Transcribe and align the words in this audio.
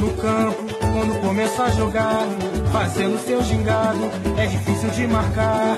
no 0.00 0.16
campo, 0.16 0.62
quando 0.92 1.20
começa 1.20 1.64
a 1.64 1.70
jogar, 1.70 2.26
fazendo 2.72 3.18
seu 3.18 3.42
gingado, 3.42 4.04
é 4.38 4.46
difícil 4.46 4.90
de 4.90 5.06
marcar. 5.06 5.76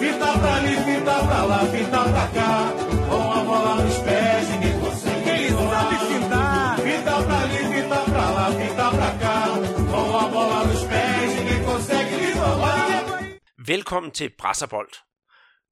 Fita 0.00 0.38
pra 0.40 0.54
ali, 0.56 0.76
fita 0.86 1.16
pra 1.26 1.42
lá, 1.44 1.60
fita 1.72 2.00
pra 2.12 2.26
cá, 2.36 2.72
com 3.08 3.32
a 3.38 3.44
bola 3.44 3.74
nos 3.82 3.98
pés, 3.98 4.48
ninguém 4.50 4.80
consegue. 4.80 5.30
Ele 5.30 5.50
sabe 5.72 5.96
fintar. 6.10 6.78
Fita 6.86 7.14
pra 7.26 7.38
ali, 7.44 7.60
fita 7.72 8.00
pra 8.10 8.30
lá, 8.36 8.46
fita 8.60 8.86
pra 8.90 9.10
cá, 9.22 9.38
com 9.90 10.18
a 10.18 10.28
bola 10.28 10.64
nos 10.64 10.84
pés, 10.84 11.28
ninguém 11.36 11.64
consegue 11.64 12.16
lhe 12.16 12.32
roubar. 12.32 13.02
Velkommen 13.58 14.10
til 14.10 14.30
Brasserbold. 14.38 14.92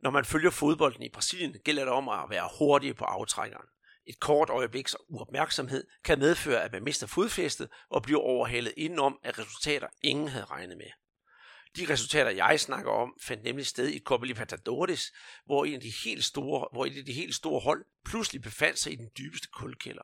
Når 0.02 0.10
man 0.10 0.24
følger 0.24 0.50
fodbolden 0.50 1.02
i 1.02 1.08
Brasilien, 1.12 1.52
gælder 1.64 1.84
det 1.84 1.92
om 1.92 2.08
at 2.08 2.24
være 2.30 2.48
hurtig 2.58 2.96
på 2.96 3.04
aftrækkeren. 3.04 3.66
Et 4.10 4.20
kort 4.20 4.50
øjebliks 4.50 4.96
uopmærksomhed 5.08 5.86
kan 6.04 6.18
medføre, 6.18 6.64
at 6.64 6.72
man 6.72 6.84
mister 6.84 7.06
fodfæstet 7.06 7.68
og 7.90 8.02
bliver 8.02 8.20
overhalet 8.20 8.74
indenom 8.76 9.18
af 9.24 9.38
resultater, 9.38 9.86
ingen 10.02 10.28
havde 10.28 10.44
regnet 10.44 10.76
med. 10.76 10.90
De 11.76 11.92
resultater, 11.92 12.30
jeg 12.30 12.60
snakker 12.60 12.92
om, 12.92 13.14
fandt 13.22 13.44
nemlig 13.44 13.66
sted 13.66 13.88
i 13.88 13.98
Copa 13.98 14.26
Libertadores, 14.26 15.12
hvor 15.46 15.64
en 15.64 15.74
af 15.74 15.80
de 15.80 15.92
helt 16.04 16.24
store, 16.24 16.68
hvor 16.72 16.86
et 16.86 16.98
af 16.98 17.04
de 17.04 17.12
helt 17.12 17.34
store 17.34 17.60
hold 17.60 17.84
pludselig 18.04 18.42
befandt 18.42 18.78
sig 18.78 18.92
i 18.92 18.96
den 18.96 19.10
dybeste 19.18 19.48
kulkælder. 19.48 20.02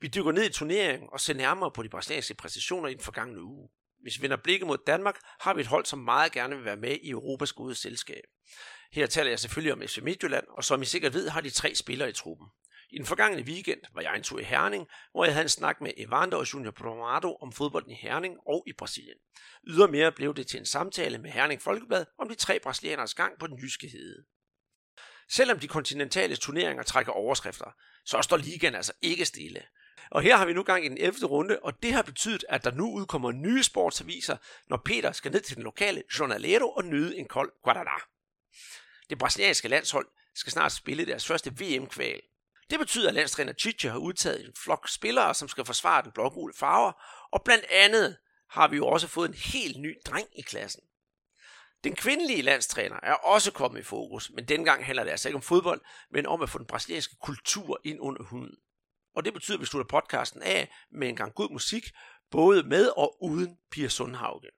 Vi 0.00 0.08
dykker 0.08 0.32
ned 0.32 0.44
i 0.50 0.52
turneringen 0.52 1.08
og 1.12 1.20
ser 1.20 1.34
nærmere 1.34 1.70
på 1.70 1.82
de 1.82 1.88
brasilianske 1.88 2.34
præstationer 2.34 2.88
i 2.88 2.94
den 2.94 3.02
forgangne 3.02 3.42
uge. 3.42 3.68
Hvis 4.02 4.18
vi 4.18 4.22
vender 4.22 4.36
blikket 4.36 4.66
mod 4.66 4.78
Danmark, 4.86 5.18
har 5.40 5.54
vi 5.54 5.60
et 5.60 5.66
hold, 5.66 5.84
som 5.84 5.98
meget 5.98 6.32
gerne 6.32 6.56
vil 6.56 6.64
være 6.64 6.76
med 6.76 6.98
i 7.02 7.10
Europas 7.10 7.52
gode 7.52 7.74
selskab. 7.74 8.24
Her 8.92 9.06
taler 9.06 9.30
jeg 9.30 9.38
selvfølgelig 9.38 9.72
om 9.72 9.82
FC 9.82 9.98
Midtjylland, 10.02 10.46
og 10.48 10.64
som 10.64 10.82
I 10.82 10.84
sikkert 10.84 11.14
ved, 11.14 11.28
har 11.28 11.40
de 11.40 11.50
tre 11.50 11.74
spillere 11.74 12.08
i 12.08 12.12
truppen. 12.12 12.46
I 12.90 12.98
den 12.98 13.06
forgangne 13.06 13.42
weekend 13.42 13.80
var 13.94 14.02
jeg 14.02 14.16
en 14.16 14.22
tur 14.22 14.38
i 14.38 14.42
Herning, 14.42 14.86
hvor 15.10 15.24
jeg 15.24 15.34
havde 15.34 15.44
en 15.44 15.48
snak 15.48 15.80
med 15.80 15.92
Evander 15.96 16.36
og 16.36 16.54
Junior 16.54 16.70
Bromado 16.70 17.34
om 17.34 17.52
fodbolden 17.52 17.90
i 17.90 17.94
Herning 17.94 18.36
og 18.46 18.64
i 18.66 18.72
Brasilien. 18.72 19.18
Ydermere 19.66 20.12
blev 20.12 20.34
det 20.34 20.46
til 20.46 20.60
en 20.60 20.66
samtale 20.66 21.18
med 21.18 21.30
Herning 21.30 21.62
Folkeblad 21.62 22.04
om 22.18 22.28
de 22.28 22.34
tre 22.34 22.60
brasilianers 22.62 23.14
gang 23.14 23.38
på 23.38 23.46
den 23.46 23.58
jyske 23.58 23.88
hede. 23.88 24.24
Selvom 25.30 25.58
de 25.58 25.68
kontinentale 25.68 26.36
turneringer 26.36 26.82
trækker 26.82 27.12
overskrifter, 27.12 27.70
så 28.04 28.22
står 28.22 28.36
ligaen 28.36 28.74
altså 28.74 28.92
ikke 29.02 29.24
stille. 29.24 29.62
Og 30.10 30.22
her 30.22 30.36
har 30.36 30.46
vi 30.46 30.52
nu 30.52 30.62
gang 30.62 30.84
i 30.84 30.88
den 30.88 30.98
11. 30.98 31.26
runde, 31.26 31.58
og 31.62 31.82
det 31.82 31.92
har 31.92 32.02
betydet, 32.02 32.44
at 32.48 32.64
der 32.64 32.70
nu 32.70 32.92
udkommer 32.92 33.32
nye 33.32 33.62
sportsaviser, 33.62 34.36
når 34.68 34.82
Peter 34.84 35.12
skal 35.12 35.32
ned 35.32 35.40
til 35.40 35.56
den 35.56 35.64
lokale 35.64 36.02
Jornalero 36.18 36.70
og 36.70 36.84
nyde 36.84 37.16
en 37.16 37.28
kold 37.28 37.52
Guaraná. 37.68 38.12
Det 39.10 39.18
brasilianske 39.18 39.68
landshold 39.68 40.06
skal 40.34 40.52
snart 40.52 40.72
spille 40.72 41.06
deres 41.06 41.26
første 41.26 41.50
VM-kval. 41.50 42.20
Det 42.70 42.78
betyder, 42.78 43.08
at 43.08 43.14
landstræner 43.14 43.52
Chiche 43.52 43.90
har 43.90 43.98
udtaget 43.98 44.46
en 44.46 44.52
flok 44.64 44.88
spillere, 44.88 45.34
som 45.34 45.48
skal 45.48 45.64
forsvare 45.64 46.02
den 46.02 46.12
blågule 46.12 46.54
farver, 46.54 46.92
og 47.32 47.42
blandt 47.44 47.64
andet 47.70 48.16
har 48.50 48.68
vi 48.68 48.76
jo 48.76 48.86
også 48.86 49.08
fået 49.08 49.28
en 49.28 49.34
helt 49.34 49.80
ny 49.80 49.96
dreng 50.06 50.28
i 50.38 50.42
klassen. 50.42 50.82
Den 51.84 51.96
kvindelige 51.96 52.42
landstræner 52.42 53.00
er 53.02 53.12
også 53.14 53.52
kommet 53.52 53.80
i 53.80 53.82
fokus, 53.82 54.30
men 54.30 54.48
dengang 54.48 54.84
handler 54.84 55.04
det 55.04 55.10
altså 55.10 55.28
ikke 55.28 55.36
om 55.36 55.42
fodbold, 55.42 55.80
men 56.10 56.26
om 56.26 56.42
at 56.42 56.50
få 56.50 56.58
den 56.58 56.66
brasilianske 56.66 57.16
kultur 57.22 57.80
ind 57.84 58.00
under 58.00 58.22
huden. 58.22 58.56
Og 59.14 59.24
det 59.24 59.32
betyder, 59.32 59.56
at 59.56 59.60
vi 59.60 59.66
slutter 59.66 60.00
podcasten 60.00 60.42
af 60.42 60.74
med 60.92 61.08
en 61.08 61.16
gang 61.16 61.34
god 61.34 61.50
musik, 61.50 61.84
både 62.30 62.62
med 62.62 62.88
og 62.96 63.22
uden 63.22 63.58
Pia 63.70 63.88
Sundhauge. 63.88 64.50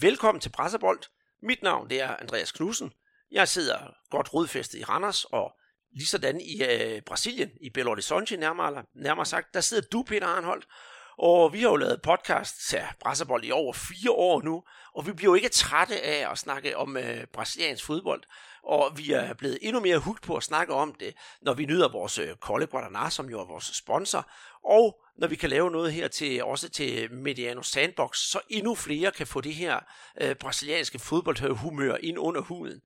Velkommen 0.00 0.40
til 0.40 0.50
Pressebold. 0.50 1.00
Mit 1.42 1.62
navn 1.62 1.90
det 1.90 2.00
er 2.00 2.16
Andreas 2.16 2.52
Knudsen. 2.52 2.92
Jeg 3.30 3.48
sidder 3.48 3.94
godt 4.10 4.34
rodfæstet 4.34 4.78
i 4.78 4.84
Randers, 4.84 5.24
og 5.24 5.56
Ligesådan 5.96 6.40
i 6.40 6.62
øh, 6.62 7.02
Brasilien, 7.02 7.50
i 7.60 7.70
Belo 7.70 7.90
Horizonte 7.90 8.36
nærmere, 8.36 8.84
nærmere 8.94 9.26
sagt, 9.26 9.54
der 9.54 9.60
sidder 9.60 9.88
du, 9.92 10.02
Peter 10.02 10.26
Arnholdt, 10.26 10.66
og 11.18 11.52
vi 11.52 11.60
har 11.60 11.68
jo 11.68 11.76
lavet 11.76 12.02
podcast 12.02 12.68
til 12.68 12.80
Brasserbold 13.00 13.44
i 13.44 13.50
over 13.50 13.72
fire 13.72 14.10
år 14.10 14.42
nu, 14.42 14.62
og 14.94 15.06
vi 15.06 15.12
bliver 15.12 15.30
jo 15.30 15.34
ikke 15.34 15.48
trætte 15.48 16.00
af 16.00 16.30
at 16.30 16.38
snakke 16.38 16.76
om 16.76 16.96
øh, 16.96 17.26
brasiliansk 17.32 17.84
fodbold. 17.84 18.22
Og 18.62 18.98
vi 18.98 19.12
er 19.12 19.34
blevet 19.34 19.58
endnu 19.62 19.80
mere 19.80 19.98
hugt 19.98 20.22
på 20.22 20.36
at 20.36 20.42
snakke 20.42 20.74
om 20.74 20.94
det, 21.00 21.14
når 21.42 21.54
vi 21.54 21.66
nyder 21.66 21.88
vores 21.88 22.18
øh, 22.18 22.36
kolde 22.36 22.66
Guadana, 22.66 23.10
som 23.10 23.30
jo 23.30 23.40
er 23.40 23.44
vores 23.44 23.64
sponsor, 23.64 24.30
og 24.64 25.00
når 25.18 25.26
vi 25.26 25.36
kan 25.36 25.50
lave 25.50 25.70
noget 25.70 25.92
her 25.92 26.08
til 26.08 26.44
også 26.44 26.68
til 26.68 27.12
Mediano 27.12 27.62
Sandbox, 27.62 28.18
så 28.18 28.40
endnu 28.48 28.74
flere 28.74 29.10
kan 29.10 29.26
få 29.26 29.40
det 29.40 29.54
her 29.54 29.80
øh, 30.20 30.34
brasilianske 30.34 30.98
fodboldhumør 30.98 31.96
ind 32.00 32.18
under 32.18 32.40
huden. 32.40 32.80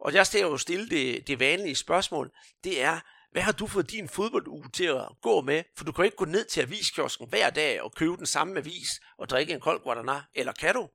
Og 0.00 0.14
jeg 0.14 0.26
skal 0.26 0.40
jo 0.40 0.58
stille 0.58 0.88
det, 0.88 1.26
det 1.26 1.40
vanlige 1.40 1.76
spørgsmål, 1.76 2.30
det 2.64 2.82
er, 2.82 3.00
hvad 3.32 3.42
har 3.42 3.52
du 3.52 3.66
fået 3.66 3.90
din 3.90 4.08
fodbolduge 4.08 4.70
til 4.72 4.84
at 4.84 5.08
gå 5.22 5.40
med? 5.40 5.62
For 5.76 5.84
du 5.84 5.92
kan 5.92 6.04
ikke 6.04 6.16
gå 6.16 6.24
ned 6.24 6.44
til 6.44 6.60
aviskiosken 6.60 7.28
hver 7.28 7.50
dag 7.50 7.82
og 7.82 7.94
købe 7.94 8.16
den 8.16 8.26
samme 8.26 8.58
avis 8.58 9.00
og 9.18 9.28
drikke 9.28 9.52
en 9.52 9.60
kold 9.60 9.82
Guadana, 9.82 10.22
eller 10.34 10.52
kan 10.52 10.74
du? 10.74 10.88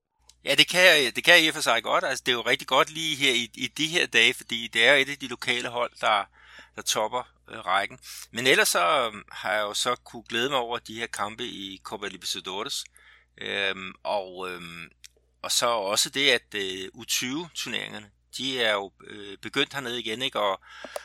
Ja, 0.46 0.56
det 0.56 0.68
kan, 0.68 0.82
jeg, 0.82 1.16
det 1.16 1.24
kan 1.24 1.34
jeg 1.34 1.44
i 1.44 1.48
og 1.48 1.54
for 1.54 1.62
sig 1.62 1.84
godt. 1.84 2.04
Altså, 2.04 2.24
det 2.26 2.32
er 2.32 2.36
jo 2.36 2.42
rigtig 2.42 2.68
godt 2.68 2.90
lige 2.90 3.16
her 3.16 3.32
i, 3.32 3.52
i 3.54 3.68
de 3.68 3.88
her 3.88 4.08
dage, 4.08 4.34
fordi 4.34 4.68
det 4.68 4.88
er 4.88 4.94
et 4.94 5.10
af 5.10 5.18
de 5.18 5.28
lokale 5.28 5.68
hold, 5.68 5.92
der, 6.02 6.24
der 6.76 6.82
topper 6.82 7.24
øh, 7.50 7.60
rækken. 7.60 8.00
Men 8.32 8.48
ellers 8.48 8.70
så 8.70 9.06
øhm, 9.06 9.24
har 9.32 9.54
jeg 9.54 9.62
jo 9.62 9.74
så 9.74 9.96
kunne 9.96 10.24
glæde 10.30 10.50
mig 10.50 10.60
over 10.60 10.80
de 10.80 11.00
her 11.00 11.08
kampe 11.08 11.44
i 11.44 11.82
Copa 11.84 12.08
Libertadores. 12.08 12.86
Øhm, 13.38 13.94
og, 14.04 14.50
øhm, 14.50 14.90
og 15.42 15.52
så 15.52 15.68
også 15.68 16.10
det, 16.10 16.30
at 16.30 16.56
øh, 16.56 16.88
U20-turneringerne, 16.96 18.12
de 18.38 18.62
er 18.62 18.74
jo 18.74 18.92
øh, 19.08 19.38
begyndt 19.38 19.74
hernede 19.74 20.00
igen, 20.00 20.22
ikke? 20.22 20.40
Og, 20.40 20.62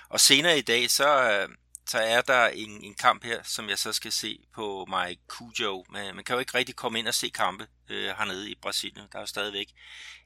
og 0.09 0.21
senere 0.21 0.59
i 0.59 0.63
dag, 0.63 0.91
så, 0.91 1.31
øh, 1.31 1.49
så 1.87 1.99
er 1.99 2.21
der 2.21 2.47
en, 2.47 2.85
en 2.85 2.95
kamp 2.95 3.25
her, 3.25 3.43
som 3.43 3.69
jeg 3.69 3.79
så 3.79 3.93
skal 3.93 4.13
se 4.13 4.39
på 4.55 4.87
Mike 4.89 5.23
Cujo. 5.29 5.85
Man, 5.91 6.15
man 6.15 6.25
kan 6.25 6.35
jo 6.35 6.41
ikke 6.41 6.59
rigtig 6.59 6.77
komme 6.77 6.99
ind 6.99 7.09
og 7.09 7.15
se 7.15 7.29
kampe 7.29 7.67
øh, 7.89 8.07
hernede 8.07 8.51
i 8.51 8.55
Brasilien. 8.63 9.09
Der 9.13 9.19
er 9.19 9.23
jo 9.23 9.27
stadigvæk 9.27 9.69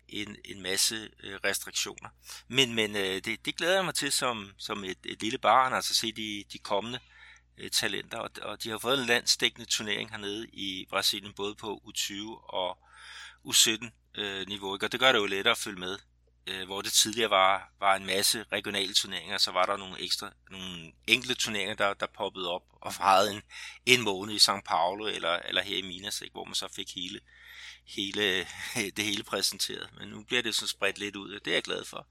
en, 0.09 0.37
en 0.45 0.63
masse 0.63 1.11
øh, 1.23 1.39
restriktioner. 1.45 2.09
Men, 2.49 2.75
men 2.75 2.97
øh, 2.97 3.15
det, 3.25 3.45
det 3.45 3.57
glæder 3.57 3.75
jeg 3.75 3.85
mig 3.85 3.95
til 3.95 4.13
som, 4.13 4.53
som 4.59 4.85
et, 4.85 4.99
et 5.05 5.23
lille 5.23 5.39
barn, 5.39 5.73
altså 5.73 5.95
se 5.95 6.13
de, 6.13 6.45
de 6.53 6.59
kommende 6.59 6.99
øh, 7.59 7.71
talenter. 7.71 8.19
Og, 8.19 8.31
og 8.43 8.63
de 8.63 8.71
har 8.71 8.79
fået 8.79 9.01
en 9.01 9.07
landsdækkende 9.07 9.67
turnering 9.67 10.11
hernede 10.11 10.49
i 10.49 10.87
Brasilien, 10.91 11.33
både 11.33 11.55
på 11.55 11.83
U20 11.87 12.15
og 12.55 12.79
U17 13.47 13.91
øh, 14.15 14.49
niveau. 14.49 14.75
Ikke? 14.75 14.87
Og 14.87 14.93
det 14.93 15.01
gør 15.01 15.13
det 15.13 15.19
jo 15.19 15.27
lettere 15.27 15.53
at 15.53 15.59
følge 15.59 15.81
med 15.81 15.99
øh, 16.49 16.67
hvor 16.67 16.83
det 16.83 16.93
tidligere 16.93 17.31
var, 17.31 17.73
var 17.81 17.97
en 17.97 18.07
masse 18.07 18.45
regionale 18.53 18.95
turneringer, 18.95 19.39
så 19.39 19.51
var 19.51 19.67
der 19.67 19.77
nogle 19.77 20.01
ekstra, 20.01 20.31
nogle 20.51 20.93
enkelte 21.07 21.35
turneringer, 21.35 21.75
der, 21.75 21.95
der 21.95 22.07
poppede 22.07 22.51
op 22.51 22.63
og 22.73 22.95
varede 22.99 23.33
en, 23.33 23.43
en 23.87 24.03
måned 24.03 24.35
i 24.35 24.39
São 24.39 24.61
Paulo 24.61 25.07
eller, 25.07 25.37
eller 25.37 25.63
her 25.63 25.77
i 25.77 25.83
Minas, 25.83 26.21
ikke, 26.21 26.33
hvor 26.33 26.45
man 26.45 26.55
så 26.55 26.69
fik 26.77 26.95
hele, 26.95 27.21
hele, 27.87 28.47
det 28.97 29.05
hele 29.05 29.23
præsenteret. 29.23 29.91
Men 29.99 30.09
nu 30.09 30.23
bliver 30.23 30.43
det 30.43 30.55
så 30.55 30.67
spredt 30.67 30.99
lidt 30.99 31.17
ud, 31.17 31.35
og 31.35 31.45
det 31.45 31.51
er 31.51 31.55
jeg 31.55 31.63
glad 31.63 31.85
for. 31.85 32.07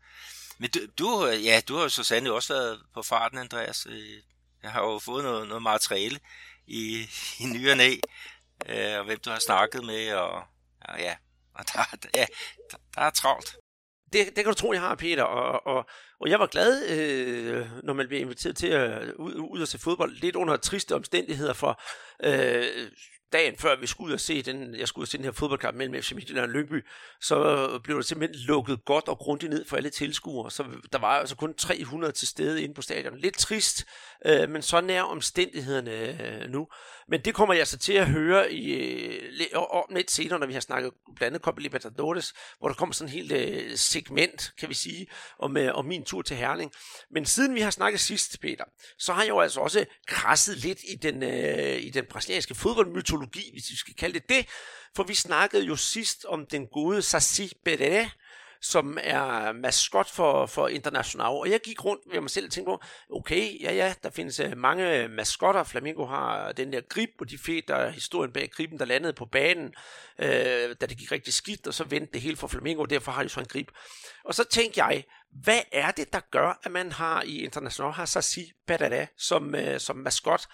Men 0.58 0.70
du, 0.70 0.80
du, 0.98 1.26
ja, 1.26 1.62
du 1.68 1.76
har 1.76 1.84
jo 1.84 1.90
så 1.90 2.04
sandelig 2.04 2.34
også 2.34 2.54
været 2.54 2.82
på 2.94 3.02
farten, 3.02 3.38
Andreas. 3.38 3.88
Øh, 3.90 4.22
jeg 4.64 4.72
har 4.72 4.82
jo 4.82 5.00
fået 5.00 5.24
noget, 5.24 5.48
noget 5.48 5.64
materiale 5.64 6.20
i, 6.68 7.08
i 7.40 7.46
ny 7.46 7.70
og 7.72 7.78
næ, 7.78 7.96
øh, 8.66 9.00
og 9.00 9.06
hvem 9.06 9.20
du 9.20 9.30
har 9.30 9.40
snakket 9.40 9.84
med, 9.84 10.14
og, 10.14 10.44
og 10.82 11.00
ja, 11.00 11.16
og 11.54 11.66
der, 11.74 11.84
ja, 12.16 12.26
der, 12.72 12.78
der 12.96 13.02
er 13.02 13.10
travlt 13.10 13.58
det, 14.14 14.26
det 14.26 14.36
kan 14.36 14.46
du 14.46 14.54
tro, 14.54 14.74
jeg 14.74 14.82
har, 14.82 14.96
Peter. 14.96 15.24
Og, 15.24 15.68
og, 15.68 15.86
og 16.20 16.30
jeg 16.30 16.40
var 16.40 16.48
glad, 16.48 16.90
øh, 16.90 17.66
når 17.84 17.94
man 17.94 18.08
blev 18.08 18.22
inviteret 18.22 18.56
til 18.56 18.68
at 18.68 19.12
ud, 19.20 19.34
ud 19.36 19.62
og 19.62 19.68
se 19.68 19.80
fodbold. 19.80 20.12
Lidt 20.12 20.36
under 20.36 20.58
triste 20.58 20.96
omstændigheder 20.96 21.54
for 21.54 21.82
øh, 22.24 22.92
dagen 23.34 23.58
før 23.58 23.76
vi 23.76 23.88
skulle 23.88 24.08
ud 24.08 24.14
og 24.14 24.20
se 24.20 24.42
den, 24.42 24.76
jeg 24.76 24.88
skulle 24.88 25.02
ud 25.02 25.04
og 25.04 25.08
se 25.08 25.18
den 25.18 25.26
her 25.26 25.32
fodboldkamp 25.32 25.78
mellem 25.78 26.02
FC 26.02 26.12
Midtjylland 26.12 26.46
og 26.46 26.50
Lyngby, 26.50 26.86
så 27.22 27.80
blev 27.84 27.98
det 27.98 28.06
simpelthen 28.06 28.42
lukket 28.48 28.86
godt 28.86 29.08
og 29.08 29.18
grundigt 29.18 29.50
ned 29.50 29.66
for 29.66 29.78
alle 29.78 29.90
tilskuere. 29.90 30.52
Så 30.52 30.66
der 30.92 31.00
var 31.00 31.08
altså 31.08 31.36
kun 31.36 31.54
300 31.54 32.14
til 32.14 32.28
stede 32.28 32.64
inde 32.64 32.74
på 32.74 32.82
stadion. 32.82 33.18
Lidt 33.18 33.38
trist, 33.38 33.86
øh, 34.26 34.50
men 34.50 34.62
så 34.62 34.82
nær 34.82 35.02
omstændighederne 35.02 36.42
øh, 36.42 36.50
nu. 36.50 36.68
Men 37.10 37.22
det 37.26 37.36
kommer 37.36 37.54
jeg 37.54 37.68
så 37.68 37.78
til 37.78 37.94
at 37.94 38.08
høre 38.08 38.54
i, 38.54 38.72
øh, 38.72 39.50
om 39.54 39.86
lidt 39.96 40.12
senere, 40.12 40.40
når 40.40 40.48
vi 40.48 40.54
har 40.54 40.60
snakket 40.60 40.92
blandt 41.16 41.24
andet 41.24 41.42
Copa 41.42 41.62
Libertadores, 41.62 42.34
hvor 42.60 42.68
der 42.68 42.76
kommer 42.76 42.94
sådan 42.94 43.08
et 43.08 43.14
helt 43.14 43.32
øh, 43.32 43.78
segment, 43.78 44.54
kan 44.60 44.70
vi 44.70 44.74
sige, 44.74 45.08
om, 45.40 45.58
øh, 45.58 45.76
om 45.76 45.86
min 45.86 46.04
tur 46.04 46.22
til 46.22 46.38
Herning. 46.38 46.72
Men 47.12 47.26
siden 47.26 47.56
vi 47.56 47.62
har 47.62 47.72
snakket 47.72 48.00
sidst, 48.00 48.42
Peter, 48.42 48.64
så 49.00 49.14
har 49.14 49.22
jeg 49.22 49.30
jo 49.30 49.40
altså 49.40 49.60
også 49.60 49.86
krasset 50.08 50.58
lidt 50.58 50.80
i 50.88 50.96
den, 50.96 51.24
øh, 51.24 51.84
i 51.84 51.90
den 51.90 52.06
brasilianske 52.10 52.56
fodboldmytologi, 52.56 53.50
hvis 53.54 53.72
vi 53.72 53.76
skal 53.76 53.94
kalde 53.96 54.20
det 54.20 54.30
det. 54.30 54.46
For 54.96 55.04
vi 55.04 55.14
snakkede 55.14 55.64
jo 55.64 55.76
sidst 55.76 56.26
om 56.26 56.46
den 56.46 56.68
gode 56.68 57.02
Saci 57.02 57.54
Perere, 57.66 58.10
som 58.62 58.98
er 59.02 59.52
maskot 59.52 60.10
for, 60.10 60.46
for 60.46 60.68
International. 60.68 61.28
Og 61.28 61.50
jeg 61.50 61.60
gik 61.60 61.86
rundt 61.86 62.04
ved 62.12 62.22
mig 62.22 62.30
selv 62.30 62.46
og 62.46 62.52
tænkte 62.52 62.70
på, 62.70 62.82
okay, 63.14 63.62
ja 63.62 63.74
ja, 63.74 63.94
der 64.04 64.10
findes 64.10 64.40
øh, 64.40 64.58
mange 64.58 65.08
maskotter. 65.08 65.64
Flamingo 65.64 66.06
har 66.06 66.52
den 66.52 66.74
der 66.74 66.82
grib, 66.82 67.10
og 67.20 67.30
de 67.30 67.38
fede, 67.38 67.62
der 67.68 67.76
er 67.76 67.90
historien 67.90 68.32
bag 68.32 68.50
griben, 68.52 68.80
der 68.80 68.86
landede 68.86 69.14
på 69.14 69.26
banen, 69.26 69.74
øh, 70.20 70.76
da 70.82 70.86
det 70.86 70.98
gik 70.98 71.12
rigtig 71.12 71.34
skidt, 71.34 71.68
og 71.68 71.74
så 71.74 71.84
vendte 71.84 72.14
det 72.14 72.22
hele 72.22 72.38
for 72.38 72.48
Flamingo, 72.48 72.82
og 72.82 72.90
derfor 72.90 73.12
har 73.12 73.24
de 73.24 73.30
så 73.30 73.40
en 73.40 73.46
grib. 73.46 73.68
Og 74.26 74.34
så 74.34 74.44
tænkte 74.44 74.84
jeg, 74.86 75.04
hvad 75.32 75.60
er 75.72 75.92
det, 75.92 76.14
der 76.14 76.20
gør, 76.32 76.60
at 76.64 76.72
man 76.72 76.92
har 76.92 77.22
i 77.22 77.44
International 77.44 77.94
har 77.94 78.06
Sassi 78.06 78.52
Badada 78.68 79.08
som, 79.18 79.56
øh, 79.56 79.80
som 79.80 79.96
maskot? 79.96 80.48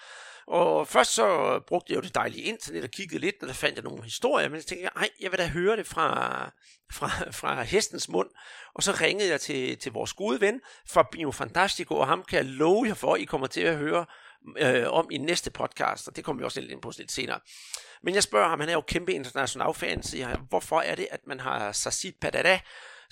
Og 0.46 0.88
først 0.88 1.14
så 1.14 1.60
brugte 1.66 1.92
jeg 1.92 1.96
jo 1.96 2.02
det 2.02 2.14
dejlige 2.14 2.42
internet 2.42 2.84
og 2.84 2.90
kiggede 2.90 3.20
lidt, 3.20 3.36
og 3.42 3.48
der 3.48 3.54
fandt 3.54 3.76
jeg 3.76 3.84
nogle 3.84 4.02
historier, 4.02 4.48
men 4.48 4.60
så 4.60 4.66
tænkte 4.66 4.84
jeg, 4.84 4.92
ej, 4.96 5.08
jeg 5.20 5.30
vil 5.30 5.38
da 5.38 5.46
høre 5.46 5.76
det 5.76 5.86
fra, 5.86 6.50
fra, 6.92 7.30
fra 7.30 7.62
hestens 7.62 8.08
mund. 8.08 8.28
Og 8.74 8.82
så 8.82 8.92
ringede 9.00 9.30
jeg 9.30 9.40
til, 9.40 9.78
til 9.78 9.92
vores 9.92 10.12
gode 10.12 10.40
ven, 10.40 10.60
Fabio 10.88 11.30
Fantastico, 11.30 11.94
og 11.96 12.06
ham 12.06 12.24
kan 12.28 12.36
jeg 12.36 12.44
love 12.44 12.86
jer 12.86 12.94
for, 12.94 13.14
at 13.14 13.20
I 13.20 13.24
kommer 13.24 13.46
til 13.46 13.60
at 13.60 13.76
høre 13.76 14.06
øh, 14.58 14.92
om 14.92 15.08
i 15.10 15.18
næste 15.18 15.50
podcast, 15.50 16.08
og 16.08 16.16
det 16.16 16.24
kommer 16.24 16.40
vi 16.40 16.44
også 16.44 16.60
lidt 16.60 16.72
ind 16.72 16.82
på 16.82 16.92
lidt 16.98 17.12
senere. 17.12 17.40
Men 18.02 18.14
jeg 18.14 18.22
spørger 18.22 18.48
ham, 18.48 18.60
han 18.60 18.68
er 18.68 18.72
jo 18.72 18.80
kæmpe 18.80 19.12
international 19.12 19.74
fan, 19.74 20.02
siger 20.02 20.28
jeg, 20.28 20.38
hvorfor 20.48 20.80
er 20.80 20.94
det, 20.94 21.08
at 21.10 21.20
man 21.26 21.40
har 21.40 21.72
Sassit 21.72 22.14
Padada 22.20 22.60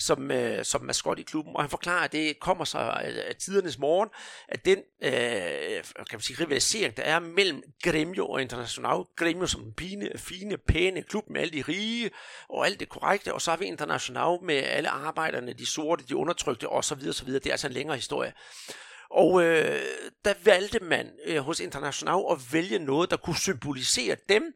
som, 0.02 0.30
øh, 0.30 0.64
som 0.64 0.84
maskot 0.84 1.18
i 1.18 1.22
klubben, 1.22 1.56
og 1.56 1.62
han 1.62 1.70
forklarer, 1.70 2.04
at 2.04 2.12
det 2.12 2.40
kommer 2.40 2.64
så 2.64 2.78
øh, 2.78 3.24
af 3.28 3.36
tidernes 3.38 3.78
morgen, 3.78 4.08
at 4.48 4.64
den 4.64 4.78
øh, 5.02 5.12
kan 5.94 6.12
man 6.12 6.20
sige, 6.20 6.44
rivalisering, 6.44 6.96
der 6.96 7.02
er 7.02 7.18
mellem 7.18 7.62
Gremio 7.82 8.26
og 8.26 8.42
International, 8.42 9.04
Gremio 9.16 9.46
som 9.46 9.62
en 9.62 9.74
fine, 9.78 10.10
fine, 10.16 10.56
pæne 10.56 11.02
klub 11.02 11.24
med 11.30 11.40
alle 11.40 11.52
de 11.52 11.64
rige 11.68 12.10
og 12.48 12.66
alt 12.66 12.80
det 12.80 12.88
korrekte, 12.88 13.34
og 13.34 13.42
så 13.42 13.50
har 13.50 13.58
vi 13.58 13.64
International 13.64 14.38
med 14.42 14.56
alle 14.56 14.88
arbejderne, 14.88 15.52
de 15.52 15.66
sorte, 15.66 16.04
de 16.08 16.16
undertrykte 16.16 16.68
osv. 16.68 17.08
osv. 17.08 17.32
Det 17.32 17.46
er 17.46 17.50
altså 17.50 17.66
en 17.66 17.72
længere 17.72 17.96
historie. 17.96 18.32
Og 19.10 19.42
øh, 19.44 19.80
der 20.24 20.34
valgte 20.44 20.80
man 20.80 21.10
øh, 21.24 21.38
hos 21.38 21.60
International 21.60 22.20
at 22.30 22.38
vælge 22.52 22.78
noget, 22.78 23.10
der 23.10 23.16
kunne 23.16 23.36
symbolisere 23.36 24.16
dem, 24.28 24.54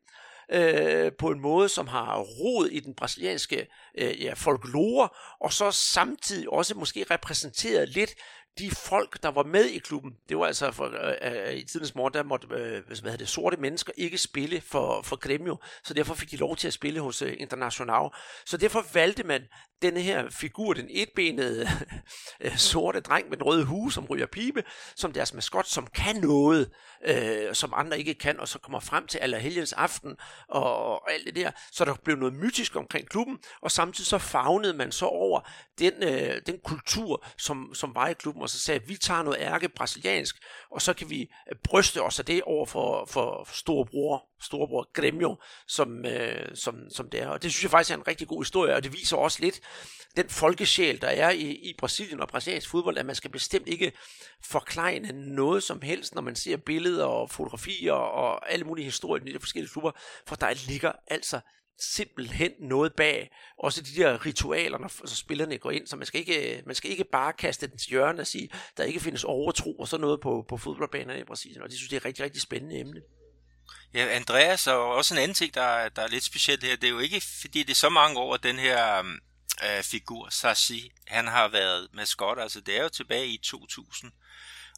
øh, 0.52 1.12
på 1.18 1.30
en 1.30 1.40
måde, 1.40 1.68
som 1.68 1.86
har 1.86 2.18
rod 2.18 2.66
i 2.66 2.80
den 2.80 2.94
brasilianske 2.94 3.66
øh, 3.98 4.22
ja, 4.22 4.32
folklore, 4.36 5.08
og 5.40 5.52
så 5.52 5.70
samtidig 5.70 6.52
også 6.52 6.74
måske 6.74 7.06
repræsenteret 7.10 7.88
lidt 7.88 8.14
de 8.58 8.70
folk, 8.70 9.22
der 9.22 9.28
var 9.28 9.42
med 9.42 9.64
i 9.64 9.78
klubben, 9.78 10.12
det 10.28 10.38
var 10.38 10.46
altså 10.46 10.70
for, 10.70 10.84
øh, 10.84 11.48
øh, 11.48 11.54
i 11.54 11.64
tidens 11.64 11.94
morgen, 11.94 12.14
der 12.14 12.22
måtte 12.22 12.46
øh, 12.50 12.86
hvad 12.86 12.96
hedder 12.96 13.16
det, 13.16 13.28
sorte 13.28 13.56
mennesker 13.56 13.92
ikke 13.96 14.18
spille 14.18 14.60
for, 14.60 15.02
for 15.02 15.16
Gremio, 15.16 15.56
så 15.84 15.94
derfor 15.94 16.14
fik 16.14 16.30
de 16.30 16.36
lov 16.36 16.56
til 16.56 16.66
at 16.66 16.72
spille 16.72 17.00
hos 17.00 17.22
øh, 17.22 17.34
International. 17.38 18.10
Så 18.46 18.56
derfor 18.56 18.84
valgte 18.92 19.24
man 19.24 19.42
denne 19.82 20.00
her 20.00 20.30
figur, 20.30 20.72
den 20.72 20.86
etbenede 20.90 21.68
øh, 22.44 22.56
sorte 22.56 23.00
dreng 23.00 23.28
med 23.28 23.36
den 23.36 23.46
røde 23.46 23.64
hue, 23.64 23.92
som 23.92 24.04
ryger 24.04 24.26
pibe, 24.26 24.64
som 24.96 25.12
deres 25.12 25.34
maskot, 25.34 25.66
som 25.66 25.86
kan 25.86 26.16
noget, 26.16 26.70
øh, 27.04 27.54
som 27.54 27.72
andre 27.76 27.98
ikke 27.98 28.14
kan, 28.14 28.40
og 28.40 28.48
så 28.48 28.58
kommer 28.58 28.80
frem 28.80 29.06
til 29.06 29.18
Allerhelgens 29.18 29.72
aften 29.72 30.16
og, 30.48 30.76
og 30.76 31.12
alt 31.12 31.26
det 31.26 31.36
der. 31.36 31.50
Så 31.72 31.84
der 31.84 31.94
blev 32.04 32.16
noget 32.16 32.34
mytisk 32.34 32.76
omkring 32.76 33.08
klubben, 33.08 33.38
og 33.62 33.70
samtidig 33.70 34.06
så 34.06 34.18
fagnede 34.18 34.74
man 34.74 34.92
så 34.92 35.06
over 35.06 35.40
den, 35.78 35.92
øh, 36.02 36.40
den 36.46 36.58
kultur, 36.64 37.24
som, 37.38 37.74
som 37.74 37.94
var 37.94 38.08
i 38.08 38.12
klubben, 38.12 38.42
og 38.46 38.50
så 38.50 38.58
sagde, 38.58 38.80
at 38.80 38.88
vi 38.88 38.96
tager 38.96 39.22
noget 39.22 39.40
ærke 39.40 39.68
brasiliansk, 39.68 40.36
og 40.70 40.82
så 40.82 40.94
kan 40.94 41.10
vi 41.10 41.20
øh, 41.22 41.58
bryste 41.64 42.02
os 42.02 42.18
af 42.18 42.24
det 42.24 42.42
over 42.42 42.66
for, 42.66 43.06
for 43.10 43.48
storebror, 43.52 44.24
storebror 44.40 44.88
Gremio, 44.92 45.36
som, 45.68 46.04
øh, 46.04 46.48
som, 46.54 46.90
som 46.90 47.10
det 47.10 47.22
er. 47.22 47.28
Og 47.28 47.42
det 47.42 47.52
synes 47.52 47.62
jeg 47.62 47.70
faktisk 47.70 47.90
er 47.90 47.96
en 47.96 48.08
rigtig 48.08 48.28
god 48.28 48.44
historie, 48.44 48.74
og 48.74 48.84
det 48.84 48.92
viser 48.92 49.16
også 49.16 49.38
lidt 49.40 49.60
den 50.16 50.28
folkesjæl, 50.28 51.00
der 51.00 51.08
er 51.08 51.30
i, 51.30 51.50
i 51.50 51.74
Brasilien 51.78 52.20
og 52.20 52.28
brasiliansk 52.28 52.70
fodbold, 52.70 52.98
at 52.98 53.06
man 53.06 53.14
skal 53.14 53.30
bestemt 53.30 53.68
ikke 53.68 53.92
forklejne 54.42 55.34
noget 55.34 55.62
som 55.62 55.82
helst, 55.82 56.14
når 56.14 56.22
man 56.22 56.36
ser 56.36 56.56
billeder 56.56 57.04
og 57.04 57.30
fotografier 57.30 57.92
og 57.92 58.52
alle 58.52 58.64
mulige 58.64 58.84
historier 58.84 59.24
i 59.26 59.32
de 59.32 59.40
forskellige 59.40 59.72
klubber, 59.72 59.92
for 60.26 60.36
der 60.36 60.68
ligger 60.68 60.92
altså 61.06 61.40
simpelthen 61.78 62.52
noget 62.60 62.92
bag. 62.94 63.30
Også 63.58 63.82
de 63.82 64.02
der 64.02 64.26
ritualer, 64.26 64.78
når 64.78 65.00
altså 65.00 65.16
spillerne 65.16 65.58
går 65.58 65.70
ind, 65.70 65.86
så 65.86 65.96
man 65.96 66.06
skal 66.06 66.20
ikke, 66.20 66.56
øh, 66.56 66.62
man 66.66 66.74
skal 66.74 66.90
ikke 66.90 67.04
bare 67.04 67.32
kaste 67.32 67.66
den 67.66 67.78
til 67.78 67.88
hjørne 67.88 68.20
og 68.20 68.26
sige, 68.26 68.48
der 68.76 68.84
ikke 68.84 69.00
findes 69.00 69.24
overtro 69.24 69.74
og 69.78 69.88
sådan 69.88 70.00
noget 70.00 70.20
på, 70.20 70.44
på 70.48 70.56
fodboldbanerne 70.56 71.20
i 71.20 71.24
Brasilien, 71.24 71.62
og 71.62 71.68
det 71.68 71.78
synes 71.78 71.92
jeg 71.92 71.96
er 71.96 72.00
et 72.00 72.04
rigtig, 72.04 72.24
rigtig 72.24 72.42
spændende 72.42 72.80
emne. 72.80 73.00
Ja, 73.94 74.06
Andreas, 74.16 74.66
og 74.66 74.94
også 74.94 75.14
en 75.14 75.20
anden 75.20 75.34
ting, 75.34 75.54
der, 75.54 75.88
der 75.88 76.02
er 76.02 76.08
lidt 76.08 76.24
specielt 76.24 76.64
her, 76.64 76.76
det 76.76 76.86
er 76.86 76.90
jo 76.90 76.98
ikke, 76.98 77.20
fordi 77.40 77.62
det 77.62 77.70
er 77.70 77.74
så 77.74 77.88
mange 77.88 78.18
år, 78.18 78.34
at 78.34 78.42
den 78.42 78.56
her 78.56 78.98
øh, 79.64 79.82
figur, 79.82 80.28
Sassi, 80.30 80.90
han 81.06 81.26
har 81.26 81.48
været 81.48 81.88
maskot, 81.92 82.38
altså 82.38 82.60
det 82.60 82.76
er 82.76 82.82
jo 82.82 82.88
tilbage 82.88 83.26
i 83.26 83.38
2000, 83.42 84.12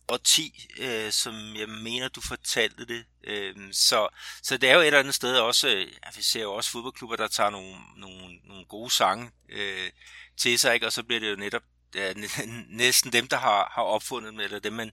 og 0.09 0.25
10, 0.25 0.67
øh, 0.79 1.13
som 1.13 1.57
jeg 1.57 1.69
mener, 1.69 2.09
du 2.09 2.21
fortalte 2.21 2.87
det. 2.87 3.05
Øh, 3.25 3.55
så, 3.73 4.09
så 4.43 4.57
det 4.57 4.71
er 4.71 4.75
jo 4.75 4.81
et 4.81 4.87
eller 4.87 4.99
andet 4.99 5.15
sted 5.15 5.37
også, 5.37 5.69
øh, 5.69 5.81
ja, 5.81 6.11
vi 6.17 6.23
ser 6.23 6.43
jo 6.43 6.55
også 6.55 6.71
fodboldklubber, 6.71 7.17
der 7.17 7.29
tager 7.29 7.51
nogle, 7.51 7.77
nogle, 7.97 8.39
nogle 8.45 8.65
gode 8.65 8.91
sange 8.91 9.31
øh, 9.49 9.91
til 10.37 10.59
sig, 10.59 10.75
ikke? 10.75 10.87
og 10.87 10.93
så 10.93 11.03
bliver 11.03 11.21
det 11.21 11.31
jo 11.31 11.37
netop 11.37 11.63
ja, 11.95 12.13
næsten 12.85 13.13
dem, 13.13 13.29
der 13.29 13.37
har, 13.37 13.73
har 13.75 13.83
opfundet 13.83 14.33
dem, 14.33 14.41
eller 14.41 14.59
dem, 14.59 14.73
man 14.73 14.91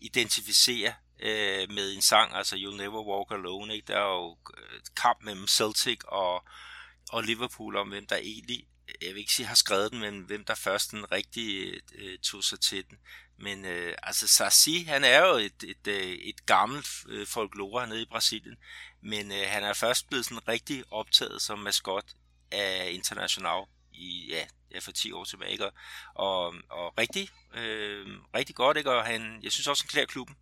identificerer 0.00 0.92
øh, 1.20 1.70
med 1.70 1.92
en 1.94 2.02
sang, 2.02 2.34
altså 2.34 2.56
You'll 2.56 2.76
Never 2.76 3.02
Walk 3.02 3.30
Alone. 3.30 3.74
Ikke? 3.74 3.86
Der 3.86 3.98
er 3.98 4.14
jo 4.14 4.36
øh, 4.56 4.80
kamp 4.96 5.22
mellem 5.22 5.46
Celtic 5.46 5.98
og, 6.04 6.44
og 7.10 7.22
Liverpool 7.22 7.76
om, 7.76 7.88
hvem 7.88 8.06
der 8.06 8.16
egentlig 8.16 8.66
jeg 9.02 9.14
vil 9.14 9.18
ikke 9.18 9.32
sige 9.32 9.46
har 9.46 9.54
skrevet 9.54 9.92
den, 9.92 10.00
men 10.00 10.20
hvem 10.20 10.44
der 10.44 10.54
først 10.54 10.90
den 10.90 11.12
rigtige 11.12 11.80
øh, 11.94 12.18
tog 12.18 12.44
sig 12.44 12.60
til 12.60 12.84
den. 12.90 12.98
Men 13.40 13.64
øh, 13.64 13.94
altså 14.02 14.28
Sarsi, 14.28 14.82
han 14.82 15.04
er 15.04 15.26
jo 15.26 15.34
et, 15.34 15.62
et, 15.62 15.86
et, 15.86 16.28
et 16.28 16.46
gammelt 16.46 16.88
øh, 17.08 17.26
folklore 17.26 17.86
nede 17.86 18.02
i 18.02 18.06
Brasilien, 18.10 18.56
men 19.02 19.32
øh, 19.32 19.44
han 19.46 19.64
er 19.64 19.72
først 19.72 20.08
blevet 20.08 20.24
sådan 20.24 20.48
rigtig 20.48 20.84
optaget 20.90 21.42
som 21.42 21.58
maskot 21.58 22.04
af 22.50 22.90
International 22.92 23.64
i, 23.92 24.26
ja, 24.28 24.78
for 24.80 24.92
10 24.92 25.12
år 25.12 25.24
tilbage, 25.24 25.52
ikke? 25.52 25.66
Og, 25.66 25.72
og, 26.14 26.54
og 26.70 26.98
rigtig, 26.98 27.28
øh, 27.54 28.06
rigtig 28.34 28.54
godt, 28.54 28.76
ikke? 28.76 28.90
og 28.90 29.06
han, 29.06 29.40
jeg 29.42 29.52
synes 29.52 29.66
også, 29.66 29.84
han 29.84 29.88
klæder 29.88 30.06
klubben. 30.06 30.36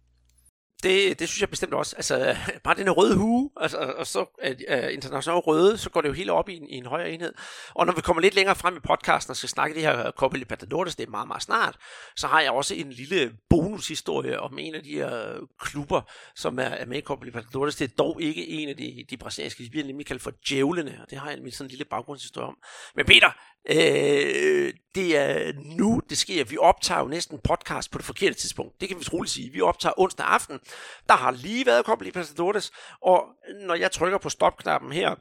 Det, 0.82 1.18
det 1.18 1.28
synes 1.28 1.40
jeg 1.40 1.50
bestemt 1.50 1.74
også. 1.74 1.96
Altså, 1.96 2.36
bare 2.64 2.74
den 2.74 2.90
røde 2.90 3.16
hue, 3.16 3.50
altså, 3.56 3.78
og 3.78 4.06
så 4.06 4.38
øh, 4.42 4.50
øh, 4.50 4.56
er 4.68 4.88
internationalt 4.88 5.46
røde, 5.46 5.78
så 5.78 5.90
går 5.90 6.00
det 6.00 6.08
jo 6.08 6.12
helt 6.12 6.30
op 6.30 6.48
i 6.48 6.56
en, 6.56 6.68
i 6.68 6.74
en 6.74 6.86
højere 6.86 7.10
enhed. 7.10 7.34
Og 7.74 7.86
når 7.86 7.92
vi 7.92 8.00
kommer 8.00 8.20
lidt 8.22 8.34
længere 8.34 8.56
frem 8.56 8.76
i 8.76 8.80
podcasten 8.80 9.30
og 9.30 9.36
skal 9.36 9.48
snakke 9.48 9.74
det 9.74 9.82
her 9.82 10.10
Copa 10.10 10.36
Libertadores, 10.36 10.96
det 10.96 11.06
er 11.06 11.10
meget, 11.10 11.28
meget 11.28 11.42
snart, 11.42 11.76
så 12.16 12.26
har 12.26 12.40
jeg 12.40 12.50
også 12.50 12.74
en 12.74 12.92
lille 12.92 13.32
bonushistorie 13.50 14.40
om 14.40 14.58
en 14.58 14.74
af 14.74 14.82
de 14.82 14.94
her 14.94 15.40
klubber, 15.60 16.00
som 16.34 16.58
er, 16.58 16.62
er 16.62 16.86
med 16.86 16.98
i 16.98 17.00
Copa 17.00 17.24
Libertadores. 17.24 17.76
Det 17.76 17.90
er 17.90 17.94
dog 17.98 18.22
ikke 18.22 18.48
en 18.48 18.68
af 18.68 18.76
de, 18.76 19.04
de 19.10 19.16
brasilianske, 19.16 19.64
de 19.64 19.70
bliver 19.70 19.86
nemlig 19.86 20.06
kaldt 20.06 20.22
for 20.22 20.32
djævlene, 20.48 20.98
og 21.02 21.10
det 21.10 21.18
har 21.18 21.30
jeg 21.30 21.38
en 21.38 21.52
sådan 21.52 21.66
en 21.66 21.70
lille 21.70 21.84
baggrundshistorie 21.84 22.46
om. 22.46 22.56
Men 22.94 23.06
Peter, 23.06 23.30
Øh, 23.70 24.72
det 24.94 25.16
er 25.16 25.52
nu, 25.76 26.00
det 26.08 26.18
sker. 26.18 26.44
Vi 26.44 26.56
optager 26.56 27.00
jo 27.00 27.08
næsten 27.08 27.38
podcast 27.44 27.90
på 27.90 27.98
det 27.98 28.06
forkerte 28.06 28.34
tidspunkt. 28.34 28.80
Det 28.80 28.88
kan 28.88 28.98
vi 28.98 29.04
troligt 29.04 29.32
sige. 29.32 29.52
Vi 29.52 29.60
optager 29.60 30.00
onsdag 30.00 30.26
aften. 30.26 30.60
Der 31.08 31.14
har 31.14 31.30
lige 31.30 31.66
været 31.66 31.86
Copa 31.86 32.04
Libertadores, 32.04 32.72
og 33.02 33.24
når 33.66 33.74
jeg 33.74 33.90
trykker 33.90 34.18
på 34.18 34.28
stopknappen 34.28 34.92
her, 34.92 35.14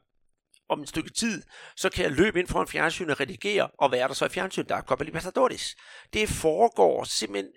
om 0.69 0.81
et 0.81 0.89
stykke 0.89 1.09
tid, 1.09 1.43
så 1.75 1.89
kan 1.89 2.03
jeg 2.03 2.11
løbe 2.11 2.39
ind 2.39 2.47
foran 2.47 2.67
fjernsynet 2.67 3.11
og 3.11 3.19
redigere, 3.19 3.69
og 3.79 3.89
hvad 3.89 3.99
er 3.99 4.07
der 4.07 4.13
så 4.13 4.25
i 4.25 4.29
fjernsynet? 4.29 4.69
Der 4.69 4.75
er 4.75 4.81
Copa 4.81 5.03
Libertadores. 5.03 5.75
Det 6.13 6.29
foregår 6.29 7.03
simpelthen 7.03 7.51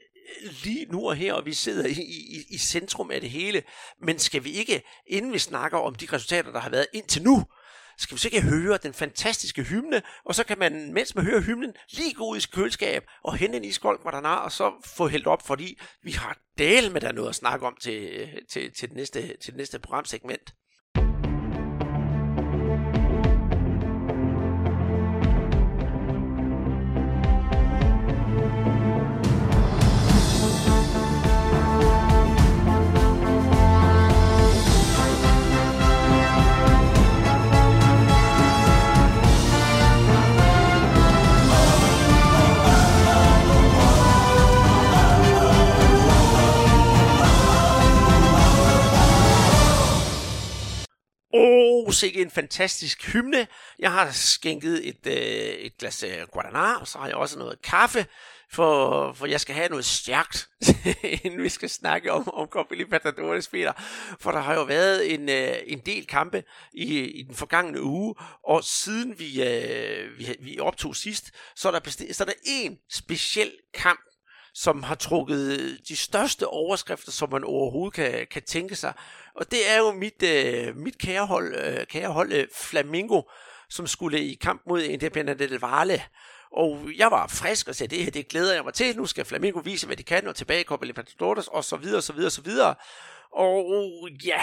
lige 0.65 0.87
nu 0.87 1.09
og 1.09 1.17
her, 1.17 1.35
og 1.35 1.47
vi 1.47 1.53
sidder 1.53 1.87
i, 1.87 1.93
i, 1.93 2.45
i 2.51 2.59
centrum 2.59 3.11
af 3.11 3.21
det 3.21 3.31
hele. 3.31 3.63
Men 4.03 4.19
skal 4.19 4.45
vi 4.45 4.51
ikke, 4.51 4.83
inden 5.07 5.33
vi 5.33 5.39
snakker 5.39 5.79
om 5.79 5.95
de 5.95 6.07
resultater, 6.13 6.53
der 6.53 6.61
har 6.61 6.71
været 6.71 6.87
indtil 6.93 7.23
nu, 7.23 7.45
skal 8.01 8.15
vi 8.15 8.21
så 8.21 8.29
ikke 8.33 8.43
høre 8.43 8.79
den 8.83 8.95
fantastiske 8.95 9.63
hymne, 9.63 10.03
og 10.25 10.35
så 10.35 10.45
kan 10.45 10.59
man, 10.59 10.93
mens 10.93 11.15
man 11.15 11.25
hører 11.25 11.41
hymnen, 11.41 11.73
lige 11.91 12.15
gå 12.15 12.25
ud 12.25 12.37
i 12.37 12.47
køleskab 12.53 13.05
og 13.25 13.37
hente 13.37 13.57
en 13.57 13.65
iskold 13.65 13.99
Guaraná, 13.99 14.45
og 14.45 14.53
så 14.53 14.73
få 14.85 15.09
hældt 15.09 15.27
op, 15.27 15.47
fordi 15.47 15.79
vi 16.03 16.11
har 16.11 16.39
del 16.59 16.93
med 16.93 17.01
der 17.01 17.13
noget 17.13 17.29
at 17.29 17.35
snakke 17.35 17.67
om 17.67 17.77
til, 17.81 18.03
øh, 18.03 18.29
til, 18.49 18.73
til, 18.73 18.89
det, 18.89 18.97
næste, 18.97 19.21
til 19.21 19.53
det 19.53 19.57
næste 19.57 19.79
programsegment. 19.79 20.55
Oh, 51.33 51.93
sikke 51.93 52.21
en 52.23 52.31
fantastisk 52.31 53.13
hymne. 53.13 53.47
Jeg 53.79 53.93
har 53.93 54.11
skænket 54.11 54.89
et, 54.89 55.07
øh, 55.07 55.15
et 55.55 55.79
glas 55.79 56.03
øh, 56.03 56.23
Guaraná, 56.37 56.81
og 56.81 56.89
så 56.89 56.99
har 56.99 57.07
jeg 57.07 57.17
også 57.17 57.39
noget 57.39 57.63
kaffe, 57.63 58.07
for, 58.53 59.13
for 59.13 59.27
jeg 59.27 59.41
skal 59.41 59.55
have 59.55 59.69
noget 59.69 59.85
stærkt, 59.85 60.49
inden 61.25 61.43
vi 61.43 61.49
skal 61.49 61.69
snakke 61.71 62.13
om, 62.13 62.29
om 62.35 62.47
Copa 62.49 62.75
Libertadores, 62.75 63.49
Peter. 63.49 63.73
For 64.21 64.31
der 64.31 64.41
har 64.41 64.55
jo 64.55 64.63
været 64.63 65.15
en, 65.15 65.29
øh, 65.29 65.57
en 65.67 65.79
del 65.87 66.07
kampe 66.07 66.45
i, 66.73 66.99
i 67.01 67.23
den 67.23 67.35
forgangne 67.35 67.83
uge, 67.83 68.15
og 68.49 68.65
siden 68.65 69.19
vi, 69.19 69.43
øh, 69.43 70.19
vi, 70.19 70.37
vi 70.41 70.59
optog 70.59 70.97
sidst, 70.97 71.31
så 71.57 71.69
er 71.69 71.73
der, 71.73 71.81
besti- 71.89 72.13
så 72.13 72.25
er 72.25 72.27
der 72.27 72.35
en 72.47 72.79
speciel 72.93 73.53
kamp, 73.75 74.01
som 74.55 74.83
har 74.83 74.95
trukket 74.95 75.61
øh, 75.61 75.79
de 75.89 75.97
største 75.97 76.47
overskrifter, 76.47 77.13
som 77.13 77.33
man 77.33 77.45
overhovedet 77.45 77.95
kan, 77.95 78.27
kan 78.31 78.43
tænke 78.43 78.77
sig. 78.77 78.93
Og 79.35 79.51
det 79.51 79.71
er 79.71 79.79
jo 79.79 79.93
mit, 79.93 80.23
øh, 80.23 80.77
mit 80.77 80.99
kære 80.99 81.27
hold, 81.27 81.55
øh, 81.55 81.87
kære 81.87 82.13
hold 82.13 82.33
øh, 82.33 82.47
Flamingo, 82.55 83.23
som 83.69 83.87
skulle 83.87 84.25
i 84.25 84.35
kamp 84.35 84.63
mod 84.69 84.83
Independiente 84.83 85.49
del 85.49 85.61
Valle. 85.61 86.03
Og 86.53 86.89
jeg 86.97 87.11
var 87.11 87.27
frisk 87.27 87.69
og 87.69 87.75
sagde, 87.75 87.97
det 87.97 88.05
her 88.05 88.11
det 88.11 88.29
glæder 88.29 88.55
jeg 88.55 88.65
mig 88.65 88.75
til. 88.75 88.97
Nu 88.97 89.07
skal 89.07 89.25
Flamingo 89.25 89.61
vise, 89.65 89.87
hvad 89.87 89.97
de 89.97 90.03
kan, 90.03 90.27
og 90.27 90.37
tilbage 90.37 90.61
i 90.61 90.65
Copa 90.65 90.87
Libertadores, 90.87 91.49
og 91.49 91.65
så 91.65 91.77
videre, 91.77 92.03
så 92.03 92.13
videre, 92.13 92.31
så 92.31 92.43
videre. 92.43 92.75
Og 93.33 94.09
ja, 94.25 94.41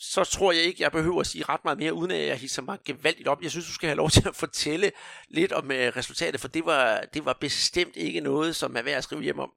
så 0.00 0.24
tror 0.24 0.52
jeg 0.52 0.62
ikke, 0.62 0.82
jeg 0.82 0.92
behøver 0.92 1.20
at 1.20 1.26
sige 1.26 1.44
ret 1.48 1.64
meget 1.64 1.78
mere, 1.78 1.94
uden 1.94 2.10
at 2.10 2.26
jeg 2.26 2.38
hisser 2.38 2.62
mig 2.62 2.78
gevaldigt 2.84 3.28
op. 3.28 3.42
Jeg 3.42 3.50
synes, 3.50 3.66
du 3.66 3.72
skal 3.72 3.86
have 3.86 3.96
lov 3.96 4.10
til 4.16 4.28
at 4.28 4.36
fortælle 4.36 4.92
lidt 5.28 5.52
om 5.52 5.70
øh, 5.70 5.96
resultatet, 5.96 6.40
for 6.40 6.48
det 6.48 6.64
var, 6.64 7.04
det 7.14 7.24
var 7.24 7.32
bestemt 7.32 7.96
ikke 7.96 8.20
noget, 8.20 8.56
som 8.56 8.76
er 8.76 8.82
værd 8.82 8.98
at 8.98 9.04
skrive 9.04 9.22
hjem 9.22 9.38
om. 9.38 9.52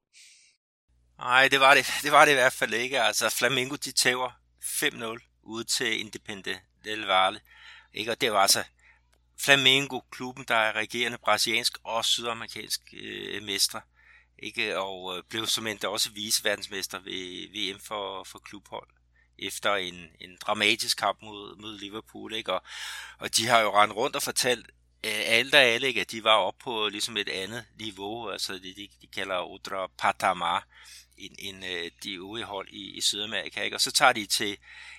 Nej, 1.18 1.48
det 1.48 1.60
var 1.60 1.74
det, 1.74 1.86
det 2.02 2.12
var 2.12 2.24
det 2.24 2.32
i 2.32 2.34
hvert 2.34 2.52
fald 2.52 2.74
ikke. 2.74 3.02
Altså, 3.02 3.28
Flamingo, 3.30 3.74
de 3.74 3.92
tæver 3.92 4.30
5-0 4.62 5.40
ude 5.42 5.64
til 5.64 6.00
Independente 6.00 6.60
del 6.84 7.00
Valle. 7.00 7.40
Ikke? 7.94 8.10
Og 8.10 8.20
det 8.20 8.32
var 8.32 8.38
altså 8.38 8.64
Flamengo, 9.40 10.00
klubben, 10.00 10.44
der 10.48 10.54
er 10.54 10.72
regerende 10.72 11.18
brasiliansk 11.18 11.78
og 11.84 12.04
sydamerikansk 12.04 12.80
øh, 13.02 13.42
mestre. 13.42 13.80
Ikke? 14.38 14.78
Og 14.78 15.16
øh, 15.16 15.22
blev 15.28 15.46
som 15.46 15.66
endda 15.66 15.88
også 15.88 16.10
viceverdensmester 16.10 16.98
ved 16.98 17.48
VM 17.52 17.80
for, 17.80 18.24
for 18.24 18.38
klubhold 18.38 18.88
efter 19.46 19.74
en, 19.74 20.10
en 20.20 20.36
dramatisk 20.40 20.98
kamp 20.98 21.22
mod, 21.22 21.56
mod 21.56 21.78
Liverpool. 21.78 22.34
Ikke? 22.34 22.52
Og, 22.52 22.62
og 23.18 23.36
de 23.36 23.46
har 23.46 23.60
jo 23.60 23.80
rendt 23.80 23.96
rundt 23.96 24.16
og 24.16 24.22
fortalt 24.22 24.66
øh, 25.04 25.22
alt 25.24 25.54
og 25.54 25.60
alle, 25.60 25.86
ikke? 25.86 26.00
at 26.00 26.10
de 26.10 26.24
var 26.24 26.36
oppe 26.36 26.64
på 26.64 26.88
ligesom 26.88 27.16
et 27.16 27.28
andet 27.28 27.64
niveau, 27.78 28.30
altså 28.30 28.52
det 28.52 28.76
de, 28.76 28.88
de 29.02 29.06
kalder 29.06 29.52
Udra 29.52 29.90
Patamar, 29.98 30.66
end, 31.18 31.34
end 31.38 31.64
øh, 31.64 31.90
de 32.02 32.12
øvrige 32.12 32.44
hold 32.44 32.68
i, 32.68 32.96
i 32.96 33.00
Sydamerika. 33.00 33.62
Ikke? 33.62 33.76
Og 33.76 33.80
så 33.80 33.92
tager 33.92 34.12
de 34.12 34.26
til 34.26 34.56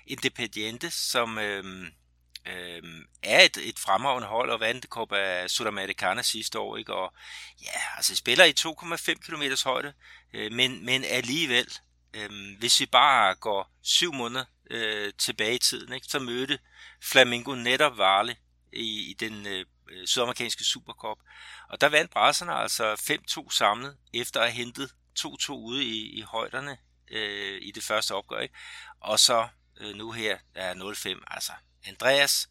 Independiente, 0.08 0.92
som 0.92 1.38
øh, 1.38 1.86
øh, 2.46 2.84
er 3.24 3.42
et, 3.42 3.58
et 3.58 3.80
fremragende 3.80 4.28
hold 4.28 4.50
og 4.50 4.60
vandt 4.60 4.86
Copa 4.86 5.48
Sudamericana 5.48 6.22
sidste 6.22 6.60
år. 6.60 6.78
Ikke? 6.78 6.94
Og 6.94 7.14
ja, 7.64 7.80
altså 7.98 8.16
spiller 8.16 8.46
i 8.46 8.54
2,5 8.60 9.14
km 9.14 9.44
højde, 9.70 9.94
øh, 10.34 10.52
men, 10.52 10.86
men 10.86 11.04
alligevel 11.04 11.68
Øhm, 12.14 12.56
hvis 12.60 12.80
vi 12.80 12.86
bare 12.86 13.36
går 13.36 13.72
syv 13.82 14.14
måneder 14.14 14.46
øh, 14.72 15.14
tilbage 15.18 15.56
i 15.56 15.60
tiden, 15.60 15.94
ikke, 15.94 16.08
så 16.08 16.20
mødte 16.20 16.60
Flamingo 17.02 17.56
netop 17.56 17.98
Varle 17.98 18.36
i, 18.74 19.10
i 19.10 19.14
den 19.14 19.48
øh, 19.48 19.66
øh, 19.90 20.08
sydamerikanske 20.08 20.64
Supercup. 20.64 21.18
Og 21.70 21.82
der 21.82 21.90
vandt 21.90 22.12
brasserne 22.12 22.54
altså 22.54 22.94
5-2 22.94 23.52
samlet, 23.52 23.98
efter 24.14 24.40
at 24.42 24.52
have 24.52 24.58
hentet 24.66 24.94
2-2 25.20 25.52
ude 25.52 25.86
i, 25.86 26.20
i 26.20 26.22
højderne 26.22 26.78
øh, 27.12 27.60
i 27.62 27.72
det 27.72 27.84
første 27.84 28.16
opgør. 28.16 28.40
Ikke? 28.40 28.56
Og 29.00 29.20
så 29.20 29.48
øh, 29.80 29.96
nu 29.96 30.12
her 30.12 30.38
er 30.56 30.74
0-5. 30.74 31.24
Altså, 31.28 31.52
Andreas, 31.86 32.50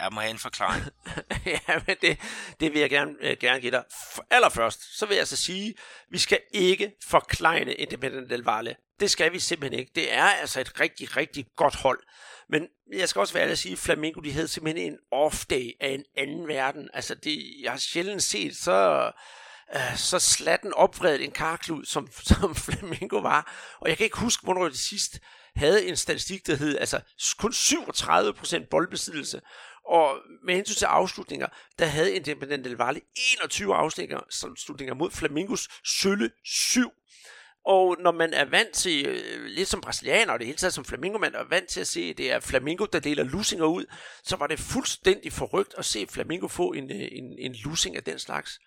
jeg 0.00 0.08
må 0.12 0.20
have 0.20 0.30
en 0.30 0.38
forklaring. 0.38 0.84
ja, 1.46 1.80
men 1.86 1.96
det, 2.02 2.18
det 2.60 2.72
vil 2.72 2.80
jeg 2.80 2.90
gerne, 2.90 3.14
øh, 3.20 3.36
gerne 3.40 3.60
give 3.60 3.72
dig. 3.72 3.84
For 4.14 4.26
allerførst, 4.30 4.98
så 4.98 5.06
vil 5.06 5.16
jeg 5.16 5.26
så 5.26 5.36
sige, 5.36 5.74
vi 6.10 6.18
skal 6.18 6.40
ikke 6.52 6.92
forklejne 7.04 7.74
Independent 7.74 8.30
Del 8.30 8.42
Valle. 8.42 8.76
Det 9.00 9.10
skal 9.10 9.32
vi 9.32 9.38
simpelthen 9.38 9.80
ikke. 9.80 9.92
Det 9.94 10.12
er 10.12 10.24
altså 10.24 10.60
et 10.60 10.80
rigtig, 10.80 11.16
rigtig 11.16 11.46
godt 11.56 11.74
hold. 11.74 12.00
Men 12.48 12.66
jeg 12.92 13.08
skal 13.08 13.20
også 13.20 13.34
være 13.34 13.42
ærlig 13.42 13.52
at 13.52 13.58
sige, 13.58 13.72
at 13.72 13.78
Flamingo 13.78 14.20
de 14.20 14.32
havde 14.32 14.48
simpelthen 14.48 14.92
en 14.92 14.98
off-day 15.12 15.76
af 15.80 15.88
en 15.88 16.04
anden 16.16 16.48
verden. 16.48 16.88
Altså, 16.94 17.14
det, 17.14 17.54
jeg 17.62 17.70
har 17.70 17.78
sjældent 17.78 18.22
set 18.22 18.56
så, 18.56 19.10
uh, 19.74 19.96
så 19.96 20.18
slatten 20.18 20.74
opvredet 20.74 21.24
en 21.24 21.30
karklud, 21.30 21.84
som, 21.84 22.08
som 22.30 22.54
Flamingo 22.54 23.18
var. 23.18 23.52
Og 23.80 23.88
jeg 23.88 23.96
kan 23.96 24.04
ikke 24.04 24.18
huske, 24.18 24.44
hvornår 24.44 24.68
det 24.68 24.78
sidst 24.78 25.18
havde 25.56 25.86
en 25.86 25.96
statistik, 25.96 26.46
der 26.46 26.56
hed 26.56 26.78
altså 26.78 27.00
kun 27.38 27.52
37% 27.52 28.68
boldbesiddelse. 28.70 29.40
Og 29.88 30.16
med 30.44 30.54
hensyn 30.54 30.74
til 30.74 30.84
afslutninger, 30.84 31.46
der 31.78 31.86
havde 31.86 32.14
Independent 32.14 32.64
del 32.64 32.76
Valle 32.76 33.00
21 33.40 33.74
afslutninger 33.74 34.94
mod 34.94 35.10
Flamingos 35.10 35.68
sølle 35.84 36.30
7. 36.44 36.90
Og 37.64 37.96
når 38.00 38.12
man 38.12 38.32
er 38.32 38.44
vant 38.44 38.72
til, 38.72 39.06
øh, 39.06 39.44
lidt 39.44 39.68
som 39.68 39.80
brasilianer, 39.80 40.32
og 40.32 40.38
det 40.38 40.46
hele 40.46 40.58
taget 40.58 40.74
som 40.74 40.84
Flamingo, 40.84 41.18
man 41.18 41.34
er 41.34 41.44
vant 41.44 41.68
til 41.68 41.80
at 41.80 41.86
se, 41.86 42.00
at 42.00 42.18
det 42.18 42.32
er 42.32 42.40
Flamingo, 42.40 42.84
der 42.84 43.00
deler 43.00 43.24
lusinger 43.24 43.66
ud, 43.66 43.84
så 44.24 44.36
var 44.36 44.46
det 44.46 44.58
fuldstændig 44.58 45.32
forrygt 45.32 45.74
at 45.78 45.84
se 45.84 46.06
Flamingo 46.10 46.48
få 46.48 46.72
en, 46.72 46.90
øh, 46.90 47.08
en, 47.12 47.38
en 47.38 47.54
lusing 47.64 47.96
af 47.96 48.04
den 48.04 48.18
slags. 48.18 48.60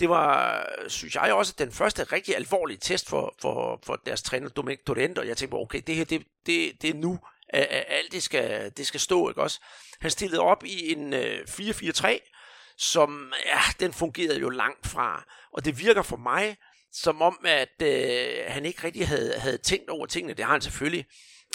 Det 0.00 0.08
var, 0.08 0.66
synes 0.88 1.14
jeg 1.14 1.34
også, 1.34 1.54
den 1.58 1.72
første 1.72 2.04
rigtig 2.04 2.36
alvorlige 2.36 2.78
test 2.78 3.08
for, 3.08 3.34
for, 3.40 3.80
for 3.86 4.02
deres 4.06 4.22
træner 4.22 4.48
Dominic 4.48 4.80
Torrent, 4.86 5.18
og 5.18 5.28
jeg 5.28 5.36
tænkte, 5.36 5.54
okay, 5.54 5.82
det 5.86 5.94
her, 5.94 6.04
det, 6.04 6.26
det, 6.46 6.82
det 6.82 6.90
er 6.90 6.94
nu, 6.94 7.18
at, 7.48 7.62
at 7.62 7.84
alt 7.88 8.12
det 8.12 8.22
skal, 8.22 8.72
det 8.76 8.86
skal 8.86 9.00
stå, 9.00 9.28
ikke 9.28 9.42
også? 9.42 9.60
Han 10.00 10.10
stillede 10.10 10.40
op 10.40 10.64
i 10.64 10.92
en 10.92 11.12
øh, 11.12 11.38
4-4-3, 11.48 12.32
som, 12.78 13.32
ja, 13.46 13.60
den 13.80 13.92
fungerede 13.92 14.40
jo 14.40 14.48
langt 14.48 14.86
fra, 14.86 15.24
og 15.52 15.64
det 15.64 15.78
virker 15.78 16.02
for 16.02 16.16
mig, 16.16 16.56
som 16.92 17.22
om, 17.22 17.38
at 17.44 17.82
øh, 17.82 18.44
han 18.46 18.64
ikke 18.64 18.84
rigtig 18.84 19.08
havde, 19.08 19.38
havde 19.38 19.58
tænkt 19.58 19.90
over 19.90 20.06
tingene. 20.06 20.34
Det 20.34 20.44
har 20.44 20.52
han 20.52 20.60
selvfølgelig. 20.60 21.06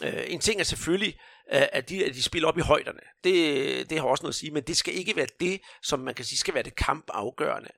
Øh, 0.04 0.24
en 0.28 0.40
ting 0.40 0.60
er 0.60 0.64
selvfølgelig, 0.64 1.20
øh, 1.54 1.62
at, 1.72 1.90
de, 1.90 2.06
at 2.06 2.14
de 2.14 2.24
spiller 2.24 2.48
op 2.48 2.58
i 2.58 2.62
højderne. 2.62 3.00
Det, 3.24 3.90
det 3.90 4.00
har 4.00 4.08
også 4.08 4.24
noget 4.24 4.34
at 4.34 4.40
sige, 4.40 4.52
men 4.52 4.64
det 4.64 4.78
skal 4.78 4.96
ikke 4.96 5.16
være 5.16 5.28
det, 5.40 5.62
som 5.82 6.00
man 6.00 6.14
kan 6.14 6.26
sige, 6.26 6.40
skal 6.40 6.54
være 6.54 6.64
det 6.64 6.76
kampafgørende. 6.76 7.70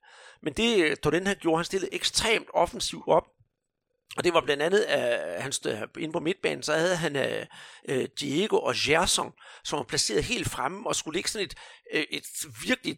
Men 0.41 0.53
det, 0.53 0.83
øh, 0.83 1.11
den 1.11 1.27
han 1.27 1.35
gjorde, 1.39 1.57
han 1.57 1.65
stillede 1.65 1.93
ekstremt 1.93 2.47
offensivt 2.53 3.03
op, 3.07 3.23
og 4.17 4.23
det 4.23 4.33
var 4.33 4.41
blandt 4.41 4.63
andet, 4.63 4.79
at 4.79 5.43
han 5.43 5.51
stod 5.51 5.97
inde 5.99 6.13
på 6.13 6.19
midtbanen, 6.19 6.63
så 6.63 6.73
havde 6.73 6.95
han 6.95 7.15
øh, 7.15 7.45
øh, 7.89 8.07
Diego 8.19 8.57
og 8.57 8.73
Gerson, 8.77 9.31
som 9.63 9.77
var 9.77 9.83
placeret 9.83 10.23
helt 10.23 10.49
fremme 10.49 10.87
og 10.87 10.95
skulle 10.95 11.15
ligge 11.15 11.29
sådan 11.29 11.47
et, 11.47 11.55
et 12.09 12.23
virkelig 12.65 12.97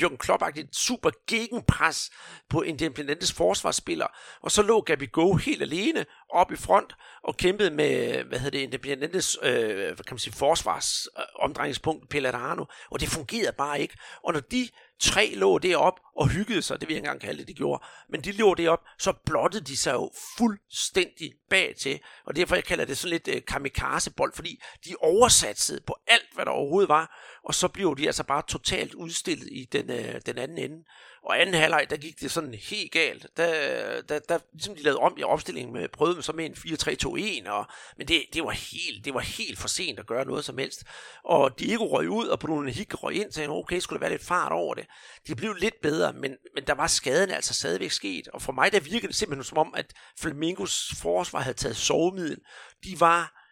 Jürgen 0.00 0.16
klopp 0.16 0.42
super 0.72 1.10
gegenpres 1.26 2.10
på 2.50 2.62
Independentes 2.62 3.32
forsvarsspiller. 3.32 4.06
Og 4.42 4.50
så 4.50 4.62
lå 4.62 4.80
Gabi 4.80 5.06
Go 5.06 5.34
helt 5.34 5.62
alene 5.62 6.04
op 6.32 6.52
i 6.52 6.56
front 6.56 6.96
og 7.24 7.36
kæmpede 7.36 7.70
med, 7.70 8.24
hvad 8.24 8.38
hedder 8.38 8.58
det, 8.58 8.64
Independentes 8.64 9.38
øh, 9.42 9.76
hvad 9.76 9.96
kan 9.96 10.14
man 10.14 10.18
sige, 10.18 10.34
forsvarsomdrejningspunkt, 10.34 12.02
øh, 12.02 12.08
Pellerano, 12.08 12.64
og 12.90 13.00
det 13.00 13.08
fungerede 13.08 13.52
bare 13.58 13.80
ikke. 13.80 13.96
Og 14.24 14.32
når 14.32 14.40
de 14.40 14.68
tre 15.00 15.34
lå 15.34 15.58
derop 15.58 16.00
og 16.16 16.28
hyggede 16.28 16.62
sig, 16.62 16.80
det 16.80 16.88
vil 16.88 16.94
jeg 16.94 16.98
ikke 16.98 17.06
engang 17.06 17.20
kalde 17.20 17.38
det, 17.38 17.48
de 17.48 17.54
gjorde, 17.54 17.84
men 18.08 18.20
de 18.20 18.32
lå 18.32 18.54
derop, 18.54 18.80
så 18.98 19.12
blottede 19.26 19.64
de 19.64 19.76
sig 19.76 19.92
jo 19.92 20.10
fuldstændig 20.38 21.32
bag 21.50 21.74
til, 21.80 22.00
og 22.26 22.36
derfor 22.36 22.54
jeg 22.54 22.64
kalder 22.64 22.84
det 22.84 22.98
sådan 22.98 23.10
lidt 23.10 23.28
øh, 23.28 23.42
kamikaze-bold, 23.46 24.32
fordi 24.34 24.62
de 24.84 24.94
oversatsede 25.00 25.80
på 25.86 25.96
alt, 26.06 26.34
hvad 26.34 26.44
der 26.44 26.50
overhovedet 26.50 26.88
var, 26.88 27.18
og 27.44 27.54
så 27.54 27.68
blev 27.68 27.96
de 27.96 28.06
altså 28.06 28.24
bare 28.24 28.42
totalt 28.48 28.94
udstillet 28.94 29.48
i 29.52 29.68
den, 29.72 29.90
øh, 29.90 30.20
den 30.26 30.38
anden 30.38 30.58
ende. 30.58 30.84
Og 31.24 31.40
anden 31.40 31.54
halvleg, 31.54 31.86
der 31.90 31.96
gik 31.96 32.20
det 32.20 32.30
sådan 32.30 32.54
helt 32.54 32.92
galt. 32.92 33.26
Der, 33.36 34.00
der, 34.00 34.18
der 34.18 34.38
ligesom 34.52 34.74
de 34.74 34.82
lavede 34.82 34.98
om 34.98 35.14
i 35.18 35.22
opstillingen, 35.22 35.72
med, 35.72 35.88
prøvede 35.88 36.14
med 36.14 36.22
så 36.22 36.32
med 36.32 36.46
en 36.46 36.52
4-3-2-1, 36.52 37.50
og, 37.50 37.66
men 37.96 38.08
det, 38.08 38.24
det, 38.32 38.44
var 38.44 38.50
helt, 38.50 39.04
det 39.04 39.14
var 39.14 39.20
helt 39.20 39.58
for 39.58 39.68
sent 39.68 39.98
at 39.98 40.06
gøre 40.06 40.24
noget 40.24 40.44
som 40.44 40.58
helst. 40.58 40.84
Og 41.24 41.58
Diego 41.58 41.84
røg 41.84 42.08
ud, 42.08 42.26
og 42.26 42.38
Bruno 42.38 42.70
Hik 42.70 43.02
røg 43.02 43.14
ind, 43.14 43.32
så 43.32 43.46
okay, 43.48 43.78
skulle 43.78 43.98
der 43.98 44.04
være 44.04 44.10
lidt 44.10 44.26
fart 44.26 44.52
over 44.52 44.74
det. 44.74 44.86
De 45.26 45.34
blev 45.34 45.54
lidt 45.54 45.74
bedre, 45.82 46.12
men, 46.12 46.36
men 46.54 46.64
der 46.66 46.74
var 46.74 46.86
skaden 46.86 47.30
altså 47.30 47.54
stadigvæk 47.54 47.90
sket. 47.90 48.28
Og 48.28 48.42
for 48.42 48.52
mig, 48.52 48.72
der 48.72 48.80
virkede 48.80 49.08
det 49.08 49.16
simpelthen 49.16 49.44
som 49.44 49.58
om, 49.58 49.74
at 49.76 49.92
Flamingos 50.20 50.94
forsvar 51.02 51.40
havde 51.40 51.56
taget 51.56 51.76
sovemiddel. 51.76 52.38
De 52.84 53.00
var 53.00 53.42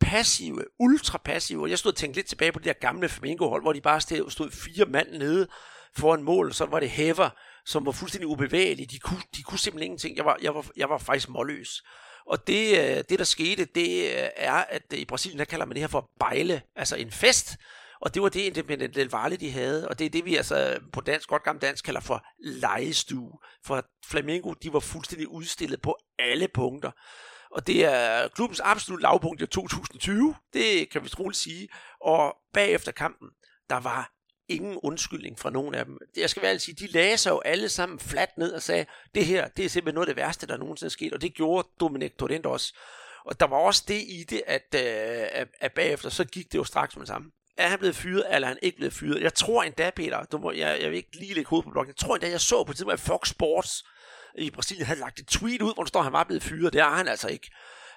passive, 0.00 0.64
ultra 0.78 1.18
passive. 1.24 1.70
Jeg 1.70 1.78
stod 1.78 1.92
og 1.92 1.96
tænkte 1.96 2.18
lidt 2.18 2.28
tilbage 2.28 2.52
på 2.52 2.58
det 2.58 2.66
der 2.66 2.72
gamle 2.72 3.08
Flamingo-hold, 3.08 3.62
hvor 3.62 3.72
de 3.72 3.80
bare 3.80 4.00
stod 4.30 4.50
fire 4.50 4.84
mand 4.84 5.10
nede, 5.10 5.48
foran 5.98 6.22
mål, 6.22 6.52
så 6.52 6.66
var 6.66 6.80
det 6.80 6.90
Hæver, 6.90 7.30
som 7.66 7.86
var 7.86 7.92
fuldstændig 7.92 8.28
ubevægelig. 8.28 8.90
De 8.90 8.98
kunne, 8.98 9.22
de 9.36 9.42
kunne 9.42 9.58
simpelthen 9.58 9.86
ingenting. 9.86 10.16
Jeg 10.16 10.24
var, 10.24 10.38
jeg 10.42 10.54
var, 10.54 10.66
jeg 10.76 10.88
var 10.88 10.98
faktisk 10.98 11.28
målløs. 11.28 11.82
Og 12.26 12.46
det, 12.46 12.78
øh, 12.78 13.04
det, 13.08 13.18
der 13.18 13.24
skete, 13.24 13.64
det 13.64 14.04
øh, 14.04 14.28
er, 14.36 14.52
at 14.52 14.82
øh, 14.92 14.98
i 14.98 15.04
Brasilien, 15.04 15.38
der 15.38 15.44
kalder 15.44 15.66
man 15.66 15.74
det 15.74 15.82
her 15.82 15.88
for 15.88 16.10
bejle, 16.20 16.62
altså 16.76 16.96
en 16.96 17.10
fest. 17.10 17.56
Og 18.00 18.14
det 18.14 18.22
var 18.22 18.28
det 18.28 18.40
Independent 18.40 18.94
Del 18.94 19.10
Valle, 19.10 19.36
de 19.36 19.50
havde. 19.50 19.88
Og 19.88 19.98
det 19.98 20.04
er 20.04 20.10
det, 20.10 20.24
vi 20.24 20.36
altså 20.36 20.78
på 20.92 21.00
dansk, 21.00 21.28
godt 21.28 21.42
gammel 21.42 21.62
dansk, 21.62 21.84
kalder 21.84 22.00
for 22.00 22.24
lejestue. 22.44 23.32
For 23.64 23.84
Flamengo, 24.06 24.52
de 24.52 24.72
var 24.72 24.80
fuldstændig 24.80 25.28
udstillet 25.28 25.82
på 25.82 25.96
alle 26.18 26.48
punkter. 26.54 26.90
Og 27.50 27.66
det 27.66 27.84
er 27.84 28.28
klubbens 28.28 28.60
absolut 28.60 29.02
lavpunkt 29.02 29.42
i 29.42 29.46
2020, 29.46 30.34
det 30.52 30.90
kan 30.90 31.04
vi 31.04 31.08
troligt 31.08 31.38
sige. 31.38 31.68
Og 32.00 32.36
bagefter 32.54 32.92
kampen, 32.92 33.28
der 33.70 33.80
var 33.80 34.15
ingen 34.48 34.78
undskyldning 34.82 35.38
fra 35.38 35.50
nogen 35.50 35.74
af 35.74 35.84
dem. 35.84 35.98
Jeg 36.16 36.30
skal 36.30 36.42
vel 36.42 36.60
sige, 36.60 36.74
de 36.74 36.92
lagde 36.92 37.16
sig 37.16 37.30
jo 37.30 37.38
alle 37.38 37.68
sammen 37.68 37.98
fladt 37.98 38.38
ned 38.38 38.52
og 38.52 38.62
sagde, 38.62 38.86
det 39.14 39.26
her, 39.26 39.48
det 39.48 39.64
er 39.64 39.68
simpelthen 39.68 39.94
noget 39.94 40.08
af 40.08 40.14
det 40.14 40.22
værste, 40.22 40.46
der 40.46 40.56
nogensinde 40.56 40.88
er 40.88 40.90
sket, 40.90 41.12
og 41.12 41.22
det 41.22 41.34
gjorde 41.34 41.68
Dominic 41.80 42.12
Torrent 42.18 42.46
også. 42.46 42.74
Og 43.24 43.40
der 43.40 43.46
var 43.46 43.56
også 43.56 43.84
det 43.88 44.02
i 44.08 44.24
det, 44.30 44.42
at, 44.46 44.74
øh, 44.74 45.26
at, 45.32 45.48
at 45.60 45.72
bagefter, 45.72 46.08
så 46.08 46.24
gik 46.24 46.52
det 46.52 46.58
jo 46.58 46.64
straks 46.64 46.96
med 46.96 47.00
det 47.00 47.08
samme. 47.08 47.30
Er 47.56 47.68
han 47.68 47.78
blevet 47.78 47.96
fyret, 47.96 48.24
eller 48.34 48.48
er 48.48 48.52
han 48.52 48.58
ikke 48.62 48.76
blevet 48.76 48.92
fyret? 48.92 49.22
Jeg 49.22 49.34
tror 49.34 49.62
endda, 49.62 49.90
Peter, 49.90 50.24
du 50.24 50.38
må, 50.38 50.52
jeg, 50.52 50.78
jeg 50.80 50.90
vil 50.90 50.96
ikke 50.96 51.16
lige 51.16 51.34
lægge 51.34 51.48
hovedet 51.48 51.64
på 51.64 51.70
blokken, 51.70 51.90
jeg 51.90 51.96
tror 51.96 52.14
endda, 52.14 52.30
jeg 52.30 52.40
så 52.40 52.64
på 52.64 52.70
et 52.70 52.76
tidspunkt, 52.76 53.00
Fox 53.00 53.28
Sports 53.28 53.84
i 54.38 54.50
Brasilien 54.50 54.86
havde 54.86 55.00
lagt 55.00 55.18
et 55.18 55.26
tweet 55.26 55.62
ud, 55.62 55.74
hvor 55.74 55.82
der 55.82 55.88
står, 55.88 56.00
at 56.00 56.04
han 56.04 56.12
var 56.12 56.24
blevet 56.24 56.42
fyret. 56.42 56.72
Det 56.72 56.80
er 56.80 56.90
han 56.90 57.08
altså 57.08 57.28
ikke. 57.28 57.50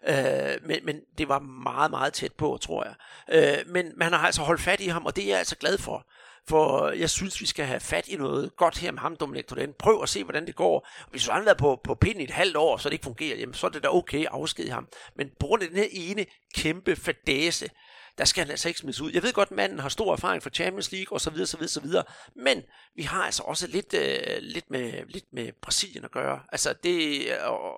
Øh, 0.08 0.68
men, 0.68 0.86
men 0.86 1.02
det 1.18 1.28
var 1.28 1.40
meget, 1.40 1.92
meget 1.92 2.14
tæt 2.14 2.34
på, 2.34 2.58
tror 2.62 2.84
jeg. 2.84 2.96
Øh, 3.32 3.74
men 3.74 3.94
man 3.98 4.14
har 4.14 4.26
altså 4.26 4.42
holdt 4.42 4.62
fat 4.62 4.80
i 4.80 4.88
ham, 4.88 5.06
og 5.06 5.16
det 5.16 5.24
er 5.24 5.28
jeg 5.28 5.40
altså 5.40 5.56
glad 5.56 5.78
for. 5.78 6.08
For 6.50 6.92
jeg 6.92 7.10
synes, 7.10 7.42
vi 7.42 7.46
skal 7.46 7.66
have 7.66 7.80
fat 7.80 8.08
i 8.08 8.16
noget 8.16 8.56
godt 8.56 8.78
her 8.78 8.92
med 8.92 9.00
ham, 9.00 9.16
Dominik 9.16 9.48
Torden. 9.48 9.74
Prøv 9.80 10.04
at 10.04 10.10
se, 10.10 10.24
hvordan 10.24 10.48
det 10.48 10.56
går. 10.56 10.88
Hvis 11.12 11.28
han 11.28 11.36
har 11.36 11.44
været 11.44 11.58
på, 11.58 11.80
på 11.84 11.96
pinden 11.96 12.22
i 12.22 12.24
et 12.24 12.32
halvt 12.32 12.58
år, 12.58 12.78
så 12.78 12.90
det 12.90 12.94
ikke 12.94 13.04
fungerer, 13.04 13.38
jamen, 13.38 13.54
så 13.54 13.68
er 13.68 13.72
det 13.72 13.84
da 13.84 13.88
okay 13.90 14.20
at 14.22 14.28
afskedige 14.32 14.74
ham. 14.74 14.88
Men 15.16 15.30
på 15.40 15.48
grund 15.48 15.64
af 15.64 15.70
den 15.70 15.78
her 15.78 15.88
ene 15.92 16.26
kæmpe 16.56 16.96
fadæse, 16.96 17.70
der 18.18 18.26
skal 18.26 18.44
han 18.44 18.52
altså 18.52 18.68
ikke 18.68 18.80
smides 18.80 19.02
ud. 19.02 19.12
Jeg 19.12 19.24
ved 19.24 19.34
godt, 19.34 19.50
at 19.50 19.56
manden 19.56 19.80
har 19.80 19.90
stor 19.90 20.14
erfaring 20.14 20.44
fra 20.44 20.50
Champions 20.50 20.92
League 20.92 21.16
og 21.16 21.22
så 21.22 21.30
videre, 21.30 21.48
så 21.48 21.58
videre, 21.58 21.70
så 21.70 21.82
videre. 21.82 22.04
Men 22.36 22.64
vi 22.96 23.04
har 23.04 23.24
altså 23.24 23.44
også 23.44 23.68
lidt, 23.68 23.94
øh, 23.94 24.38
lidt, 24.42 24.70
med, 24.70 24.94
lidt 25.08 25.26
med 25.34 25.52
Brasilien 25.62 26.06
at 26.06 26.12
gøre. 26.12 26.40
Altså 26.52 26.74
det, 26.84 27.28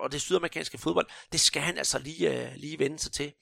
og 0.02 0.12
det 0.12 0.20
sydamerikanske 0.20 0.78
fodbold, 0.78 1.06
det 1.32 1.40
skal 1.40 1.62
han 1.62 1.78
altså 1.78 1.98
lige, 1.98 2.42
øh, 2.42 2.48
lige 2.56 2.78
vende 2.78 2.98
sig 2.98 3.12
til. 3.12 3.32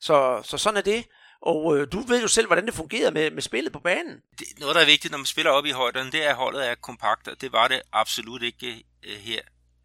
Så, 0.00 0.42
så 0.44 0.58
sådan 0.58 0.76
er 0.76 0.82
det. 0.82 1.04
Og 1.42 1.76
øh, 1.76 1.86
du 1.92 2.00
ved 2.00 2.22
jo 2.22 2.28
selv, 2.28 2.46
hvordan 2.46 2.66
det 2.66 2.74
fungerer 2.74 3.10
med, 3.10 3.30
med 3.30 3.42
spillet 3.42 3.72
på 3.72 3.80
banen. 3.80 4.20
Det, 4.38 4.46
noget, 4.58 4.74
der 4.74 4.80
er 4.80 4.86
vigtigt, 4.86 5.10
når 5.10 5.18
man 5.18 5.26
spiller 5.26 5.50
op 5.50 5.66
i 5.66 5.70
højderne, 5.70 6.12
det 6.12 6.24
er, 6.24 6.30
at 6.30 6.36
holdet 6.36 6.68
er 6.68 6.74
kompakt, 6.74 7.28
og 7.28 7.40
det 7.40 7.52
var 7.52 7.68
det 7.68 7.82
absolut 7.92 8.42
ikke 8.42 8.84
øh, 9.02 9.16
her. 9.16 9.40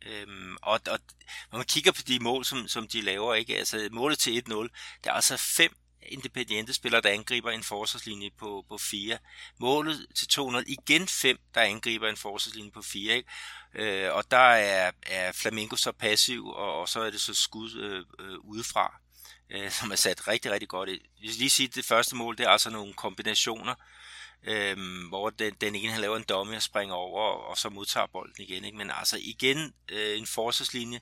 Øhm, 0.06 0.58
og, 0.62 0.80
og 0.92 1.00
når 1.52 1.58
man 1.58 1.66
kigger 1.66 1.92
på 1.92 2.02
de 2.08 2.20
mål, 2.20 2.46
som, 2.46 2.68
som 2.68 2.88
de 2.88 3.02
laver, 3.02 3.34
ikke? 3.34 3.58
Altså, 3.58 3.90
målet 3.92 4.20
til 4.20 4.44
1-0, 4.50 4.54
der 5.04 5.10
er 5.10 5.14
altså 5.14 5.38
fem 5.38 5.72
independente 6.08 6.74
spillere, 6.74 7.02
der 7.02 7.10
angriber 7.10 7.52
en 7.52 7.64
forsvarslinje 7.64 8.30
på, 8.38 8.66
på 8.70 8.78
4. 8.78 9.18
Målet 9.60 10.08
til 10.16 10.28
2-0, 10.42 10.64
igen 10.68 11.08
fem, 11.08 11.38
der 11.56 11.62
angriber 11.62 12.10
en 12.10 12.18
forsvarslinje 12.18 12.72
på 12.72 12.82
4. 12.82 13.16
Ikke? 13.16 13.30
Øh, 13.76 14.16
og 14.16 14.32
der 14.32 14.38
er, 14.38 14.92
er 15.02 15.32
Flamengo 15.32 15.76
så 15.76 15.92
passiv, 15.92 16.48
og, 16.48 16.80
og 16.80 16.90
så 16.90 17.00
er 17.02 17.12
det 17.12 17.22
så 17.22 17.34
skud 17.34 17.74
øh, 17.74 18.06
øh, 18.20 18.40
udefra 18.40 19.02
øh, 19.50 19.72
som 19.72 19.92
er 19.92 19.96
sat 19.96 20.28
rigtig, 20.28 20.52
rigtig 20.52 20.70
godt 20.70 20.90
i. 20.90 20.92
Jeg 20.92 21.30
vil 21.30 21.36
lige 21.38 21.50
sige, 21.50 21.68
at 21.68 21.76
det 21.76 21.86
første 21.86 22.16
mål, 22.16 22.38
det 22.38 22.46
er 22.46 22.50
altså 22.50 22.70
nogle 22.70 22.94
kombinationer, 22.94 23.76
øh, 24.44 24.78
hvor 25.10 25.30
den, 25.30 25.54
den 25.62 25.76
ene 25.76 25.92
han 25.92 26.02
laver 26.02 26.18
en 26.18 26.26
domme 26.30 26.56
og 26.56 26.62
springer 26.62 26.96
over, 26.96 27.22
og 27.22 27.58
så 27.58 27.70
modtager 27.70 28.08
bolden 28.08 28.44
igen. 28.44 28.66
Ikke? 28.66 28.78
Men 28.78 28.92
altså 28.92 29.18
igen 29.22 29.74
øh, 29.90 30.18
en 30.20 30.28
forsvarslinje 30.28 31.00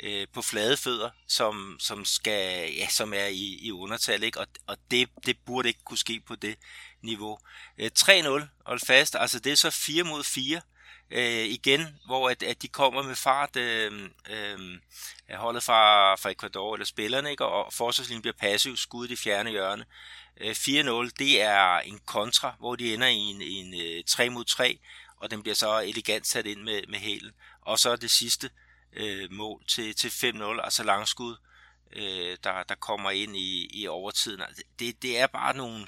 øh, 0.00 0.26
på 0.32 0.42
flade 0.42 0.76
fødder, 0.76 1.10
som, 1.28 1.76
som, 1.80 2.04
skal, 2.04 2.72
ja, 2.74 2.88
som 2.88 3.14
er 3.14 3.26
i, 3.26 3.58
i 3.62 3.72
undertal, 3.72 4.22
ikke? 4.22 4.40
og, 4.40 4.46
og 4.66 4.76
det, 4.90 5.08
det 5.26 5.36
burde 5.46 5.68
ikke 5.68 5.84
kunne 5.84 5.98
ske 5.98 6.20
på 6.26 6.34
det 6.34 6.56
niveau. 7.02 7.38
Øh, 7.78 7.90
3-0, 7.98 8.42
hold 8.66 8.80
fast, 8.86 9.16
altså 9.18 9.38
det 9.38 9.52
er 9.52 9.56
så 9.56 9.70
4 9.70 10.04
mod 10.04 10.24
4, 10.24 10.60
øh, 11.12 11.44
igen, 11.44 12.00
hvor 12.06 12.30
at, 12.30 12.42
at 12.42 12.62
de 12.62 12.68
kommer 12.68 13.02
med 13.02 13.16
fart 13.16 13.56
øh, 13.56 14.10
øh, 14.30 14.58
holdet 15.34 15.62
fra, 15.62 16.14
fra 16.14 16.30
Ecuador, 16.30 16.74
eller 16.74 16.86
spillerne, 16.86 17.30
ikke? 17.30 17.46
og 17.46 17.72
forsvarslinjen 17.72 18.22
bliver 18.22 18.34
passiv, 18.40 18.76
skud 18.76 19.08
i 19.08 19.16
fjerne 19.16 19.50
hjørne. 19.50 19.84
Øh, 20.40 20.50
4-0, 20.50 21.10
det 21.18 21.42
er 21.42 21.78
en 21.78 22.00
kontra, 22.06 22.54
hvor 22.58 22.76
de 22.76 22.94
ender 22.94 23.06
i 23.06 23.16
en, 23.16 23.42
en 23.42 23.80
øh, 23.80 24.04
3 24.06 24.30
mod 24.30 24.44
3, 24.44 24.78
og 25.16 25.30
den 25.30 25.42
bliver 25.42 25.54
så 25.54 25.80
elegant 25.80 26.26
sat 26.26 26.46
ind 26.46 26.62
med, 26.62 26.82
med 26.88 26.98
hælen. 26.98 27.32
Og 27.60 27.78
så 27.78 27.96
det 27.96 28.10
sidste 28.10 28.50
øh, 28.92 29.32
mål 29.32 29.62
til, 29.68 29.94
til 29.94 30.08
5-0, 30.08 30.64
altså 30.64 30.82
langskud, 30.82 31.36
øh, 31.92 32.36
der, 32.44 32.62
der 32.62 32.74
kommer 32.74 33.10
ind 33.10 33.36
i, 33.36 33.70
i 33.82 33.86
overtiden. 33.86 34.40
Altså, 34.40 34.62
det, 34.78 35.02
det 35.02 35.18
er 35.18 35.26
bare 35.26 35.56
nogle, 35.56 35.86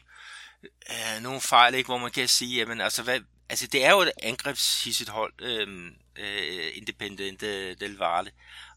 øh, 0.90 1.23
nogle 1.23 1.40
fejl, 1.40 1.75
ikke, 1.75 1.88
hvor 1.88 1.99
man 1.99 2.11
kan 2.11 2.28
sige, 2.28 2.57
jamen, 2.57 2.81
altså, 2.81 3.02
hvad, 3.02 3.21
altså 3.48 3.66
det 3.66 3.84
er 3.84 3.90
jo 3.90 4.00
et 4.00 4.12
angrebshissigt 4.22 5.10
hold, 5.10 5.32
øhm, 5.38 5.96
øh, 6.16 6.64
øh, 6.66 6.70
Independente 6.74 7.74
del 7.74 7.96
Valle, 7.96 8.30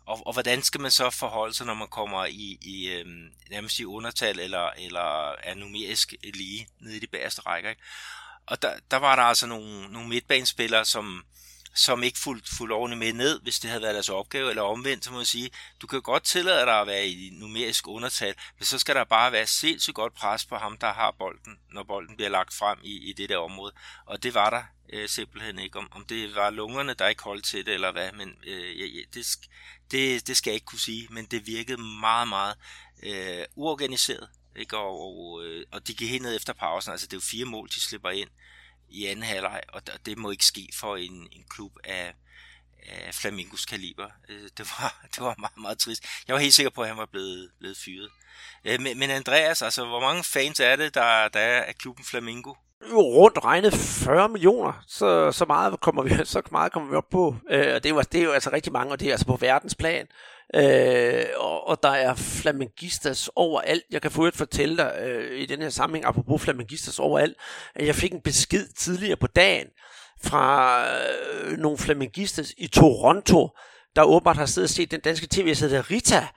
og, 0.06 0.28
og 0.28 0.34
hvordan 0.34 0.62
skal 0.64 0.82
man 0.82 0.92
så 0.92 1.10
forholde 1.10 1.54
sig, 1.54 1.66
når 1.66 1.74
man 1.74 1.88
kommer 1.88 2.26
i, 2.26 2.58
i 2.62 2.90
øh, 2.90 3.06
nærmest 3.50 3.80
i 3.80 3.86
undertal, 3.86 4.40
eller, 4.40 4.70
eller 4.78 5.36
er 5.44 5.54
numerisk 5.54 6.14
lige 6.34 6.68
nede 6.80 6.96
i 6.96 7.00
de 7.00 7.08
bagerste 7.08 7.42
rækker, 7.42 7.70
ikke? 7.70 7.82
Og 8.46 8.62
der, 8.62 8.80
der 8.92 8.98
var 8.98 9.16
der 9.16 9.24
altså 9.24 9.48
nogle, 9.48 9.88
nogle 9.88 10.10
midtbanespillere, 10.10 10.86
som, 10.86 11.26
som 11.78 12.04
ikke 12.04 12.20
fulgte 12.20 12.56
fuld 12.56 12.72
ordentligt 12.72 13.00
med 13.00 13.14
ned, 13.14 13.42
hvis 13.42 13.60
det 13.60 13.70
havde 13.70 13.82
været 13.82 13.94
deres 13.94 14.10
opgave, 14.10 14.50
eller 14.50 14.62
omvendt, 14.62 15.06
så 15.06 15.12
må 15.12 15.18
jeg 15.20 15.28
sige, 15.28 15.50
du 15.82 15.88
kan 15.88 16.02
godt 16.02 16.24
tillade 16.24 16.66
dig 16.66 16.82
at 16.82 16.88
være 16.88 17.08
i 17.08 17.30
numerisk 17.34 17.88
undertal, 17.88 18.36
men 18.58 18.66
så 18.66 18.80
skal 18.80 18.96
der 18.96 19.04
bare 19.04 19.32
være 19.32 19.48
sindssygt 19.48 19.96
godt 19.96 20.14
pres 20.14 20.46
på 20.46 20.56
ham, 20.56 20.78
der 20.78 20.94
har 20.94 21.12
bolden, 21.12 21.60
når 21.72 21.84
bolden 21.84 22.16
bliver 22.16 22.30
lagt 22.30 22.54
frem 22.54 22.80
i, 22.84 23.10
i 23.10 23.14
det 23.14 23.30
der 23.30 23.38
område. 23.38 23.74
Og 24.06 24.24
det 24.24 24.34
var 24.34 24.50
der 24.50 24.64
øh, 24.90 25.10
simpelthen 25.10 25.60
ikke. 25.60 25.80
Om, 25.80 25.88
om 25.92 26.06
det 26.06 26.36
var 26.36 26.50
lungerne, 26.50 26.94
der 26.94 27.08
ikke 27.08 27.24
holdt 27.24 27.46
til 27.46 27.66
det, 27.66 27.74
eller 27.74 27.92
hvad, 27.92 28.12
men 28.12 28.36
øh, 28.48 28.80
ja, 28.80 29.02
det, 29.14 29.26
det, 29.92 30.28
det 30.28 30.38
skal 30.38 30.52
jeg 30.52 30.56
ikke 30.56 30.66
kunne 30.66 30.80
sige, 30.80 31.08
men 31.10 31.26
det 31.26 31.48
virkede 31.48 31.82
meget, 31.82 32.28
meget 32.28 32.56
øh, 33.04 33.46
uorganiseret. 33.56 34.30
Ikke? 34.56 34.78
Og, 34.78 35.02
og, 35.02 35.46
øh, 35.46 35.66
og 35.72 35.88
de 35.88 35.94
gik 35.94 36.10
helt 36.10 36.24
ned 36.24 36.36
efter 36.36 36.54
pausen, 36.54 36.92
altså 36.92 37.08
det 37.08 37.14
er 37.14 37.18
jo 37.18 37.22
fire 37.22 37.46
mål, 37.46 37.68
de 37.68 37.82
slipper 37.82 38.10
ind 38.10 38.30
i 38.90 39.06
anden 39.06 39.24
halvleg, 39.24 39.62
og 39.68 39.82
det 40.06 40.18
må 40.18 40.32
ikke 40.32 40.46
ske 40.46 40.70
for 40.74 40.96
en, 40.96 41.28
en 41.32 41.44
klub 41.50 41.72
af, 41.84 42.14
af 42.88 43.16
Flamingos 43.16 43.66
kaliber. 43.66 44.10
Øh, 44.30 44.50
det 44.58 44.72
var, 44.80 45.00
det 45.16 45.20
var 45.20 45.36
meget, 45.40 45.58
meget 45.58 45.80
trist. 45.80 46.06
Jeg 46.28 46.34
var 46.34 46.40
helt 46.40 46.54
sikker 46.54 46.70
på, 46.70 46.82
at 46.82 46.88
han 46.88 46.98
var 46.98 47.06
blevet, 47.06 47.52
blevet 47.60 47.78
fyret. 47.78 48.10
Øh, 48.66 48.82
men, 48.82 49.00
men 49.00 49.10
Andreas, 49.10 49.62
altså, 49.62 49.86
hvor 49.86 50.00
mange 50.00 50.24
fans 50.24 50.60
er 50.60 50.76
det, 50.76 50.94
der, 50.94 51.28
der 51.28 51.40
er 51.40 51.64
af 51.64 51.76
klubben 51.76 52.06
Flamingo? 52.06 52.54
Rundt 52.94 53.46
regnet 53.46 53.74
40 53.74 54.30
millioner, 54.30 54.84
så, 54.88 55.32
så 55.32 55.46
meget 55.46 55.80
kommer 55.80 56.04
vi, 56.04 56.10
så 56.26 56.42
meget 56.52 56.72
kommer 56.72 56.90
vi 56.90 56.96
op 56.96 57.10
på. 57.12 57.36
Øh, 57.50 57.76
og 57.76 57.84
det 57.84 57.90
er, 57.90 57.96
jo, 57.96 58.02
det 58.12 58.20
er 58.20 58.24
jo 58.24 58.32
altså 58.32 58.50
rigtig 58.54 58.74
mange, 58.74 58.92
og 58.92 59.00
det 59.00 59.08
er 59.08 59.12
altså 59.12 59.26
på 59.26 59.36
verdensplan. 59.36 60.08
Øh, 60.56 61.26
og, 61.38 61.68
og 61.68 61.84
der 61.84 61.90
er 61.90 62.16
flamingistas 62.16 63.30
overalt. 63.36 63.84
Jeg 63.92 64.02
kan 64.02 64.12
få 64.12 64.26
et 64.26 64.36
fortælle 64.36 64.78
dig 64.78 64.96
øh, 65.02 65.40
i 65.40 65.46
den 65.46 65.62
her 65.62 65.70
sammenhæng, 65.70 66.06
apropos 66.06 66.42
flamingistas 66.42 67.00
overalt, 67.00 67.38
at 67.76 67.86
jeg 67.86 67.96
fik 67.96 68.14
en 68.14 68.22
besked 68.22 68.68
tidligere 68.68 69.18
på 69.18 69.28
dagen 69.28 69.68
fra 70.24 70.82
øh, 71.44 71.58
nogle 71.58 71.78
flamingistas 71.78 72.54
i 72.58 72.68
Toronto, 72.68 73.50
der 73.96 74.04
åbenbart 74.04 74.38
har 74.38 74.46
siddet 74.46 74.70
og 74.70 74.74
set 74.74 74.92
den 74.92 75.00
danske 75.00 75.28
tv-serie 75.32 75.82
Rita, 75.82 76.28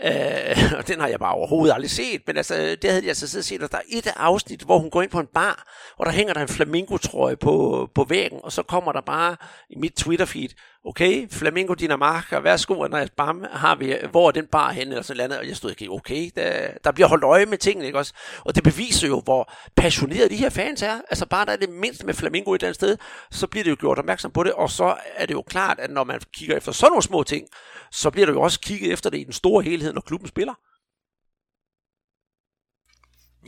Øh, 0.00 0.72
og 0.78 0.88
den 0.88 1.00
har 1.00 1.08
jeg 1.08 1.18
bare 1.18 1.34
overhovedet 1.34 1.74
aldrig 1.74 1.90
set, 1.90 2.22
men 2.26 2.36
altså, 2.36 2.54
det 2.54 2.90
havde 2.90 3.02
jeg 3.02 3.08
altså 3.08 3.28
siddet 3.28 3.46
set, 3.46 3.62
og 3.62 3.72
der 3.72 3.78
er 3.78 3.82
et 3.88 4.12
afsnit, 4.16 4.62
hvor 4.62 4.78
hun 4.78 4.90
går 4.90 5.02
ind 5.02 5.10
på 5.10 5.20
en 5.20 5.28
bar, 5.34 5.64
og 5.98 6.06
der 6.06 6.12
hænger 6.12 6.34
der 6.34 6.40
en 6.40 6.48
flamingo-trøje 6.48 7.36
på, 7.36 7.88
på 7.94 8.04
væggen, 8.04 8.40
og 8.42 8.52
så 8.52 8.62
kommer 8.62 8.92
der 8.92 9.00
bare 9.00 9.36
i 9.70 9.76
mit 9.76 10.00
Twitter-feed, 10.00 10.71
okay, 10.84 11.28
Flamingo 11.30 11.74
Dinamarca, 11.74 12.38
værsgo 12.38 12.84
Andreas 12.84 13.10
Bam, 13.10 13.44
har 13.52 13.74
vi, 13.74 13.96
hvor 14.10 14.28
er 14.28 14.32
den 14.32 14.46
bar 14.46 14.72
henne, 14.72 14.90
eller 14.92 15.02
sådan 15.02 15.28
noget, 15.28 15.40
og 15.40 15.48
jeg 15.48 15.56
stod 15.56 15.70
ikke, 15.70 15.90
okay, 15.90 16.30
der, 16.36 16.70
der 16.84 16.92
bliver 16.92 17.08
holdt 17.08 17.24
øje 17.24 17.46
med 17.46 17.58
tingene, 17.58 17.86
ikke 17.86 17.98
også? 17.98 18.12
Og 18.44 18.54
det 18.54 18.64
beviser 18.64 19.08
jo, 19.08 19.20
hvor 19.20 19.52
passionerede 19.76 20.28
de 20.28 20.36
her 20.36 20.50
fans 20.50 20.82
er, 20.82 21.00
altså 21.10 21.26
bare 21.26 21.46
der 21.46 21.52
er 21.52 21.56
det 21.56 21.68
mindst 21.68 22.04
med 22.04 22.14
Flamingo 22.14 22.52
et 22.54 22.58
eller 22.58 22.68
andet 22.68 22.74
sted, 22.74 22.96
så 23.30 23.46
bliver 23.46 23.64
det 23.64 23.70
jo 23.70 23.76
gjort 23.80 23.98
opmærksom 23.98 24.30
på 24.30 24.42
det, 24.42 24.52
og 24.52 24.70
så 24.70 24.96
er 25.14 25.26
det 25.26 25.34
jo 25.34 25.42
klart, 25.42 25.78
at 25.78 25.90
når 25.90 26.04
man 26.04 26.20
kigger 26.34 26.56
efter 26.56 26.72
sådan 26.72 26.90
nogle 26.90 27.02
små 27.02 27.22
ting, 27.22 27.48
så 27.90 28.10
bliver 28.10 28.26
der 28.26 28.32
jo 28.32 28.40
også 28.40 28.60
kigget 28.60 28.92
efter 28.92 29.10
det 29.10 29.18
i 29.20 29.24
den 29.24 29.32
store 29.32 29.62
helhed, 29.62 29.92
når 29.92 30.00
klubben 30.00 30.28
spiller. 30.28 30.54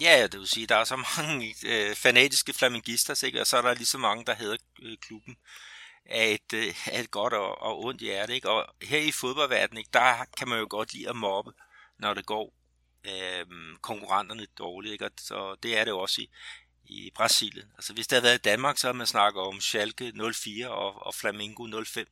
Ja, 0.00 0.26
det 0.32 0.40
vil 0.40 0.48
sige, 0.48 0.66
der 0.66 0.76
er 0.76 0.84
så 0.84 0.96
mange 1.18 1.54
øh, 1.66 1.94
fanatiske 1.96 2.52
flamingister, 2.52 3.24
ikke? 3.26 3.40
og 3.40 3.46
så 3.46 3.56
er 3.56 3.62
der 3.62 3.74
lige 3.74 3.86
så 3.86 3.98
mange, 3.98 4.24
der 4.24 4.34
hedder 4.34 4.56
øh, 4.82 4.96
klubben 5.06 5.36
af 6.06 6.38
et, 6.50 6.74
af 6.86 7.00
et 7.00 7.10
godt 7.10 7.32
og, 7.32 7.62
og 7.62 7.84
ondt 7.84 8.00
hjerte. 8.00 8.34
Ikke? 8.34 8.50
Og 8.50 8.74
her 8.82 8.98
i 8.98 9.12
fodboldverdenen, 9.12 9.78
ikke, 9.78 9.90
der 9.92 10.24
kan 10.36 10.48
man 10.48 10.58
jo 10.58 10.66
godt 10.70 10.94
lide 10.94 11.08
at 11.08 11.16
mobbe, 11.16 11.52
når 11.98 12.14
det 12.14 12.26
går 12.26 12.54
øh, 13.04 13.46
konkurrenterne 13.82 14.46
dårligt. 14.58 14.92
Ikke? 14.92 15.04
Og 15.04 15.10
så 15.18 15.56
det 15.62 15.78
er 15.78 15.84
det 15.84 15.92
også 15.92 16.22
i, 16.22 16.30
i 16.84 17.10
Brasilien. 17.14 17.66
Altså 17.74 17.92
hvis 17.92 18.06
det 18.06 18.16
havde 18.16 18.24
været 18.24 18.38
i 18.38 18.50
Danmark, 18.50 18.78
så 18.78 18.86
havde 18.86 18.98
man 18.98 19.06
snakket 19.06 19.42
om 19.42 19.60
Schalke 19.60 20.12
04 20.34 20.70
og, 20.70 21.06
og 21.06 21.14
Flamengo 21.14 21.84
05. 21.84 22.06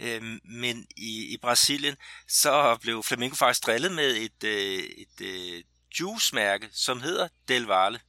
Øhm, 0.00 0.40
men 0.44 0.86
i, 0.96 1.34
i 1.34 1.36
Brasilien, 1.36 1.96
så 2.28 2.78
blev 2.82 3.02
Flamengo 3.02 3.34
faktisk 3.34 3.66
drillet 3.66 3.92
med 3.92 4.16
et, 4.16 4.44
øh, 4.44 4.78
et 4.78 5.20
øh, 5.20 5.62
juice-mærke, 6.00 6.68
som 6.72 7.00
hedder 7.00 7.28
Del 7.48 7.62
Valle. 7.62 8.00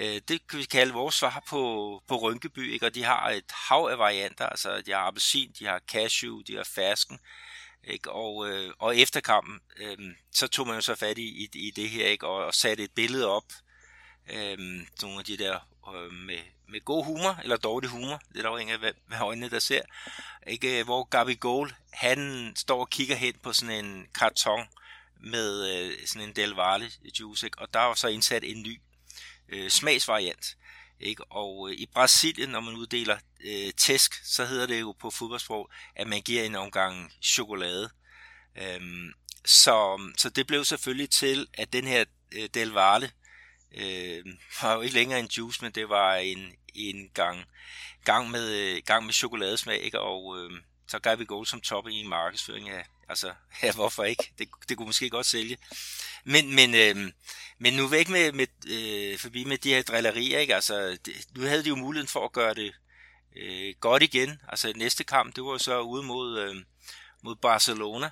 Øh, 0.00 0.20
det 0.28 0.46
kan 0.48 0.58
vi 0.58 0.64
kalde 0.64 0.92
vores 0.92 1.14
svar 1.14 1.42
på, 1.48 2.02
på 2.08 2.16
Rynkeby, 2.16 2.72
ikke? 2.72 2.86
og 2.86 2.94
de 2.94 3.04
har 3.04 3.30
et 3.30 3.52
hav 3.68 3.88
af 3.90 3.98
varianter, 3.98 4.46
altså 4.46 4.82
de 4.86 4.90
har 4.90 4.98
appelsin, 4.98 5.52
de 5.58 5.66
har 5.66 5.78
cashew, 5.78 6.40
de 6.40 6.56
har 6.56 6.64
fersken, 6.64 7.18
ikke? 7.84 8.12
Og, 8.12 8.48
øh, 8.48 8.72
og 8.78 8.96
efter 8.96 9.20
kampen, 9.20 9.60
øh, 9.76 9.98
så 10.32 10.48
tog 10.48 10.66
man 10.66 10.74
jo 10.74 10.80
så 10.80 10.94
fat 10.94 11.18
i, 11.18 11.22
i, 11.44 11.48
i 11.54 11.70
det 11.70 11.90
her, 11.90 12.06
ikke? 12.06 12.26
Og, 12.26 12.44
og 12.44 12.54
satte 12.54 12.84
et 12.84 12.90
billede 12.90 13.26
op, 13.28 13.52
øh, 14.30 14.58
nogle 15.02 15.18
af 15.18 15.24
de 15.24 15.36
der 15.36 15.68
øh, 15.94 16.12
med, 16.12 16.38
med 16.68 16.84
god 16.84 17.04
humor, 17.04 17.40
eller 17.42 17.56
dårlig 17.56 17.90
humor, 17.90 18.20
det 18.34 18.44
er 18.44 18.48
afhængigt 18.48 18.74
af, 18.74 18.80
hvad, 18.80 18.92
hvad 19.06 19.18
øjnene 19.20 19.50
der 19.50 19.58
ser, 19.58 19.82
ikke? 20.46 20.78
Øh, 20.78 20.84
hvor 20.84 21.04
Gabi 21.04 21.34
Goal, 21.34 21.74
han 21.92 22.52
står 22.56 22.80
og 22.80 22.90
kigger 22.90 23.16
hen 23.16 23.34
på 23.42 23.52
sådan 23.52 23.84
en 23.84 24.06
karton 24.14 24.66
med 25.20 25.74
øh, 25.74 26.06
sådan 26.06 26.28
en 26.28 26.36
Del 26.36 26.50
Valle 26.50 26.90
juice, 27.20 27.46
ikke? 27.46 27.58
og 27.58 27.74
der 27.74 27.80
var 27.80 27.94
så 27.94 28.08
indsat 28.08 28.44
en 28.44 28.62
ny 28.62 28.80
øh, 29.48 29.70
smagsvariant. 29.70 30.56
Ikke? 31.00 31.24
Og 31.24 31.70
øh, 31.70 31.76
i 31.76 31.86
Brasilien, 31.86 32.48
når 32.48 32.60
man 32.60 32.74
uddeler 32.74 33.18
øh, 33.44 33.72
tæsk, 33.76 34.24
så 34.24 34.44
hedder 34.44 34.66
det 34.66 34.80
jo 34.80 34.92
på 34.92 35.10
fodboldsprog, 35.10 35.70
at 35.96 36.06
man 36.06 36.22
giver 36.22 36.42
en 36.44 36.54
omgang 36.54 37.12
chokolade. 37.22 37.90
Øhm, 38.56 39.12
så, 39.44 40.00
så 40.16 40.30
det 40.30 40.46
blev 40.46 40.64
selvfølgelig 40.64 41.10
til, 41.10 41.46
at 41.54 41.72
den 41.72 41.86
her 41.86 42.04
øh, 42.32 42.48
Del 42.54 42.68
Valle 42.68 43.10
øh, 43.74 44.24
var 44.62 44.74
jo 44.74 44.80
ikke 44.80 44.94
længere 44.94 45.20
en 45.20 45.26
juice, 45.36 45.64
men 45.64 45.72
det 45.72 45.88
var 45.88 46.14
en, 46.14 46.52
en 46.74 47.10
gang, 47.14 47.44
gang, 48.04 48.30
med, 48.30 48.54
øh, 48.54 48.82
gang 48.86 49.04
med 49.04 49.12
chokoladesmag, 49.12 49.80
ikke? 49.80 50.00
og 50.00 50.38
øh, 50.38 50.50
så 50.88 50.98
gav 50.98 51.18
vi 51.18 51.24
Gold 51.24 51.46
som 51.46 51.60
top 51.60 51.88
i 51.88 52.06
markedsføring 52.06 52.68
af, 52.68 52.84
altså, 53.08 53.32
ja, 53.62 53.72
hvorfor 53.72 54.04
ikke? 54.04 54.32
Det, 54.38 54.48
det 54.68 54.76
kunne 54.76 54.86
måske 54.86 55.10
godt 55.10 55.26
sælge. 55.26 55.58
Men, 56.24 56.54
men, 56.54 56.74
øh, 56.74 57.12
men 57.58 57.74
nu 57.74 57.86
væk 57.86 58.08
med, 58.08 58.32
med 58.32 58.46
øh, 58.68 59.18
forbi 59.18 59.44
med 59.44 59.58
de 59.58 59.74
her 59.74 59.82
drillerier, 59.82 60.38
ikke? 60.38 60.54
Altså, 60.54 60.98
det, 61.06 61.14
nu 61.36 61.42
havde 61.42 61.64
de 61.64 61.68
jo 61.68 61.76
muligheden 61.76 62.08
for 62.08 62.24
at 62.24 62.32
gøre 62.32 62.54
det 62.54 62.74
øh, 63.36 63.74
godt 63.80 64.02
igen. 64.02 64.40
Altså, 64.48 64.72
næste 64.76 65.04
kamp, 65.04 65.36
det 65.36 65.44
var 65.44 65.58
så 65.58 65.80
ude 65.80 66.02
mod, 66.02 66.38
øh, 66.38 66.56
mod 67.22 67.36
Barcelona, 67.36 68.10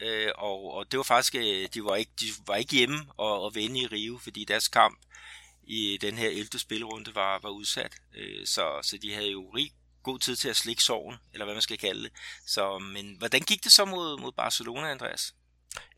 øh, 0.00 0.30
og, 0.34 0.74
og 0.74 0.92
det 0.92 0.96
var 0.96 1.04
faktisk, 1.04 1.34
øh, 1.34 1.68
de 1.74 1.84
var 1.84 1.96
ikke, 1.96 2.12
de 2.20 2.26
var 2.46 2.56
ikke 2.56 2.76
hjemme 2.76 3.06
og, 3.16 3.42
og 3.42 3.54
vende 3.54 3.80
i 3.80 3.86
Rio, 3.86 4.18
fordi 4.18 4.44
deres 4.44 4.68
kamp 4.68 4.98
i 5.66 5.98
den 6.00 6.18
her 6.18 6.28
11. 6.28 6.58
spillerunde 6.58 7.14
var, 7.14 7.38
var 7.42 7.50
udsat. 7.50 7.96
Øh, 8.14 8.46
så, 8.46 8.80
så 8.82 8.98
de 9.02 9.14
havde 9.14 9.30
jo 9.30 9.50
rig 9.50 9.72
god 10.10 10.18
tid 10.18 10.36
til 10.36 10.48
at 10.48 10.56
slikke 10.56 10.82
sorgen, 10.82 11.16
eller 11.32 11.44
hvad 11.44 11.54
man 11.54 11.62
skal 11.62 11.78
kalde 11.78 12.02
det. 12.02 12.12
Så, 12.46 12.78
men 12.78 13.14
hvordan 13.18 13.40
gik 13.40 13.64
det 13.64 13.72
så 13.72 13.84
mod, 13.84 14.20
mod 14.20 14.32
Barcelona, 14.32 14.90
Andreas? 14.90 15.32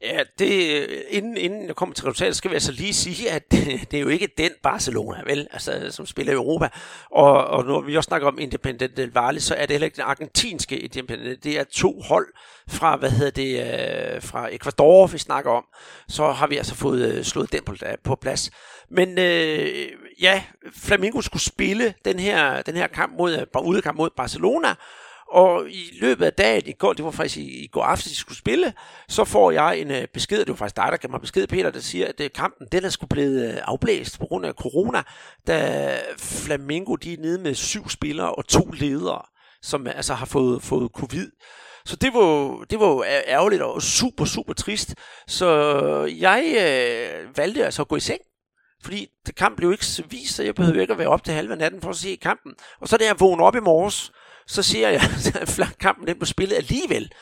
Ja, 0.02 0.22
det, 0.38 0.86
inden, 1.08 1.36
inden 1.36 1.66
jeg 1.66 1.76
kommer 1.76 1.94
til 1.94 2.04
resultatet, 2.04 2.36
skal 2.36 2.50
vi 2.50 2.54
altså 2.54 2.72
lige 2.72 2.94
sige, 2.94 3.30
at 3.30 3.50
det, 3.52 3.66
det 3.90 3.96
er 3.96 4.00
jo 4.00 4.08
ikke 4.08 4.28
den 4.38 4.50
Barcelona, 4.62 5.22
vel, 5.26 5.48
altså, 5.50 5.90
som 5.90 6.06
spiller 6.06 6.32
i 6.32 6.36
Europa. 6.36 6.68
Og, 7.10 7.44
og 7.44 7.64
når 7.64 7.80
vi 7.80 7.96
også 7.96 8.08
snakker 8.08 8.28
om 8.28 8.38
Independent 8.38 8.96
del 8.96 9.12
Valle, 9.12 9.40
så 9.40 9.54
er 9.54 9.66
det 9.66 9.70
heller 9.70 9.84
ikke 9.84 9.96
den 9.96 10.04
argentinske 10.04 10.78
Independent. 10.78 11.44
Det 11.44 11.58
er 11.58 11.64
to 11.64 12.00
hold 12.00 12.26
fra, 12.68 12.96
hvad 12.96 13.10
hedder 13.10 13.30
det, 13.30 13.60
øh, 13.60 14.22
fra 14.22 14.54
Ecuador, 14.54 15.06
vi 15.06 15.18
snakker 15.18 15.50
om. 15.50 15.64
Så 16.08 16.32
har 16.32 16.46
vi 16.46 16.56
altså 16.56 16.74
fået 16.74 17.12
øh, 17.12 17.24
slået 17.24 17.52
den 17.52 17.64
på, 17.64 17.74
på 18.04 18.14
plads. 18.14 18.50
Men 18.90 19.18
øh, 19.18 19.88
ja, 20.20 20.42
Flamengo 20.76 21.20
skulle 21.20 21.42
spille 21.42 21.94
den 22.04 22.18
her, 22.18 22.62
den 22.62 22.74
her 22.74 22.86
kamp 22.86 23.12
mod, 23.18 23.46
øh, 23.56 23.66
udekamp 23.66 23.98
mod 23.98 24.10
Barcelona, 24.16 24.74
og 25.30 25.70
i 25.70 25.98
løbet 26.00 26.24
af 26.24 26.32
dagen, 26.32 26.62
i 26.66 26.72
går, 26.72 26.92
det 26.92 27.04
var 27.04 27.10
faktisk 27.10 27.36
i, 27.36 27.64
i 27.64 27.66
går 27.66 27.82
aftes, 27.82 28.12
de 28.12 28.16
skulle 28.16 28.38
spille, 28.38 28.72
så 29.08 29.24
får 29.24 29.50
jeg 29.50 29.78
en 29.78 29.90
øh, 29.90 30.06
besked, 30.14 30.38
det 30.38 30.48
var 30.48 30.54
faktisk 30.54 30.76
dig, 30.76 30.88
der 30.90 30.96
gav 30.96 31.10
mig 31.10 31.20
besked, 31.20 31.46
Peter, 31.46 31.70
der 31.70 31.80
siger, 31.80 32.06
at 32.08 32.20
øh, 32.20 32.30
kampen, 32.34 32.66
den 32.72 32.84
er 32.84 32.88
skulle 32.88 33.08
blevet 33.08 33.48
øh, 33.48 33.58
afblæst 33.64 34.18
på 34.18 34.26
grund 34.26 34.46
af 34.46 34.52
corona, 34.52 35.02
da 35.46 35.98
Flamingo, 36.18 36.94
de 36.94 37.12
er 37.12 37.16
nede 37.20 37.38
med 37.38 37.54
syv 37.54 37.88
spillere 37.88 38.34
og 38.34 38.46
to 38.46 38.64
ledere, 38.64 39.22
som 39.62 39.86
øh, 39.86 39.96
altså 39.96 40.14
har 40.14 40.26
fået, 40.26 40.62
fået 40.62 40.90
covid. 40.94 41.30
Så 41.84 41.96
det 41.96 42.14
var, 42.14 42.64
det 42.70 42.80
var 42.80 43.04
ærgerligt 43.26 43.62
og 43.62 43.82
super, 43.82 44.24
super 44.24 44.52
trist. 44.52 44.94
Så 45.26 45.48
jeg 46.20 46.44
øh, 46.44 47.36
valgte 47.36 47.64
altså 47.64 47.82
at 47.82 47.88
gå 47.88 47.96
i 47.96 48.00
seng 48.00 48.20
fordi 48.82 49.08
kampen 49.36 49.56
blev 49.56 49.72
ikke 49.72 50.04
vist, 50.10 50.34
så 50.34 50.42
jeg 50.42 50.54
behøvede 50.54 50.80
ikke 50.80 50.92
at 50.92 50.98
være 50.98 51.08
op 51.08 51.24
til 51.24 51.34
halve 51.34 51.56
natten 51.56 51.80
for 51.80 51.90
at 51.90 51.96
se 51.96 52.18
kampen. 52.22 52.52
Og 52.80 52.88
så 52.88 52.96
da 52.96 53.04
jeg 53.04 53.20
vågnede 53.20 53.46
op 53.46 53.56
i 53.56 53.60
morges, 53.60 54.12
så 54.46 54.62
ser 54.62 54.88
jeg, 54.88 55.00
at 55.42 55.78
kampen 55.80 56.06
den 56.06 56.18
blev 56.18 56.26
spillet 56.26 56.56
alligevel. 56.56 57.12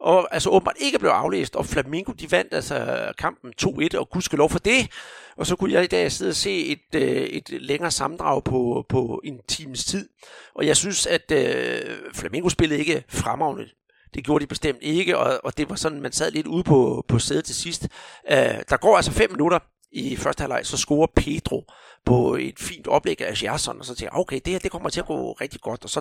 Og 0.00 0.34
altså 0.34 0.50
åbenbart 0.50 0.76
ikke 0.80 0.98
blev 0.98 1.10
aflæst, 1.10 1.56
og 1.56 1.66
Flamingo 1.66 2.12
de 2.12 2.30
vandt 2.30 2.54
altså 2.54 3.12
kampen 3.18 3.52
2-1, 3.62 3.98
og 3.98 4.08
lov 4.32 4.50
for 4.50 4.58
det. 4.58 4.90
Og 5.36 5.46
så 5.46 5.56
kunne 5.56 5.72
jeg 5.72 5.84
i 5.84 5.86
dag 5.86 6.12
sidde 6.12 6.28
og 6.28 6.34
se 6.34 6.66
et, 6.66 6.94
øh, 6.94 7.22
et 7.22 7.48
længere 7.50 7.90
sammendrag 7.90 8.44
på, 8.44 8.86
på 8.88 9.20
en 9.24 9.40
times 9.48 9.84
tid. 9.84 10.08
Og 10.54 10.66
jeg 10.66 10.76
synes, 10.76 11.06
at 11.06 11.32
øh, 11.32 11.96
Flamingo 12.14 12.48
spillede 12.48 12.80
ikke 12.80 13.04
fremragende. 13.08 13.68
Det 14.14 14.24
gjorde 14.24 14.42
de 14.42 14.46
bestemt 14.46 14.78
ikke, 14.80 15.18
og, 15.18 15.40
og 15.44 15.58
det 15.58 15.70
var 15.70 15.76
sådan, 15.76 16.00
man 16.00 16.12
sad 16.12 16.30
lidt 16.30 16.46
ude 16.46 16.64
på, 16.64 17.04
på 17.08 17.18
sædet 17.18 17.44
til 17.44 17.54
sidst. 17.54 17.88
Øh, 18.30 18.38
der 18.70 18.76
går 18.76 18.96
altså 18.96 19.12
fem 19.12 19.30
minutter, 19.30 19.58
i 19.92 20.16
første 20.16 20.40
halvleg, 20.40 20.66
så 20.66 20.76
scorer 20.76 21.06
Pedro 21.16 21.64
på 22.04 22.34
et 22.34 22.58
fint 22.58 22.86
oplæg 22.86 23.20
af 23.20 23.34
Gerson, 23.34 23.78
og 23.78 23.84
så 23.84 23.94
tænker 23.94 24.10
jeg, 24.14 24.20
okay, 24.20 24.40
det 24.44 24.52
her 24.52 24.58
det 24.58 24.70
kommer 24.70 24.88
til 24.88 25.00
at 25.00 25.06
gå 25.06 25.32
rigtig 25.32 25.60
godt. 25.60 25.84
Og 25.84 25.90
så 25.90 26.00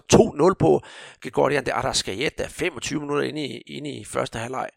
2-0 0.50 0.54
på 0.60 0.82
Gregorian 1.22 1.66
de 1.66 1.74
Arrascaeta, 1.74 2.48
25 2.48 3.00
minutter 3.00 3.24
inde 3.24 3.46
i, 3.46 3.58
inde 3.58 3.90
i 3.90 4.06
første 4.06 4.40
halvleg. 4.40 4.70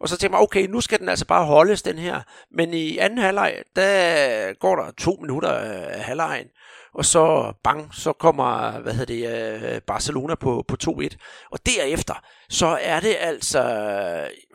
Og 0.00 0.08
så 0.08 0.16
tænker 0.16 0.38
jeg, 0.38 0.42
okay, 0.42 0.66
nu 0.66 0.80
skal 0.80 0.98
den 0.98 1.08
altså 1.08 1.26
bare 1.26 1.44
holdes, 1.44 1.82
den 1.82 1.98
her. 1.98 2.20
Men 2.50 2.74
i 2.74 2.98
anden 2.98 3.18
halvleg, 3.18 3.62
der 3.76 4.52
går 4.52 4.76
der 4.76 4.90
to 4.90 5.18
minutter 5.20 5.50
af 5.50 6.04
halvlejen, 6.04 6.46
og 6.94 7.04
så 7.04 7.52
bang, 7.64 7.94
så 7.94 8.12
kommer 8.12 8.80
hvad 8.80 8.92
hedder 8.92 9.14
det, 9.60 9.74
øh, 9.74 9.80
Barcelona 9.80 10.34
på, 10.34 10.64
på 10.68 10.76
2-1. 10.84 11.48
Og 11.50 11.66
derefter, 11.66 12.14
så 12.48 12.78
er 12.80 13.00
det 13.00 13.16
altså, 13.20 13.60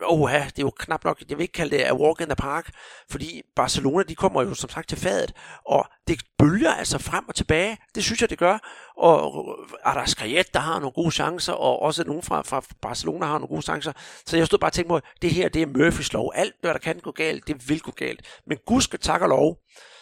åh, 0.06 0.30
det 0.30 0.58
er 0.58 0.62
jo 0.62 0.70
knap 0.78 1.04
nok, 1.04 1.22
jeg 1.28 1.38
vil 1.38 1.42
ikke 1.42 1.52
kalde 1.52 1.76
det 1.76 1.84
a 1.84 1.94
walk 1.94 2.20
in 2.20 2.26
the 2.26 2.36
park, 2.36 2.70
fordi 3.10 3.42
Barcelona, 3.56 4.02
de 4.02 4.14
kommer 4.14 4.42
jo 4.42 4.54
som 4.54 4.70
sagt 4.70 4.88
til 4.88 4.98
fadet, 4.98 5.32
og 5.66 5.86
det 6.08 6.20
bølger 6.38 6.74
altså 6.74 6.98
frem 6.98 7.28
og 7.28 7.34
tilbage, 7.34 7.78
det 7.94 8.04
synes 8.04 8.20
jeg, 8.20 8.30
det 8.30 8.38
gør, 8.38 8.58
og 8.96 9.46
øh, 9.60 9.78
Aras 9.84 10.14
der 10.14 10.58
har 10.58 10.78
nogle 10.78 10.92
gode 10.92 11.10
chancer, 11.10 11.52
og 11.52 11.82
også 11.82 12.04
nogen 12.04 12.22
fra, 12.22 12.42
fra 12.42 12.62
Barcelona 12.82 13.26
har 13.26 13.32
nogle 13.32 13.48
gode 13.48 13.62
chancer, 13.62 13.92
så 14.26 14.36
jeg 14.36 14.46
stod 14.46 14.58
bare 14.58 14.68
og 14.68 14.72
tænkte 14.72 14.88
på, 14.88 15.00
det 15.22 15.30
her, 15.30 15.48
det 15.48 15.62
er 15.62 15.66
Murphys 15.66 16.12
lov, 16.12 16.32
alt 16.34 16.54
hvad 16.60 16.72
der 16.72 16.78
kan 16.78 17.00
gå 17.02 17.10
galt, 17.10 17.48
det 17.48 17.68
vil 17.68 17.80
gå 17.80 17.90
galt, 17.90 18.40
men 18.46 18.58
gud 18.66 18.80
skal 18.80 18.98
tak 18.98 19.22
og 19.22 19.28
lov, 19.28 19.56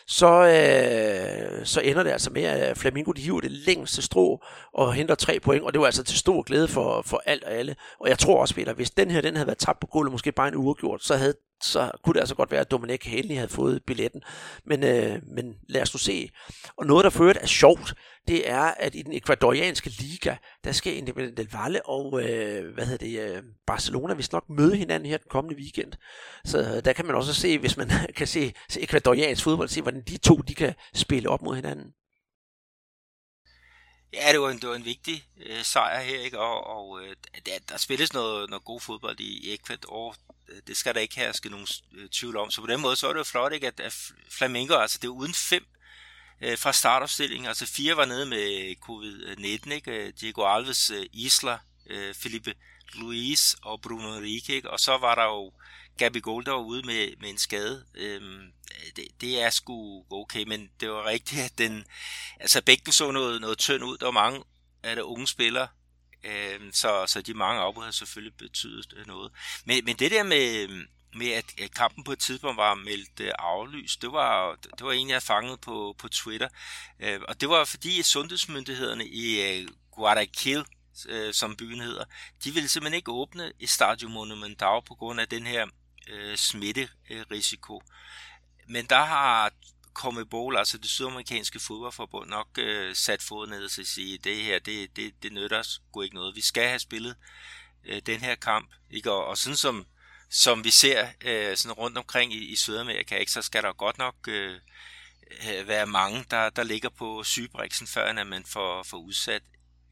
så, 0.09 0.27
øh, 0.27 1.66
så 1.66 1.81
ender 1.81 2.03
det 2.03 2.11
altså 2.11 2.31
med, 2.31 2.42
at 2.42 2.79
Flamingo 2.79 3.12
de 3.12 3.21
hiver 3.21 3.40
det 3.40 3.51
længste 3.51 4.03
strå 4.03 4.45
og 4.75 4.95
henter 4.95 5.14
tre 5.14 5.40
point, 5.40 5.64
og 5.64 5.73
det 5.73 5.81
var 5.81 5.87
altså 5.87 6.05
til 6.05 6.19
stor 6.19 6.42
glæde 6.42 6.69
for, 6.69 7.03
for 7.03 7.23
alt 7.27 7.45
og 7.45 7.53
alle. 7.53 7.77
Og 8.01 8.09
jeg 8.09 8.19
tror 8.19 8.40
også, 8.40 8.55
Peter, 8.55 8.73
hvis 8.73 8.90
den 8.90 9.11
her 9.11 9.21
den 9.21 9.37
havde 9.37 9.47
været 9.47 9.59
tabt 9.59 9.81
på 9.81 9.87
gulvet, 9.87 10.12
måske 10.12 10.33
bare 10.33 10.49
en 10.49 10.57
uafgjort, 10.57 11.05
så 11.05 11.16
havde 11.16 11.35
så 11.62 11.90
kunne 12.05 12.14
det 12.14 12.21
altså 12.21 12.35
godt 12.35 12.51
være, 12.51 12.61
at 12.61 12.71
Dominic 12.71 13.07
endelig 13.07 13.37
havde 13.37 13.49
fået 13.49 13.83
billetten. 13.87 14.23
Men, 14.64 14.85
øh, 14.85 15.19
men 15.37 15.55
lad 15.69 15.83
os 15.83 15.95
nu 15.95 15.99
se. 15.99 16.31
Og 16.77 16.87
noget, 16.87 17.05
der 17.05 17.11
ført 17.11 17.38
er 17.40 17.47
sjovt, 17.47 17.95
det 18.29 18.51
er, 18.51 18.61
at 18.61 18.95
i 18.95 19.03
den 19.03 19.12
ekvadorianske 19.12 19.90
liga, 19.90 20.37
der 20.64 20.73
skal 20.73 20.97
Independiente 20.97 21.42
del 21.42 21.51
Valle 21.53 21.87
og 21.87 22.23
øh, 22.23 22.75
hvad 22.75 22.87
hedder 22.87 23.07
det, 23.07 23.37
øh, 23.37 23.42
Barcelona 23.66 24.14
vist 24.14 24.33
nok 24.33 24.45
møde 24.51 24.77
hinanden 24.77 25.09
her 25.09 25.16
den 25.16 25.29
kommende 25.31 25.57
weekend. 25.61 25.92
Så 26.45 26.59
øh, 26.59 26.85
der 26.85 26.92
kan 26.92 27.07
man 27.07 27.14
også 27.14 27.35
se, 27.35 27.59
hvis 27.59 27.77
man 27.77 27.90
kan 28.16 28.27
se, 28.27 28.53
se 28.69 28.81
ekvadoriansk 28.81 29.45
fodbold, 29.45 29.69
se 29.69 29.83
hvordan 29.83 30.03
de 30.09 30.16
to 30.16 30.37
de 30.37 30.55
kan 30.55 30.75
spille 30.95 31.29
op 31.29 31.42
mod 31.42 31.55
hinanden 31.55 31.92
er 34.18 34.33
det 34.33 34.35
jo 34.35 34.48
en, 34.48 34.59
det 34.61 34.68
var 34.68 34.74
en 34.74 34.85
vigtig 34.85 35.24
øh, 35.46 35.64
sejr 35.64 36.00
her, 36.00 36.20
ikke? 36.20 36.38
og, 36.38 36.66
og 36.66 37.02
øh, 37.02 37.16
der, 37.46 37.59
der 37.68 37.76
spilles 37.76 38.12
noget, 38.12 38.50
noget 38.50 38.64
god 38.64 38.81
fodbold 38.81 39.20
i 39.20 39.55
Ecuador. 39.55 40.16
Øh, 40.48 40.61
det 40.66 40.76
skal 40.76 40.94
der 40.94 41.00
ikke 41.00 41.16
herske 41.16 41.48
nogen 41.48 41.66
øh, 41.94 42.09
tvivl 42.09 42.37
om. 42.37 42.50
Så 42.50 42.61
på 42.61 42.66
den 42.66 42.81
måde, 42.81 42.96
så 42.96 43.09
er 43.09 43.12
det 43.12 43.18
jo 43.18 43.24
flot, 43.24 43.52
ikke? 43.52 43.66
At, 43.66 43.81
at 43.81 44.12
Flamengo, 44.31 44.74
altså 44.74 44.98
det 45.02 45.09
er 45.09 45.12
uden 45.12 45.35
fem 45.35 45.66
øh, 46.40 46.59
fra 46.59 46.72
startopstillingen. 46.72 47.48
Altså 47.48 47.66
fire 47.66 47.96
var 47.96 48.05
nede 48.05 48.26
med 48.26 48.74
covid-19, 48.88 49.72
ikke? 49.72 49.90
Øh, 49.90 50.12
Diego 50.20 50.44
Alves, 50.44 50.90
øh, 50.90 51.07
Isla, 51.12 51.59
øh, 51.87 52.14
Felipe 52.14 52.55
Luis 52.94 53.57
og 53.62 53.81
Bruno 53.81 54.14
Henrique, 54.14 54.55
ikke? 54.55 54.70
og 54.70 54.81
så 54.81 54.98
var 54.98 55.14
der 55.14 55.24
jo 55.24 55.52
Gabi 55.96 56.20
Golder 56.20 56.54
ude 56.54 56.82
med, 56.82 57.16
med 57.20 57.30
en 57.30 57.38
skade. 57.38 57.85
Øhm, 57.94 58.52
det, 58.96 59.04
det 59.20 59.42
er 59.42 59.50
sgu 59.50 60.04
okay, 60.11 60.44
men 60.46 60.70
det 60.80 60.90
var 60.90 61.06
rigtigt, 61.06 61.42
at 61.42 61.59
den, 61.59 61.85
altså 62.40 62.62
bækken 62.62 62.92
så 62.92 63.11
noget, 63.11 63.40
noget 63.40 63.59
tynd 63.59 63.85
ud. 63.85 63.98
Der 63.98 64.06
var 64.06 64.12
mange 64.12 64.44
af 64.82 64.96
de 64.96 65.04
unge 65.04 65.26
spillere, 65.26 65.68
øhm, 66.24 66.72
så, 66.72 67.04
så 67.06 67.22
de 67.22 67.35
mange 67.35 67.61
afbud 67.61 67.85
har 67.85 67.90
selvfølgelig 67.90 68.37
betydet 68.37 68.94
øh, 68.96 69.06
noget. 69.06 69.32
Men, 69.64 69.85
men 69.85 69.96
det 69.96 70.11
der 70.11 70.22
med, 70.22 70.68
med 71.14 71.30
at, 71.30 71.70
kampen 71.74 72.04
på 72.04 72.12
et 72.12 72.18
tidspunkt 72.18 72.56
var 72.56 72.74
meldt 72.74 73.20
øh, 73.20 73.32
aflyst, 73.38 74.02
det 74.02 74.12
var, 74.12 74.56
det 74.62 74.87
var 74.87 74.92
en, 74.92 75.11
jeg 75.11 75.22
fangede 75.22 75.56
på, 75.56 75.94
på 75.98 76.09
Twitter. 76.09 76.48
Øh, 77.00 77.20
og 77.28 77.40
det 77.40 77.48
var 77.48 77.64
fordi, 77.64 77.98
at 77.98 78.04
sundhedsmyndighederne 78.04 79.06
i 79.06 79.42
øh, 79.42 79.68
Guadalquil, 79.92 80.64
øh, 81.09 81.35
som 81.35 81.56
byen 81.56 81.80
hedder, 81.80 82.04
de 82.44 82.50
ville 82.50 82.68
simpelthen 82.68 82.96
ikke 82.96 83.12
åbne 83.12 83.52
Estadio 83.61 84.09
Monumental 84.09 84.82
på 84.87 84.94
grund 84.94 85.20
af 85.20 85.28
den 85.28 85.46
her 85.46 85.66
øh, 86.07 86.37
smitterisiko. 86.37 87.83
Men 88.69 88.87
der 88.87 89.05
har 89.05 89.53
kommet 89.97 90.29
altså 90.59 90.79
det 90.79 90.90
sydamerikanske 90.90 91.61
fodboldforbund, 91.61 92.31
nok 92.31 92.49
øh, 92.59 92.95
sat 92.95 93.23
fod 93.23 93.47
ned 93.47 93.64
og 93.64 93.71
sige, 93.71 94.19
det 94.19 94.37
her, 94.37 94.59
det, 94.59 94.97
det, 94.97 95.23
det 95.23 95.33
nytter 95.33 95.62
sgu 95.62 96.03
ikke 96.03 96.14
noget. 96.14 96.37
Vi 96.37 96.40
skal 96.40 96.69
have 96.69 96.79
spillet 96.79 97.16
øh, 97.85 98.03
den 98.07 98.21
her 98.21 98.35
kamp. 98.35 98.73
Ikke? 98.90 99.12
Og, 99.12 99.27
og 99.27 99.38
sådan 99.38 99.57
som, 99.57 99.87
som 100.31 100.64
vi 100.64 100.71
ser 100.71 101.09
øh, 101.21 101.57
sådan 101.57 101.73
rundt 101.73 101.99
omkring 101.99 102.33
i, 102.33 102.45
i 102.45 102.57
Sydamerika, 102.57 103.16
ikke? 103.16 103.33
så 103.33 103.42
skal 103.42 103.62
der 103.62 103.73
godt 103.73 103.99
nok 103.99 104.14
øh, 104.29 104.61
øh 105.49 105.69
være 105.69 105.87
mange, 105.87 106.25
der, 106.31 106.51
der 106.51 106.62
ligger 106.62 106.88
på 106.88 107.25
sygebriksen, 107.25 107.87
før 107.87 108.12
at 108.12 108.27
man 108.27 108.45
får, 108.45 108.83
får 108.83 108.99
udsat 108.99 109.42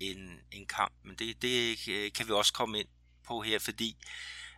en, 0.00 0.40
en 0.50 0.66
kamp. 0.66 0.92
Men 1.04 1.16
det, 1.16 1.42
det 1.42 1.78
øh, 1.88 2.12
kan 2.12 2.26
vi 2.26 2.32
også 2.32 2.52
komme 2.52 2.80
ind 2.80 2.88
på 3.26 3.42
her, 3.42 3.58
fordi 3.58 3.96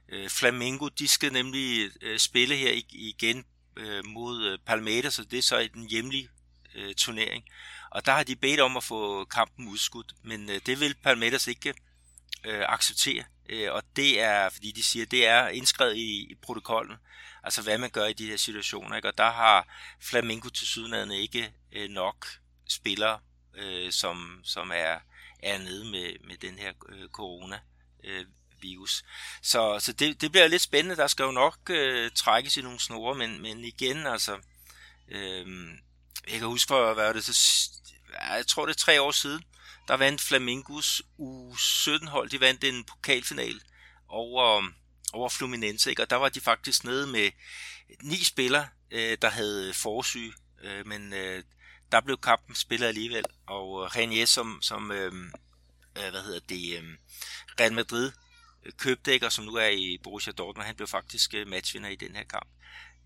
øh, 0.09 0.29
Flamengo, 0.29 0.89
de 0.89 1.09
skal 1.09 1.33
nemlig 1.33 1.91
øh, 2.03 2.19
spille 2.19 2.57
her 2.57 2.81
igen 2.93 3.45
øh, 3.77 4.07
mod 4.07 4.45
øh, 4.45 4.59
Palmeiras, 4.67 5.15
så 5.15 5.25
det 5.25 5.39
er 5.39 5.43
så 5.43 5.59
i 5.59 5.69
den 5.69 5.89
hjemlige 5.89 6.29
øh, 6.75 6.95
turnering. 6.95 7.45
Og 7.91 8.07
der 8.07 8.13
har 8.13 8.23
de 8.23 8.37
bedt 8.37 8.61
om 8.61 8.77
at 8.77 8.85
få 8.85 9.25
kampen 9.25 9.69
udskudt, 9.69 10.15
men 10.23 10.51
øh, 10.51 10.61
det 10.67 10.81
vil 10.81 10.95
Palmeiras 10.95 11.47
ikke 11.47 11.75
øh, 12.45 12.65
acceptere. 12.69 13.25
Øh, 13.49 13.73
og 13.73 13.83
det 13.97 14.21
er, 14.21 14.49
fordi 14.49 14.73
de 14.73 14.83
siger, 14.83 15.07
det 15.07 15.27
er 15.27 15.49
indskrevet 15.49 15.97
i, 15.97 16.27
i 16.31 16.35
protokollen, 16.43 16.97
altså 17.43 17.63
hvad 17.63 17.79
man 17.79 17.91
gør 17.91 18.07
i 18.07 18.13
de 18.13 18.27
her 18.27 18.37
situationer. 18.37 18.97
Ikke? 18.97 19.09
Og 19.09 19.19
der 19.19 19.31
har 19.31 19.69
Flamengo 20.01 20.49
til 20.49 20.67
sydenadende 20.67 21.19
ikke 21.19 21.53
øh, 21.73 21.91
nok 21.91 22.27
spillere, 22.69 23.21
øh, 23.55 23.93
som, 23.93 24.41
som 24.45 24.71
er, 24.75 24.99
er 25.43 25.59
nede 25.59 25.85
med, 25.85 26.27
med 26.27 26.37
den 26.37 26.59
her 26.59 26.73
øh, 26.89 27.09
corona. 27.09 27.59
Øh, 28.05 28.25
virus. 28.67 29.05
Så, 29.43 29.79
så 29.81 29.93
det, 29.93 30.21
det 30.21 30.33
bliver 30.33 30.49
lidt 30.49 30.63
spændende. 30.63 30.97
Der 30.97 31.07
skal 31.07 31.23
jo 31.23 31.31
nok 31.31 31.59
øh, 31.71 32.11
trækkes 32.15 32.57
i 32.57 32.63
nogle 32.63 32.81
snore, 32.81 33.15
men, 33.15 33.43
men 33.43 33.65
igen, 33.65 34.07
altså, 34.07 34.39
øh, 35.09 35.47
jeg 36.31 36.39
kan 36.39 36.49
huske, 36.49 36.69
for, 36.69 36.95
hvad 36.95 37.07
var 37.07 37.13
det, 37.13 37.25
så, 37.25 37.71
jeg 38.37 38.47
tror 38.47 38.67
det 38.67 38.75
er 38.75 38.79
tre 38.79 39.03
år 39.03 39.11
siden, 39.11 39.43
der 39.89 39.97
vandt 39.97 40.21
Flamingos 40.21 41.03
U17-hold, 41.19 42.31
de 42.31 42.41
vandt 42.41 42.65
en 42.65 42.85
pokalfinal 42.85 43.61
over, 44.09 44.63
over 45.13 45.29
Fluminense, 45.29 45.91
ikke? 45.91 46.03
og 46.03 46.11
der 46.11 46.17
var 46.17 46.29
de 46.29 46.41
faktisk 46.41 46.85
nede 46.85 47.07
med 47.07 47.31
ni 48.03 48.25
spillere, 48.25 48.69
øh, 48.91 49.19
der 49.23 49.31
havde 49.31 49.75
forsyge, 49.75 50.33
øh, 50.63 50.87
men 50.87 51.13
øh, 51.13 51.43
der 51.93 52.01
blev 52.01 52.19
kampen 52.19 52.55
spillet 52.55 52.87
alligevel, 52.87 53.25
og 53.47 53.85
øh, 53.85 53.91
René, 53.91 54.27
som, 54.27 54.59
som 54.63 54.91
øhm, 54.91 55.33
øh, 55.97 56.11
hvad 56.11 56.23
hedder 56.23 56.41
det, 56.49 56.79
øh, 56.79 56.85
Real 57.61 57.73
Madrid 57.73 58.13
købdækker, 58.79 59.29
som 59.29 59.45
nu 59.45 59.55
er 59.55 59.69
i 59.69 59.99
Borussia 60.03 60.33
Dortmund, 60.33 60.67
han 60.67 60.77
blev 60.77 60.89
faktisk 60.89 61.35
øh, 61.35 61.49
matchvinder 61.49 61.89
i 61.89 61.97
den 61.97 62.17
her 62.17 62.25
kamp. 62.25 62.49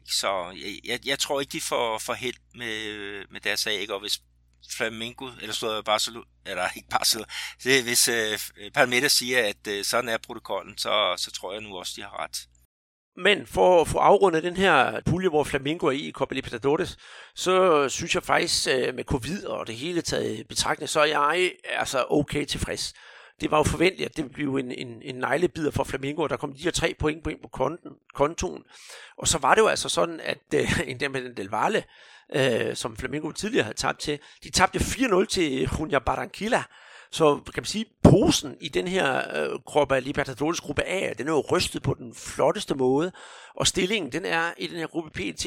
Så 0.09 0.57
jeg, 0.57 0.81
jeg, 0.85 1.07
jeg 1.07 1.19
tror 1.19 1.41
ikke, 1.41 1.53
de 1.53 1.61
får, 1.61 1.99
får 1.99 2.15
held 2.15 2.37
med, 2.55 2.85
øh, 2.85 3.27
med 3.31 3.41
deres 3.41 3.61
sag, 3.61 3.75
ikke? 3.75 3.95
og 3.95 4.01
hvis 4.01 4.21
Flamengo, 4.77 5.31
eller 5.41 5.55
står 5.55 5.83
Barcelona, 5.83 6.27
eller 6.47 6.69
ikke 6.77 6.89
Barcelona, 6.89 7.29
det, 7.65 7.83
hvis 7.83 8.09
øh, 8.09 8.39
øh, 8.57 8.71
Palmeiras 8.71 9.13
siger, 9.13 9.49
at 9.49 9.67
øh, 9.69 9.85
sådan 9.85 10.09
er 10.09 10.19
protokollen, 10.19 10.79
så, 10.79 11.15
så 11.17 11.31
tror 11.31 11.53
jeg 11.53 11.61
nu 11.61 11.77
også, 11.77 11.93
de 11.97 12.03
har 12.03 12.23
ret. 12.25 12.47
Men 13.17 13.47
for 13.47 13.81
at 13.81 13.89
få 13.89 13.99
afrundet 13.99 14.43
den 14.43 14.57
her 14.57 15.01
pulje, 15.07 15.29
hvor 15.29 15.45
Flamengo 15.45 15.87
er 15.87 15.91
i 15.91 16.09
i 16.09 16.13
Copa 16.13 16.35
Libertadores, 16.35 16.97
så 17.35 17.89
synes 17.89 18.15
jeg 18.15 18.23
faktisk 18.23 18.67
med 18.67 19.05
covid 19.05 19.47
og 19.47 19.67
det 19.67 19.77
hele 19.77 20.03
taget 20.03 20.49
betragtning, 20.49 20.89
så 20.89 21.01
er 21.01 21.05
jeg 21.05 21.53
altså 21.65 22.07
okay 22.11 22.45
tilfreds 22.45 22.95
det 23.41 23.51
var 23.51 23.57
jo 23.57 23.63
forventeligt, 23.63 24.11
at 24.11 24.17
det 24.17 24.25
ville 24.25 24.35
blive 24.35 24.61
en, 24.61 24.73
en, 24.73 25.03
en 25.03 25.15
neglebider 25.15 25.71
for 25.71 25.85
Flamingo, 25.85 26.23
og 26.23 26.31
der 26.31 26.37
kom 26.37 26.53
de 26.53 26.63
her 26.63 26.71
tre 26.71 26.95
point 26.99 27.25
på 27.25 27.31
ind 27.31 27.41
på 27.43 27.49
konten, 27.49 27.91
kontoen. 28.15 28.63
Og 29.19 29.29
så 29.29 29.39
var 29.39 29.55
det 29.55 29.63
jo 29.63 29.67
altså 29.67 29.89
sådan, 29.89 30.21
at 30.21 30.39
øh, 30.55 30.81
en 30.91 31.01
der 31.01 31.09
med 31.09 31.25
den 31.25 31.37
Del 31.37 31.49
Valle, 31.49 31.85
øh, 32.35 32.77
som 32.77 32.97
Flamingo 32.97 33.31
tidligere 33.31 33.65
havde 33.65 33.77
tabt 33.77 33.99
til, 33.99 34.19
de 34.45 34.51
tabte 34.51 34.79
4-0 34.79 35.25
til 35.25 35.69
Junia 35.79 35.99
Barranquilla, 35.99 36.63
så 37.13 37.35
kan 37.35 37.61
man 37.61 37.65
sige, 37.65 37.87
posen 38.03 38.57
i 38.61 38.69
den 38.69 38.89
her 38.89 39.37
øh, 39.37 39.59
Copa 39.69 39.99
Libertadores 39.99 40.61
gruppe 40.61 40.85
A, 40.85 41.13
den 41.19 41.29
er 41.29 41.33
jo 41.33 41.41
rystet 41.41 41.83
på 41.83 41.95
den 41.95 42.15
flotteste 42.15 42.75
måde. 42.75 43.13
Og 43.57 43.67
stillingen, 43.67 44.13
den 44.13 44.25
er 44.25 44.53
i 44.59 44.67
den 44.67 44.77
her 44.77 44.87
gruppe 44.87 45.11
PT, 45.11 45.45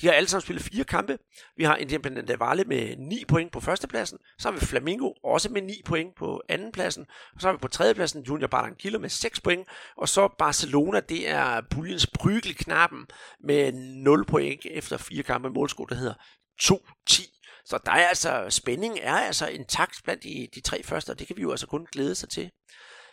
de 0.00 0.06
har 0.06 0.12
alle 0.12 0.28
sammen 0.28 0.42
spillet 0.42 0.64
fire 0.64 0.84
kampe. 0.84 1.18
Vi 1.56 1.64
har 1.64 1.76
Independiente 1.76 2.40
Valle 2.40 2.64
med 2.64 2.96
9 2.96 3.24
point 3.28 3.52
på 3.52 3.60
førstepladsen. 3.60 4.18
Så 4.38 4.48
har 4.48 4.58
vi 4.58 4.66
Flamingo 4.66 5.12
også 5.24 5.48
med 5.48 5.62
9 5.62 5.82
point 5.84 6.14
på 6.14 6.42
andenpladsen. 6.48 7.06
Og 7.34 7.40
så 7.40 7.48
har 7.48 7.52
vi 7.52 7.58
på 7.58 7.68
tredjepladsen 7.68 8.22
Junior 8.22 8.48
Barranquilla 8.48 8.98
med 8.98 9.08
6 9.08 9.40
point. 9.40 9.68
Og 9.96 10.08
så 10.08 10.28
Barcelona, 10.38 11.00
det 11.00 11.28
er 11.28 11.60
puljens 11.70 12.06
brygelknappen 12.06 13.06
med 13.44 13.72
0 13.72 14.24
point 14.24 14.60
efter 14.70 14.96
fire 14.96 15.22
kampe 15.22 15.50
målscore, 15.50 15.86
der 15.90 15.94
hedder 15.94 16.14
2-10. 16.62 17.35
Så 17.66 17.78
der 17.86 17.92
er 17.92 18.08
altså, 18.08 18.46
spændingen 18.50 18.98
er 19.02 19.16
altså 19.16 19.46
intakt 19.46 20.00
blandt 20.04 20.22
de, 20.22 20.48
de 20.54 20.60
tre 20.60 20.82
første, 20.82 21.10
og 21.10 21.18
det 21.18 21.26
kan 21.26 21.36
vi 21.36 21.42
jo 21.42 21.50
altså 21.50 21.66
kun 21.66 21.86
glæde 21.92 22.14
sig 22.14 22.28
til. 22.28 22.50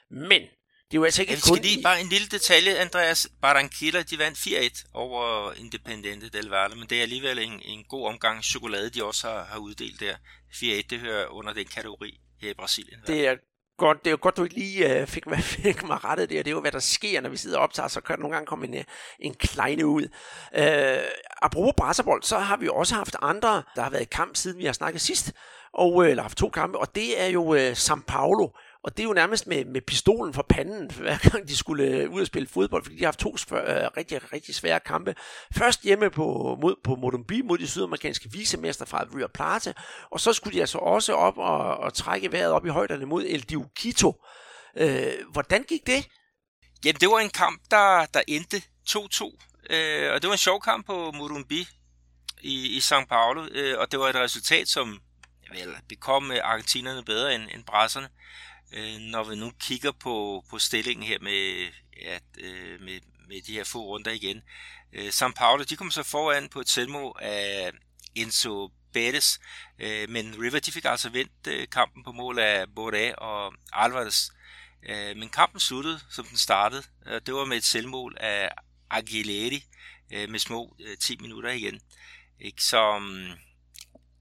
Men 0.09 0.41
det 0.41 0.97
er 0.97 1.01
jo 1.01 1.03
altså 1.03 1.21
ikke 1.21 1.33
ja, 1.33 1.39
kun... 1.49 1.59
lige 1.59 1.83
bare 1.83 2.01
en 2.01 2.07
lille 2.07 2.27
detalje, 2.27 2.75
Andreas. 2.75 3.27
Barranquilla, 3.41 4.01
de 4.01 4.17
vandt 4.19 4.37
4-1 4.37 4.83
over 4.93 5.53
Independiente 5.53 6.29
del 6.29 6.45
Valle, 6.45 6.75
men 6.75 6.87
det 6.89 6.97
er 6.97 7.01
alligevel 7.01 7.39
en, 7.39 7.61
en 7.61 7.83
god 7.83 8.07
omgang 8.07 8.43
chokolade, 8.43 8.89
de 8.89 9.03
også 9.03 9.27
har, 9.29 9.43
har 9.43 9.57
uddelt 9.57 9.99
der. 9.99 10.15
4-1, 10.53 10.63
det 10.89 10.99
hører 10.99 11.27
under 11.27 11.53
den 11.53 11.65
kategori 11.65 12.19
her 12.41 12.49
i 12.49 12.53
Brasilien. 12.53 12.99
Det 13.07 13.27
er 13.27 13.35
godt, 13.77 13.99
det 13.99 14.07
er 14.07 14.11
jo 14.11 14.17
godt, 14.21 14.37
du 14.37 14.43
ikke 14.43 14.55
lige 14.55 15.01
uh, 15.01 15.07
fik, 15.07 15.27
mig, 15.27 15.39
fik 15.63 15.87
mig 15.87 16.03
rettet 16.03 16.29
der. 16.29 16.37
Det 16.37 16.47
er 16.47 16.51
jo, 16.51 16.61
hvad 16.61 16.71
der 16.71 16.79
sker, 16.79 17.21
når 17.21 17.29
vi 17.29 17.37
sidder 17.37 17.57
og 17.57 17.63
optager, 17.63 17.87
så 17.87 18.01
kan 18.01 18.15
der 18.15 18.21
nogle 18.21 18.35
gange 18.35 18.45
komme 18.45 18.67
en, 18.67 18.73
øh, 18.73 18.83
en 19.19 19.33
kleine 19.33 19.85
ud. 19.85 20.07
Uh, 20.57 21.03
apropos 21.41 21.73
brasserbold, 21.77 22.23
så 22.23 22.37
har 22.37 22.57
vi 22.57 22.67
også 22.67 22.95
haft 22.95 23.15
andre, 23.21 23.63
der 23.75 23.81
har 23.81 23.89
været 23.89 24.01
i 24.01 24.05
kamp, 24.11 24.35
siden 24.35 24.57
vi 24.57 24.65
har 24.65 24.73
snakket 24.73 25.01
sidst, 25.01 25.31
og, 25.73 25.93
uh, 25.93 26.09
eller 26.09 26.23
haft 26.23 26.37
to 26.37 26.49
kampe, 26.49 26.79
og 26.79 26.95
det 26.95 27.21
er 27.21 27.27
jo 27.27 27.43
uh, 27.43 27.71
São 27.71 28.01
Paulo, 28.07 28.47
og 28.83 28.97
det 28.97 29.03
er 29.03 29.07
jo 29.07 29.13
nærmest 29.13 29.47
med, 29.47 29.65
med 29.65 29.81
pistolen 29.81 30.33
for 30.33 30.45
panden, 30.49 30.91
hver 31.01 31.29
gang 31.29 31.47
de 31.47 31.57
skulle 31.57 31.83
øh, 31.83 32.11
ud 32.11 32.21
og 32.21 32.27
spille 32.27 32.47
fodbold, 32.47 32.83
fordi 32.83 32.95
de 32.95 33.01
har 33.01 33.07
haft 33.07 33.19
to 33.19 33.37
svær, 33.37 33.83
øh, 33.83 33.89
rigtig, 33.97 34.33
rigtig 34.33 34.55
svære 34.55 34.79
kampe. 34.79 35.15
Først 35.55 35.83
hjemme 35.83 36.09
på, 36.09 36.57
mod, 36.61 36.75
på 36.83 36.95
Modumbi 36.95 37.41
mod 37.41 37.57
de 37.57 37.67
sydamerikanske 37.67 38.31
visemester 38.31 38.85
fra 38.85 39.05
Rio 39.15 39.27
Plata, 39.33 39.73
og 40.11 40.19
så 40.19 40.33
skulle 40.33 40.55
de 40.55 40.61
altså 40.61 40.77
også 40.77 41.13
op 41.13 41.37
og, 41.37 41.77
og 41.77 41.93
trække 41.93 42.31
vejret 42.31 42.51
op 42.51 42.65
i 42.65 42.69
højderne 42.69 43.05
mod 43.05 43.23
El 43.27 43.41
Dio 43.41 43.65
Quito. 43.77 44.23
Øh, 44.77 45.13
hvordan 45.31 45.63
gik 45.63 45.87
det? 45.87 46.07
Jamen, 46.85 46.99
det 46.99 47.09
var 47.09 47.19
en 47.19 47.29
kamp, 47.29 47.61
der, 47.71 48.05
der 48.05 48.21
endte 48.27 48.61
2-2, 48.89 48.93
øh, 49.69 50.13
og 50.13 50.21
det 50.21 50.27
var 50.27 50.33
en 50.33 50.37
sjov 50.37 50.61
kamp 50.61 50.85
på 50.85 51.11
Morumbi 51.11 51.67
i, 52.41 52.77
i 52.77 52.77
São 52.77 53.05
Paulo, 53.05 53.47
øh, 53.51 53.79
og 53.79 53.91
det 53.91 53.99
var 53.99 54.09
et 54.09 54.15
resultat, 54.15 54.67
som 54.67 54.99
vel, 55.51 55.75
bekom 55.89 56.31
øh, 56.31 56.39
argentinerne 56.43 57.03
bedre 57.03 57.35
end, 57.35 57.43
end 57.53 57.63
brasserne 57.63 58.09
øh, 58.73 58.99
når 58.99 59.23
vi 59.23 59.35
nu 59.35 59.51
kigger 59.59 59.91
på, 59.91 60.45
på 60.49 60.59
stillingen 60.59 61.07
her 61.07 61.19
med, 61.19 61.69
at, 62.01 62.23
øh, 62.37 62.81
med, 62.81 62.99
med 63.27 63.41
de 63.41 63.53
her 63.53 63.63
få 63.63 63.79
runder 63.79 64.11
igen. 64.11 64.41
Øh, 64.93 65.07
São 65.07 65.33
Paulo, 65.33 65.63
de 65.63 65.75
kom 65.75 65.91
så 65.91 66.03
foran 66.03 66.49
på 66.49 66.59
et 66.59 66.69
selvmål 66.69 67.17
af 67.21 67.71
Enzo 68.15 68.71
Bettes, 68.93 69.39
øh, 69.79 70.09
men 70.09 70.35
River 70.41 70.59
de 70.59 70.71
fik 70.71 70.85
altså 70.85 71.09
vendt 71.09 71.47
øh, 71.47 71.67
kampen 71.71 72.03
på 72.03 72.11
mål 72.11 72.39
af 72.39 72.65
Boré 72.79 73.15
og 73.15 73.53
Alvarez. 73.73 74.29
Øh, 74.83 75.17
men 75.17 75.29
kampen 75.29 75.59
sluttede, 75.59 75.99
som 76.09 76.25
den 76.25 76.37
startede. 76.37 76.83
og 77.05 77.25
det 77.25 77.33
var 77.33 77.45
med 77.45 77.57
et 77.57 77.63
selvmål 77.63 78.17
af 78.19 78.49
Aguilera 78.89 79.59
øh, 80.13 80.29
med 80.29 80.39
små 80.39 80.75
øh, 80.79 80.97
10 80.97 81.17
minutter 81.17 81.49
igen. 81.49 81.79
Ikke? 82.39 82.63
Så 82.63 82.99
mm, 82.99 83.31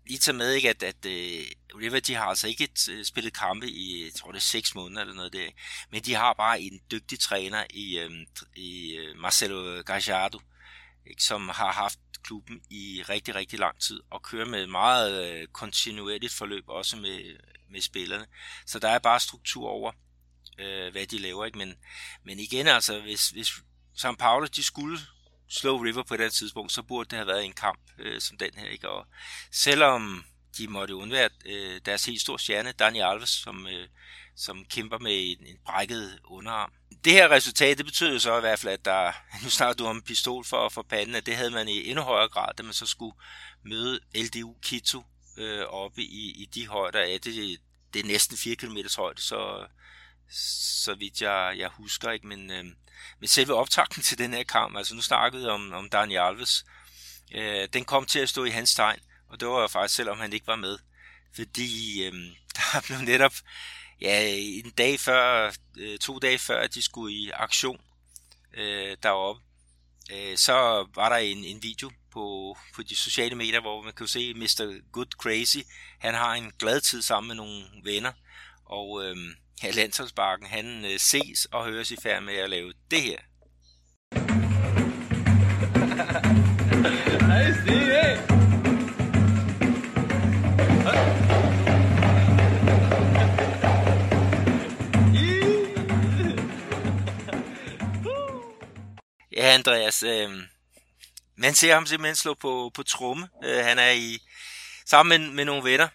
lige 0.06 0.18
tage 0.18 0.36
med, 0.36 0.52
ikke, 0.52 0.70
at, 0.70 0.82
at 0.82 1.06
uh, 1.06 1.80
River 1.80 2.00
de 2.00 2.14
har 2.14 2.24
altså 2.24 2.48
ikke 2.48 2.68
t- 2.78 3.04
spillet 3.04 3.34
kampe 3.34 3.68
i, 3.68 4.04
jeg 4.04 4.14
tror 4.14 4.32
det 4.32 4.38
er 4.38 4.42
6 4.42 4.74
måneder 4.74 5.00
eller 5.00 5.14
noget 5.14 5.32
der, 5.32 5.48
men 5.90 6.02
de 6.02 6.14
har 6.14 6.32
bare 6.32 6.60
en 6.60 6.80
dygtig 6.90 7.18
træner 7.18 7.64
i, 7.70 8.04
um, 8.04 8.26
i 8.56 8.96
øh, 8.96 9.18
Marcelo 9.18 9.82
Gajardo, 9.86 10.40
ikke, 11.06 11.22
som 11.22 11.48
har 11.48 11.72
haft 11.72 11.98
klubben 12.22 12.60
i 12.70 13.02
rigtig, 13.08 13.34
rigtig 13.34 13.58
lang 13.58 13.80
tid, 13.80 14.00
og 14.10 14.22
kører 14.22 14.46
med 14.46 14.66
meget 14.66 15.30
øh, 15.30 15.46
kontinuerligt 15.46 16.32
forløb, 16.32 16.64
også 16.68 16.96
med, 16.96 17.36
med 17.70 17.80
spillerne. 17.80 18.26
Så 18.66 18.78
der 18.78 18.88
er 18.88 18.98
bare 18.98 19.20
struktur 19.20 19.68
over, 19.68 19.92
øh, 20.58 20.92
hvad 20.92 21.06
de 21.06 21.18
laver, 21.18 21.44
ikke? 21.44 21.58
Men, 21.58 21.74
men 22.24 22.38
igen 22.38 22.66
altså, 22.66 23.00
hvis, 23.00 23.28
hvis 23.28 23.48
São 23.98 24.14
Paulo 24.14 24.46
de 24.46 24.62
skulle 24.62 24.98
slå 25.52 25.76
River 25.76 26.02
på 26.02 26.16
det 26.16 26.32
tidspunkt, 26.32 26.72
så 26.72 26.82
burde 26.82 27.08
det 27.10 27.16
have 27.16 27.26
været 27.26 27.44
en 27.44 27.52
kamp 27.52 27.80
øh, 27.98 28.20
som 28.20 28.36
den 28.36 28.50
her. 28.56 28.68
Ikke? 28.68 28.88
Og 28.88 29.06
selvom 29.52 30.24
de 30.58 30.68
måtte 30.68 30.96
undvære 30.96 31.30
øh, 31.46 31.80
deres 31.86 32.04
helt 32.04 32.20
store 32.20 32.38
stjerne, 32.38 32.72
Dani 32.72 33.00
Alves, 33.00 33.30
som, 33.30 33.66
øh, 33.66 33.88
som 34.36 34.64
kæmper 34.64 34.98
med 34.98 35.12
en, 35.12 35.46
en 35.46 35.58
brækket 35.64 36.18
underarm. 36.24 36.72
Det 37.04 37.12
her 37.12 37.30
resultat, 37.30 37.78
det 37.78 37.86
betyder 37.86 38.18
så 38.18 38.36
i 38.36 38.40
hvert 38.40 38.58
fald, 38.58 38.72
at 38.72 38.84
der, 38.84 39.12
nu 39.44 39.50
snakker 39.50 39.84
du 39.84 39.86
om 39.86 40.02
pistol 40.02 40.44
for, 40.44 40.68
for 40.68 40.82
panden, 40.82 41.14
at 41.14 41.26
det 41.26 41.36
havde 41.36 41.50
man 41.50 41.68
i 41.68 41.88
endnu 41.88 42.02
højere 42.02 42.28
grad, 42.28 42.54
da 42.58 42.62
man 42.62 42.72
så 42.72 42.86
skulle 42.86 43.16
møde 43.64 44.00
LDU 44.14 44.56
Quito 44.64 45.02
øh, 45.38 45.64
oppe 45.64 46.02
i, 46.02 46.42
i 46.42 46.48
de 46.54 46.66
højder. 46.68 47.00
Ja, 47.00 47.12
det, 47.12 47.60
det 47.94 48.00
er 48.00 48.06
næsten 48.06 48.36
4 48.36 48.56
km 48.56 48.78
højde, 48.96 49.22
så, 49.22 49.66
så 50.84 50.94
vidt 50.94 51.20
jeg, 51.20 51.54
jeg 51.58 51.68
husker, 51.68 52.10
ikke? 52.10 52.26
Men, 52.26 52.50
øh, 52.50 52.64
men 53.20 53.28
selve 53.28 53.54
optakten 53.54 54.02
til 54.02 54.18
den 54.18 54.34
her 54.34 54.42
kamp, 54.42 54.76
altså 54.76 54.94
nu 54.94 55.02
snakkede 55.02 55.42
jeg 55.42 55.52
om, 55.52 55.72
om 55.72 55.88
Daniel 55.88 56.20
Alves, 56.20 56.64
øh, 57.34 57.68
den 57.72 57.84
kom 57.84 58.06
til 58.06 58.18
at 58.18 58.28
stå 58.28 58.44
i 58.44 58.50
hans 58.50 58.74
tegn, 58.74 59.00
og 59.28 59.40
det 59.40 59.48
var 59.48 59.68
faktisk 59.68 59.96
selvom 59.96 60.18
han 60.18 60.32
ikke 60.32 60.46
var 60.46 60.56
med, 60.56 60.78
fordi 61.34 62.02
øh, 62.04 62.12
der 62.56 62.80
blev 62.86 62.98
netop, 62.98 63.34
ja, 64.00 64.34
en 64.36 64.70
dag 64.70 65.00
før, 65.00 65.52
øh, 65.78 65.98
to 65.98 66.18
dage 66.18 66.38
før, 66.38 66.60
at 66.60 66.74
de 66.74 66.82
skulle 66.82 67.14
i 67.14 67.30
aktion 67.30 67.80
øh, 68.54 68.96
deroppe, 69.02 69.42
øh, 70.12 70.36
så 70.36 70.52
var 70.94 71.08
der 71.08 71.16
en, 71.16 71.44
en 71.44 71.62
video 71.62 71.90
på, 72.12 72.56
på 72.74 72.82
de 72.82 72.96
sociale 72.96 73.34
medier, 73.34 73.60
hvor 73.60 73.82
man 73.82 73.92
kan 73.92 74.08
se 74.08 74.34
Mr. 74.34 74.80
Good 74.92 75.12
Crazy, 75.18 75.58
han 75.98 76.14
har 76.14 76.34
en 76.34 76.52
glad 76.58 76.80
tid 76.80 77.02
sammen 77.02 77.28
med 77.28 77.36
nogle 77.36 77.64
venner, 77.84 78.12
og 78.64 79.04
øh, 79.04 79.16
her 79.60 79.72
landsholdsbakken, 79.72 80.46
han 80.46 80.84
øh, 80.84 80.98
ses 80.98 81.44
og 81.44 81.64
høres 81.64 81.90
i 81.90 81.96
færd 82.02 82.22
med 82.22 82.34
at 82.34 82.50
lave 82.50 82.72
det 82.90 83.02
her. 83.02 83.18
Hej 87.26 87.52
Stine! 87.52 88.32
Ja, 99.36 99.54
Andreas, 99.54 100.02
øh, 100.02 100.30
man 101.36 101.54
ser 101.54 101.74
ham 101.74 101.86
simpelthen 101.86 102.16
slå 102.16 102.34
på, 102.34 102.70
på 102.74 102.82
tromme. 102.82 103.28
Øh, 103.44 103.64
han 103.64 103.78
er 103.78 103.90
i 103.90 104.18
sammen 104.86 105.22
med, 105.22 105.30
med 105.34 105.44
nogle 105.44 105.64
venner 105.64 105.88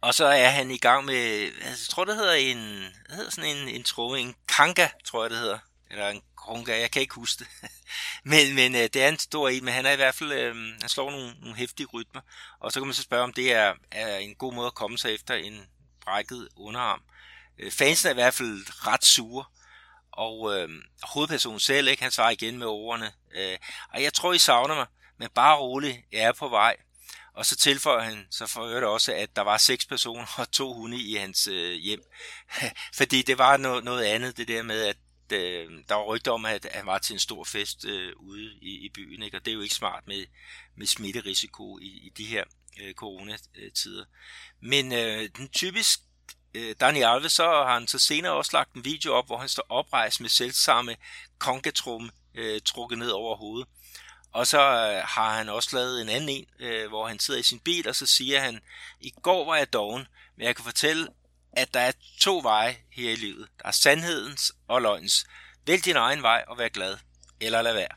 og 0.00 0.14
så 0.14 0.24
er 0.24 0.48
han 0.48 0.70
i 0.70 0.78
gang 0.78 1.04
med, 1.04 1.14
altså, 1.44 1.68
jeg 1.68 1.88
tror 1.90 2.04
det 2.04 2.16
hedder 2.16 2.34
en, 2.34 2.84
hvad 3.06 3.16
hedder 3.16 3.30
sådan 3.30 3.56
en, 3.56 3.68
en 3.68 3.82
tromme, 3.82 4.20
en 4.20 4.34
kanka, 4.48 4.88
tror 5.04 5.24
jeg 5.24 5.30
det 5.30 5.38
hedder. 5.38 5.58
Eller 5.90 6.08
en 6.08 6.22
krunka, 6.36 6.80
jeg 6.80 6.90
kan 6.90 7.02
ikke 7.02 7.14
huske 7.14 7.44
det. 7.44 7.70
men 8.30 8.54
men 8.54 8.74
øh, 8.74 8.80
det 8.80 8.96
er 8.96 9.08
en 9.08 9.18
stor 9.18 9.48
en, 9.48 9.64
men 9.64 9.74
han 9.74 9.86
er 9.86 9.92
i 9.92 9.96
hvert 9.96 10.14
fald, 10.14 10.32
øh, 10.32 10.54
han 10.80 10.88
slår 10.88 11.10
nogle, 11.10 11.34
nogle 11.40 11.56
hæftige 11.56 11.86
rytmer. 11.86 12.20
Og 12.60 12.72
så 12.72 12.80
kan 12.80 12.86
man 12.86 12.94
så 12.94 13.02
spørge, 13.02 13.24
om 13.24 13.32
det 13.32 13.52
er, 13.52 13.74
er 13.90 14.16
en 14.16 14.34
god 14.34 14.54
måde 14.54 14.66
at 14.66 14.74
komme 14.74 14.98
sig 14.98 15.14
efter 15.14 15.34
en 15.34 15.66
brækket 16.04 16.48
underarm. 16.56 17.02
Øh, 17.58 17.72
fansen 17.72 18.08
er 18.08 18.10
i 18.10 18.14
hvert 18.14 18.34
fald 18.34 18.86
ret 18.86 19.04
sure. 19.04 19.44
Og 20.12 20.56
øh, 20.56 20.68
hovedpersonen 21.02 21.60
selv, 21.60 21.88
ikke, 21.88 22.02
han 22.02 22.12
svarer 22.12 22.30
igen 22.30 22.58
med 22.58 22.66
ordene. 22.66 23.12
Øh, 23.34 23.58
og 23.92 24.02
jeg 24.02 24.12
tror, 24.12 24.32
I 24.32 24.38
savner 24.38 24.74
mig, 24.74 24.86
men 25.18 25.28
bare 25.34 25.56
roligt, 25.56 25.98
jeg 26.12 26.20
er 26.20 26.32
på 26.32 26.48
vej. 26.48 26.76
Og 27.36 27.46
så 27.46 27.56
tilføjer 27.56 28.04
han 28.04 28.26
så 28.30 28.46
for 28.46 28.66
det 28.66 28.84
også, 28.84 29.14
at 29.14 29.36
der 29.36 29.42
var 29.42 29.58
seks 29.58 29.86
personer 29.86 30.26
og 30.36 30.50
to 30.50 30.74
hunde 30.74 31.00
i 31.00 31.14
hans 31.14 31.46
øh, 31.46 31.72
hjem. 31.72 32.02
Fordi 32.98 33.22
det 33.22 33.38
var 33.38 33.56
noget, 33.56 33.84
noget 33.84 34.04
andet, 34.04 34.36
det 34.36 34.48
der 34.48 34.62
med, 34.62 34.82
at 34.82 34.96
øh, 35.32 35.70
der 35.88 35.94
var 35.94 36.04
rygter 36.04 36.32
om, 36.32 36.44
at 36.44 36.66
han 36.72 36.86
var 36.86 36.98
til 36.98 37.12
en 37.12 37.18
stor 37.18 37.44
fest 37.44 37.84
øh, 37.84 38.12
ude 38.16 38.52
i, 38.62 38.86
i 38.86 38.88
byen. 38.88 39.22
Ikke? 39.22 39.36
Og 39.36 39.44
det 39.44 39.50
er 39.50 39.54
jo 39.54 39.60
ikke 39.60 39.74
smart 39.74 40.06
med, 40.06 40.24
med 40.76 40.86
smitterisiko 40.86 41.78
i, 41.78 41.86
i 41.86 42.12
de 42.16 42.24
her 42.24 42.44
øh, 42.80 42.94
coronatider. 42.94 44.04
Men 44.60 44.92
øh, 44.92 45.28
den 45.36 45.48
typisk 45.48 46.00
øh, 46.54 46.74
Daniel 46.80 47.04
Alves, 47.04 47.32
så 47.32 47.44
har 47.44 47.74
han 47.74 47.88
så 47.88 47.98
senere 47.98 48.32
også 48.32 48.50
lagt 48.52 48.74
en 48.74 48.84
video 48.84 49.12
op, 49.12 49.26
hvor 49.26 49.38
han 49.38 49.48
står 49.48 49.66
oprejst 49.68 50.20
med 50.20 50.28
selvsamme 50.28 50.96
konkatrum 51.38 52.10
øh, 52.34 52.60
trukket 52.60 52.98
ned 52.98 53.10
over 53.10 53.36
hovedet. 53.36 53.68
Og 54.36 54.46
så 54.46 54.60
øh, 54.60 55.02
har 55.08 55.36
han 55.36 55.48
også 55.48 55.76
lavet 55.76 56.02
en 56.02 56.08
anden 56.08 56.28
en, 56.28 56.46
øh, 56.58 56.88
hvor 56.88 57.08
han 57.08 57.18
sidder 57.18 57.40
i 57.40 57.42
sin 57.42 57.60
bil, 57.60 57.88
og 57.88 57.96
så 57.96 58.06
siger 58.06 58.40
han, 58.40 58.60
i 59.00 59.12
går 59.22 59.44
var 59.44 59.56
jeg 59.56 59.72
doven, 59.72 60.06
men 60.36 60.46
jeg 60.46 60.56
kan 60.56 60.64
fortælle, 60.64 61.08
at 61.52 61.74
der 61.74 61.80
er 61.80 61.92
to 62.20 62.40
veje 62.42 62.76
her 62.92 63.10
i 63.10 63.16
livet. 63.16 63.48
Der 63.58 63.68
er 63.68 63.70
sandhedens 63.70 64.52
og 64.68 64.82
løgnens. 64.82 65.26
Vælg 65.66 65.84
din 65.84 65.96
egen 65.96 66.22
vej 66.22 66.44
og 66.48 66.58
vær 66.58 66.68
glad, 66.68 66.96
eller 67.40 67.62
lad 67.62 67.74
være. 67.74 67.96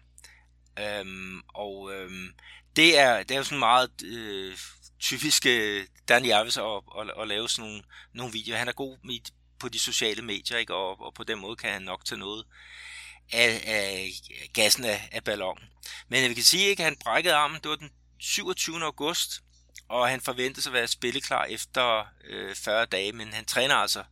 Øhm, 0.79 1.41
og 1.47 1.93
øhm, 1.93 2.33
det, 2.75 2.99
er, 2.99 3.23
det 3.23 3.31
er 3.31 3.37
jo 3.37 3.43
sådan 3.43 3.59
meget 3.59 3.91
øh, 4.03 4.57
typisk 4.99 5.45
øh, 5.45 5.85
Dan 6.09 6.25
Jarvis 6.25 6.57
at, 6.57 6.81
at, 6.99 7.21
at 7.21 7.27
lave 7.27 7.49
sådan 7.49 7.69
nogle, 7.69 7.83
nogle 8.13 8.33
videoer. 8.33 8.57
Han 8.57 8.67
er 8.67 8.73
god 8.73 8.97
med, 9.03 9.19
på 9.59 9.69
de 9.69 9.79
sociale 9.79 10.21
medier, 10.21 10.57
ikke? 10.57 10.75
Og, 10.75 11.01
og 11.01 11.13
på 11.13 11.23
den 11.23 11.39
måde 11.39 11.55
kan 11.55 11.73
han 11.73 11.81
nok 11.81 12.05
tage 12.05 12.19
noget 12.19 12.45
af, 13.31 13.63
af 13.65 14.11
gassen 14.53 14.85
af, 14.85 15.09
af 15.11 15.23
ballonen. 15.23 15.63
Men 16.07 16.29
vi 16.29 16.33
kan 16.33 16.43
sige, 16.43 16.67
ikke, 16.67 16.83
at 16.83 16.85
han 16.85 16.97
brækkede 17.03 17.35
armen, 17.35 17.59
det 17.63 17.69
var 17.69 17.75
den 17.75 17.89
27. 18.19 18.83
august, 18.83 19.41
og 19.89 20.09
han 20.09 20.21
forventes 20.21 20.67
at 20.67 20.73
være 20.73 20.87
spilleklar 20.87 21.45
efter 21.45 22.05
øh, 22.23 22.55
40 22.55 22.85
dage, 22.85 23.11
men 23.11 23.33
han 23.33 23.45
træner 23.45 23.75
altså 23.75 24.03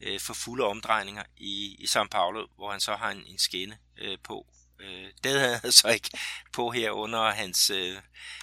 øh, 0.00 0.20
for 0.20 0.34
fulde 0.34 0.64
omdrejninger 0.64 1.22
i, 1.36 1.76
i 1.78 1.84
São 1.84 2.08
Paulo, 2.08 2.46
hvor 2.56 2.70
han 2.70 2.80
så 2.80 2.94
har 2.94 3.10
en, 3.10 3.24
en 3.26 3.38
skinne 3.38 3.78
øh, 3.98 4.18
på. 4.24 4.46
Øh, 4.80 5.10
det 5.24 5.40
havde 5.40 5.58
han 5.58 5.72
så 5.82 5.88
ikke 5.88 6.10
på 6.52 6.70
her 6.70 6.90
under 6.90 7.30
hans, 7.30 7.70
øh, 7.70 7.96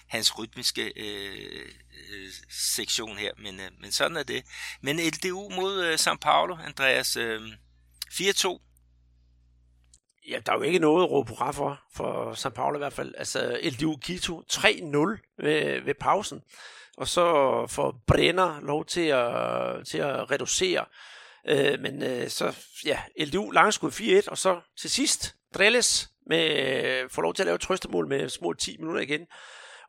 hans 0.07 0.37
rytmiske 0.37 0.93
øh, 0.95 1.69
øh, 2.09 2.31
sektion 2.49 3.17
her, 3.17 3.31
men, 3.37 3.59
øh, 3.59 3.71
men 3.79 3.91
sådan 3.91 4.17
er 4.17 4.23
det. 4.23 4.45
Men 4.81 4.99
LDU 4.99 5.49
mod 5.49 5.83
øh, 5.83 5.93
São 5.93 6.15
Paulo, 6.15 6.55
Andreas, 6.55 7.15
øh, 7.17 7.41
4-2 8.11 8.64
Ja, 10.29 10.39
der 10.45 10.51
er 10.51 10.55
jo 10.55 10.61
ikke 10.61 10.79
noget 10.79 11.03
at 11.03 11.11
råbe 11.11 11.29
hurra 11.29 11.51
for, 11.51 11.81
for 11.93 12.33
São 12.33 12.49
Paulo 12.49 12.75
i 12.75 12.77
hvert 12.77 12.93
fald. 12.93 13.13
Altså, 13.17 13.59
LDU 13.63 13.97
Quito 14.05 14.43
3-0 14.51 14.65
ved, 15.37 15.81
ved 15.81 15.93
pausen. 15.93 16.41
Og 16.97 17.07
så 17.07 17.25
får 17.69 18.03
Brenner 18.07 18.61
lov 18.61 18.85
til 18.85 19.07
at, 19.07 19.87
til 19.87 19.97
at 19.97 20.31
reducere. 20.31 20.85
Øh, 21.47 21.79
men 21.79 22.03
øh, 22.03 22.29
så, 22.29 22.55
ja, 22.85 22.99
LDU 23.19 23.51
langskud 23.51 23.91
4-1, 23.91 24.29
og 24.31 24.37
så 24.37 24.61
til 24.77 24.89
sidst, 24.89 25.35
Drelles 25.53 26.09
med, 26.27 27.09
får 27.09 27.21
lov 27.21 27.33
til 27.33 27.43
at 27.43 27.47
lave 27.47 27.57
trøstemål 27.57 28.07
med 28.07 28.29
små 28.29 28.53
10 28.53 28.77
minutter 28.77 29.01
igen. 29.01 29.27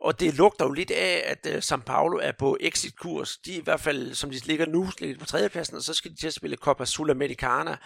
Og 0.06 0.20
det 0.20 0.34
lugter 0.34 0.64
jo 0.64 0.72
lidt 0.72 0.90
af, 0.90 1.22
at 1.26 1.46
uh, 1.54 1.58
São 1.58 1.82
Paulo 1.82 2.18
er 2.22 2.32
på 2.32 2.56
exit-kurs. 2.60 3.38
De 3.38 3.54
er 3.54 3.58
i 3.58 3.62
hvert 3.64 3.80
fald, 3.80 4.14
som 4.14 4.30
de 4.30 4.46
ligger 4.46 4.66
nu, 4.66 4.88
ligger 5.00 5.18
på 5.18 5.26
tredjepladsen, 5.26 5.76
og 5.76 5.82
så 5.82 5.94
skal 5.94 6.10
de 6.10 6.16
til 6.16 6.26
at 6.26 6.34
spille 6.34 6.56
Copa 6.56 6.84
Sudamericana. 6.84 7.76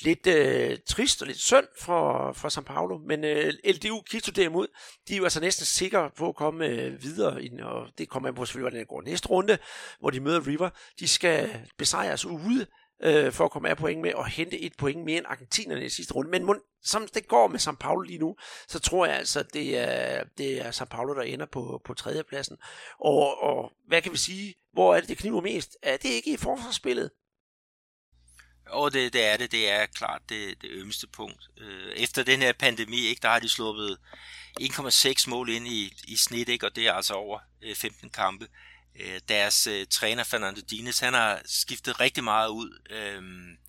Lidt 0.00 0.26
uh, 0.26 0.76
trist 0.88 1.22
og 1.22 1.26
lidt 1.26 1.40
synd 1.40 1.66
for, 1.80 2.32
for 2.32 2.48
São 2.48 2.62
Paulo, 2.62 2.98
men 2.98 3.24
øh, 3.24 3.46
uh, 3.46 3.70
LDU 3.70 4.02
Quito 4.10 4.32
derimod, 4.36 4.66
de 5.08 5.12
er 5.12 5.18
jo 5.18 5.24
altså 5.24 5.40
næsten 5.40 5.66
sikre 5.66 6.10
på 6.16 6.28
at 6.28 6.36
komme 6.36 6.64
uh, 6.64 7.02
videre, 7.02 7.44
ind, 7.44 7.60
og 7.60 7.88
det 7.98 8.08
kommer 8.08 8.28
an 8.28 8.34
på 8.34 8.44
selvfølgelig, 8.44 8.64
hvordan 8.64 8.80
det 8.80 8.88
går 8.88 9.02
næste 9.02 9.28
runde, 9.28 9.58
hvor 10.00 10.10
de 10.10 10.20
møder 10.20 10.46
River. 10.46 10.70
De 11.00 11.08
skal 11.08 11.50
besejres 11.78 12.24
ude 12.24 12.66
øh, 13.02 13.32
for 13.32 13.44
at 13.44 13.50
komme 13.50 13.68
af 13.68 13.76
point 13.76 14.00
med 14.00 14.14
og 14.14 14.26
hente 14.26 14.60
et 14.60 14.72
point 14.78 15.04
mere 15.04 15.18
end 15.18 15.26
argentinerne 15.28 15.84
i 15.84 15.88
sidste 15.88 16.14
runde. 16.14 16.30
Men 16.30 16.60
som 16.82 17.08
det 17.14 17.28
går 17.28 17.48
med 17.48 17.60
São 17.60 17.76
Paulo 17.76 18.00
lige 18.00 18.18
nu, 18.18 18.36
så 18.68 18.78
tror 18.78 19.06
jeg 19.06 19.16
altså, 19.16 19.42
det 19.42 19.78
er, 19.78 20.24
det 20.38 20.66
er 20.66 20.70
São 20.70 20.84
Paulo, 20.84 21.14
der 21.14 21.22
ender 21.22 21.46
på, 21.46 21.82
på 21.84 21.94
tredjepladsen. 21.94 22.56
Og, 23.00 23.42
og 23.42 23.72
hvad 23.86 24.02
kan 24.02 24.12
vi 24.12 24.18
sige? 24.18 24.54
Hvor 24.72 24.94
er 24.94 25.00
det, 25.00 25.08
det 25.08 25.18
kniver 25.18 25.40
mest? 25.40 25.76
Er 25.82 25.96
det 25.96 26.08
ikke 26.08 26.32
i 26.32 26.36
forsvarsspillet? 26.36 27.10
Og 28.66 28.92
det, 28.92 29.12
det 29.12 29.24
er 29.24 29.36
det. 29.36 29.52
Det 29.52 29.70
er 29.70 29.86
klart 29.86 30.22
det, 30.28 30.62
det 30.62 30.70
ømste 30.70 31.06
punkt. 31.06 31.48
Øh, 31.60 31.92
efter 31.96 32.22
den 32.22 32.42
her 32.42 32.52
pandemi, 32.52 33.06
ikke, 33.06 33.22
der 33.22 33.28
har 33.28 33.40
de 33.40 33.48
sluppet 33.48 33.98
1,6 34.60 35.30
mål 35.30 35.48
ind 35.48 35.66
i, 35.66 35.92
i 36.08 36.16
snit, 36.16 36.48
ikke, 36.48 36.66
og 36.66 36.76
det 36.76 36.86
er 36.86 36.92
altså 36.92 37.14
over 37.14 37.38
øh, 37.62 37.76
15 37.76 38.10
kampe. 38.10 38.44
Øh, 38.44 38.69
Øh, 39.00 39.20
deres 39.28 39.66
øh, 39.66 39.86
træner 39.86 40.24
Fernando 40.24 40.60
Dines, 40.70 40.98
han 40.98 41.14
har 41.14 41.42
skiftet 41.44 42.00
rigtig 42.00 42.24
meget 42.24 42.48
ud 42.48 42.80
øh, 42.90 43.22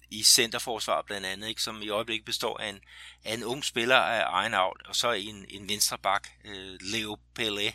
i 0.09 0.23
centerforsvar 0.23 1.01
blandt 1.01 1.27
andet, 1.27 1.47
ikke, 1.47 1.61
som 1.61 1.81
i 1.81 1.89
øjeblikket 1.89 2.25
består 2.25 2.57
af 2.57 2.69
en, 2.69 2.79
af 3.23 3.33
en 3.33 3.43
ung 3.43 3.65
spiller 3.65 3.95
af 3.95 4.23
egen 4.27 4.53
avl, 4.53 4.81
og 4.85 4.95
så 4.95 5.11
en, 5.11 5.45
en 5.49 5.69
venstre 5.69 5.97
bak, 5.97 6.27
øh, 6.45 6.77
Leo 6.81 7.17
Pelé, 7.39 7.73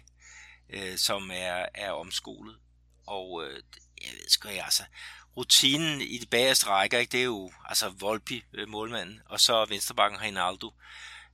øh, 0.71 0.99
som 0.99 1.31
er, 1.35 1.67
er 1.75 1.91
omskolet. 1.91 2.57
Og 3.07 3.45
øh, 3.45 3.63
jeg 4.03 4.11
ved 4.13 4.29
sgu 4.29 4.49
ikke, 4.49 4.65
altså, 4.65 4.83
rutinen 5.37 6.01
i 6.01 6.19
de 6.19 6.27
bagerste 6.27 6.67
rækker, 6.67 6.99
ikke, 6.99 7.13
det 7.13 7.21
er 7.21 7.25
jo 7.25 7.53
altså 7.65 7.89
Volpi, 7.89 8.45
øh, 8.53 8.69
målmanden, 8.69 9.21
og 9.27 9.41
så 9.41 9.65
venstrebakken 9.65 10.21
Reinaldo. 10.21 10.67
Øh, 10.67 10.73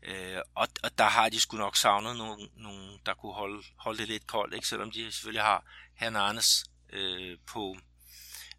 Øh, 0.02 0.38
og, 0.54 0.68
og 0.82 0.98
der 0.98 1.04
har 1.04 1.28
de 1.28 1.40
sgu 1.40 1.56
nok 1.56 1.76
savnet 1.76 2.16
nogen, 2.16 2.48
nogen 2.56 3.00
der 3.06 3.14
kunne 3.14 3.32
holde, 3.32 3.62
holde 3.76 3.98
det 3.98 4.08
lidt 4.08 4.26
koldt, 4.26 4.54
ikke? 4.54 4.66
selvom 4.66 4.90
de 4.90 5.12
selvfølgelig 5.12 5.42
har 5.42 5.64
Hernandez 5.94 6.64
øh, 6.92 7.38
på, 7.46 7.76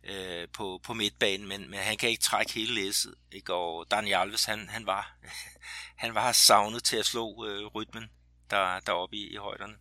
øh, 0.03 0.47
på, 0.53 0.79
på 0.83 0.93
midtbanen, 0.93 1.47
men, 1.47 1.69
men 1.69 1.79
han 1.79 1.97
kan 1.97 2.09
ikke 2.09 2.21
trække 2.21 2.53
hele 2.53 2.73
læsset. 2.73 3.15
Ikke? 3.31 3.53
Og 3.53 3.91
Daniel 3.91 4.15
Alves, 4.15 4.45
han, 4.45 4.69
han, 4.69 4.85
var, 4.85 5.17
han 6.03 6.15
var 6.15 6.31
savnet 6.31 6.83
til 6.83 6.97
at 6.97 7.05
slå 7.05 7.45
øh, 7.47 7.65
rytmen 7.65 8.11
der, 8.49 8.79
deroppe 8.79 9.15
i, 9.15 9.33
i 9.33 9.35
højderne. 9.35 9.75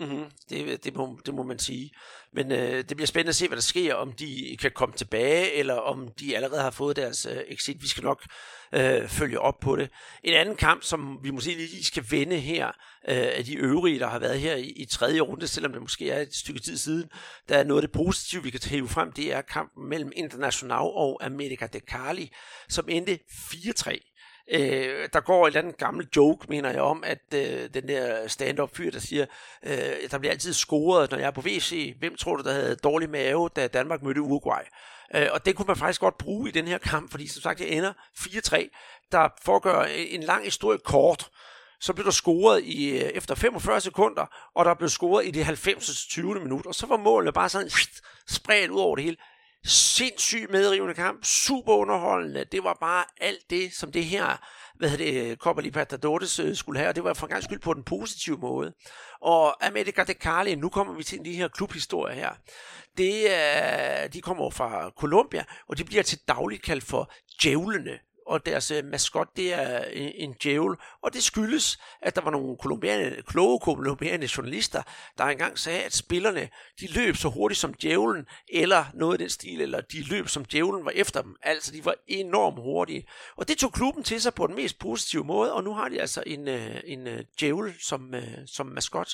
Mm-hmm. 0.00 0.24
Det, 0.50 0.84
det, 0.84 0.96
må, 0.96 1.20
det 1.26 1.34
må 1.34 1.42
man 1.42 1.58
sige. 1.58 1.90
Men 2.32 2.52
øh, 2.52 2.84
det 2.88 2.96
bliver 2.96 3.06
spændende 3.06 3.28
at 3.28 3.34
se, 3.34 3.48
hvad 3.48 3.56
der 3.56 3.62
sker, 3.62 3.94
om 3.94 4.12
de 4.12 4.56
kan 4.60 4.70
komme 4.74 4.94
tilbage, 4.94 5.52
eller 5.52 5.74
om 5.74 6.08
de 6.20 6.36
allerede 6.36 6.62
har 6.62 6.70
fået 6.70 6.96
deres 6.96 7.26
øh, 7.26 7.36
exit. 7.48 7.82
Vi 7.82 7.88
skal 7.88 8.04
nok 8.04 8.22
øh, 8.72 9.08
følge 9.08 9.40
op 9.40 9.60
på 9.60 9.76
det. 9.76 9.90
En 10.22 10.34
anden 10.34 10.56
kamp, 10.56 10.82
som 10.82 11.18
vi 11.22 11.30
måske 11.30 11.54
lige 11.54 11.84
skal 11.84 12.04
vende 12.10 12.36
her, 12.36 12.66
øh, 13.08 13.28
af 13.36 13.44
de 13.44 13.54
øvrige, 13.54 13.98
der 13.98 14.06
har 14.06 14.18
været 14.18 14.40
her 14.40 14.56
i, 14.56 14.66
i 14.66 14.84
tredje 14.84 15.20
runde, 15.20 15.48
selvom 15.48 15.72
det 15.72 15.82
måske 15.82 16.10
er 16.10 16.20
et 16.20 16.34
stykke 16.34 16.60
tid 16.60 16.76
siden, 16.76 17.10
der 17.48 17.58
er 17.58 17.64
noget 17.64 17.82
af 17.82 17.88
det 17.88 17.96
positive, 17.96 18.42
vi 18.42 18.50
kan 18.50 18.60
tage 18.60 18.88
frem, 18.88 19.12
det 19.12 19.32
er 19.32 19.40
kampen 19.40 19.88
mellem 19.88 20.12
International 20.16 20.78
og 20.78 21.24
America 21.24 21.66
de 21.66 21.80
Cali, 21.90 22.32
som 22.68 22.88
endte 22.88 23.18
4-3. 23.30 24.07
Øh, 24.50 25.08
der 25.12 25.20
går 25.20 25.46
et 25.46 25.50
eller 25.50 25.60
andet 25.60 25.76
gammel 25.76 26.08
joke, 26.16 26.46
mener 26.48 26.70
jeg, 26.70 26.80
om, 26.80 27.04
at 27.06 27.34
øh, 27.34 27.74
den 27.74 27.88
der 27.88 28.28
stand-up 28.28 28.76
fyr, 28.76 28.90
der 28.90 28.98
siger, 28.98 29.26
øh, 29.62 30.10
der 30.10 30.18
bliver 30.18 30.32
altid 30.32 30.52
scoret, 30.52 31.10
når 31.10 31.18
jeg 31.18 31.26
er 31.26 31.30
på 31.30 31.40
WC. 31.40 31.94
Hvem 31.98 32.16
tror 32.16 32.36
du, 32.36 32.42
der 32.42 32.52
havde 32.52 32.76
dårlig 32.76 33.10
mave, 33.10 33.48
da 33.56 33.66
Danmark 33.66 34.02
mødte 34.02 34.20
Uruguay? 34.20 34.62
Øh, 35.14 35.28
og 35.32 35.46
det 35.46 35.56
kunne 35.56 35.66
man 35.66 35.76
faktisk 35.76 36.00
godt 36.00 36.18
bruge 36.18 36.48
i 36.48 36.52
den 36.52 36.68
her 36.68 36.78
kamp, 36.78 37.10
fordi 37.10 37.26
som 37.26 37.42
sagt, 37.42 37.58
det 37.58 37.76
ender 37.76 37.92
4-3, 38.18 39.08
der 39.12 39.28
foregår 39.42 39.82
en 39.88 40.22
lang 40.22 40.44
historie 40.44 40.78
kort. 40.78 41.30
Så 41.80 41.92
blev 41.92 42.04
der 42.04 42.10
scoret 42.10 42.64
i, 42.64 42.90
øh, 42.90 43.10
efter 43.14 43.34
45 43.34 43.80
sekunder, 43.80 44.50
og 44.54 44.64
der 44.64 44.74
blev 44.74 44.88
scoret 44.88 45.26
i 45.26 45.30
det 45.30 45.44
90. 45.44 46.06
20. 46.06 46.34
minut, 46.34 46.66
og 46.66 46.74
så 46.74 46.86
var 46.86 46.96
målene 46.96 47.32
bare 47.32 47.48
sådan 47.48 47.70
spredt 48.26 48.70
ud 48.70 48.80
over 48.80 48.96
det 48.96 49.04
hele 49.04 49.16
sindssygt 49.64 50.50
medrivende 50.50 50.94
kamp, 50.94 51.24
super 51.24 51.72
underholdende. 51.72 52.44
Det 52.52 52.64
var 52.64 52.76
bare 52.80 53.04
alt 53.20 53.50
det, 53.50 53.72
som 53.72 53.92
det 53.92 54.04
her, 54.04 54.36
hvad 54.76 54.88
hedder 54.90 55.22
det, 55.22 55.38
Copa 55.38 55.60
Libertadores 55.60 56.38
øh, 56.38 56.56
skulle 56.56 56.78
have, 56.78 56.88
og 56.88 56.96
det 56.96 57.04
var 57.04 57.14
for 57.14 57.26
en 57.26 57.30
gang 57.30 57.42
skyld 57.42 57.60
på 57.60 57.74
den 57.74 57.84
positive 57.84 58.38
måde. 58.38 58.72
Og 59.20 59.66
America 59.66 60.04
de 60.04 60.12
Cali, 60.12 60.54
nu 60.54 60.68
kommer 60.68 60.94
vi 60.94 61.02
til 61.02 61.24
de 61.24 61.32
her 61.32 61.48
klubhistorier 61.48 62.14
her. 62.14 62.30
Det, 62.96 63.34
er, 63.34 64.08
de 64.08 64.20
kommer 64.20 64.50
fra 64.50 64.90
Colombia, 64.90 65.44
og 65.68 65.78
de 65.78 65.84
bliver 65.84 66.02
til 66.02 66.18
dagligt 66.28 66.62
kaldt 66.62 66.84
for 66.84 67.12
djævlene 67.42 67.98
og 68.28 68.46
deres 68.46 68.70
øh, 68.70 68.84
maskot 68.84 69.36
det 69.36 69.54
er 69.54 69.84
en, 69.84 70.12
en 70.14 70.34
djævel, 70.42 70.76
og 71.02 71.12
det 71.12 71.22
skyldes, 71.22 71.78
at 72.02 72.16
der 72.16 72.20
var 72.20 72.30
nogle 72.30 72.56
kolumbiane, 72.56 73.22
kloge 73.26 73.60
kolumbiane 73.60 74.28
journalister, 74.36 74.82
der 75.18 75.24
engang 75.24 75.58
sagde, 75.58 75.82
at 75.82 75.94
spillerne 75.94 76.48
de 76.80 76.86
løb 76.86 77.16
så 77.16 77.28
hurtigt 77.28 77.60
som 77.60 77.74
djævlen, 77.74 78.26
eller 78.48 78.84
noget 78.94 79.12
af 79.12 79.18
den 79.18 79.30
stil, 79.30 79.60
eller 79.60 79.80
de 79.80 80.02
løb 80.02 80.28
som 80.28 80.44
djævlen 80.44 80.84
var 80.84 80.90
efter 80.90 81.22
dem, 81.22 81.36
altså 81.42 81.72
de 81.72 81.84
var 81.84 81.94
enormt 82.06 82.56
hurtige. 82.56 83.06
Og 83.36 83.48
det 83.48 83.58
tog 83.58 83.72
klubben 83.72 84.04
til 84.04 84.20
sig 84.20 84.34
på 84.34 84.46
den 84.46 84.54
mest 84.54 84.78
positive 84.78 85.24
måde, 85.24 85.52
og 85.52 85.64
nu 85.64 85.74
har 85.74 85.88
de 85.88 86.00
altså 86.00 86.22
en, 86.26 86.48
øh, 86.48 86.80
en 86.84 87.06
øh, 87.06 87.24
djævel 87.40 87.74
som, 87.80 88.14
øh, 88.14 88.38
som 88.46 88.66
maskot. 88.66 89.08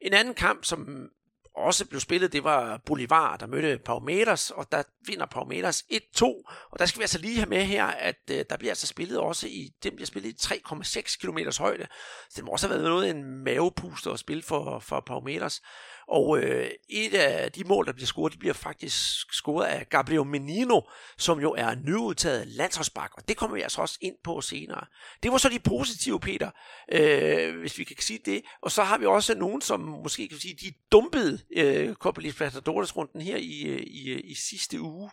En 0.00 0.12
anden 0.12 0.34
kamp, 0.34 0.64
som 0.64 1.10
også 1.56 1.86
blev 1.86 2.00
spillet, 2.00 2.32
det 2.32 2.44
var 2.44 2.80
Bolivar, 2.86 3.36
der 3.36 3.46
mødte 3.46 3.78
Palmeiras, 3.78 4.50
og 4.50 4.72
der 4.72 4.82
vinder 5.06 5.26
Palmeiras 5.26 5.84
1-2. 5.92 6.24
Og 6.70 6.78
der 6.78 6.86
skal 6.86 6.98
vi 6.98 7.02
altså 7.02 7.18
lige 7.18 7.36
have 7.36 7.48
med 7.48 7.64
her, 7.64 7.86
at 7.86 8.20
øh, 8.30 8.44
der 8.50 8.56
bliver 8.56 8.70
altså 8.70 8.86
spillet 8.86 9.18
også 9.18 9.46
i, 9.46 9.70
det 9.82 9.92
bliver 9.92 10.06
spillet 10.06 10.30
i 10.30 10.54
3,6 10.54 11.18
km 11.20 11.38
højde. 11.58 11.86
Så 12.30 12.34
det 12.36 12.44
må 12.44 12.50
også 12.50 12.68
have 12.68 12.74
været 12.74 12.90
noget 12.90 13.10
en 13.10 13.44
mavepuster 13.44 14.12
at 14.12 14.18
spille 14.18 14.42
for, 14.42 14.78
for 14.78 15.00
Palmeiras. 15.00 15.62
Og 16.10 16.38
øh, 16.38 16.70
et 16.88 17.14
af 17.14 17.52
de 17.52 17.64
mål, 17.64 17.86
der 17.86 17.92
bliver 17.92 18.06
scoret, 18.06 18.32
de 18.32 18.38
bliver 18.38 18.54
faktisk 18.54 19.32
scoret 19.32 19.66
af 19.66 19.88
Gabriel 19.88 20.26
Menino, 20.26 20.80
som 21.18 21.40
jo 21.40 21.54
er 21.58 21.74
nyudtaget 21.74 22.46
landsholdsbak, 22.46 23.10
og 23.16 23.28
det 23.28 23.36
kommer 23.36 23.56
vi 23.56 23.62
altså 23.62 23.80
også 23.80 23.98
ind 24.00 24.14
på 24.24 24.40
senere. 24.40 24.86
Det 25.22 25.32
var 25.32 25.38
så 25.38 25.48
de 25.48 25.58
positive, 25.58 26.20
Peter, 26.20 26.50
øh, 26.92 27.58
hvis 27.60 27.78
vi 27.78 27.84
kan 27.84 27.96
sige 28.00 28.20
det. 28.24 28.42
Og 28.62 28.70
så 28.70 28.82
har 28.82 28.98
vi 28.98 29.06
også 29.06 29.34
nogen, 29.34 29.60
som 29.60 29.80
måske 29.80 30.28
kan 30.28 30.38
sige, 30.38 30.54
de 30.54 30.72
dumpede 30.92 31.38
øh, 31.56 31.94
Copa 31.94 32.20
Libertadores-runden 32.20 33.20
her 33.20 33.36
i, 33.36 33.62
øh, 33.62 33.82
i, 33.86 34.10
øh, 34.10 34.20
i 34.24 34.34
sidste 34.34 34.80
uge. 34.80 35.10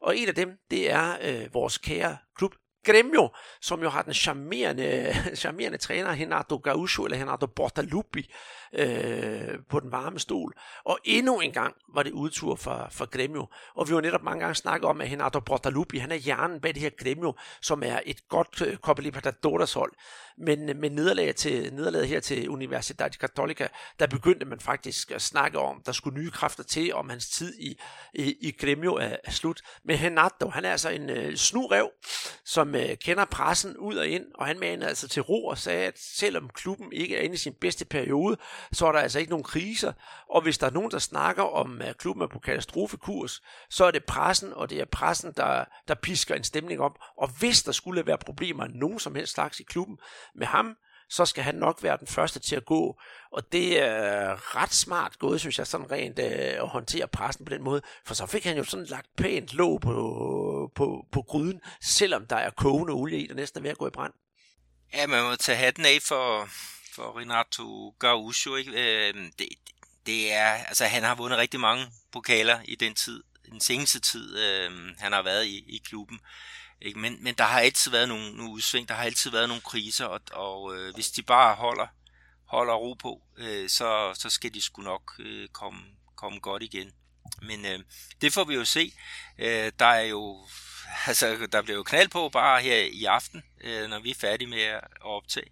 Og 0.00 0.16
en 0.16 0.28
af 0.28 0.34
dem, 0.34 0.50
det 0.70 0.90
er 0.90 1.16
øh, 1.22 1.54
vores 1.54 1.78
kære 1.78 2.18
klub 2.36 2.54
Gremio, 2.84 3.28
som 3.60 3.82
jo 3.82 3.88
har 3.88 4.02
den 4.02 4.14
charmerende, 4.14 5.14
charmerende 5.42 5.78
træner 5.78 6.10
Renato 6.10 6.58
Gaucho, 6.58 7.04
eller 7.04 7.20
Renato 7.20 7.46
Bortaluppi, 7.46 8.30
øh, 8.72 9.58
på 9.68 9.80
den 9.80 9.92
varme 9.92 10.18
stol. 10.18 10.54
Og 10.84 10.98
endnu 11.04 11.40
en 11.40 11.52
gang 11.52 11.74
var 11.94 12.02
det 12.02 12.12
udtur 12.12 12.56
for, 12.56 12.88
for 12.90 13.06
Gremio. 13.06 13.46
Og 13.74 13.88
vi 13.88 13.94
har 13.94 14.00
netop 14.00 14.22
mange 14.22 14.40
gange 14.40 14.54
snakket 14.54 14.88
om, 14.88 15.00
at 15.00 15.12
Renato 15.12 15.40
Bortaluppi, 15.40 15.98
han 15.98 16.12
er 16.12 16.16
hjernen 16.16 16.60
bag 16.60 16.74
det 16.74 16.82
her 16.82 16.90
Gremio, 16.98 17.34
som 17.62 17.82
er 17.82 18.00
et 18.06 18.28
godt 18.28 18.62
øh, 18.66 18.76
Copa 18.76 19.02
Libertadores 19.02 19.72
hold. 19.72 19.92
Men 20.38 20.68
øh, 20.68 20.76
med 20.76 20.90
nederlaget, 20.90 21.36
til, 21.36 21.74
nederlaget 21.74 22.08
her 22.08 22.20
til 22.20 22.48
Universidad 22.48 23.10
Católica, 23.24 23.68
der 23.98 24.06
begyndte 24.06 24.46
man 24.46 24.60
faktisk 24.60 25.10
at 25.10 25.22
snakke 25.22 25.58
om, 25.58 25.82
der 25.86 25.92
skulle 25.92 26.20
nye 26.20 26.30
kræfter 26.30 26.62
til, 26.62 26.94
om 26.94 27.08
hans 27.08 27.28
tid 27.28 27.54
i, 27.58 27.80
i, 28.14 28.36
i 28.40 28.56
Gremio 28.60 28.94
er, 28.94 29.16
er 29.24 29.30
slut. 29.30 29.60
Men 29.84 29.98
Renato, 30.02 30.48
han 30.48 30.64
er 30.64 30.70
altså 30.70 30.88
en 30.88 31.10
øh, 31.10 31.36
snurev, 31.36 31.90
som 32.44 32.69
uh, 32.74 32.80
kender 33.04 33.24
pressen 33.24 33.76
ud 33.76 33.96
og 33.96 34.08
ind, 34.08 34.24
og 34.34 34.46
han 34.46 34.58
manede 34.58 34.88
altså 34.88 35.08
til 35.08 35.22
ro 35.22 35.46
og 35.46 35.58
sagde, 35.58 35.86
at 35.86 35.98
selvom 35.98 36.48
klubben 36.48 36.92
ikke 36.92 37.16
er 37.16 37.20
inde 37.20 37.34
i 37.34 37.38
sin 37.38 37.54
bedste 37.60 37.84
periode, 37.84 38.36
så 38.72 38.86
er 38.86 38.92
der 38.92 38.98
altså 38.98 39.18
ikke 39.18 39.30
nogen 39.30 39.44
kriser. 39.44 39.92
Og 40.30 40.42
hvis 40.42 40.58
der 40.58 40.66
er 40.66 40.70
nogen, 40.70 40.90
der 40.90 40.98
snakker 40.98 41.42
om, 41.42 41.82
at 41.82 41.98
klubben 41.98 42.22
er 42.22 42.26
på 42.26 42.38
katastrofekurs, 42.38 43.42
så 43.70 43.84
er 43.84 43.90
det 43.90 44.04
pressen, 44.04 44.52
og 44.52 44.70
det 44.70 44.80
er 44.80 44.84
pressen, 44.84 45.32
der, 45.36 45.64
der 45.88 45.94
pisker 45.94 46.34
en 46.34 46.44
stemning 46.44 46.80
op. 46.80 46.98
Og 47.16 47.28
hvis 47.38 47.62
der 47.62 47.72
skulle 47.72 48.06
være 48.06 48.18
problemer 48.18 48.64
af 48.64 48.70
nogen 48.70 48.98
som 48.98 49.14
helst 49.14 49.32
slags 49.32 49.60
i 49.60 49.62
klubben 49.62 49.98
med 50.34 50.46
ham, 50.46 50.76
så 51.10 51.26
skal 51.26 51.44
han 51.44 51.54
nok 51.54 51.82
være 51.82 51.96
den 51.96 52.06
første 52.06 52.38
til 52.40 52.56
at 52.56 52.64
gå. 52.64 53.00
Og 53.32 53.52
det 53.52 53.82
er 53.82 54.56
ret 54.56 54.74
smart 54.74 55.18
gået, 55.18 55.40
synes 55.40 55.58
jeg, 55.58 55.66
sådan 55.66 55.90
rent 55.90 56.18
øh, 56.18 56.62
at 56.62 56.68
håndtere 56.68 57.08
pressen 57.08 57.44
på 57.44 57.50
den 57.50 57.62
måde. 57.62 57.82
For 58.06 58.14
så 58.14 58.26
fik 58.26 58.44
han 58.44 58.56
jo 58.56 58.64
sådan 58.64 58.86
lagt 58.86 59.16
pænt 59.16 59.54
låg 59.54 59.80
på, 59.80 60.72
på, 60.74 61.06
på 61.12 61.22
gryden, 61.22 61.60
selvom 61.82 62.26
der 62.26 62.36
er 62.36 62.50
kogende 62.50 62.92
olie 62.92 63.18
i, 63.18 63.26
der 63.26 63.34
næsten 63.34 63.58
er 63.58 63.62
ved 63.62 63.70
at 63.70 63.78
gå 63.78 63.86
i 63.86 63.90
brand. 63.90 64.12
Ja, 64.94 65.06
man 65.06 65.24
må 65.24 65.36
tage 65.36 65.58
hatten 65.58 65.84
af 65.84 65.98
for, 66.02 66.48
for 66.94 67.18
Renato 67.20 67.94
Gaucho. 67.98 68.56
Ikke? 68.56 68.70
Øh, 68.70 69.14
det, 69.38 69.48
det 70.06 70.32
er, 70.32 70.50
altså, 70.50 70.84
han 70.84 71.02
har 71.02 71.14
vundet 71.14 71.38
rigtig 71.38 71.60
mange 71.60 71.86
pokaler 72.12 72.58
i 72.64 72.74
den 72.74 72.94
tid, 72.94 73.22
den 73.50 73.60
seneste 73.60 74.00
tid, 74.00 74.38
øh, 74.38 74.70
han 74.98 75.12
har 75.12 75.22
været 75.22 75.46
i, 75.46 75.64
i 75.68 75.82
klubben. 75.84 76.20
Ikke? 76.82 76.98
Men, 76.98 77.24
men 77.24 77.34
der 77.34 77.44
har 77.44 77.60
altid 77.60 77.90
været 77.90 78.08
nogle, 78.08 78.36
nogle 78.36 78.52
udsving, 78.52 78.88
der 78.88 78.94
har 78.94 79.04
altid 79.04 79.30
været 79.30 79.48
nogle 79.48 79.62
kriser, 79.62 80.04
og, 80.04 80.20
og 80.32 80.76
øh, 80.76 80.94
hvis 80.94 81.10
de 81.10 81.22
bare 81.22 81.54
holder, 81.54 81.86
holder 82.44 82.74
ro 82.74 82.94
på, 82.94 83.22
øh, 83.36 83.68
så, 83.68 84.14
så 84.14 84.30
skal 84.30 84.54
de 84.54 84.62
sgu 84.62 84.82
nok 84.82 85.12
øh, 85.18 85.48
komme, 85.48 85.80
komme 86.16 86.40
godt 86.40 86.62
igen. 86.62 86.92
Men 87.42 87.66
øh, 87.66 87.78
det 88.20 88.32
får 88.32 88.44
vi 88.44 88.54
jo 88.54 88.64
se. 88.64 88.92
Øh, 89.38 89.72
der 89.78 89.86
er 89.86 90.02
jo 90.02 90.46
altså, 91.06 91.48
der 91.52 91.62
bliver 91.62 91.76
jo 91.76 91.82
knald 91.82 92.08
på 92.08 92.28
bare 92.28 92.62
her 92.62 92.76
i 92.76 93.04
aften, 93.04 93.42
øh, 93.60 93.88
når 93.88 93.98
vi 93.98 94.10
er 94.10 94.14
færdige 94.14 94.48
med 94.48 94.62
at 94.62 94.80
optage. 95.00 95.50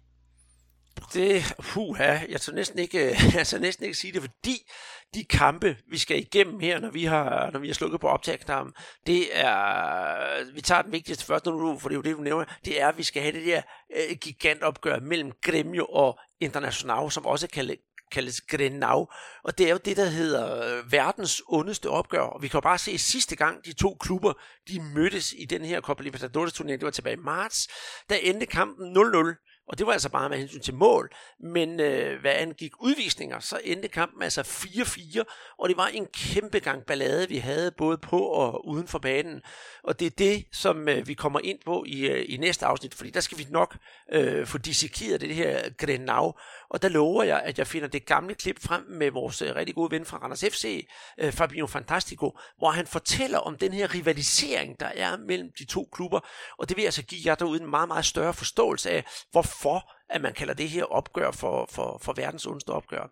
Det, 1.13 1.55
puha, 1.59 2.19
jeg 2.29 2.41
tør 2.41 2.53
næsten 2.53 2.79
ikke, 2.79 2.99
jeg 3.35 3.47
tør 3.47 3.57
næsten 3.57 3.85
ikke 3.85 3.97
sige 3.97 4.13
det, 4.13 4.21
fordi 4.21 4.57
de 5.13 5.23
kampe, 5.23 5.77
vi 5.91 5.97
skal 5.97 6.19
igennem 6.19 6.59
her, 6.59 6.79
når 6.79 6.89
vi 6.89 7.03
har, 7.03 7.51
når 7.51 7.59
vi 7.59 7.67
har 7.67 7.73
slukket 7.73 8.01
på 8.01 8.07
optagknappen, 8.07 8.73
det 9.07 9.39
er, 9.39 10.53
vi 10.53 10.61
tager 10.61 10.81
den 10.81 10.91
vigtigste 10.91 11.25
først 11.25 11.45
nu, 11.45 11.79
for 11.79 11.89
det 11.89 11.95
er 11.95 11.97
jo 11.97 12.01
det, 12.01 12.17
du 12.17 12.21
nævner, 12.21 12.45
det 12.65 12.81
er, 12.81 12.87
at 12.87 12.97
vi 12.97 13.03
skal 13.03 13.21
have 13.21 13.31
det 13.33 13.45
der 13.45 13.61
øh, 13.95 14.17
gigantopgør 14.21 14.99
mellem 14.99 15.31
Gremio 15.41 15.85
og 15.85 16.19
International, 16.39 17.11
som 17.11 17.25
også 17.25 17.47
kaldes 17.47 17.77
kaldes 18.11 18.41
Grenau, 18.41 19.07
og 19.43 19.57
det 19.57 19.65
er 19.65 19.71
jo 19.71 19.79
det, 19.85 19.97
der 19.97 20.05
hedder 20.05 20.77
øh, 20.77 20.91
verdens 20.91 21.41
ondeste 21.47 21.89
opgør, 21.89 22.21
og 22.21 22.41
vi 22.41 22.47
kan 22.47 22.57
jo 22.57 22.61
bare 22.61 22.77
se, 22.77 22.91
at 22.91 22.99
sidste 22.99 23.35
gang 23.35 23.65
de 23.65 23.73
to 23.73 23.97
klubber, 23.99 24.33
de 24.67 24.81
mødtes 24.95 25.33
i 25.37 25.45
den 25.45 25.65
her 25.65 25.81
Copa 25.81 26.03
Libertadores 26.03 26.53
turnering, 26.53 26.79
det 26.81 26.85
var 26.85 26.91
tilbage 26.91 27.13
i 27.13 27.19
marts, 27.19 27.67
der 28.09 28.15
endte 28.15 28.45
kampen 28.45 28.97
0-0, 28.97 29.48
og 29.69 29.77
det 29.77 29.87
var 29.87 29.93
altså 29.93 30.09
bare 30.09 30.29
med 30.29 30.37
hensyn 30.37 30.59
til 30.59 30.73
mål. 30.73 31.09
Men 31.39 31.79
øh, 31.79 32.21
hvad 32.21 32.31
angik 32.35 32.71
udvisninger, 32.79 33.39
så 33.39 33.59
endte 33.63 33.87
kampen 33.87 34.23
altså 34.23 34.41
4-4, 34.41 35.23
og 35.59 35.69
det 35.69 35.77
var 35.77 35.87
en 35.87 36.05
kæmpe 36.13 36.59
gang 36.59 36.85
ballade, 36.85 37.27
vi 37.29 37.37
havde 37.37 37.71
både 37.71 37.97
på 37.97 38.19
og 38.19 38.67
uden 38.67 38.87
for 38.87 38.99
banen. 38.99 39.41
Og 39.83 39.99
det 39.99 40.05
er 40.05 40.09
det, 40.09 40.45
som 40.51 40.89
øh, 40.89 41.07
vi 41.07 41.13
kommer 41.13 41.39
ind 41.43 41.59
på 41.65 41.83
i, 41.87 42.07
øh, 42.07 42.25
i 42.29 42.37
næste 42.37 42.65
afsnit, 42.65 42.95
fordi 42.95 43.09
der 43.09 43.19
skal 43.19 43.37
vi 43.37 43.47
nok 43.49 43.77
øh, 44.11 44.47
få 44.47 44.57
dissekeret 44.57 45.21
det 45.21 45.35
her 45.35 45.69
Grenau. 45.77 46.33
Og 46.69 46.81
der 46.81 46.89
lover 46.89 47.23
jeg, 47.23 47.41
at 47.41 47.59
jeg 47.59 47.67
finder 47.67 47.87
det 47.87 48.05
gamle 48.05 48.35
klip 48.35 48.63
frem 48.63 48.83
med 48.89 49.11
vores 49.11 49.41
øh, 49.41 49.55
rigtig 49.55 49.75
gode 49.75 49.91
ven 49.91 50.05
fra 50.05 50.17
Randers 50.17 50.45
FC, 50.51 50.87
øh, 51.17 51.31
Fabio 51.31 51.67
Fantastico, 51.67 52.37
hvor 52.57 52.71
han 52.71 52.87
fortæller 52.87 53.39
om 53.39 53.57
den 53.57 53.73
her 53.73 53.93
rivalisering, 53.93 54.79
der 54.79 54.91
er 54.95 55.17
mellem 55.17 55.51
de 55.59 55.65
to 55.65 55.89
klubber. 55.91 56.19
Og 56.57 56.69
det 56.69 56.77
vil 56.77 56.83
altså 56.83 57.03
give 57.03 57.21
jer 57.25 57.35
derude 57.35 57.61
en 57.61 57.69
meget, 57.69 57.87
meget 57.87 58.05
større 58.05 58.33
forståelse 58.33 58.91
af, 58.91 59.05
hvor 59.31 59.41
hvorfor 59.61 59.91
at 60.09 60.21
man 60.21 60.33
kalder 60.33 60.53
det 60.53 60.69
her 60.69 60.83
opgør 60.83 61.31
for, 61.31 61.67
for, 61.71 61.97
for 62.01 62.13
verdens 62.13 62.45
ondeste 62.45 62.69
opgør. 62.69 63.11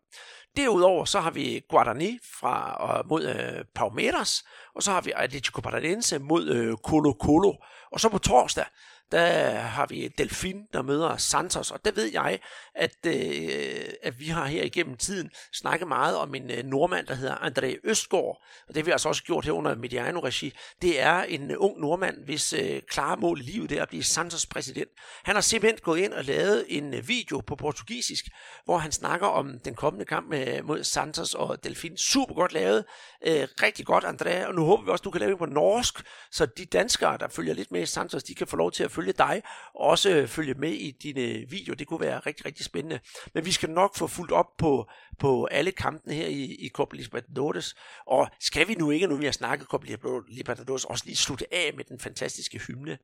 Derudover 0.57 1.05
så 1.05 1.19
har 1.19 1.31
vi 1.31 1.61
Guarani 1.69 2.19
fra, 2.39 3.01
mod 3.09 3.23
øh, 3.25 3.65
Palmeiras, 3.75 4.43
og 4.75 4.83
så 4.83 4.91
har 4.91 5.01
vi 5.01 5.11
Atletico 5.15 5.61
Paranaense 5.61 6.19
mod 6.19 6.47
øh, 6.47 6.77
Colo 6.77 7.13
Colo. 7.21 7.53
Og 7.91 7.99
så 7.99 8.09
på 8.09 8.17
torsdag, 8.17 8.65
der 9.11 9.53
har 9.53 9.85
vi 9.85 10.07
Delfin, 10.07 10.63
der 10.73 10.81
møder 10.81 11.17
Santos, 11.17 11.71
og 11.71 11.85
der 11.85 11.91
ved 11.91 12.11
jeg, 12.11 12.39
at, 12.75 12.95
øh, 13.05 13.89
at 14.03 14.19
vi 14.19 14.25
har 14.25 14.45
her 14.45 14.63
igennem 14.63 14.97
tiden 14.97 15.31
snakket 15.53 15.87
meget 15.87 16.17
om 16.17 16.35
en 16.35 16.51
øh, 16.51 16.63
nordmand, 16.63 17.07
der 17.07 17.13
hedder 17.13 17.35
André 17.35 17.79
Østgaard, 17.83 18.43
og 18.67 18.67
det 18.67 18.77
har 18.77 18.83
vi 18.83 18.91
altså 18.91 19.09
også 19.09 19.23
gjort 19.23 19.45
her 19.45 19.51
under 19.51 19.75
Mediano-regi. 19.75 20.53
Det 20.81 21.01
er 21.01 21.21
en 21.21 21.51
øh, 21.51 21.57
ung 21.59 21.79
nordmand, 21.79 22.25
hvis 22.25 22.53
øh, 22.53 22.81
klare 22.87 23.17
mål 23.17 23.39
i 23.39 23.43
livet 23.43 23.71
er 23.71 23.81
at 23.81 23.89
blive 23.89 24.03
Santos 24.03 24.45
præsident. 24.45 24.89
Han 25.23 25.35
har 25.35 25.41
simpelthen 25.41 25.79
gået 25.83 25.99
ind 25.99 26.13
og 26.13 26.23
lavet 26.23 26.65
en 26.67 26.93
øh, 26.93 27.07
video 27.07 27.41
på 27.47 27.55
portugisisk, 27.55 28.25
hvor 28.65 28.77
han 28.77 28.91
snakker 28.91 29.27
om 29.27 29.59
den 29.59 29.75
kommende 29.75 30.05
kamp 30.05 30.33
øh, 30.33 30.65
mod 30.65 30.83
Santos 30.83 31.33
og 31.33 31.63
Delfin. 31.63 31.97
Super 31.97 32.33
godt 32.33 32.53
lavet, 32.53 32.85
øh, 33.27 33.47
rigtig 33.63 33.85
godt 33.85 34.03
André, 34.03 34.47
og 34.47 34.55
nu 34.55 34.63
håber 34.65 34.83
vi 34.83 34.91
også, 34.91 35.01
at 35.01 35.05
du 35.05 35.11
kan 35.11 35.19
lave 35.19 35.31
det 35.31 35.39
på 35.39 35.45
norsk, 35.45 36.03
så 36.31 36.45
de 36.45 36.65
danskere, 36.65 37.17
der 37.17 37.27
følger 37.27 37.53
lidt 37.53 37.71
med 37.71 37.81
i 37.81 37.85
Santos, 37.85 38.23
de 38.23 38.35
kan 38.35 38.47
få 38.47 38.55
lov 38.55 38.71
til 38.71 38.83
at 38.83 38.91
følge 38.97 39.13
dig, 39.13 39.41
og 39.75 39.81
også 39.81 40.09
øh, 40.09 40.27
følge 40.27 40.53
med 40.53 40.71
i 40.71 40.91
dine 40.91 41.21
øh, 41.21 41.51
videoer. 41.51 41.75
Det 41.75 41.87
kunne 41.87 42.01
være 42.01 42.19
rigtig, 42.19 42.45
rigtig 42.45 42.65
spændende. 42.65 42.99
Men 43.33 43.45
vi 43.45 43.51
skal 43.51 43.69
nok 43.69 43.95
få 43.95 44.07
fuldt 44.07 44.31
op 44.31 44.57
på, 44.57 44.89
på 45.19 45.45
alle 45.45 45.71
kampene 45.71 46.13
her 46.13 46.27
i, 46.27 46.43
i 46.43 46.69
Copa 46.69 46.95
Libertadores. 46.95 47.75
Og 48.07 48.29
skal 48.39 48.67
vi 48.67 48.75
nu 48.75 48.91
ikke, 48.91 49.07
nu 49.07 49.15
vi 49.15 49.25
har 49.25 49.31
snakket 49.31 49.67
Copa 49.67 49.85
Libertadores, 50.27 50.85
også 50.85 51.03
lige 51.05 51.15
slutte 51.15 51.53
af 51.53 51.73
med 51.75 51.83
den 51.83 51.99
fantastiske 51.99 52.59
hymne 52.59 52.97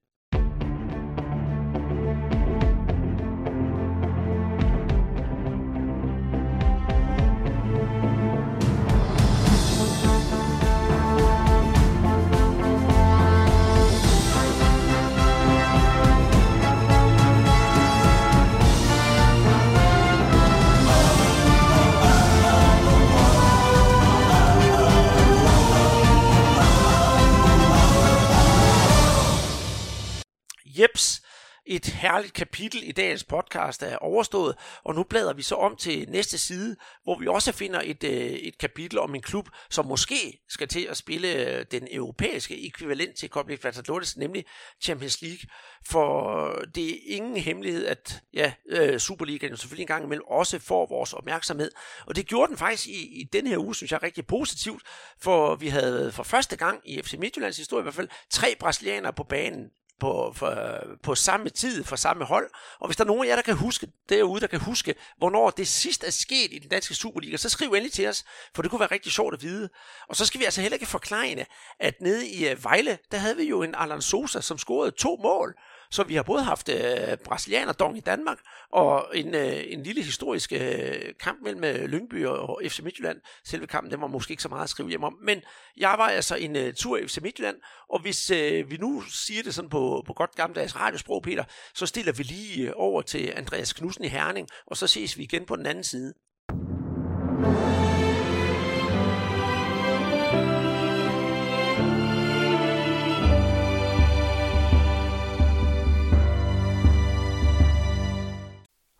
Jeps, 30.83 31.21
et 31.65 31.85
herligt 31.85 32.33
kapitel 32.33 32.83
i 32.83 32.91
dagens 32.91 33.23
podcast 33.23 33.83
er 33.83 33.97
overstået, 33.97 34.55
og 34.83 34.95
nu 34.95 35.03
bladrer 35.03 35.33
vi 35.33 35.41
så 35.41 35.55
om 35.55 35.75
til 35.75 36.09
næste 36.09 36.37
side, 36.37 36.75
hvor 37.03 37.19
vi 37.19 37.27
også 37.27 37.51
finder 37.51 37.81
et, 37.83 38.03
øh, 38.03 38.11
et 38.11 38.57
kapitel 38.57 38.99
om 38.99 39.15
en 39.15 39.21
klub, 39.21 39.49
som 39.69 39.85
måske 39.85 40.43
skal 40.49 40.67
til 40.67 40.87
at 40.89 40.97
spille 40.97 41.27
øh, 41.33 41.65
den 41.71 41.87
europæiske 41.91 42.67
ekvivalent 42.67 43.17
til 43.17 43.29
Copa 43.29 43.51
Libertadores, 43.51 44.17
nemlig 44.17 44.45
Champions 44.81 45.21
League. 45.21 45.49
For 45.85 46.47
det 46.75 46.89
er 46.89 46.97
ingen 47.05 47.37
hemmelighed, 47.37 47.85
at 47.85 48.21
ja, 48.33 48.53
øh, 48.69 48.99
Superligaen 48.99 49.51
jo 49.51 49.57
selvfølgelig 49.57 49.83
en 49.83 49.87
gang 49.87 50.05
imellem 50.05 50.25
også 50.27 50.59
får 50.59 50.87
vores 50.89 51.13
opmærksomhed. 51.13 51.71
Og 52.07 52.15
det 52.15 52.27
gjorde 52.27 52.49
den 52.49 52.57
faktisk 52.57 52.87
i, 52.87 53.21
i 53.21 53.23
den 53.33 53.47
her 53.47 53.57
uge, 53.57 53.75
synes 53.75 53.91
jeg, 53.91 54.03
rigtig 54.03 54.27
positivt, 54.27 54.83
for 55.21 55.55
vi 55.55 55.67
havde 55.67 56.11
for 56.11 56.23
første 56.23 56.55
gang 56.55 56.81
i 56.85 57.01
FC 57.01 57.13
Midtjyllands 57.19 57.57
historie 57.57 57.81
i 57.81 57.83
hvert 57.83 57.95
fald 57.95 58.09
tre 58.29 58.55
brasilianere 58.59 59.13
på 59.13 59.23
banen 59.23 59.69
på, 59.99 60.33
for, 60.35 60.79
på 61.03 61.15
samme 61.15 61.49
tid 61.49 61.83
for 61.83 61.95
samme 61.95 62.25
hold. 62.25 62.49
Og 62.79 62.87
hvis 62.87 62.97
der 62.97 63.03
er 63.03 63.07
nogen 63.07 63.25
af 63.25 63.29
jer, 63.29 63.35
der 63.35 63.41
kan 63.41 63.55
huske 63.55 63.87
derude, 64.09 64.41
der 64.41 64.47
kan 64.47 64.59
huske, 64.59 64.95
hvornår 65.17 65.49
det 65.49 65.67
sidst 65.67 66.03
er 66.03 66.09
sket 66.09 66.49
i 66.51 66.59
den 66.59 66.69
danske 66.69 66.93
Superliga, 66.93 67.37
så 67.37 67.49
skriv 67.49 67.67
endelig 67.67 67.91
til 67.91 68.07
os, 68.07 68.25
for 68.55 68.61
det 68.61 68.71
kunne 68.71 68.79
være 68.79 68.91
rigtig 68.91 69.11
sjovt 69.11 69.33
at 69.33 69.41
vide. 69.41 69.69
Og 70.09 70.15
så 70.15 70.25
skal 70.25 70.39
vi 70.39 70.45
altså 70.45 70.61
heller 70.61 70.75
ikke 70.75 70.85
forklare, 70.85 71.45
at 71.79 72.01
nede 72.01 72.27
i 72.27 72.49
øh, 72.49 72.63
Vejle, 72.63 72.97
der 73.11 73.17
havde 73.17 73.37
vi 73.37 73.43
jo 73.43 73.63
en 73.63 73.75
Alan 73.75 74.01
Sosa, 74.01 74.41
som 74.41 74.57
scorede 74.57 74.91
to 74.91 75.19
mål. 75.23 75.55
Så 75.93 76.03
vi 76.03 76.15
har 76.15 76.23
både 76.23 76.43
haft 76.43 76.69
øh, 76.69 77.17
brasilianerdong 77.25 77.97
i 77.97 77.99
Danmark, 77.99 78.37
og 78.71 79.07
en, 79.13 79.35
øh, 79.35 79.63
en 79.67 79.83
lille 79.83 80.03
historisk 80.03 80.53
øh, 80.53 81.13
kamp 81.19 81.39
mellem 81.43 81.63
øh, 81.63 81.85
Lyngby 81.85 82.25
og 82.25 82.61
FC 82.67 82.79
Midtjylland. 82.79 83.17
Selve 83.45 83.67
kampen, 83.67 83.91
den 83.91 84.01
var 84.01 84.07
måske 84.07 84.31
ikke 84.31 84.43
så 84.43 84.49
meget 84.49 84.63
at 84.63 84.69
skrive 84.69 84.89
hjem 84.89 85.03
om. 85.03 85.17
Men 85.21 85.41
jeg 85.77 85.95
var 85.97 86.09
altså 86.09 86.35
en 86.35 86.55
øh, 86.55 86.73
tur 86.73 86.97
i 86.97 87.07
FC 87.07 87.17
Midtjylland, 87.21 87.55
og 87.89 88.01
hvis 88.01 88.31
øh, 88.31 88.71
vi 88.71 88.77
nu 88.77 89.01
siger 89.01 89.43
det 89.43 89.53
sådan 89.53 89.69
på, 89.69 90.03
på 90.05 90.13
godt 90.13 90.35
gammeldags 90.35 90.75
radiosprog, 90.75 91.23
Peter, 91.23 91.43
så 91.75 91.85
stiller 91.85 92.11
vi 92.11 92.23
lige 92.23 92.67
øh, 92.67 92.73
over 92.75 93.01
til 93.01 93.33
Andreas 93.35 93.73
Knudsen 93.73 94.03
i 94.03 94.07
Herning, 94.07 94.47
og 94.67 94.77
så 94.77 94.87
ses 94.87 95.17
vi 95.17 95.23
igen 95.23 95.45
på 95.45 95.55
den 95.55 95.65
anden 95.65 95.83
side. 95.83 96.13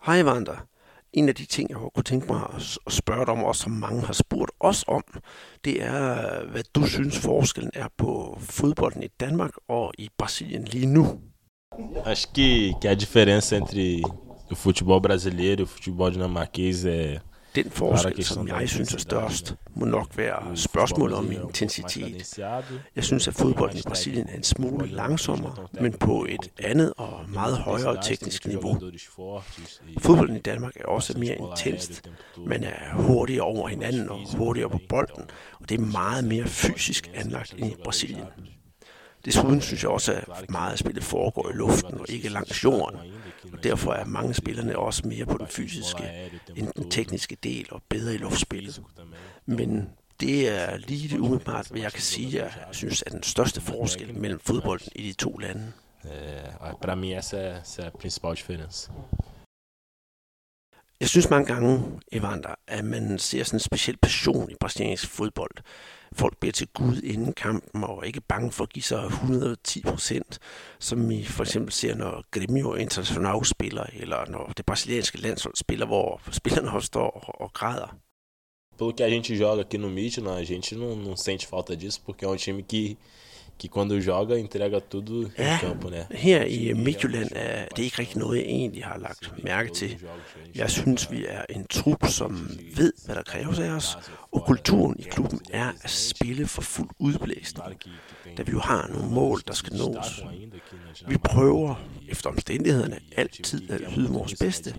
Hej 0.06 0.24
Vandre. 0.24 0.58
En 1.14 1.30
af 1.30 1.36
de 1.36 1.46
ting, 1.46 1.70
jeg 1.70 1.78
kunne 1.96 2.04
tænke 2.04 2.28
mig 2.28 2.42
at 2.56 2.94
spørge 2.94 3.26
dig 3.26 3.34
om, 3.34 3.44
og 3.44 3.56
som 3.56 3.72
mange 3.72 4.02
har 4.02 4.14
spurgt 4.14 4.52
os 4.60 4.86
om, 4.88 5.04
det 5.66 5.84
er, 5.84 6.46
hvad 6.46 6.64
du 6.76 6.88
synes 6.88 7.20
forskellen 7.20 7.72
er 7.74 7.88
på 7.98 8.38
fodbolden 8.40 9.04
i 9.04 9.08
Danmark 9.20 9.52
og 9.68 9.94
i 9.98 10.10
Brasilien 10.18 10.64
lige 10.64 10.86
nu. 10.86 11.06
Acho 12.06 12.30
que, 12.36 12.74
que 12.82 12.90
a 12.90 12.94
diferença 12.94 13.58
entre 13.58 14.04
o 14.52 14.56
futebol 14.56 15.02
brasileiro 15.02 15.62
e 15.62 15.64
o 15.64 15.68
futebol 15.68 16.12
dinamarquês 16.12 16.86
é 16.86 17.20
den 17.56 17.72
forskel, 17.72 18.26
som 18.26 18.48
jeg 18.48 18.70
synes 18.70 18.94
er 18.94 18.98
størst, 18.98 19.56
må 19.76 19.86
nok 19.86 20.18
være 20.18 20.58
spørgsmålet 20.58 21.18
om 21.18 21.32
intensitet. 21.32 22.40
Jeg 22.96 23.04
synes, 23.04 23.28
at 23.28 23.34
fodbolden 23.34 23.78
i 23.78 23.82
Brasilien 23.82 24.30
er 24.30 24.36
en 24.36 24.44
smule 24.44 24.88
langsommere, 24.88 25.56
men 25.82 25.94
på 25.94 26.26
et 26.30 26.52
andet 26.60 26.94
og 26.98 27.20
meget 27.28 27.58
højere 27.58 28.04
teknisk 28.04 28.48
niveau. 28.48 28.80
Fodbolden 30.00 30.36
i 30.36 30.40
Danmark 30.40 30.76
er 30.76 30.86
også 30.86 31.18
mere 31.18 31.36
intenst. 31.36 32.10
Man 32.48 32.64
er 32.64 32.94
hurtigere 32.94 33.44
over 33.44 33.68
hinanden 33.68 34.10
og 34.10 34.20
hurtigere 34.38 34.70
på 34.70 34.80
bolden, 34.90 35.24
og 35.60 35.70
det 35.70 35.80
er 35.80 35.86
meget 35.86 36.24
mere 36.24 36.46
fysisk 36.48 37.12
anlagt 37.14 37.54
end 37.58 37.72
i 37.72 37.76
Brasilien. 37.84 38.26
Desuden 39.26 39.62
synes 39.62 39.84
jeg 39.84 39.92
også, 39.92 40.14
at 40.14 40.50
meget 40.50 40.72
af 40.72 40.78
spillet 40.78 41.04
foregår 41.04 41.50
i 41.50 41.54
luften 41.54 41.94
og 41.94 42.06
ikke 42.10 42.30
langs 42.30 42.64
jorden, 42.64 43.00
og 43.64 43.70
derfor 43.70 43.94
er 43.94 44.06
mange 44.06 44.34
spillerne 44.34 44.78
også 44.78 45.08
mere 45.08 45.26
på 45.26 45.38
den 45.38 45.48
fysiske 45.48 46.30
end 46.56 46.68
den 46.76 46.90
tekniske 46.90 47.38
del 47.44 47.68
og 47.72 47.82
bedre 47.90 48.14
i 48.14 48.18
luftspillet. 48.18 48.84
Men 49.46 49.90
det 50.20 50.50
er 50.50 50.78
lige 50.78 51.10
det 51.10 51.20
umiddelbart, 51.20 51.68
hvad 51.68 51.82
jeg 51.82 51.92
kan 51.92 52.02
sige, 52.02 52.44
jeg 52.44 52.52
synes 52.72 53.04
er 53.08 53.10
den 53.10 53.24
største 53.24 53.62
forskel 53.62 54.14
mellem 54.20 54.40
fodbolden 54.40 54.92
i 54.96 55.08
de 55.08 55.14
to 55.14 55.38
lande. 55.38 55.72
Para 56.82 56.96
mim 56.96 57.18
essa 57.18 57.38
é, 57.38 57.88
a 57.88 57.90
principal 57.90 58.36
diferença. 58.36 58.92
Jeg 61.00 61.10
synes 61.10 61.30
mange 61.30 61.46
gange, 61.54 62.00
Evander, 62.12 62.56
at 62.68 62.86
man 62.86 63.20
ser 63.20 63.44
sådan 63.44 63.56
en 63.56 63.60
speciel 63.60 63.98
passion 63.98 64.52
i 64.52 64.56
brasiliansk 64.60 65.08
fodbold. 65.08 65.58
Folk 66.16 66.38
bliver 66.40 66.52
til 66.52 66.68
Gud 66.68 67.02
inden 67.02 67.34
kampen 67.34 67.84
og 67.84 67.98
er 67.98 68.04
ikke 68.04 68.22
bange 68.22 68.52
for 68.52 68.64
at 68.64 68.70
give 68.70 68.84
sig 68.84 69.06
110 69.06 69.82
procent, 69.82 70.40
som 70.80 71.10
vi 71.10 71.26
for 71.26 71.44
eksempel 71.44 71.74
ser, 71.74 71.96
når 71.96 72.24
Grêmio 72.36 72.76
International 72.76 73.46
spiller, 73.46 73.86
eller 73.94 74.26
når 74.30 74.54
det 74.58 74.66
brasilianske 74.66 75.22
landshold 75.22 75.56
spiller, 75.56 75.86
hvor 75.86 76.22
spillerne 76.32 76.72
også 76.72 76.86
står 76.86 77.10
og, 77.10 77.42
og 77.42 77.54
græder. 77.54 77.98
Pelo 78.78 78.92
que 78.92 79.04
a 79.04 79.10
gente 79.10 79.36
joga 79.36 79.62
aqui 79.62 79.78
no 79.78 79.90
Midland, 79.90 80.28
a 80.28 80.44
gente 80.44 80.76
não, 80.76 80.96
não 80.96 81.16
sente 81.16 81.48
falta 81.48 81.76
disso, 81.76 82.02
porque 82.06 82.26
é 82.26 82.28
um 82.28 82.38
time 82.38 82.64
que 82.64 82.98
que 83.60 83.68
quando 83.68 84.00
joga 84.00 84.38
entrega 84.38 84.80
tudo 84.80 85.32
ja, 85.38 85.56
i 85.56 85.60
campo, 85.60 85.90
né? 85.90 86.06
her 86.12 86.44
i 86.44 86.74
Midtjylland 86.74 87.30
er 87.36 87.68
det 87.76 87.84
ikke 87.84 88.00
rigtig 88.00 88.18
noget, 88.18 88.38
jeg 88.38 88.46
egentlig 88.46 88.84
har 88.86 88.98
lagt 88.98 89.44
mærke 89.44 89.70
til. 89.70 89.98
Jeg 90.56 90.70
synes, 90.70 91.12
vi 91.12 91.26
er 91.26 91.46
en 91.50 91.66
trup, 91.70 92.08
som 92.08 92.50
ved, 92.76 92.94
hvad 93.06 93.16
der 93.16 93.24
kræves 93.24 93.60
af 93.60 93.70
os, 93.70 93.98
og 94.32 94.44
kulturen 94.46 94.96
i 95.00 95.02
klubben 95.02 95.40
er 95.52 95.72
at 95.82 95.90
spille 95.90 96.48
for 96.48 96.62
fuld 96.62 96.90
udblæsning, 97.00 97.80
da 98.38 98.44
vi 98.44 98.52
jo 98.52 98.60
har 98.60 98.90
nogle 98.94 99.10
mål, 99.10 99.42
der 99.48 99.54
skal 99.54 99.78
nås. 99.78 100.24
Vi 101.08 101.18
prøver 101.18 101.76
efter 102.10 102.30
omstændighederne 102.30 103.00
altid 103.18 103.72
at 103.72 103.82
yde 103.98 104.10
vores 104.10 104.36
bedste, 104.40 104.76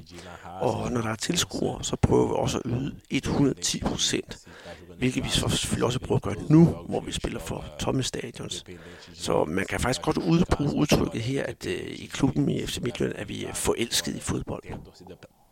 og 0.61 0.93
når 0.93 1.01
der 1.01 1.11
er 1.11 1.17
tilskuere, 1.17 1.85
så 1.85 1.97
prøver 1.97 2.27
vi 2.27 2.35
også 2.37 2.59
at 2.59 2.65
yde 2.67 2.95
110 3.11 3.81
procent 3.81 4.39
hvilket 5.05 5.25
vi 5.25 5.29
så 5.29 5.49
selvfølgelig 5.49 5.87
også 5.87 6.01
prøver 6.01 6.17
at 6.17 6.23
gøre 6.23 6.37
nu, 6.51 6.65
hvor 6.65 7.01
vi 7.01 7.13
spiller 7.13 7.41
for 7.41 7.65
tomme 7.79 8.03
stadions. 8.03 8.65
Så 9.15 9.45
man 9.45 9.65
kan 9.71 9.81
faktisk 9.81 10.03
godt 10.03 10.17
udbruge 10.17 10.75
udtrykket 10.75 11.21
her, 11.23 11.43
at 11.47 11.67
uh, 11.67 11.73
i 11.73 12.07
klubben 12.13 12.49
i 12.49 12.67
FC 12.67 12.79
Midtjylland 12.83 13.15
er 13.19 13.25
vi 13.25 13.47
forelsket 13.55 14.17
i 14.17 14.21
fodbold. 14.21 14.63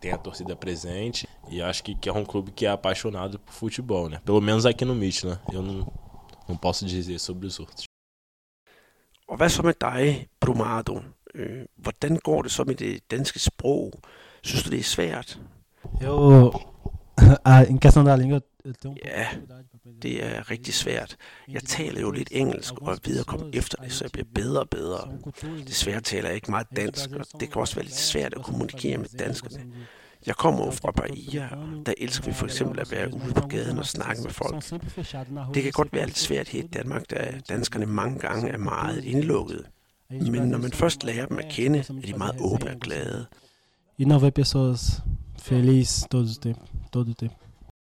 Tem 0.03 0.13
a 0.13 0.17
torcida 0.17 0.55
presente 0.55 1.27
e 1.53 1.61
acho 1.63 1.85
que, 1.85 1.95
que 2.03 2.09
é 2.09 2.13
um 2.13 2.27
clube 2.31 2.51
que 2.57 2.67
é 2.67 2.71
apaixonado 2.71 3.39
por 3.39 3.53
futebol, 3.53 4.09
né? 4.11 4.19
Pelo 4.27 4.41
menos 4.41 4.67
aqui 4.67 4.85
no 4.85 4.95
Midtjylland. 4.95 5.41
Eu 5.53 5.63
não, 5.63 5.79
não 6.49 6.57
posso 6.57 6.87
dizer 6.87 7.19
sobre 7.19 7.47
os 7.47 7.61
outros. 7.61 7.85
Og 9.29 9.37
hvad 9.37 9.49
så 9.49 9.63
med 9.63 9.75
dig, 9.81 10.27
Brumado? 10.41 11.03
Øh, 11.35 11.65
hvordan 11.77 12.17
går 12.17 12.43
det 12.43 12.51
så 12.51 12.65
med 12.65 12.75
det 12.75 13.11
danske 13.11 13.39
sprog? 13.39 13.93
Synes 14.43 14.63
du, 14.63 14.71
det 14.71 14.79
er 14.79 14.85
svært? 14.85 15.41
Eu, 16.03 16.53
a, 17.45 17.65
em 17.73 17.79
questão 17.79 18.05
da 18.05 18.17
língua, 18.17 18.43
pouco 18.65 18.97
Ja, 19.05 19.29
det 20.03 20.25
er 20.25 20.51
rigtig 20.51 20.75
svært. 20.75 21.17
Jeg 21.49 21.63
taler 21.63 22.01
jo 22.01 22.11
lidt 22.11 22.29
engelsk 22.33 22.75
og 22.75 22.93
er 22.93 22.97
ved 23.05 23.21
at 23.21 23.27
komme 23.27 23.51
efter 23.53 23.83
det, 23.83 23.93
så 23.93 24.05
jeg 24.05 24.13
bliver 24.13 24.27
bedre 24.35 24.61
og 24.61 24.69
bedre. 24.71 25.09
Desværre 25.67 26.01
taler 26.01 26.29
jeg 26.29 26.35
ikke 26.35 26.51
meget 26.51 26.67
dansk, 26.77 27.11
og 27.11 27.41
det 27.41 27.51
kan 27.53 27.61
også 27.61 27.75
være 27.75 27.85
lidt 27.85 27.97
svært 27.97 28.35
at 28.35 28.43
kommunikere 28.43 28.99
med 28.99 29.09
danskerne. 29.19 29.65
Jeg 30.27 30.37
kommer 30.37 30.65
jo 30.65 30.71
fra 30.71 30.91
Bahia, 30.91 31.49
og 31.57 31.87
der 31.87 31.95
elsker 31.99 32.27
vi 32.27 32.33
for 32.33 32.45
eksempel 32.45 32.81
at 32.81 32.91
være 32.91 33.15
ude 33.15 33.35
på 33.35 33.47
gaden 33.47 33.79
og 33.79 33.87
snakke 33.87 34.23
med 34.23 34.31
folk. 34.31 34.65
Det 35.55 35.63
kan 35.63 35.73
godt 35.73 35.93
være 35.93 36.07
lidt 36.07 36.19
svært 36.19 36.49
her 36.49 36.63
i 36.63 36.67
Danmark, 36.67 37.11
da 37.11 37.41
danskerne 37.49 37.87
mange 37.87 38.19
gange 38.19 38.49
er 38.49 38.59
meget 38.59 39.05
indlukkede. 39.05 39.65
Men 40.11 40.43
når 40.43 40.59
man 40.59 40.73
først 40.73 41.05
lærer 41.05 41.27
dem 41.27 41.39
at 41.39 41.49
kende, 41.51 41.79
er 41.79 42.07
de 42.07 42.15
meget 42.15 42.37
åbne 42.41 42.71
og 42.71 42.81
glade. 42.81 43.27
E 43.99 44.05
não 44.05 44.19
ver 44.19 44.31
pessoas 44.31 45.03
felizes 45.39 46.07
todo 46.11 46.29
o 46.31 46.35
tempo, 46.35 46.67
todo 46.93 47.11
o 47.11 47.15
tempo. 47.15 47.42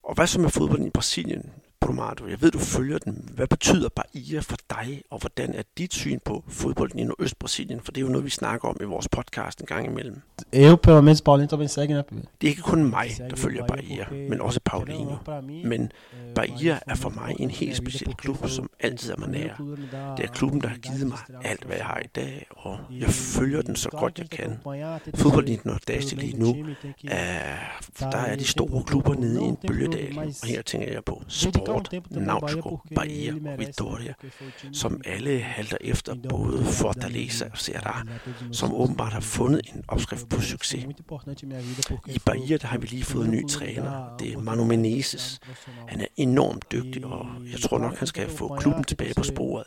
Og 0.09 0.15
hvad 0.15 0.27
så 0.27 0.41
med 0.41 0.49
fodbold 0.49 0.85
i 0.85 0.89
Brasilien, 0.89 1.51
Brumado? 1.81 2.27
Jeg 2.27 2.41
ved, 2.41 2.51
du 2.51 2.59
følger 2.59 2.97
den. 2.97 3.29
Hvad 3.33 3.47
betyder 3.47 3.89
Bahia 3.89 4.39
for 4.39 4.57
dig, 4.69 5.01
og 5.09 5.19
hvordan 5.19 5.53
er 5.53 5.63
dit 5.77 5.93
syn 5.93 6.19
på 6.25 6.43
fodbolden 6.47 6.99
i 6.99 7.03
Nordøst-Brasilien? 7.03 7.81
For 7.83 7.91
det 7.91 8.01
er 8.01 8.05
jo 8.05 8.11
noget, 8.11 8.25
vi 8.25 8.29
snakker 8.29 8.67
om 8.67 8.77
i 8.81 8.83
vores 8.83 9.07
podcast 9.07 9.59
en 9.59 9.65
gang 9.65 9.85
imellem. 9.85 10.21
Eu, 10.53 10.75
pelo 10.75 11.01
menos, 11.01 11.21
Paulinho 11.21 11.55
também 11.55 11.67
segue, 11.67 11.93
né? 11.93 12.03
Det 12.41 12.47
er 12.47 12.49
ikke 12.49 12.61
kun 12.61 12.83
mig, 12.83 13.09
der 13.29 13.35
følger 13.35 13.67
Bahia, 13.67 14.05
men 14.29 14.41
også 14.41 14.59
Paulinho. 14.65 15.15
Men 15.63 15.91
Bahia 16.35 16.79
er 16.87 16.95
for 16.95 17.09
mig 17.09 17.35
en 17.39 17.49
helt 17.49 17.77
speciel 17.77 18.13
klub, 18.13 18.47
som 18.47 18.69
altid 18.79 19.11
er 19.11 19.17
mig 19.17 19.29
nær. 19.29 19.55
Det 20.17 20.25
er 20.25 20.31
klubben, 20.33 20.61
der 20.61 20.67
har 20.67 20.77
givet 20.77 21.07
mig 21.07 21.17
alt, 21.43 21.63
hvad 21.63 21.75
jeg 21.75 21.85
har 21.85 21.99
i 22.05 22.07
dag, 22.15 22.47
og 22.49 22.77
jeg 22.91 23.09
følger 23.09 23.61
den 23.61 23.75
så 23.75 23.89
godt 23.89 24.19
jeg 24.19 24.29
kan. 24.29 24.59
Fodbolden 25.15 25.53
i 25.53 25.55
den 25.55 25.61
nordøstlige 25.65 26.21
lige 26.21 26.39
nu, 26.39 26.65
er, 27.07 27.55
der 27.99 28.17
er 28.17 28.35
de 28.35 28.45
store 28.47 28.83
klubber 28.83 29.15
nede 29.15 29.41
i 29.41 29.45
en 29.45 29.57
bølgedal, 29.67 30.17
og 30.17 30.47
her 30.47 30.61
tænker 30.61 30.91
jeg 30.91 31.03
på 31.03 31.23
Sport, 31.27 31.68
Náutico, 32.11 32.77
Bahia 32.95 33.33
og 33.33 33.59
Vitória, 33.59 34.13
som 34.73 35.01
alle 35.05 35.39
halter 35.39 35.77
efter 35.81 36.15
både 36.29 36.65
Fortaleza 36.65 37.45
og 37.45 37.57
Ceará, 37.57 38.07
som 38.51 38.73
åbenbart 38.73 39.13
har 39.13 39.19
fundet 39.19 39.61
en 39.75 39.83
opskrift 39.87 40.29
på 40.29 40.41
succes. 40.41 40.85
I 42.07 42.19
Bahia 42.25 42.57
der 42.57 42.67
har 42.67 42.77
vi 42.77 42.87
lige 42.87 43.03
fået 43.03 43.25
en 43.25 43.31
ny 43.31 43.47
træner, 43.47 44.15
det 44.19 44.33
er 44.33 44.37
Manu 44.39 44.63
Menezes. 44.63 45.39
Han 45.87 46.01
er 46.01 46.07
enormt 46.17 46.71
dygtig, 46.71 47.05
og 47.05 47.25
jeg 47.51 47.59
tror 47.59 47.77
nok, 47.77 47.97
han 47.97 48.07
skal 48.07 48.29
få 48.29 48.47
klubben 48.47 48.69
klubben 48.69 48.83
tilbage 48.83 49.13
på 49.13 49.23
sporet. 49.23 49.65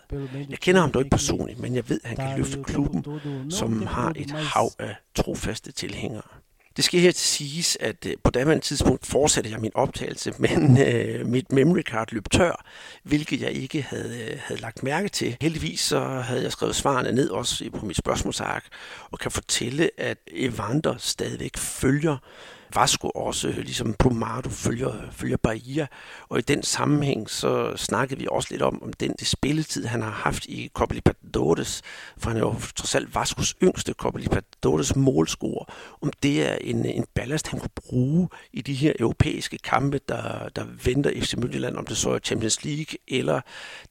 Jeg 0.50 0.58
kender 0.58 0.80
ham 0.80 0.92
dog 0.92 1.02
ikke 1.02 1.10
personligt, 1.10 1.58
men 1.58 1.74
jeg 1.74 1.88
ved, 1.88 2.00
at 2.04 2.08
han 2.08 2.28
kan 2.28 2.38
løfte 2.38 2.62
klubben, 2.62 3.04
som 3.50 3.86
har 3.86 4.12
et 4.16 4.30
hav 4.30 4.70
af 4.78 4.96
trofaste 5.14 5.72
tilhængere. 5.72 6.41
Det 6.76 6.84
skal 6.84 7.00
her 7.00 7.12
til 7.12 7.26
siges, 7.26 7.76
at 7.80 8.06
øh, 8.06 8.14
på 8.24 8.30
daværende 8.30 8.64
tidspunkt 8.64 9.06
fortsatte 9.06 9.50
jeg 9.50 9.60
min 9.60 9.70
optagelse, 9.74 10.34
men 10.44 10.80
øh, 10.80 11.26
mit 11.26 11.52
memory 11.52 11.82
card 11.82 12.08
løb 12.12 12.24
tør, 12.30 12.64
hvilket 13.02 13.40
jeg 13.40 13.52
ikke 13.52 13.82
havde, 13.82 14.30
øh, 14.30 14.38
havde 14.44 14.60
lagt 14.60 14.82
mærke 14.82 15.08
til. 15.08 15.36
Heldigvis 15.40 15.80
så 15.80 16.00
havde 16.00 16.42
jeg 16.42 16.52
skrevet 16.52 16.76
svarene 16.76 17.12
ned 17.12 17.30
også 17.30 17.70
på 17.78 17.86
mit 17.86 17.96
spørgsmålsark, 17.96 18.64
og 19.10 19.18
kan 19.18 19.30
fortælle, 19.30 19.90
at 19.98 20.18
Evander 20.26 20.94
stadigvæk 20.98 21.56
følger 21.56 22.16
Vasco 22.74 23.08
også, 23.08 23.48
øh, 23.48 23.56
ligesom 23.56 23.94
Pomado 23.98 24.48
følger, 24.48 24.92
følger 25.12 25.36
Bahia. 25.36 25.86
Og 26.28 26.38
i 26.38 26.42
den 26.42 26.62
sammenhæng, 26.62 27.30
så 27.30 27.76
snakkede 27.76 28.20
vi 28.20 28.26
også 28.30 28.48
lidt 28.50 28.62
om, 28.62 28.82
om 28.82 28.92
den 28.92 29.14
det 29.18 29.26
spilletid, 29.26 29.84
han 29.84 30.02
har 30.02 30.10
haft 30.10 30.46
i 30.46 30.70
Copa 30.74 30.94
Libertadores, 30.94 31.82
for 32.18 32.30
han 32.30 32.36
er 32.36 32.40
jo 32.40 32.54
trods 32.76 32.94
alt 32.94 33.14
Vascos 33.14 33.54
yngste 33.62 33.92
Copa 33.92 34.18
Libertadores 34.18 34.96
målscorer, 34.96 35.64
om 36.00 36.10
det 36.22 36.48
er 36.48 36.54
en, 36.60 36.84
en 36.84 37.04
ballast, 37.14 37.48
han 37.48 37.60
kunne 37.60 37.70
bruge 37.76 38.28
i 38.52 38.62
de 38.62 38.74
her 38.74 38.92
europæiske 38.98 39.58
kampe, 39.58 40.00
der, 40.08 40.48
der 40.56 40.64
venter 40.84 41.10
FC 41.20 41.34
Midtjylland, 41.34 41.76
om 41.76 41.86
det 41.86 41.96
så 41.96 42.10
er 42.10 42.18
Champions 42.18 42.64
League 42.64 42.98
eller 43.08 43.40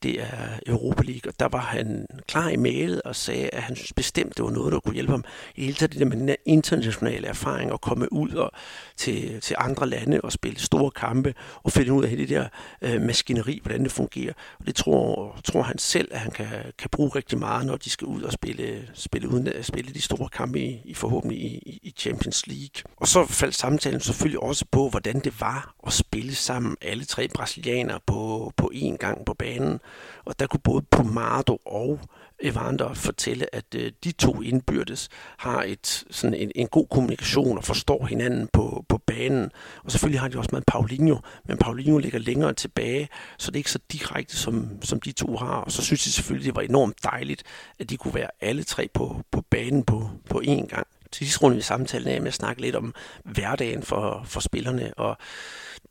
det 0.04 0.22
er 0.22 0.60
Europa 0.68 1.04
League. 1.04 1.32
Og 1.32 1.40
der 1.40 1.48
var 1.48 1.60
han 1.60 2.08
klar 2.28 2.50
i 2.50 2.58
mailet 2.58 3.02
og 3.02 3.16
sagde, 3.16 3.50
at 3.50 3.64
han 3.64 3.76
synes 3.76 3.94
bestemt, 3.94 4.38
det 4.38 4.46
var 4.46 4.52
noget, 4.52 4.74
der 4.74 4.80
kunne 4.80 4.94
hjælpe 4.94 5.12
ham 5.12 5.24
i 5.56 5.64
hele 5.66 5.76
taget 5.76 5.92
det 5.92 6.00
der 6.00 6.06
med 6.06 6.18
den 6.18 6.36
internationale 6.46 7.28
erfaring 7.28 7.72
og 7.72 7.82
komme 7.82 8.14
ud 8.14 8.30
og 8.30 8.52
til, 8.98 9.42
til 9.42 9.56
andre 9.60 9.90
lande 9.90 10.22
og 10.22 10.32
spille 10.32 10.60
store 10.60 10.92
kampe 10.92 11.34
og 11.64 11.72
finde 11.72 11.94
ud 11.94 12.04
af 12.04 12.18
det 12.18 12.30
der 12.30 12.48
øh, 12.82 13.02
maskineri, 13.02 13.60
hvordan 13.64 13.84
det 13.84 13.92
fungerer. 13.92 14.34
Og 14.60 14.68
det 14.68 14.76
tror, 14.76 15.40
tror 15.44 15.62
han 15.62 15.78
selv, 15.78 16.08
at 16.12 16.20
han 16.20 16.32
kan, 16.32 16.48
kan 16.78 16.90
bruge 16.90 17.10
rigtig 17.16 17.40
meget, 17.40 17.66
når 17.66 17.78
de 17.78 17.90
skal 17.90 18.08
ud 18.08 18.22
og 18.22 18.32
spille, 18.32 18.90
spille, 18.94 19.30
uden 19.30 19.48
at 19.48 19.66
spille 19.66 19.94
de 19.94 20.02
store 20.02 20.30
kampe 20.30 20.60
i, 20.60 20.82
i 20.86 20.94
forhåbentlig 20.94 21.40
i, 21.42 21.80
i 21.84 21.94
Champions 21.98 22.48
League. 22.48 22.92
Og 22.98 23.08
så 23.08 23.26
faldt 23.26 23.56
samtalen 23.56 24.00
selvfølgelig 24.00 24.40
også 24.40 24.66
på, 24.72 24.90
hvordan 24.90 25.20
det 25.20 25.42
var 25.42 25.74
at 25.88 25.94
spille 25.94 26.36
sammen 26.36 26.76
alle 26.82 27.06
tre 27.06 27.28
brasilianere 27.28 28.00
på, 28.06 28.52
på 28.58 28.72
én 28.76 28.96
gang 28.98 29.26
på 29.26 29.34
banen. 29.34 29.80
Og 30.26 30.40
der 30.40 30.48
kunne 30.48 30.60
både 30.60 30.82
Pomado 30.92 31.60
og 31.66 32.00
Evander 32.42 32.94
fortælle, 32.94 33.56
at 33.56 33.66
øh, 33.76 33.92
de 34.04 34.12
to 34.12 34.42
indbyrdes 34.42 35.10
har 35.38 35.64
et, 35.64 36.04
sådan 36.12 36.34
en, 36.34 36.52
en 36.56 36.68
god 36.68 36.88
kommunikation 36.88 37.58
og 37.58 37.64
forstår 37.64 38.06
hinanden 38.06 38.48
på, 38.54 38.86
på 38.90 38.98
banen. 38.98 39.52
Og 39.84 39.92
selvfølgelig 39.92 40.20
har 40.20 40.28
de 40.28 40.38
også 40.38 40.50
med 40.54 40.62
Paulinho, 40.68 41.18
men 41.48 41.58
Paulinho 41.58 41.98
ligger 41.98 42.20
længere 42.20 42.54
tilbage, 42.54 43.10
så 43.38 43.52
det 43.52 43.56
er 43.56 43.60
ikke 43.60 43.72
så 43.72 43.80
direkte, 43.92 44.38
som, 44.38 44.82
som 44.82 45.02
de 45.02 45.12
to 45.12 45.36
har. 45.38 45.56
Og 45.56 45.72
så 45.72 45.82
synes 45.82 46.08
jeg 46.08 46.14
selvfølgelig, 46.14 46.46
det 46.46 46.56
var 46.56 46.62
enormt 46.62 47.04
dejligt, 47.04 47.44
at 47.80 47.90
de 47.90 47.98
kunne 47.98 48.14
være 48.14 48.30
alle 48.42 48.64
tre 48.64 48.90
på, 48.94 49.22
på 49.32 49.42
banen 49.42 49.84
på, 49.84 50.10
på 50.30 50.42
én 50.46 50.68
gang. 50.68 50.88
Til 51.12 51.26
sidst 51.26 51.44
rundt 51.44 51.58
vi 51.58 51.62
samtalen 51.62 52.08
af 52.08 52.22
med 52.22 52.28
at 52.28 52.34
snakke 52.34 52.62
lidt 52.62 52.76
om 52.76 52.94
hverdagen 53.24 53.84
for, 53.84 54.24
for 54.26 54.40
spillerne, 54.40 54.94
og 54.98 55.18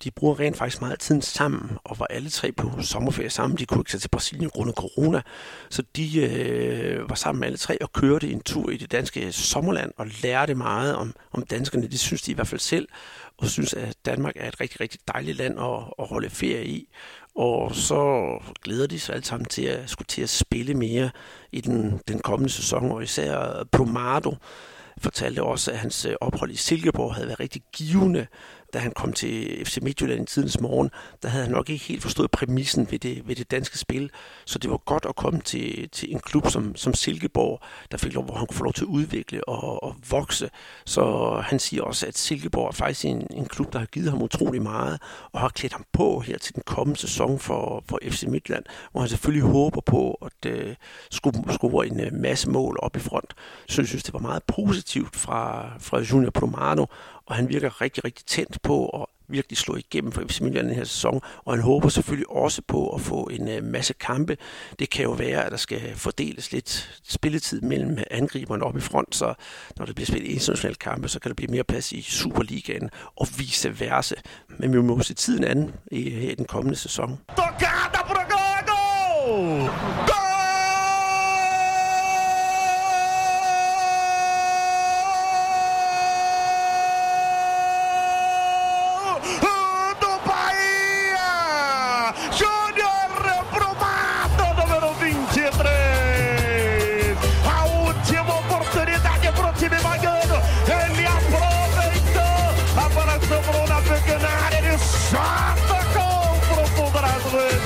de 0.04 0.10
bruger 0.10 0.40
rent 0.40 0.56
faktisk 0.56 0.80
meget 0.80 1.00
tiden 1.00 1.22
sammen, 1.22 1.78
og 1.84 1.98
var 1.98 2.06
alle 2.10 2.30
tre 2.30 2.52
på 2.52 2.82
sommerferie 2.82 3.30
sammen. 3.30 3.58
De 3.58 3.66
kunne 3.66 3.80
ikke 3.80 3.90
tage 3.90 4.00
til 4.00 4.08
Brasilien 4.08 4.50
grundet 4.50 4.74
corona, 4.74 5.22
så 5.70 5.82
de 5.96 6.20
øh, 6.20 7.08
var 7.08 7.14
sammen 7.14 7.40
med 7.40 7.48
alle 7.48 7.58
tre 7.58 7.82
og 7.82 7.92
kørte 7.92 8.30
en 8.30 8.40
tur 8.40 8.70
i 8.70 8.76
det 8.76 8.92
danske 8.92 9.32
sommerland 9.32 9.92
og 9.96 10.06
lærte 10.22 10.54
meget 10.54 10.96
om, 10.96 11.14
om 11.32 11.42
danskerne. 11.42 11.88
Det 11.88 12.00
synes 12.00 12.22
de 12.22 12.30
i 12.30 12.34
hvert 12.34 12.48
fald 12.48 12.60
selv, 12.60 12.88
og 13.38 13.46
synes, 13.46 13.74
at 13.74 13.96
Danmark 14.04 14.34
er 14.36 14.48
et 14.48 14.60
rigtig, 14.60 14.80
rigtig 14.80 15.00
dejligt 15.08 15.38
land 15.38 15.60
at, 15.60 15.84
at 15.98 16.06
holde 16.06 16.30
ferie 16.30 16.66
i. 16.66 16.88
Og 17.34 17.74
så 17.74 18.28
glæder 18.62 18.86
de 18.86 19.00
sig 19.00 19.14
alle 19.14 19.24
sammen 19.24 19.44
til 19.44 19.62
at 19.62 19.90
skulle 19.90 20.06
til 20.06 20.22
at 20.22 20.28
spille 20.28 20.74
mere 20.74 21.10
i 21.52 21.60
den, 21.60 22.00
den 22.08 22.18
kommende 22.18 22.52
sæson, 22.52 22.90
og 22.90 23.02
især 23.02 23.62
Promado 23.72 24.36
fortalte 24.98 25.42
også, 25.42 25.70
at 25.70 25.78
hans 25.78 26.04
øh, 26.04 26.14
ophold 26.20 26.50
i 26.50 26.56
Silkeborg 26.56 27.14
havde 27.14 27.26
været 27.26 27.40
rigtig 27.40 27.62
givende 27.72 28.26
da 28.74 28.78
han 28.78 28.92
kom 28.92 29.12
til 29.12 29.64
FC 29.66 29.78
Midtjylland 29.82 30.22
i 30.22 30.26
tidens 30.26 30.60
morgen, 30.60 30.90
der 31.22 31.28
havde 31.28 31.44
han 31.44 31.52
nok 31.52 31.70
ikke 31.70 31.84
helt 31.84 32.02
forstået 32.02 32.30
præmissen 32.30 32.90
ved 32.90 32.98
det, 32.98 33.28
ved 33.28 33.36
det 33.36 33.50
danske 33.50 33.78
spil. 33.78 34.10
Så 34.44 34.58
det 34.58 34.70
var 34.70 34.76
godt 34.76 35.06
at 35.08 35.16
komme 35.16 35.40
til, 35.40 35.88
til 35.88 36.12
en 36.12 36.20
klub 36.20 36.50
som, 36.50 36.76
som 36.76 36.94
Silkeborg, 36.94 37.60
der 37.90 37.96
fik 37.98 38.14
lov, 38.14 38.24
hvor 38.24 38.34
han 38.34 38.46
kunne 38.46 38.56
få 38.56 38.64
lov 38.64 38.72
til 38.72 38.84
at 38.84 38.88
udvikle 38.88 39.48
og, 39.48 39.82
og 39.82 39.96
vokse. 40.10 40.50
Så 40.86 41.34
han 41.44 41.58
siger 41.58 41.82
også, 41.82 42.06
at 42.06 42.18
Silkeborg 42.18 42.68
er 42.68 42.72
faktisk 42.72 43.04
en, 43.04 43.26
en 43.30 43.46
klub, 43.46 43.72
der 43.72 43.78
har 43.78 43.86
givet 43.86 44.10
ham 44.10 44.22
utrolig 44.22 44.62
meget, 44.62 45.02
og 45.32 45.40
har 45.40 45.48
klædt 45.48 45.72
ham 45.72 45.84
på 45.92 46.20
her 46.20 46.38
til 46.38 46.54
den 46.54 46.62
kommende 46.66 47.00
sæson 47.00 47.38
for, 47.38 47.84
for 47.88 47.98
FC 48.02 48.22
Midtjylland, 48.22 48.64
hvor 48.92 49.00
han 49.00 49.08
selvfølgelig 49.08 49.48
håber 49.48 49.80
på 49.80 50.18
at 50.22 50.50
øh, 50.52 50.68
uh, 50.68 50.74
skulle 51.10 51.52
score 51.52 51.86
en 51.86 52.00
uh, 52.00 52.20
masse 52.20 52.50
mål 52.50 52.78
op 52.82 52.96
i 52.96 53.00
front. 53.00 53.34
Så 53.68 53.82
jeg 53.82 53.88
synes, 53.88 54.02
det 54.02 54.14
var 54.14 54.20
meget 54.20 54.42
positivt 54.42 55.16
fra, 55.16 55.70
fra 55.78 55.98
Junior 56.00 56.30
Plomano, 56.30 56.86
og 57.30 57.36
han 57.36 57.48
virker 57.48 57.80
rigtig, 57.80 58.04
rigtig 58.04 58.26
tændt 58.26 58.62
på 58.62 58.88
at 58.88 59.06
virkelig 59.28 59.58
slå 59.58 59.76
igennem 59.76 60.12
for 60.12 60.22
FC 60.28 60.40
Midtjylland 60.40 60.68
den 60.68 60.76
her 60.76 60.84
sæson, 60.84 61.20
og 61.44 61.52
han 61.52 61.62
håber 61.62 61.88
selvfølgelig 61.88 62.30
også 62.30 62.62
på 62.68 62.88
at 62.88 63.00
få 63.00 63.28
en 63.32 63.48
øh, 63.48 63.64
masse 63.64 63.94
kampe. 63.94 64.36
Det 64.78 64.90
kan 64.90 65.04
jo 65.04 65.10
være, 65.10 65.44
at 65.44 65.52
der 65.52 65.56
skal 65.56 65.96
fordeles 65.96 66.52
lidt 66.52 67.00
spilletid 67.08 67.60
mellem 67.60 67.98
angriberne 68.10 68.64
op 68.64 68.76
i 68.76 68.80
front, 68.80 69.14
så 69.14 69.34
når 69.76 69.86
der 69.86 69.92
bliver 69.92 70.06
spillet 70.06 70.28
internationale 70.30 70.74
kampe, 70.74 71.08
så 71.08 71.20
kan 71.20 71.28
der 71.28 71.34
blive 71.34 71.50
mere 71.50 71.64
plads 71.64 71.92
i 71.92 72.02
Superligaen 72.02 72.90
og 73.16 73.26
vice 73.38 73.80
versa. 73.80 74.14
Men 74.48 74.72
vi 74.72 74.82
må 74.82 75.02
se 75.02 75.14
tiden 75.14 75.44
an 75.44 75.72
i, 75.90 76.30
i 76.30 76.34
den 76.34 76.44
kommende 76.44 76.76
sæson. 76.76 77.18
Tocada 77.36 78.02
pro 78.06 78.20
gol! 78.30 79.89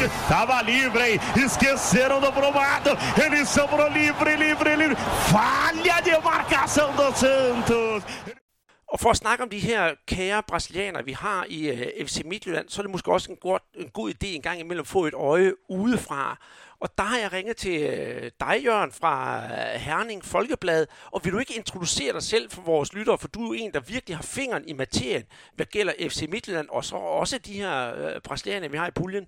Gol! 0.05 0.11
Tava 0.29 0.63
livre, 0.63 1.11
hein? 1.11 1.21
Esqueceram 1.45 2.21
do 2.21 2.31
Brumado. 2.33 2.91
Ele 3.25 3.47
sobrou 3.47 3.89
livre, 3.89 4.37
livre, 4.37 4.77
livre. 4.77 4.97
Falha 5.31 6.01
de 6.03 6.19
marcação 6.23 6.95
do 6.95 7.13
Santos. 7.17 8.03
Og 8.89 9.01
for 9.01 9.11
at 9.11 9.17
snakke 9.17 9.43
om 9.43 9.51
de 9.51 9.59
her 9.59 9.95
kære 10.07 10.43
brasilianere, 10.43 11.05
vi 11.05 11.13
har 11.13 11.47
i 11.49 11.69
øh, 11.69 11.87
uh, 12.01 12.07
FC 12.07 12.23
Midtjylland, 12.25 12.69
så 12.69 12.81
er 12.81 12.83
det 12.83 12.91
måske 12.91 13.13
også 13.13 13.31
en 13.33 13.37
god, 13.37 13.59
en 13.75 13.89
god 13.89 14.11
idé 14.11 14.27
en 14.27 14.43
gang 14.43 14.61
imellem 14.61 14.81
at 14.81 14.87
få 14.87 15.07
et 15.07 15.15
øje 15.15 15.53
udefra. 15.69 16.39
Og 16.81 16.99
der 16.99 17.05
har 17.05 17.19
jeg 17.19 17.33
ringet 17.33 17.57
til 17.57 17.89
uh, 17.89 18.29
dig, 18.41 18.65
Jørgen, 18.65 18.93
fra 18.93 19.43
uh, 19.45 19.81
Herning 19.81 20.25
Folkeblad. 20.25 20.87
Og 21.13 21.25
vil 21.25 21.33
du 21.33 21.39
ikke 21.39 21.57
introducere 21.57 22.13
dig 22.13 22.23
selv 22.23 22.51
for 22.51 22.63
vores 22.63 22.93
lyttere, 22.93 23.19
for 23.19 23.29
du 23.29 23.43
er 23.43 23.47
jo 23.47 23.53
en, 23.53 23.73
der 23.73 23.81
virkelig 23.81 24.17
har 24.17 24.23
fingeren 24.23 24.69
i 24.69 24.73
materien, 24.73 25.23
hvad 25.55 25.67
gælder 25.67 25.93
FC 26.09 26.27
Midtjylland, 26.29 26.69
og 26.69 26.85
så 26.85 26.97
også 26.97 27.39
de 27.39 27.53
her 27.53 27.93
uh, 27.93 28.23
brasilianere, 28.23 28.71
vi 28.71 28.77
har 28.77 28.87
i 28.87 28.91
puljen. 28.91 29.27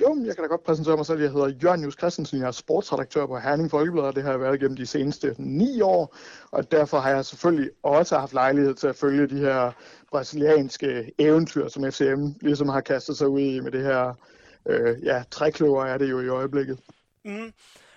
Jo, 0.00 0.16
jeg 0.24 0.34
kan 0.34 0.44
da 0.44 0.48
godt 0.48 0.64
præsentere 0.64 0.96
mig 0.96 1.06
selv. 1.06 1.20
Jeg 1.20 1.30
hedder 1.30 1.48
Jørgen 1.48 1.82
Jus 1.82 1.94
Christensen, 1.98 2.38
jeg 2.38 2.46
er 2.46 2.50
sportsredaktør 2.50 3.26
på 3.26 3.38
Herning 3.38 3.70
Folkeblad, 3.70 4.04
og 4.04 4.14
det 4.14 4.22
har 4.22 4.30
jeg 4.30 4.40
været 4.40 4.60
gennem 4.60 4.76
de 4.76 4.86
seneste 4.86 5.34
ni 5.38 5.80
år, 5.80 6.16
og 6.50 6.70
derfor 6.70 6.98
har 6.98 7.10
jeg 7.10 7.24
selvfølgelig 7.24 7.70
også 7.82 8.18
haft 8.18 8.32
lejlighed 8.32 8.74
til 8.74 8.86
at 8.86 8.96
følge 8.96 9.26
de 9.26 9.38
her 9.38 9.72
brasilianske 10.10 11.12
eventyr, 11.18 11.68
som 11.68 11.92
FCM 11.92 12.26
ligesom 12.40 12.68
har 12.68 12.80
kastet 12.80 13.16
sig 13.16 13.28
ud 13.28 13.40
i 13.40 13.60
med 13.60 13.72
det 13.72 13.82
her, 13.82 14.14
øh, 14.66 15.04
ja, 15.04 15.22
trækløver 15.30 15.84
er 15.84 15.98
det 15.98 16.10
jo 16.10 16.20
i 16.20 16.28
øjeblikket. 16.28 16.78
Mm. 17.24 17.52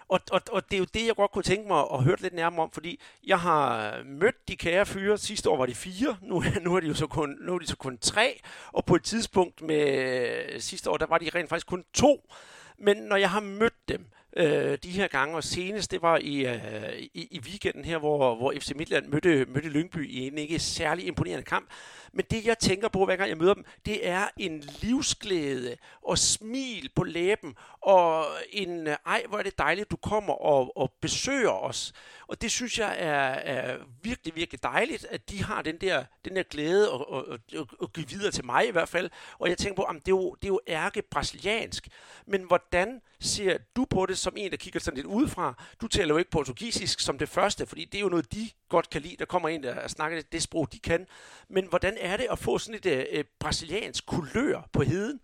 Og, 0.10 0.20
og, 0.32 0.41
og 0.51 0.64
det 0.72 0.74
er 0.74 0.80
jo 0.80 0.86
det, 0.93 1.08
jeg 1.08 1.16
godt 1.16 1.32
kunne 1.32 1.43
tænke 1.43 1.68
mig 1.68 1.84
at 1.93 2.03
høre 2.03 2.16
lidt 2.20 2.34
nærmere 2.34 2.64
om, 2.64 2.72
fordi 2.72 2.99
jeg 3.28 3.39
har 3.39 3.93
mødt 4.05 4.47
de 4.47 4.55
kære 4.55 4.86
fyre. 4.86 5.18
Sidste 5.18 5.49
år 5.49 5.58
var 5.58 5.66
de 5.66 5.76
fire, 5.76 6.18
nu, 6.22 6.43
nu 6.62 6.76
er 6.76 6.80
de 6.80 6.88
jo 6.88 6.93
så 6.93 7.08
kun, 7.08 7.38
nu 7.41 7.55
er 7.55 7.60
de 7.60 7.68
så 7.68 7.78
kun 7.78 7.97
tre, 7.97 8.41
og 8.72 8.86
på 8.86 8.95
et 8.95 9.03
tidspunkt 9.03 9.62
med 9.62 10.60
sidste 10.60 10.89
år, 10.89 10.97
der 10.97 11.05
var 11.05 11.18
de 11.18 11.30
rent 11.36 11.49
faktisk 11.49 11.68
kun 11.68 11.84
to. 11.93 12.30
Men 12.78 12.97
når 12.97 13.16
jeg 13.16 13.32
har 13.32 13.39
mødt 13.39 13.89
dem, 13.89 14.05
øh, 14.38 14.78
de 14.84 14.90
her 14.90 15.08
gange, 15.08 15.36
og 15.36 15.44
senest 15.44 15.92
det 15.92 16.02
var 16.02 16.18
i, 16.18 16.46
øh, 16.46 16.94
i, 17.14 17.28
i 17.32 17.40
weekenden 17.40 17.86
her, 17.86 17.98
hvor, 17.98 18.36
hvor 18.36 18.54
FC 18.60 18.72
Midtland 18.76 19.08
mødte, 19.08 19.46
mødte 19.46 19.70
Lyngby 19.70 20.10
i 20.10 20.28
en 20.28 20.38
ikke 20.38 20.60
særlig 20.60 21.08
imponerende 21.08 21.44
kamp. 21.44 21.70
Men 22.14 22.26
det, 22.32 22.46
jeg 22.46 22.60
tænker 22.60 22.88
på, 22.88 23.06
hver 23.06 23.16
gang 23.16 23.30
jeg 23.30 23.38
møder 23.38 23.54
dem, 23.54 23.66
det 23.86 24.08
er 24.08 24.28
en 24.38 24.64
livsglæde 24.82 25.78
og 26.02 26.18
smil 26.18 26.90
på 26.96 27.04
læben, 27.04 27.56
og 27.82 28.26
en, 28.52 28.88
øh, 28.88 28.96
ej, 29.06 29.24
hvor 29.30 29.38
er 29.38 29.44
det 29.44 29.58
dejligt, 29.58 29.92
du 29.92 29.96
kommer 29.96 30.34
og, 30.34 30.78
og 30.78 30.92
besøger 31.02 31.64
os. 31.64 31.94
Og 32.28 32.41
det 32.41 32.51
synes 32.51 32.80
jeg 32.80 32.95
er, 32.99 33.30
er 33.30 33.78
virkelig, 34.01 34.36
virkelig 34.36 34.63
dejligt, 34.63 35.05
at 35.09 35.30
de 35.30 35.43
har 35.43 35.61
den 35.61 35.78
der, 35.78 36.03
den 36.25 36.36
der 36.36 36.43
glæde 36.43 36.91
og, 36.91 37.11
og, 37.11 37.39
og, 37.55 37.67
og 37.80 37.93
give 37.93 38.09
videre 38.09 38.32
til 38.32 38.45
mig 38.45 38.67
i 38.67 38.71
hvert 38.71 38.89
fald. 38.89 39.09
Og 39.39 39.49
jeg 39.49 39.57
tænker 39.57 39.75
på, 39.75 39.82
at 39.84 39.95
det 39.95 40.07
er 40.07 40.15
jo, 40.15 40.36
det 40.41 40.43
er 40.43 40.47
jo 40.47 40.59
ærke 40.67 41.01
brasiliansk. 41.01 41.88
Men 42.25 42.41
hvordan 42.41 43.01
ser 43.19 43.57
du 43.75 43.86
på 43.86 44.05
det 44.05 44.17
som 44.17 44.34
en, 44.38 44.51
der 44.51 44.57
kigger 44.57 44.80
sådan 44.80 44.95
lidt 44.95 45.07
udefra? 45.07 45.63
Du 45.82 45.88
taler 45.88 46.13
jo 46.13 46.17
ikke 46.17 46.32
portugisisk 46.32 46.99
som 46.99 47.17
det 47.17 47.30
første, 47.30 47.65
fordi 47.65 47.86
det 47.86 47.97
er 47.97 48.01
jo 48.01 48.09
noget, 48.09 48.34
de 48.34 48.49
godt 48.69 48.89
kan 48.89 49.01
lide. 49.01 49.15
Der 49.19 49.25
kommer 49.25 49.49
en, 49.49 49.63
der 49.63 49.88
snakker 49.88 50.17
det, 50.17 50.32
det 50.32 50.43
sprog, 50.43 50.71
de 50.73 50.80
kan. 50.80 51.07
Men 51.49 51.65
hvordan 51.65 51.97
er 51.99 52.17
det 52.17 52.28
at 52.32 52.39
få 52.39 52.57
sådan 52.57 52.80
et 52.84 53.07
øh, 53.11 53.23
brasiliansk 53.39 54.05
kulør 54.05 54.61
på 54.73 54.84
heden? 54.84 55.19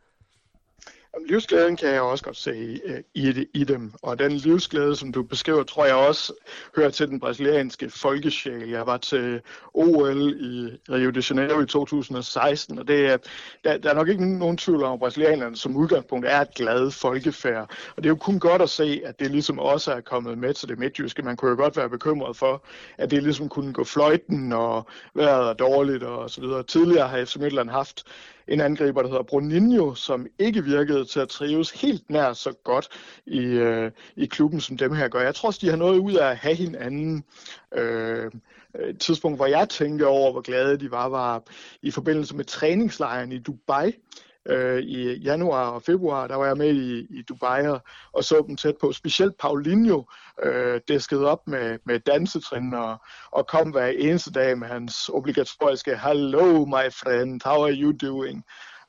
Livsglæden 1.28 1.78
kan 1.78 1.90
jeg 1.90 2.02
også 2.02 2.24
godt 2.24 2.38
se 2.38 2.82
øh, 2.86 3.00
i, 3.14 3.30
i, 3.30 3.46
i 3.54 3.64
dem, 3.64 3.94
og 4.02 4.20
den 4.20 4.32
livsglæde, 4.32 4.96
som 4.96 5.12
du 5.12 5.24
beskriver, 5.24 5.64
tror 5.64 5.86
jeg 5.86 5.96
også 5.96 6.34
hører 6.76 6.90
til 6.90 7.08
den 7.08 7.20
brasilianske 7.20 7.90
folkesjæl. 7.90 8.70
Jeg 8.70 8.88
var 8.88 8.98
til 8.98 9.42
OL 9.74 10.22
i 10.40 10.70
Rio 10.90 11.10
de 11.10 11.24
Janeiro 11.30 11.62
i 11.62 11.66
2016, 11.66 12.80
og 12.80 12.88
det 12.88 13.06
er, 13.08 13.18
der, 13.64 13.78
der 13.78 13.90
er 13.90 13.94
nok 13.94 14.10
ikke 14.10 14.38
nogen 14.38 14.58
tvivl 14.58 14.84
om, 14.84 14.94
at 14.94 15.00
brasilianerne 15.00 15.56
som 15.56 15.76
udgangspunkt 15.76 16.26
er 16.26 16.42
et 16.42 16.54
glad 16.56 16.92
folkefærd. 16.92 17.70
Og 17.96 18.04
det 18.04 18.06
er 18.06 18.12
jo 18.12 18.16
kun 18.16 18.40
godt 18.40 18.62
at 18.62 18.70
se, 18.70 19.02
at 19.06 19.20
det 19.20 19.32
ligesom 19.32 19.60
også 19.60 19.94
er 19.94 20.02
kommet 20.02 20.38
med 20.38 20.54
til 20.54 20.70
det 20.70 20.80
midtjyske. 20.80 21.22
Man 21.22 21.36
kunne 21.36 21.52
jo 21.52 21.58
godt 21.58 21.78
være 21.78 21.90
bekymret 21.90 22.38
for, 22.38 22.66
at 22.98 23.12
det 23.12 23.24
ligesom 23.24 23.50
kunne 23.50 23.74
gå 23.74 23.84
fløjten, 23.84 24.54
og 24.54 24.88
vejret 25.14 25.50
er 25.50 25.54
dårligt 25.54 26.04
og 26.04 26.30
så 26.30 26.42
videre. 26.42 26.64
Tidligere 26.64 27.08
har 27.08 27.26
FC 27.26 27.36
Midtland 27.36 27.70
haft 27.70 28.04
en 28.48 28.62
angriber, 28.62 29.02
der 29.02 29.10
hedder 29.10 29.24
Bruninho, 29.24 29.96
som 29.96 30.28
ikke 30.40 30.64
virkede 30.64 31.06
til 31.06 31.20
at 31.20 31.30
trives 31.30 31.82
helt 31.82 32.10
nær 32.10 32.34
så 32.34 32.54
godt 32.64 32.88
i, 33.26 33.40
øh, 33.40 33.92
i 34.16 34.26
klubben, 34.26 34.62
som 34.62 34.78
dem 34.78 34.96
her 34.96 35.08
gør. 35.08 35.22
Jeg 35.22 35.36
tror 35.36 35.48
også, 35.48 35.60
de 35.62 35.70
har 35.70 35.78
noget 35.78 36.00
ud 36.00 36.14
af 36.14 36.30
at 36.30 36.38
have 36.38 36.56
hinanden. 36.56 37.24
Øh, 37.74 38.26
øh 38.26 38.32
et 38.90 39.00
tidspunkt, 39.00 39.38
hvor 39.38 39.46
jeg 39.46 39.70
tænkte 39.70 40.08
over, 40.08 40.32
hvor 40.32 40.42
glade 40.42 40.78
de 40.78 40.92
var, 40.92 41.10
var 41.10 41.44
i 41.82 41.92
forbindelse 41.92 42.36
med 42.36 42.46
træningslejren 42.46 43.32
i 43.32 43.40
Dubai, 43.40 43.92
øh, 44.46 44.80
i 44.80 45.14
januar 45.14 45.70
og 45.70 45.84
februar, 45.84 46.28
der 46.28 46.36
var 46.36 46.46
jeg 46.46 46.58
med 46.58 46.76
i, 46.76 47.00
i 47.20 47.22
Dubai 47.22 47.68
og, 47.68 47.82
og 48.14 48.24
så 48.24 48.44
dem 48.48 48.58
tæt 48.58 48.76
på. 48.82 48.92
Specielt 48.92 49.38
Paulinho 49.38 50.04
øh, 50.44 50.82
dæskede 50.88 51.26
op 51.28 51.48
med, 51.48 51.78
med 51.86 52.00
dansetrin 52.00 52.74
og, 52.74 52.98
og 53.32 53.48
kom 53.48 53.70
hver 53.70 53.88
eneste 53.88 54.32
dag 54.32 54.58
med 54.58 54.68
hans 54.68 55.10
obligatoriske 55.10 55.98
Hello 55.98 56.66
my 56.66 56.92
friend, 56.92 57.42
how 57.46 57.64
are 57.64 57.74
you 57.74 57.94
doing? 58.02 58.46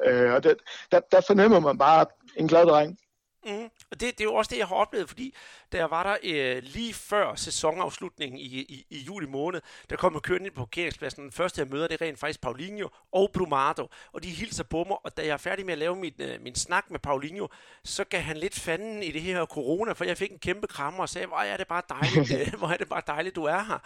Øh, 0.07 0.32
og 0.32 0.44
det, 0.44 0.57
der, 0.92 1.00
der 1.12 1.20
fornemmer 1.26 1.61
man 1.61 1.78
bare 1.78 2.07
en 2.36 2.48
glad 2.48 2.66
dreng. 2.66 2.98
Mm. 3.47 3.70
Og 3.90 4.01
det, 4.01 4.01
det 4.01 4.20
er 4.20 4.24
jo 4.24 4.34
også 4.34 4.51
det, 4.51 4.59
jeg 4.59 4.66
har 4.66 4.76
oplevet, 4.76 5.09
fordi 5.09 5.34
da 5.72 5.78
jeg 5.78 5.90
var 5.90 6.03
der 6.03 6.16
øh, 6.22 6.62
lige 6.62 6.95
før 6.95 7.34
sæsonafslutningen 7.34 8.40
i, 8.40 8.45
i, 8.45 8.86
i 8.90 8.99
juli 8.99 9.26
måned, 9.26 9.61
der 9.90 9.97
kom 9.97 10.14
jeg 10.14 10.22
kørende 10.22 10.47
ind 10.47 10.55
på 10.55 10.61
parkeringspladsen. 10.61 11.22
Den 11.22 11.32
første, 11.32 11.61
jeg 11.61 11.68
møder, 11.68 11.88
det 11.88 12.01
er 12.01 12.07
rent 12.07 12.18
faktisk 12.18 12.40
Paulinho 12.40 12.88
og 13.12 13.30
Brumado, 13.34 13.88
og 14.12 14.22
de 14.22 14.28
hilser 14.28 14.64
på 14.64 14.84
mig, 14.84 14.97
og 15.05 15.16
da 15.16 15.22
jeg 15.22 15.32
er 15.32 15.36
færdig 15.36 15.64
med 15.66 15.72
at 15.72 15.78
lave 15.78 15.97
mit, 15.97 16.20
øh, 16.20 16.42
min 16.42 16.55
snak 16.55 16.90
med 16.90 16.99
Paulinho, 16.99 17.49
så 17.84 18.05
gav 18.05 18.20
han 18.20 18.36
lidt 18.36 18.55
fanden 18.55 19.03
i 19.03 19.11
det 19.11 19.22
her 19.22 19.47
corona, 19.47 19.92
for 19.92 20.05
jeg 20.05 20.18
fik 20.18 20.30
en 20.30 20.38
kæmpe 20.38 20.66
krammer 20.66 21.01
og 21.01 21.09
sagde, 21.09 21.26
hvor 21.26 21.36
er 21.36 21.57
det 21.57 21.68
bare 21.68 21.82
dejligt, 21.88 22.32
øh, 22.40 22.59
hvor 22.59 22.68
er 22.68 22.76
det 22.76 22.88
bare 22.88 23.03
dejligt, 23.07 23.36
du 23.36 23.45
er 23.45 23.62
her. 23.62 23.78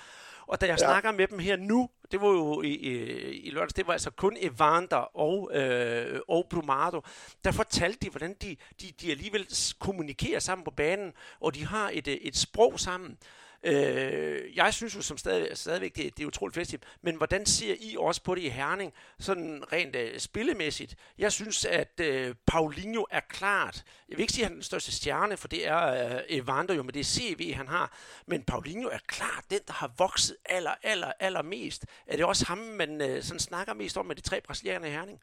Og 0.48 0.60
da 0.60 0.66
jeg 0.66 0.78
ja. 0.80 0.86
snakker 0.86 1.12
med 1.12 1.26
dem 1.26 1.38
her 1.38 1.56
nu, 1.56 1.90
det 2.12 2.20
var 2.20 2.28
jo 2.28 2.62
i, 2.62 2.68
i, 2.68 2.92
i 3.30 3.50
lørdags, 3.50 3.74
det 3.74 3.86
var 3.86 3.92
altså 3.92 4.10
kun 4.10 4.36
Evander 4.40 4.96
og, 4.96 5.50
øh, 5.54 6.20
og 6.28 6.46
Brumado, 6.50 7.00
der 7.44 7.52
fortalte 7.52 7.98
de, 8.02 8.10
hvordan 8.10 8.34
de, 8.42 8.56
de, 8.80 8.92
de 9.00 9.10
alligevel 9.10 9.46
kommunikerer 9.78 10.40
sammen 10.40 10.64
på 10.64 10.70
banen, 10.70 11.12
og 11.40 11.54
de 11.54 11.66
har 11.66 11.90
et, 11.92 12.26
et 12.28 12.36
sprog 12.36 12.80
sammen. 12.80 13.18
Øh, 13.62 14.56
jeg 14.56 14.74
synes 14.74 14.96
jo 14.96 15.02
som 15.02 15.18
stadig, 15.18 15.58
stadigvæk, 15.58 15.96
det, 15.96 16.16
det 16.16 16.22
er 16.22 16.26
utroligt 16.26 16.54
festligt, 16.54 16.84
men 17.02 17.14
hvordan 17.16 17.46
ser 17.46 17.74
I 17.80 17.96
også 17.98 18.22
på 18.22 18.34
det 18.34 18.42
i 18.42 18.48
Herning, 18.48 18.92
sådan 19.18 19.72
rent 19.72 19.96
øh, 19.96 20.18
spillemæssigt? 20.18 20.94
Jeg 21.18 21.32
synes, 21.32 21.64
at 21.64 22.00
øh, 22.00 22.34
Paulinho 22.46 23.06
er 23.10 23.20
klart, 23.20 23.84
jeg 24.08 24.16
vil 24.16 24.22
ikke 24.22 24.32
sige, 24.32 24.44
at 24.44 24.46
han 24.46 24.52
er 24.52 24.56
den 24.56 24.62
største 24.62 24.92
stjerne, 24.92 25.36
for 25.36 25.48
det 25.48 25.66
er 25.66 26.14
øh, 26.16 26.20
Evander 26.28 26.74
jo 26.74 26.82
med 26.82 26.92
det 26.92 27.06
CV, 27.06 27.54
han 27.54 27.68
har, 27.68 27.96
men 28.26 28.42
Paulinho 28.42 28.88
er 28.88 28.98
klart 29.06 29.44
den, 29.50 29.60
der 29.66 29.72
har 29.72 29.92
vokset 29.98 30.36
aller, 30.44 30.74
aller, 30.82 31.12
aller 31.20 31.42
mest. 31.42 31.86
Er 32.06 32.16
det 32.16 32.24
også 32.24 32.44
ham, 32.44 32.58
man 32.58 33.00
øh, 33.00 33.22
sådan 33.22 33.40
snakker 33.40 33.74
mest 33.74 33.96
om 33.96 34.06
med 34.06 34.16
de 34.16 34.20
tre 34.20 34.40
brasilianere 34.40 34.90
i 34.90 34.92
Herning? 34.92 35.20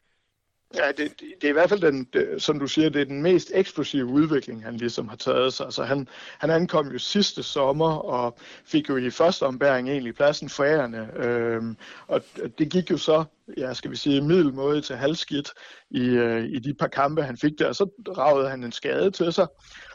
Ja, 0.74 0.88
det, 0.88 1.20
det 1.20 1.44
er 1.44 1.48
i 1.48 1.52
hvert 1.52 1.68
fald 1.68 1.80
den, 1.80 2.04
det, 2.12 2.42
som 2.42 2.58
du 2.58 2.66
siger, 2.66 2.88
det 2.88 3.00
er 3.00 3.04
den 3.04 3.22
mest 3.22 3.50
eksplosive 3.54 4.06
udvikling, 4.06 4.64
han 4.64 4.76
ligesom 4.76 5.08
har 5.08 5.16
taget 5.16 5.52
sig. 5.52 5.66
Altså 5.66 5.84
han, 5.84 6.08
han 6.38 6.50
ankom 6.50 6.88
jo 6.88 6.98
sidste 6.98 7.42
sommer 7.42 7.92
og 7.96 8.38
fik 8.64 8.88
jo 8.88 8.96
i 8.96 9.10
første 9.10 9.42
ombæring 9.42 9.88
egentlig 9.88 10.14
pladsen 10.14 10.48
forærende. 10.48 11.08
Øhm, 11.16 11.76
og 12.06 12.22
det 12.58 12.70
gik 12.70 12.90
jo 12.90 12.98
så, 12.98 13.24
ja, 13.56 13.74
skal 13.74 13.90
vi 13.90 13.96
sige, 13.96 14.20
middelmåde 14.20 14.80
til 14.80 14.96
halvskidt 14.96 15.50
i, 15.90 16.08
øh, 16.08 16.44
i 16.44 16.58
de 16.58 16.74
par 16.74 16.88
kampe, 16.88 17.22
han 17.22 17.36
fik 17.36 17.52
der. 17.58 17.68
Og 17.68 17.74
så 17.74 17.90
ragede 18.18 18.50
han 18.50 18.64
en 18.64 18.72
skade 18.72 19.10
til 19.10 19.32
sig. 19.32 19.46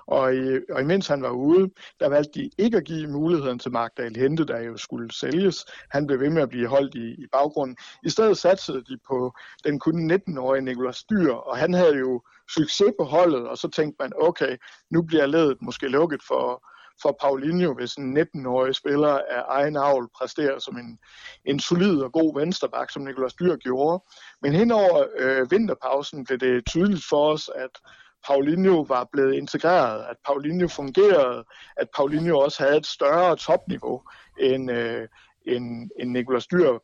Og, 0.07 0.35
øh, 0.35 0.61
og 0.69 0.81
imens 0.81 1.07
han 1.07 1.21
var 1.21 1.29
ude, 1.29 1.69
der 1.99 2.09
valgte 2.09 2.39
de 2.39 2.49
ikke 2.57 2.77
at 2.77 2.85
give 2.85 3.07
muligheden 3.07 3.59
til 3.59 3.71
Magdal 3.71 4.15
Hente, 4.15 4.45
der 4.45 4.59
jo 4.61 4.77
skulle 4.77 5.13
sælges. 5.13 5.65
Han 5.89 6.07
blev 6.07 6.19
ved 6.19 6.29
med 6.29 6.41
at 6.41 6.49
blive 6.49 6.67
holdt 6.67 6.95
i, 6.95 7.23
i 7.23 7.25
baggrunden. 7.31 7.77
I 8.03 8.09
stedet 8.09 8.37
satsede 8.37 8.83
de 8.83 8.97
på 9.07 9.33
den 9.63 9.79
kun 9.79 10.11
19-årige 10.11 10.61
Nikolas 10.61 11.03
Dyr, 11.03 11.33
og 11.33 11.57
han 11.57 11.73
havde 11.73 11.97
jo 11.97 12.21
succes 12.55 12.93
på 12.99 13.05
holdet, 13.05 13.47
og 13.47 13.57
så 13.57 13.69
tænkte 13.69 13.95
man, 13.99 14.11
okay, 14.21 14.57
nu 14.89 15.01
bliver 15.01 15.25
ledet 15.25 15.57
måske 15.61 15.87
lukket 15.87 16.21
for, 16.27 16.63
for 17.01 17.17
Paulinho, 17.21 17.73
hvis 17.73 17.93
en 17.93 18.17
19-årig 18.17 18.75
spiller 18.75 19.19
af 19.29 19.43
egen 19.47 19.77
avl 19.77 20.09
præsterer 20.17 20.59
som 20.59 20.77
en, 20.77 20.99
en 21.45 21.59
solid 21.59 21.99
og 21.99 22.11
god 22.11 22.39
vensterbak, 22.39 22.89
som 22.89 23.01
Nikolas 23.01 23.33
Dyr 23.33 23.55
gjorde. 23.55 24.03
Men 24.41 24.53
henover 24.53 25.05
øh, 25.17 25.51
vinterpausen 25.51 26.25
blev 26.25 26.37
det 26.37 26.65
tydeligt 26.65 27.05
for 27.09 27.33
os, 27.33 27.49
at 27.55 27.79
Paulinho 28.27 28.85
var 28.87 29.09
blevet 29.11 29.33
integreret, 29.33 30.05
at 30.09 30.15
Paulinho 30.25 30.67
fungerede, 30.67 31.43
at 31.77 31.87
Paulinho 31.95 32.39
også 32.39 32.63
havde 32.63 32.77
et 32.77 32.85
større 32.85 33.35
topniveau 33.35 34.01
end, 34.39 34.71
øh, 34.71 35.07
end, 35.45 35.89
end 35.99 36.11
Nicolas 36.11 36.47
Dyr 36.47 36.77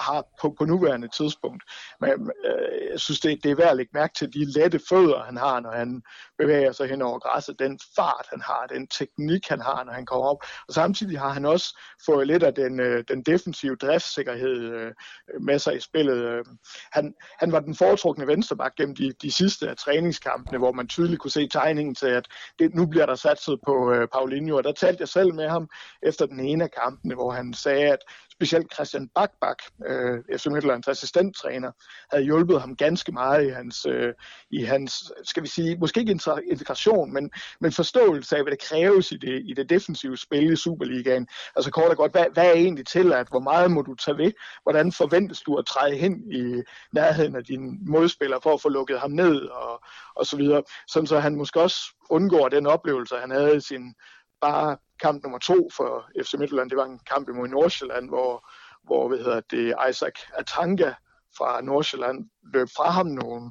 har 0.00 0.24
på, 0.40 0.54
på 0.58 0.64
nuværende 0.64 1.08
tidspunkt. 1.08 1.62
Men 2.00 2.10
øh, 2.44 2.90
jeg 2.90 3.00
synes, 3.00 3.20
det, 3.20 3.44
det 3.44 3.50
er 3.50 3.54
værd 3.54 3.70
at 3.70 3.76
lægge 3.76 3.90
mærke 3.94 4.14
til 4.14 4.32
de 4.32 4.52
lette 4.52 4.80
fødder, 4.88 5.22
han 5.22 5.36
har, 5.36 5.60
når 5.60 5.70
han 5.70 6.02
bevæger 6.40 6.72
sig 6.72 6.88
hen 6.88 7.02
over 7.02 7.18
græsset, 7.18 7.58
den 7.58 7.78
fart, 7.96 8.26
han 8.30 8.40
har, 8.40 8.66
den 8.66 8.86
teknik, 8.86 9.48
han 9.48 9.60
har, 9.60 9.84
når 9.84 9.92
han 9.92 10.06
kommer 10.06 10.26
op. 10.26 10.36
Og 10.68 10.74
samtidig 10.74 11.18
har 11.18 11.28
han 11.28 11.44
også 11.44 11.78
fået 12.06 12.26
lidt 12.26 12.42
af 12.42 12.54
den, 12.54 12.80
øh, 12.80 13.04
den 13.08 13.22
defensive 13.22 13.76
driftssikkerhed 13.76 14.56
øh, 14.74 14.92
med 15.40 15.58
sig 15.58 15.76
i 15.76 15.80
spillet. 15.80 16.18
Øh, 16.24 16.44
han, 16.92 17.14
han 17.40 17.52
var 17.52 17.60
den 17.60 17.74
foretrukne 17.74 18.26
venstreback 18.26 18.74
gennem 18.76 18.96
de, 18.96 19.12
de 19.22 19.32
sidste 19.32 19.68
af 19.68 19.76
træningskampene, 19.76 20.58
hvor 20.58 20.72
man 20.72 20.88
tydeligt 20.88 21.20
kunne 21.20 21.30
se 21.30 21.48
tegningen 21.48 21.94
til, 21.94 22.06
at 22.06 22.26
det, 22.58 22.74
nu 22.74 22.86
bliver 22.86 23.06
der 23.06 23.14
satset 23.14 23.58
på 23.66 23.92
øh, 23.92 24.08
Paulinho. 24.12 24.56
Og 24.56 24.64
der 24.64 24.72
talte 24.72 25.00
jeg 25.00 25.08
selv 25.08 25.34
med 25.34 25.48
ham 25.48 25.68
efter 26.02 26.26
den 26.26 26.40
ene 26.40 26.64
af 26.64 26.70
kampene, 26.70 27.14
hvor 27.14 27.30
han 27.30 27.54
sagde, 27.54 27.92
at 27.92 27.98
specielt 28.40 28.74
Christian 28.74 29.08
Bakbak, 29.14 29.58
øh, 29.86 30.38
FC 30.38 30.46
Midtjyllands 30.46 30.88
assistenttræner, 30.88 31.72
havde 32.10 32.24
hjulpet 32.24 32.60
ham 32.60 32.76
ganske 32.76 33.12
meget 33.12 33.46
i 33.46 33.48
hans, 33.48 33.86
øh, 33.86 34.14
i 34.50 34.64
hans 34.64 35.12
skal 35.24 35.42
vi 35.42 35.48
sige, 35.48 35.76
måske 35.76 36.00
ikke 36.00 36.12
integration, 36.38 37.12
men, 37.12 37.30
men 37.60 37.72
forståelse 37.72 38.36
af, 38.36 38.42
hvad 38.42 38.50
det 38.50 38.62
kræves 38.62 39.12
i 39.12 39.16
det, 39.16 39.42
i 39.44 39.54
det 39.54 39.70
defensive 39.70 40.16
spil 40.16 40.52
i 40.52 40.56
Superligaen. 40.56 41.28
Altså 41.56 41.70
kort 41.70 41.90
og 41.90 41.96
godt, 41.96 42.12
hvad, 42.12 42.24
hvad 42.32 42.46
er 42.46 42.52
egentlig 42.52 42.86
til, 42.86 43.12
at 43.12 43.28
hvor 43.28 43.40
meget 43.40 43.70
må 43.70 43.82
du 43.82 43.94
tage 43.94 44.18
ved? 44.18 44.32
Hvordan 44.62 44.92
forventes 44.92 45.40
du 45.40 45.56
at 45.56 45.66
træde 45.66 45.96
hen 45.96 46.32
i 46.32 46.62
nærheden 46.92 47.36
af 47.36 47.44
dine 47.44 47.78
modspillere 47.86 48.40
for 48.42 48.54
at 48.54 48.62
få 48.62 48.68
lukket 48.68 49.00
ham 49.00 49.10
ned 49.10 49.40
og, 49.40 49.84
og 50.16 50.26
så 50.26 50.36
videre? 50.36 50.62
Sådan 50.88 51.06
så 51.06 51.18
han 51.18 51.36
måske 51.36 51.60
også 51.60 51.78
undgår 52.10 52.48
den 52.48 52.66
oplevelse, 52.66 53.16
han 53.16 53.30
havde 53.30 53.56
i 53.56 53.60
sin 53.60 53.94
bare 54.40 54.76
kamp 55.02 55.22
nummer 55.22 55.38
to 55.38 55.70
for 55.76 56.10
FC 56.22 56.34
Midtjylland, 56.34 56.70
det 56.70 56.78
var 56.78 56.84
en 56.84 57.00
kamp 57.10 57.28
imod 57.28 57.48
Nordsjælland, 57.48 58.08
hvor, 58.08 58.48
hvor 58.84 59.08
hvad 59.08 59.18
hedder 59.18 59.40
det, 59.50 59.74
Isaac 59.90 60.14
Atanga 60.34 60.94
fra 61.36 61.60
Nordsjælland 61.60 62.30
løb 62.54 62.68
fra 62.76 62.90
ham 62.90 63.06
nogle, 63.06 63.50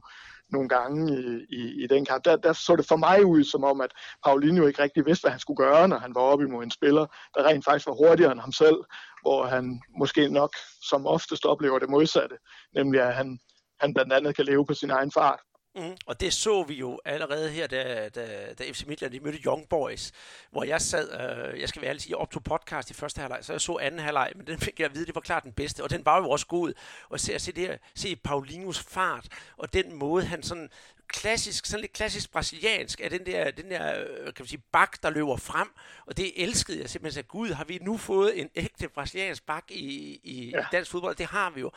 nogle 0.52 0.70
gange 0.70 1.14
i, 1.14 1.46
i, 1.50 1.84
i 1.84 1.88
den 1.88 2.06
kamp. 2.06 2.26
Der, 2.26 2.36
der 2.36 2.54
så 2.54 2.76
det 2.76 2.88
for 2.88 2.96
mig 2.96 3.26
ud 3.26 3.44
som 3.44 3.64
om, 3.64 3.82
at 3.82 3.92
Paulinho 4.26 4.66
ikke 4.66 4.84
rigtig 4.84 5.06
vidste, 5.06 5.24
hvad 5.24 5.32
han 5.32 5.40
skulle 5.40 5.58
gøre, 5.58 5.88
når 5.88 5.98
han 5.98 6.16
var 6.16 6.22
oppe 6.22 6.46
imod 6.46 6.64
en 6.64 6.72
spiller, 6.72 7.06
der 7.36 7.44
rent 7.44 7.66
faktisk 7.66 7.88
var 7.88 7.94
hurtigere 7.94 8.32
end 8.32 8.40
ham 8.40 8.52
selv, 8.52 8.78
hvor 9.22 9.46
han 9.46 9.82
måske 10.00 10.30
nok 10.30 10.54
som 10.90 11.08
oftest 11.08 11.46
oplever 11.46 11.80
det 11.80 11.90
modsatte, 11.90 12.36
nemlig 12.76 13.02
at 13.02 13.16
han, 13.16 13.40
han 13.80 13.94
blandt 13.94 14.14
andet 14.14 14.36
kan 14.36 14.46
leve 14.46 14.66
på 14.66 14.74
sin 14.74 14.90
egen 14.90 15.12
fart. 15.12 15.40
Mm. 15.76 15.98
Og 16.06 16.20
det 16.20 16.34
så 16.34 16.64
vi 16.64 16.74
jo 16.74 17.00
allerede 17.06 17.50
her, 17.50 17.68
da, 17.68 18.10
da, 18.10 18.54
da 18.54 18.72
FC 18.72 18.84
Midtjylland 18.88 19.14
de 19.14 19.20
mødte 19.20 19.40
Young 19.46 19.70
Boys, 19.70 20.12
hvor 20.52 20.64
jeg 20.64 20.82
sad, 20.82 21.12
øh, 21.12 21.60
jeg 21.60 21.70
skal 21.70 21.82
være 21.82 21.90
ærlig 21.90 22.02
sige, 22.02 22.18
op 22.18 22.32
to 22.32 22.40
podcast 22.40 22.92
i 22.92 22.94
første 22.94 23.22
halvleg, 23.22 23.40
så 23.42 23.54
jeg 23.54 23.62
så 23.62 23.78
anden 23.78 24.00
halvleg, 24.00 24.32
men 24.36 24.48
den 24.48 24.60
fik 24.60 24.80
jeg 24.80 24.86
at 24.86 24.96
vide, 24.96 25.06
det 25.06 25.16
var 25.16 25.22
klart 25.22 25.44
den 25.44 25.54
bedste, 25.54 25.84
og 25.84 25.90
den 25.90 26.06
var 26.06 26.18
jo 26.18 26.30
også 26.30 26.48
god. 26.48 26.74
Og 27.10 27.20
se, 27.20 27.40
se, 27.40 27.52
det 27.52 27.68
her, 27.68 27.78
se 27.96 28.16
Paulinos 28.16 28.80
fart, 28.80 29.28
og 29.58 29.74
den 29.74 29.94
måde, 29.96 30.26
han 30.26 30.44
sådan 30.44 30.70
klassisk, 31.08 31.66
sådan 31.66 31.82
lidt 31.82 31.94
klassisk 31.94 32.32
brasiliansk, 32.32 33.02
af 33.02 33.10
den 33.10 33.26
der, 33.26 33.52
den 33.52 33.72
der 33.72 34.00
øh, 34.00 34.26
kan 34.26 34.36
man 34.40 34.48
sige, 34.48 34.64
bak, 34.72 35.04
der 35.04 35.10
løber 35.10 35.38
frem, 35.38 35.68
og 36.06 36.18
det 36.18 36.44
elskede 36.44 36.80
jeg 36.82 36.90
simpelthen. 36.90 37.24
Så, 37.24 37.28
Gud, 37.28 37.50
har 37.50 37.64
vi 37.64 37.80
nu 37.82 37.98
fået 37.98 38.40
en 38.40 38.50
ægte 38.56 38.90
brasiliansk 38.90 39.46
bak 39.46 39.64
i, 39.70 40.20
i, 40.24 40.50
ja. 40.50 40.60
i 40.60 40.64
dansk 40.72 40.92
fodbold? 40.92 41.16
Det 41.16 41.26
har 41.26 41.50
vi 41.50 41.60
jo. 41.62 41.72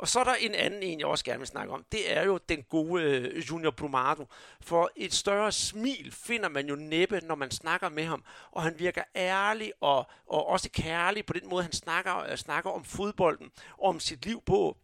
Og 0.00 0.08
så 0.08 0.20
er 0.20 0.24
der 0.24 0.34
en 0.34 0.54
anden 0.54 0.82
en, 0.82 0.98
jeg 0.98 1.06
også 1.06 1.24
gerne 1.24 1.38
vil 1.38 1.46
snakke 1.46 1.72
om. 1.72 1.84
Det 1.92 2.16
er 2.16 2.24
jo 2.24 2.38
den 2.48 2.62
gode 2.62 3.02
øh, 3.02 3.50
Junior 3.50 3.70
Brumado. 3.70 4.26
For 4.60 4.90
et 4.96 5.14
større 5.14 5.52
smil 5.52 6.12
finder 6.12 6.48
man 6.48 6.68
jo 6.68 6.74
næppe, 6.74 7.20
når 7.22 7.34
man 7.34 7.50
snakker 7.50 7.88
med 7.88 8.04
ham. 8.04 8.24
Og 8.50 8.62
han 8.62 8.74
virker 8.78 9.02
ærlig 9.16 9.72
og, 9.80 10.06
og 10.26 10.46
også 10.46 10.70
kærlig 10.72 11.26
på 11.26 11.32
den 11.32 11.48
måde, 11.48 11.62
han 11.62 11.72
snakker, 11.72 12.18
øh, 12.18 12.36
snakker 12.36 12.70
om 12.70 12.84
fodbolden 12.84 13.50
og 13.78 13.88
om 13.88 14.00
sit 14.00 14.24
liv 14.24 14.42
på 14.46 14.76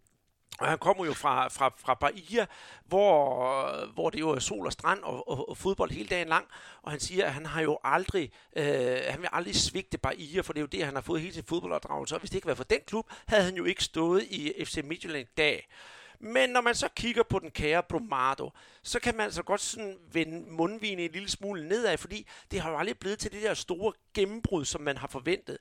og 0.58 0.66
han 0.68 0.78
kommer 0.78 1.04
jo 1.04 1.12
fra, 1.12 1.48
fra, 1.48 1.72
fra 1.76 1.94
Bahia, 1.94 2.46
hvor, 2.84 3.92
hvor 3.94 4.10
det 4.10 4.20
jo 4.20 4.30
er 4.30 4.38
sol 4.38 4.66
og 4.66 4.72
strand 4.72 5.02
og, 5.02 5.28
og, 5.28 5.48
og 5.48 5.56
fodbold 5.56 5.90
hele 5.90 6.08
dagen 6.08 6.28
lang. 6.28 6.46
Og 6.82 6.90
han 6.90 7.00
siger, 7.00 7.26
at 7.26 7.32
han 7.32 7.46
har 7.46 7.60
jo 7.60 7.78
aldrig, 7.84 8.30
øh, 8.56 8.98
han 9.08 9.20
vil 9.20 9.28
aldrig 9.32 9.56
svigte 9.56 9.98
Bahia, 9.98 10.40
for 10.40 10.52
det 10.52 10.60
er 10.60 10.62
jo 10.62 10.66
det, 10.66 10.84
han 10.84 10.94
har 10.94 11.02
fået 11.02 11.20
hele 11.20 11.34
sin 11.34 11.44
fodboldopdragelse. 11.44 12.14
Og 12.14 12.18
hvis 12.18 12.30
det 12.30 12.36
ikke 12.36 12.48
var 12.48 12.54
for 12.54 12.64
den 12.64 12.80
klub, 12.86 13.06
havde 13.26 13.44
han 13.44 13.56
jo 13.56 13.64
ikke 13.64 13.84
stået 13.84 14.22
i 14.22 14.64
FC 14.64 14.80
Midtjylland 14.84 15.28
i 15.28 15.32
dag. 15.36 15.68
Men 16.20 16.50
når 16.50 16.60
man 16.60 16.74
så 16.74 16.88
kigger 16.96 17.22
på 17.22 17.38
den 17.38 17.50
kære 17.50 17.82
Brumado, 17.82 18.50
så 18.82 19.00
kan 19.00 19.16
man 19.16 19.24
altså 19.24 19.42
godt 19.42 19.60
sådan 19.60 19.98
vende 20.12 20.50
mundvinen 20.50 21.04
en 21.04 21.12
lille 21.12 21.28
smule 21.28 21.68
nedad, 21.68 21.98
fordi 21.98 22.26
det 22.50 22.60
har 22.60 22.70
jo 22.70 22.78
aldrig 22.78 22.98
blevet 22.98 23.18
til 23.18 23.32
det 23.32 23.42
der 23.42 23.54
store 23.54 23.92
gennembrud, 24.14 24.64
som 24.64 24.80
man 24.80 24.96
har 24.96 25.08
forventet. 25.08 25.58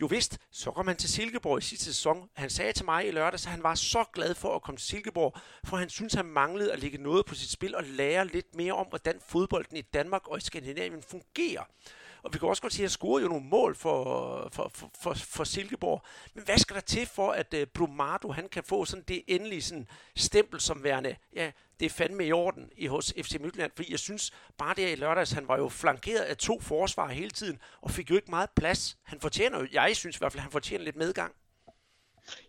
Jo 0.00 0.06
vist, 0.06 0.38
så 0.50 0.70
kom 0.70 0.86
han 0.86 0.96
til 0.96 1.12
Silkeborg 1.12 1.58
i 1.58 1.62
sidste 1.62 1.84
sæson. 1.84 2.28
Han 2.34 2.50
sagde 2.50 2.72
til 2.72 2.84
mig 2.84 3.08
i 3.08 3.10
lørdag, 3.10 3.34
at 3.34 3.44
han 3.44 3.62
var 3.62 3.74
så 3.74 4.04
glad 4.12 4.34
for 4.34 4.56
at 4.56 4.62
komme 4.62 4.78
til 4.78 4.86
Silkeborg, 4.86 5.36
for 5.64 5.76
han 5.76 5.88
synes, 5.88 6.14
han 6.14 6.26
manglede 6.26 6.72
at 6.72 6.78
lægge 6.78 6.98
noget 6.98 7.26
på 7.26 7.34
sit 7.34 7.50
spil 7.50 7.74
og 7.74 7.84
lære 7.84 8.26
lidt 8.26 8.54
mere 8.54 8.72
om, 8.72 8.86
hvordan 8.86 9.20
fodbolden 9.28 9.76
i 9.76 9.82
Danmark 9.82 10.28
og 10.28 10.38
i 10.38 10.40
Skandinavien 10.40 11.02
fungerer. 11.02 11.64
Og 12.24 12.32
vi 12.32 12.38
kan 12.38 12.48
også 12.48 12.62
godt 12.62 12.72
sige, 12.72 12.84
at 12.84 12.86
han 12.86 12.90
scorede 12.90 13.22
jo 13.22 13.28
nogle 13.28 13.44
mål 13.44 13.74
for, 13.74 14.48
for, 14.52 14.70
for, 14.74 14.90
for, 15.00 15.14
for 15.14 15.44
Silkeborg. 15.44 16.02
Men 16.34 16.44
hvad 16.44 16.58
skal 16.58 16.76
der 16.76 16.80
til 16.82 17.06
for, 17.06 17.32
at 17.32 17.54
øh, 17.54 17.62
uh, 17.62 17.66
Brumado 17.66 18.32
han 18.32 18.48
kan 18.48 18.64
få 18.64 18.84
sådan 18.84 19.04
det 19.08 19.22
endelige 19.26 19.62
sådan, 19.62 19.88
stempel 20.16 20.60
som 20.60 20.84
værende, 20.84 21.16
ja, 21.36 21.50
det 21.80 21.86
er 21.86 21.90
fandme 21.90 22.26
i 22.26 22.32
orden 22.32 22.70
i 22.76 22.86
hos 22.86 23.14
FC 23.22 23.36
Midtjylland, 23.40 23.72
fordi 23.76 23.90
jeg 23.90 23.98
synes 23.98 24.32
bare 24.58 24.74
der 24.74 24.88
i 24.88 24.94
lørdags, 24.94 25.32
han 25.32 25.48
var 25.48 25.58
jo 25.58 25.68
flankeret 25.68 26.22
af 26.22 26.36
to 26.36 26.60
forsvar 26.60 27.08
hele 27.08 27.30
tiden, 27.30 27.58
og 27.80 27.90
fik 27.90 28.10
jo 28.10 28.14
ikke 28.14 28.30
meget 28.30 28.50
plads. 28.50 28.98
Han 29.02 29.20
fortjener 29.20 29.58
jo, 29.58 29.66
jeg 29.72 29.96
synes 29.96 30.16
i 30.16 30.18
hvert 30.18 30.32
fald, 30.32 30.42
han 30.42 30.52
fortjener 30.52 30.84
lidt 30.84 30.96
medgang. 30.96 31.34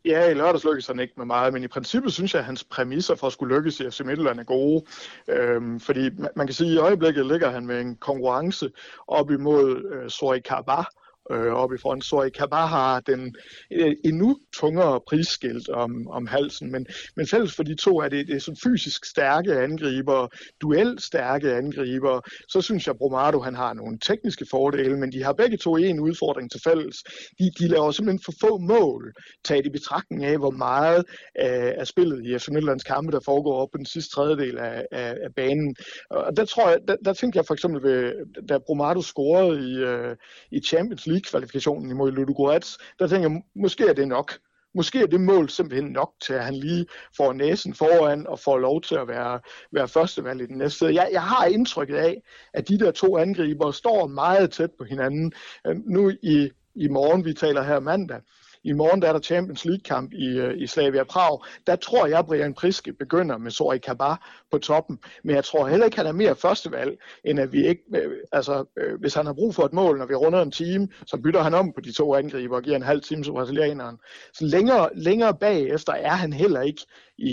Ja, 0.06 0.30
i 0.30 0.34
lørdags 0.34 0.64
lykkedes 0.64 0.88
han 0.88 1.00
ikke 1.00 1.14
med 1.18 1.26
meget, 1.26 1.54
men 1.54 1.64
i 1.64 1.68
princippet 1.68 2.14
synes 2.14 2.34
jeg, 2.34 2.40
at 2.40 2.46
hans 2.46 2.64
præmisser 2.64 3.16
for 3.16 3.28
at 3.28 3.34
skulle 3.34 3.56
lykkes 3.56 3.80
i 3.80 3.90
FC 3.90 4.00
Midtjylland 4.00 4.40
er 4.40 4.44
gode. 4.44 4.86
Øhm, 5.28 5.80
fordi 5.80 6.10
man 6.36 6.48
kan 6.48 6.54
sige, 6.54 6.70
at 6.70 6.76
i 6.76 6.78
øjeblikket 6.78 7.26
ligger 7.26 7.50
han 7.50 7.66
med 7.66 7.82
en 7.82 7.96
konkurrence 7.96 8.72
op 9.08 9.32
imod 9.32 9.92
øh, 9.94 10.10
Sori 10.10 10.40
Kaba, 10.40 10.84
øh, 11.32 11.54
oppe 11.54 11.76
i 11.76 11.78
front. 11.78 12.06
Så 12.06 12.30
bare 12.50 12.68
har 12.68 13.00
den 13.00 13.36
øh, 13.72 13.96
endnu 14.06 14.38
tungere 14.54 15.02
prisskilt 15.08 15.70
om, 15.70 16.08
om 16.08 16.28
halsen, 16.28 16.72
men, 16.72 16.86
men 17.16 17.28
fælles 17.28 17.56
for 17.56 17.64
de 17.64 17.76
to 17.76 18.00
er 18.00 18.10
det, 18.10 18.28
det 18.28 18.36
er 18.36 18.40
sådan 18.40 18.58
fysisk 18.64 19.06
stærke 19.06 19.60
angriber, 19.60 20.28
duelstærke 20.62 21.54
angriber. 21.54 22.22
Så 22.50 22.62
synes 22.62 22.88
jeg, 22.88 22.98
Bromado 22.98 23.40
han 23.40 23.56
har 23.56 23.74
nogle 23.74 24.00
tekniske 24.00 24.46
fordele, 24.52 24.98
men 25.00 25.12
de 25.12 25.24
har 25.24 25.34
begge 25.34 25.58
to 25.58 25.78
en 25.78 26.00
udfordring 26.00 26.52
til 26.52 26.62
fælles. 26.64 27.04
De, 27.40 27.52
de 27.60 27.68
laver 27.68 27.92
simpelthen 27.92 28.24
for 28.26 28.34
få 28.42 28.58
mål, 28.58 29.14
taget 29.46 29.66
i 29.66 29.70
betragtning 29.70 30.26
af, 30.26 30.38
hvor 30.38 30.52
meget 30.52 30.98
øh, 31.42 31.74
af 31.78 31.88
spillet 31.88 32.26
i 32.26 32.38
FC 32.40 32.48
Midtlands 32.48 32.84
kampe, 32.84 33.12
der 33.12 33.20
foregår 33.26 33.62
op 33.62 33.70
på 33.72 33.78
den 33.78 33.86
sidste 33.86 34.16
tredjedel 34.16 34.58
af, 34.58 34.86
af, 34.92 35.18
af 35.24 35.36
banen. 35.36 35.76
Og 36.10 36.38
der 36.38 36.46
tror 36.46 36.70
jeg, 36.70 36.80
der, 36.88 36.96
der 37.06 37.14
tænkte 37.14 37.38
jeg 37.38 37.46
for 37.46 37.54
eksempel, 37.54 37.84
ved, 37.84 38.14
da 38.50 38.58
Bromado 38.58 39.02
scorede 39.02 39.72
i, 39.72 39.76
øh, 39.76 40.16
i 40.52 40.60
Champions 40.60 41.08
League, 41.08 41.15
League-kvalifikationen 41.16 41.90
imod 41.92 42.12
Ludogorets, 42.12 42.78
der 43.00 43.08
tænker 43.08 43.30
jeg, 43.30 43.42
måske 43.56 43.84
er 43.88 43.94
det 43.94 44.08
nok. 44.08 44.34
Måske 44.76 45.02
er 45.02 45.06
det 45.06 45.22
mål 45.22 45.50
simpelthen 45.50 45.92
nok 45.92 46.12
til, 46.22 46.34
at 46.34 46.46
han 46.46 46.54
lige 46.54 46.86
får 47.18 47.34
næsen 47.34 47.74
foran 47.74 48.28
og 48.28 48.40
får 48.40 48.58
lov 48.58 48.82
til 48.82 48.96
at 48.96 49.08
være, 49.08 49.40
være 49.72 49.88
førstevalg 49.88 50.42
i 50.42 50.46
den 50.46 50.58
næste. 50.58 50.86
Jeg, 50.86 51.10
jeg 51.12 51.24
har 51.24 51.46
indtrykket 51.46 51.96
af, 51.96 52.22
at 52.54 52.68
de 52.68 52.80
der 52.80 52.92
to 52.92 53.18
angriber 53.18 53.72
står 53.72 54.08
meget 54.08 54.52
tæt 54.52 54.72
på 54.78 54.84
hinanden. 54.84 55.34
Øhm, 55.68 55.84
nu 55.86 56.12
i, 56.24 56.50
i 56.76 56.88
morgen, 56.88 57.26
vi 57.26 57.34
taler 57.34 57.64
her 57.64 57.80
mandag, 57.80 58.22
i 58.66 58.74
morgen 58.74 59.02
der 59.02 59.08
er 59.08 59.14
der 59.14 59.20
Champions 59.20 59.66
League-kamp 59.66 60.14
i, 60.14 60.26
øh, 60.26 60.58
i 60.58 60.68
Slavia 60.68 61.04
Prag. 61.04 61.44
Der 61.68 61.76
tror 61.76 62.08
jeg, 62.08 62.26
Brian 62.26 62.54
Priske 62.54 62.94
begynder 62.94 63.38
med 63.38 63.52
Sori 63.52 63.78
Kaba 63.78 64.16
på 64.52 64.58
toppen. 64.58 65.00
Men 65.24 65.36
jeg 65.36 65.44
tror 65.44 65.68
heller 65.68 65.86
ikke, 65.86 65.98
han 65.98 66.06
er 66.06 66.12
mere 66.12 66.36
førstevalg, 66.36 66.98
end 67.26 67.40
at 67.40 67.54
vi 67.54 67.68
ikke... 67.68 67.84
Øh, 67.96 68.12
altså, 68.32 68.66
øh, 68.78 69.00
hvis 69.00 69.14
han 69.14 69.26
har 69.26 69.34
brug 69.34 69.56
for 69.56 69.64
et 69.64 69.74
mål, 69.74 69.98
når 69.98 70.06
vi 70.06 70.16
runder 70.16 70.42
en 70.42 70.52
time, 70.52 70.88
så 71.08 71.18
bytter 71.18 71.42
han 71.42 71.54
om 71.54 71.74
på 71.74 71.82
de 71.82 71.92
to 71.92 72.16
angriber 72.16 72.56
og 72.56 72.64
giver 72.64 72.76
en 72.76 72.82
halv 72.82 73.02
time 73.02 73.24
til 73.24 73.32
brasilianeren. 73.32 73.98
Så 74.34 74.46
længere, 74.46 74.90
længere 74.96 75.34
bagefter 75.34 75.94
er 75.94 76.16
han 76.16 76.34
heller 76.34 76.62
ikke 76.62 76.82
i, 77.18 77.32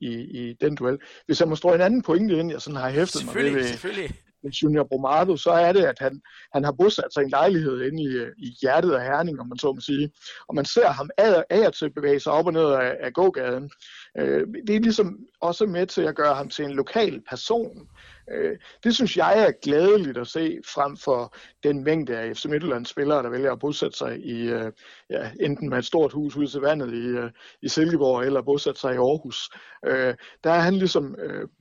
i, 0.00 0.12
i 0.12 0.56
den 0.60 0.74
duel. 0.74 0.98
Hvis 1.26 1.40
jeg 1.40 1.48
må 1.48 1.56
stå 1.56 1.68
en 1.72 1.80
anden 1.80 2.02
pointe 2.02 2.38
ind, 2.38 2.50
jeg 2.50 2.60
sådan 2.60 2.80
har 2.80 2.90
hæftet 2.90 3.26
mig 3.26 3.34
ved, 3.34 3.52
selvfølgelig 4.42 4.62
Junior 4.62 4.84
Bromado, 4.84 5.36
så 5.36 5.50
er 5.50 5.72
det, 5.72 5.84
at 5.84 5.98
han, 6.00 6.20
han 6.54 6.64
har 6.64 6.72
bosat 6.72 7.12
sig 7.14 7.20
i 7.20 7.24
en 7.24 7.30
lejlighed 7.30 7.82
inde 7.82 8.02
i, 8.02 8.44
i 8.46 8.56
hjertet 8.62 8.92
af 8.92 9.02
Herning, 9.02 9.40
om 9.40 9.48
man 9.48 9.58
så 9.58 9.72
må 9.72 9.80
sige. 9.80 10.10
Og 10.48 10.54
man 10.54 10.64
ser 10.64 10.88
ham 10.88 11.10
af, 11.18 11.44
af 11.50 11.72
til 11.72 11.90
bevæge 11.90 12.20
sig 12.20 12.32
op 12.32 12.46
og 12.46 12.52
ned 12.52 12.64
af, 12.64 12.96
af 13.00 13.12
gågaden. 13.12 13.70
Øh, 14.18 14.46
det 14.66 14.76
er 14.76 14.80
ligesom 14.80 15.18
også 15.40 15.66
med 15.66 15.86
til 15.86 16.02
at 16.02 16.16
gøre 16.16 16.34
ham 16.34 16.48
til 16.48 16.64
en 16.64 16.72
lokal 16.72 17.22
person. 17.28 17.88
Øh, 18.30 18.56
det 18.84 18.94
synes 18.94 19.16
jeg 19.16 19.46
er 19.46 19.52
glædeligt 19.62 20.18
at 20.18 20.26
se, 20.26 20.58
frem 20.74 20.96
for 20.96 21.34
den 21.62 21.84
mængde 21.84 22.18
af 22.18 22.36
FC 22.36 22.44
Midtjyllands 22.44 22.88
spillere, 22.88 23.22
der 23.22 23.28
vælger 23.28 23.52
at 23.52 23.58
bosætte 23.58 23.98
sig 23.98 24.18
i, 24.24 24.48
øh, 24.48 24.72
ja, 25.10 25.30
enten 25.40 25.68
med 25.70 25.78
et 25.78 25.84
stort 25.84 26.12
hus 26.12 26.36
ude 26.36 26.46
til 26.46 26.60
vandet 26.60 26.92
i, 26.94 27.06
øh, 27.06 27.30
i 27.62 27.68
Silkeborg, 27.68 28.24
eller 28.24 28.42
bosætte 28.42 28.80
sig 28.80 28.94
i 28.94 28.96
Aarhus. 28.96 29.50
Øh, 29.86 30.14
der 30.44 30.50
er 30.50 30.60
han 30.60 30.74
ligesom, 30.74 31.14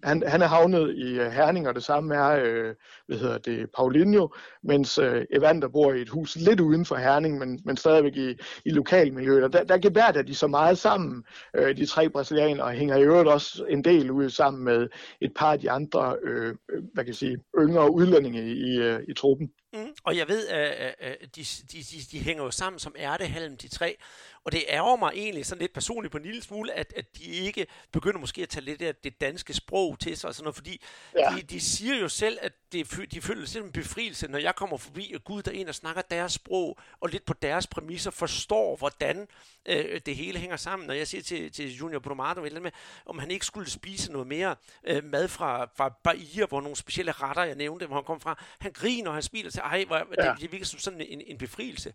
han, 0.03 0.23
han 0.27 0.41
er 0.41 0.47
havnet 0.47 0.95
i 0.95 1.13
Herning, 1.13 1.67
og 1.67 1.75
det 1.75 1.83
samme 1.83 2.15
er, 2.15 2.73
hvad 3.07 3.17
hedder 3.17 3.37
det, 3.37 3.69
Paulinho, 3.77 4.29
mens 4.63 4.99
Evander 5.31 5.67
bor 5.67 5.93
i 5.93 6.01
et 6.01 6.09
hus 6.09 6.35
lidt 6.35 6.59
uden 6.59 6.85
for 6.85 6.95
Herning, 6.95 7.37
men, 7.39 7.59
men 7.65 7.77
stadigvæk 7.77 8.15
i, 8.15 8.35
i 8.65 8.69
lokalmiljøet. 8.69 9.43
Og 9.43 9.53
der, 9.53 9.63
der 9.63 10.13
at 10.15 10.27
de 10.27 10.35
så 10.35 10.47
meget 10.47 10.77
sammen, 10.77 11.23
de 11.55 11.85
tre 11.85 12.09
brasilianere, 12.09 12.65
og 12.65 12.71
hænger 12.71 12.97
i 12.97 13.03
øvrigt 13.03 13.29
også 13.29 13.65
en 13.69 13.83
del 13.83 14.11
ud 14.11 14.29
sammen 14.29 14.63
med 14.63 14.87
et 15.21 15.31
par 15.35 15.51
af 15.51 15.59
de 15.59 15.71
andre 15.71 16.15
Øh, 16.23 16.54
Øh, 16.71 16.83
hvad 16.93 17.03
kan 17.03 17.07
jeg 17.07 17.15
sige, 17.15 17.37
yngre 17.59 17.91
udlændinge 17.91 18.41
i, 18.41 18.51
i, 18.51 18.77
øh, 18.77 19.15
truppen. 19.15 19.51
Mm. 19.73 19.87
Og 20.03 20.17
jeg 20.17 20.27
ved, 20.27 20.47
at, 20.47 20.95
at 20.99 21.35
de, 21.35 21.41
de, 21.71 21.77
de, 21.77 21.97
de 22.11 22.19
hænger 22.19 22.43
jo 22.43 22.51
sammen 22.51 22.79
som 22.79 22.95
ærtehalm, 22.97 23.57
de 23.57 23.67
tre. 23.67 23.97
Og 24.45 24.51
det 24.51 24.63
ærger 24.69 24.95
mig 24.95 25.11
egentlig 25.15 25.45
sådan 25.45 25.61
lidt 25.61 25.73
personligt 25.73 26.11
på 26.11 26.17
en 26.17 26.23
lille 26.23 26.41
smule, 26.41 26.73
at, 26.73 26.93
at 26.95 27.17
de 27.17 27.23
ikke 27.23 27.67
begynder 27.91 28.19
måske 28.19 28.41
at 28.41 28.49
tage 28.49 28.65
lidt 28.65 28.81
af 28.81 28.95
det 28.95 29.21
danske 29.21 29.53
sprog 29.53 29.99
til 29.99 30.17
sig 30.17 30.27
og 30.27 30.35
sådan 30.35 30.43
noget, 30.43 30.55
fordi 30.55 30.81
ja. 31.15 31.35
de, 31.35 31.41
de 31.41 31.59
siger 31.59 31.95
jo 31.95 32.09
selv, 32.09 32.37
at 32.41 32.53
det, 32.71 33.11
de 33.11 33.21
føler 33.21 33.45
sig 33.45 33.61
en 33.61 33.71
befrielse, 33.71 34.27
når 34.27 34.39
jeg 34.39 34.55
kommer 34.55 34.77
forbi, 34.77 35.13
og 35.15 35.23
Gud 35.23 35.41
der 35.41 35.51
er 35.51 35.55
en, 35.55 35.65
der 35.65 35.71
snakker 35.71 36.01
deres 36.01 36.33
sprog, 36.33 36.79
og 36.99 37.09
lidt 37.09 37.25
på 37.25 37.33
deres 37.33 37.67
præmisser 37.67 38.11
forstår, 38.11 38.75
hvordan 38.75 39.27
øh, 39.65 40.01
det 40.05 40.15
hele 40.15 40.39
hænger 40.39 40.57
sammen. 40.57 40.87
Når 40.87 40.93
jeg 40.93 41.07
siger 41.07 41.21
til, 41.21 41.51
til 41.51 41.75
Junior 41.75 41.99
Bromado, 41.99 42.41
med, 42.41 42.71
om 43.05 43.19
han 43.19 43.31
ikke 43.31 43.45
skulle 43.45 43.69
spise 43.69 44.11
noget 44.11 44.27
mere 44.27 44.55
øh, 44.83 45.03
mad 45.03 45.27
fra, 45.27 45.65
fra 45.77 45.89
Bahia, 46.03 46.45
hvor 46.45 46.61
nogle 46.61 46.75
specielle 46.75 47.11
retter, 47.11 47.43
jeg 47.43 47.55
nævnte, 47.55 47.85
hvor 47.85 47.95
han 47.95 48.03
kom 48.03 48.19
fra, 48.19 48.43
han 48.59 48.71
griner, 48.71 49.09
og 49.09 49.15
han 49.15 49.23
smiler 49.23 49.51
til, 49.51 49.59
ej, 49.59 49.85
hvor, 49.85 49.95
ja. 49.95 50.31
det, 50.31 50.41
det 50.41 50.51
virker 50.51 50.65
som 50.65 50.79
sådan 50.79 51.01
en, 51.01 51.21
en 51.27 51.37
befrielse. 51.37 51.93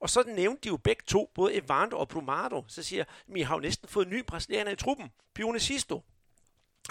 Og 0.00 0.10
så 0.10 0.22
nævnte 0.26 0.60
de 0.64 0.68
jo 0.68 0.76
begge 0.76 1.02
to, 1.06 1.30
både 1.34 1.54
Evander 1.92 2.00
og 2.00 2.08
Brumado, 2.08 2.64
så 2.68 2.82
siger 2.82 3.04
jeg, 3.28 3.36
I 3.36 3.42
har 3.42 3.54
jo 3.54 3.60
næsten 3.60 3.88
fået 3.88 4.06
en 4.06 4.12
ny 4.12 4.24
brasilianer 4.24 4.70
i 4.70 4.76
truppen, 4.76 5.10
Pione 5.34 5.60
Sisto. 5.60 6.02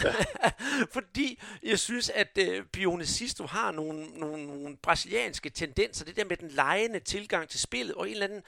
Ja. 0.03 0.13
Fordi 0.95 1.39
jeg 1.63 1.79
synes, 1.79 2.09
at 2.09 2.37
uh, 2.41 2.65
Pione 2.65 3.05
Sisto 3.05 3.45
har 3.45 3.71
nogle, 3.71 4.05
nogle, 4.19 4.47
nogle 4.47 4.77
brasilianske 4.77 5.49
tendenser. 5.49 6.05
Det 6.05 6.15
der 6.15 6.25
med 6.25 6.37
den 6.37 6.49
lejende 6.49 6.99
tilgang 6.99 7.49
til 7.49 7.59
spillet, 7.59 7.95
og 7.95 8.07
en 8.07 8.13
eller 8.13 8.25
anden 8.25 8.43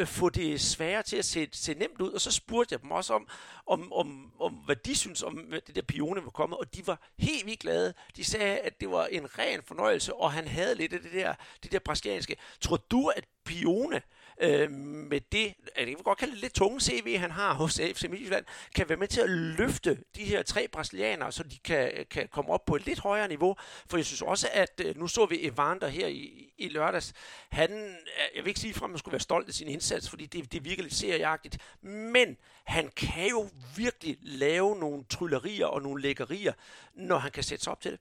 uh, 0.00 0.06
få 0.06 0.28
det 0.28 0.60
sværere 0.60 1.02
til 1.02 1.16
at 1.16 1.24
se, 1.24 1.48
se 1.52 1.74
nemt 1.74 2.00
ud. 2.00 2.12
Og 2.12 2.20
så 2.20 2.30
spurgte 2.32 2.72
jeg 2.72 2.82
dem 2.82 2.90
også 2.90 3.14
om, 3.14 3.28
om, 3.66 3.92
om, 3.92 4.32
om 4.40 4.52
hvad 4.52 4.76
de 4.76 4.94
synes 4.94 5.22
om 5.22 5.52
det 5.66 5.76
der 5.76 5.82
Pione 5.82 6.24
var 6.24 6.30
kommet, 6.30 6.58
og 6.58 6.74
de 6.74 6.86
var 6.86 7.00
helt 7.18 7.46
vildt 7.46 7.60
glade. 7.60 7.94
De 8.16 8.24
sagde, 8.24 8.58
at 8.58 8.80
det 8.80 8.90
var 8.90 9.06
en 9.06 9.38
ren 9.38 9.62
fornøjelse, 9.62 10.14
og 10.14 10.32
han 10.32 10.48
havde 10.48 10.74
lidt 10.74 10.92
af 10.92 11.00
det 11.00 11.12
der, 11.12 11.34
det 11.62 11.72
der 11.72 11.78
brasilianske. 11.78 12.36
Tror 12.60 12.76
du, 12.76 13.08
at 13.08 13.24
Pione 13.44 14.02
øh, 14.40 14.70
med 14.70 15.20
det, 15.32 15.54
jeg 15.76 15.86
vil 15.86 15.96
godt 15.96 16.18
kalde 16.18 16.32
det 16.32 16.40
lidt 16.40 16.54
tunge 16.54 16.80
CV, 16.80 17.18
han 17.18 17.30
har 17.30 17.54
hos 17.54 17.80
FC 17.94 18.04
Midtjylland, 18.10 18.44
kan 18.74 18.88
være 18.88 18.98
med 18.98 19.08
til 19.08 19.20
at 19.20 19.30
løfte 19.30 19.98
de 20.16 20.24
her 20.24 20.42
tre 20.42 20.68
brasilianere, 20.68 21.32
så 21.32 21.42
de 21.42 21.58
kan, 21.58 22.06
kan 22.10 22.28
komme 22.28 22.52
op 22.52 22.64
på 22.64 22.76
et 22.76 22.86
lidt 22.86 22.98
højere 22.98 23.28
niveau. 23.28 23.56
For 23.86 23.96
jeg 23.96 24.06
synes 24.06 24.22
også, 24.22 24.48
at 24.52 24.80
øh, 24.84 24.98
nu 24.98 25.06
så 25.06 25.26
vi 25.26 25.46
Evander 25.46 25.88
her 25.88 26.06
i, 26.06 26.52
i 26.58 26.68
lørdags. 26.68 27.12
Han, 27.50 27.70
øh, 27.72 28.36
jeg 28.36 28.44
vil 28.44 28.48
ikke 28.48 28.60
sige 28.60 28.74
fra, 28.74 28.86
at 28.86 28.90
man 28.90 28.98
skulle 28.98 29.12
være 29.12 29.20
stolt 29.20 29.48
af 29.48 29.54
sin 29.54 29.68
indsats, 29.68 30.10
fordi 30.10 30.26
det, 30.26 30.52
det 30.52 30.64
virker 30.64 30.82
lidt 30.82 30.94
serieagtigt, 30.94 31.58
men 31.82 32.36
han 32.64 32.90
kan 32.96 33.28
jo 33.28 33.48
virkelig 33.76 34.16
lave 34.20 34.76
nogle 34.76 35.04
tryllerier 35.04 35.66
og 35.66 35.82
nogle 35.82 36.02
lækkerier, 36.02 36.52
når 36.94 37.18
han 37.18 37.30
kan 37.30 37.42
sætte 37.42 37.64
sig 37.64 37.70
op 37.70 37.80
til 37.80 37.92
det. 37.92 38.00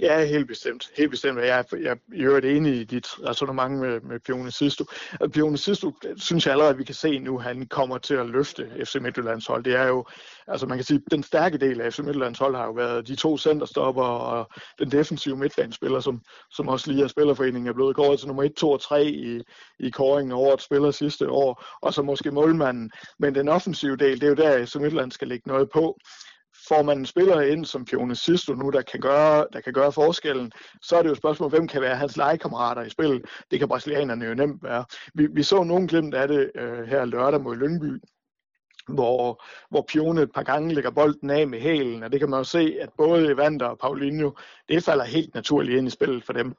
Ja, 0.00 0.24
helt 0.24 0.48
bestemt. 0.48 0.90
Helt 0.96 1.10
bestemt. 1.10 1.38
Jeg 1.38 1.64
jeg, 1.72 1.96
jeg 2.14 2.24
er 2.24 2.24
jo 2.24 2.36
enig 2.36 2.80
i 2.80 2.84
dit 2.84 3.06
resonemang 3.26 3.78
med, 3.78 4.00
med 4.00 4.20
Pione 4.20 4.50
Sisto. 4.50 4.84
Pione 5.32 5.58
Sisto 5.58 5.92
synes 6.16 6.46
jeg 6.46 6.52
allerede, 6.52 6.72
at 6.72 6.78
vi 6.78 6.84
kan 6.84 6.94
se 6.94 7.18
nu, 7.18 7.38
han 7.38 7.66
kommer 7.66 7.98
til 7.98 8.14
at 8.14 8.26
løfte 8.26 8.70
FC 8.84 8.94
Midtjyllands 9.00 9.46
hold. 9.46 9.64
Det 9.64 9.74
er 9.74 9.86
jo, 9.86 10.06
altså 10.46 10.66
man 10.66 10.78
kan 10.78 10.84
sige, 10.84 11.02
den 11.10 11.22
stærke 11.22 11.58
del 11.58 11.80
af 11.80 11.92
FC 11.92 11.98
Midtjyllands 11.98 12.38
hold 12.38 12.56
har 12.56 12.64
jo 12.64 12.72
været 12.72 13.08
de 13.08 13.16
to 13.16 13.38
centerstopper 13.38 14.02
og 14.02 14.50
den 14.78 14.92
defensive 14.92 15.36
midtbanespiller, 15.36 16.00
som, 16.00 16.20
som 16.50 16.68
også 16.68 16.90
lige 16.90 17.04
er 17.04 17.08
spillerforeningen 17.08 17.68
er 17.68 17.72
blevet 17.72 17.96
kåret 17.96 18.18
til 18.18 18.28
nummer 18.28 18.42
1, 18.42 18.54
2 18.54 18.70
og 18.70 18.80
3 18.80 19.06
i, 19.06 19.40
i 19.80 19.90
kåringen 19.90 20.32
over 20.32 20.54
et 20.54 20.62
spiller 20.62 20.90
sidste 20.90 21.30
år, 21.30 21.64
og 21.82 21.94
så 21.94 22.02
måske 22.02 22.30
målmanden. 22.30 22.90
Men 23.18 23.34
den 23.34 23.48
offensive 23.48 23.96
del, 23.96 24.20
det 24.20 24.26
er 24.26 24.28
jo 24.28 24.34
der, 24.34 24.66
FC 24.66 24.74
Midtjylland 24.74 25.12
skal 25.12 25.28
lægge 25.28 25.48
noget 25.48 25.70
på 25.70 25.98
får 26.70 26.82
man 26.82 26.98
en 26.98 27.06
spiller 27.06 27.40
ind 27.40 27.64
som 27.64 27.84
Pione 27.84 28.16
Sisto 28.16 28.54
nu, 28.54 28.70
der 28.70 28.82
kan, 28.82 29.00
gøre, 29.00 29.46
der 29.52 29.60
kan 29.60 29.72
gøre 29.72 29.92
forskellen, 29.92 30.52
så 30.82 30.96
er 30.96 31.02
det 31.02 31.08
jo 31.08 31.12
et 31.12 31.18
spørgsmål, 31.18 31.50
hvem 31.50 31.68
kan 31.68 31.80
være 31.80 31.96
hans 31.96 32.16
legekammerater 32.16 32.82
i 32.82 32.90
spillet. 32.90 33.22
Det 33.50 33.58
kan 33.58 33.68
brasilianerne 33.68 34.24
jo 34.24 34.34
nemt 34.34 34.62
være. 34.62 34.84
Vi, 35.14 35.26
vi 35.32 35.42
så 35.42 35.62
nogen 35.62 35.86
glemt 35.86 36.14
af 36.14 36.28
det 36.28 36.50
øh, 36.54 36.84
her 36.88 37.04
lørdag 37.04 37.40
mod 37.40 37.56
Lyngby, 37.56 38.00
hvor, 38.88 39.44
hvor 39.70 39.84
Pione 39.88 40.22
et 40.22 40.32
par 40.34 40.42
gange 40.42 40.74
lægger 40.74 40.90
bolden 40.90 41.30
af 41.30 41.48
med 41.48 41.60
hælen, 41.60 42.02
og 42.02 42.12
det 42.12 42.20
kan 42.20 42.30
man 42.30 42.40
jo 42.40 42.44
se, 42.44 42.76
at 42.80 42.88
både 42.96 43.32
Evander 43.32 43.66
og 43.66 43.78
Paulinho, 43.78 44.30
det 44.68 44.84
falder 44.84 45.04
helt 45.04 45.34
naturligt 45.34 45.78
ind 45.78 45.86
i 45.86 45.90
spillet 45.90 46.24
for 46.24 46.32
dem. 46.32 46.54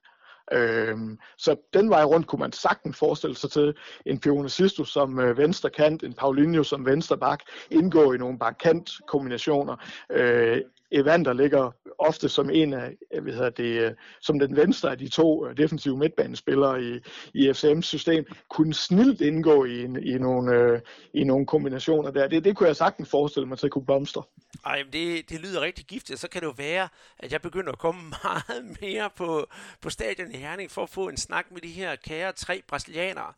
Øhm, 0.52 1.20
så 1.38 1.56
den 1.74 1.90
vej 1.90 2.04
rundt 2.04 2.28
kunne 2.28 2.40
man 2.40 2.52
sagtens 2.52 2.98
forestille 2.98 3.36
sig 3.36 3.52
til 3.52 3.74
en 4.06 4.22
Fiona 4.22 4.48
Sisto 4.48 4.84
som 4.84 5.20
øh, 5.20 5.38
venstre 5.38 5.70
kant, 5.70 6.04
en 6.04 6.14
Paulinho 6.14 6.64
som 6.64 6.86
venstre 6.86 7.18
bak, 7.18 7.40
indgå 7.72 8.14
i 8.14 8.18
nogle 8.18 8.40
bakkant 8.40 8.92
kombinationer. 9.08 9.76
Øh, 10.12 10.62
Evander 10.92 11.34
ligger 11.34 11.72
ofte 12.00 12.30
som 12.30 12.50
en 12.50 12.74
af, 12.74 12.92
øh, 13.14 13.24
hvad 13.24 13.34
hedder 13.34 13.50
det, 13.50 13.82
øh, 13.82 13.92
som 14.22 14.40
den 14.40 14.56
venstre 14.56 14.92
af 14.92 14.98
de 14.98 15.10
to 15.10 15.48
øh, 15.48 15.58
defensive 15.58 15.98
midtbanespillere 15.98 16.84
i, 16.84 17.00
i 17.34 17.50
FCM's 17.50 17.82
system, 17.82 18.26
kunne 18.50 18.74
snilt 18.74 19.22
indgå 19.22 19.66
i, 19.66 19.84
en, 19.84 20.04
i, 20.04 20.18
nogle, 20.18 20.56
øh, 20.56 20.80
i 21.14 21.24
nogle 21.24 21.46
kombinationer 21.46 22.12
der. 22.12 22.28
Det, 22.28 22.44
det 22.44 22.56
kunne 22.56 22.68
jeg 22.68 22.76
sagtens 22.76 23.10
forestille 23.10 23.48
mig 23.48 23.58
til 23.60 23.68
at 23.68 23.72
kunne 23.72 23.86
blomstre. 23.86 24.24
Ej, 24.66 24.84
det, 24.94 25.30
det 25.30 25.40
lyder 25.40 25.62
rigtig 25.62 25.86
giftigt. 25.86 26.20
Så 26.20 26.28
kan 26.30 26.42
det 26.42 26.48
jo 26.48 26.54
være, 26.58 26.90
at 27.20 27.32
jeg 27.32 27.42
begynder 27.42 27.72
at 27.72 27.80
komme 27.80 28.02
meget 28.24 28.78
mere 28.82 29.10
på, 29.16 29.48
på 29.82 29.90
stadion 29.90 30.32
i 30.32 30.38
Herning 30.38 30.72
for 30.72 30.84
at 30.84 30.90
få 30.90 31.10
en 31.10 31.18
snak 31.18 31.46
med 31.52 31.62
de 31.62 31.68
her 31.68 31.96
kære 31.96 32.32
tre 32.32 32.62
brasilianere. 32.68 33.34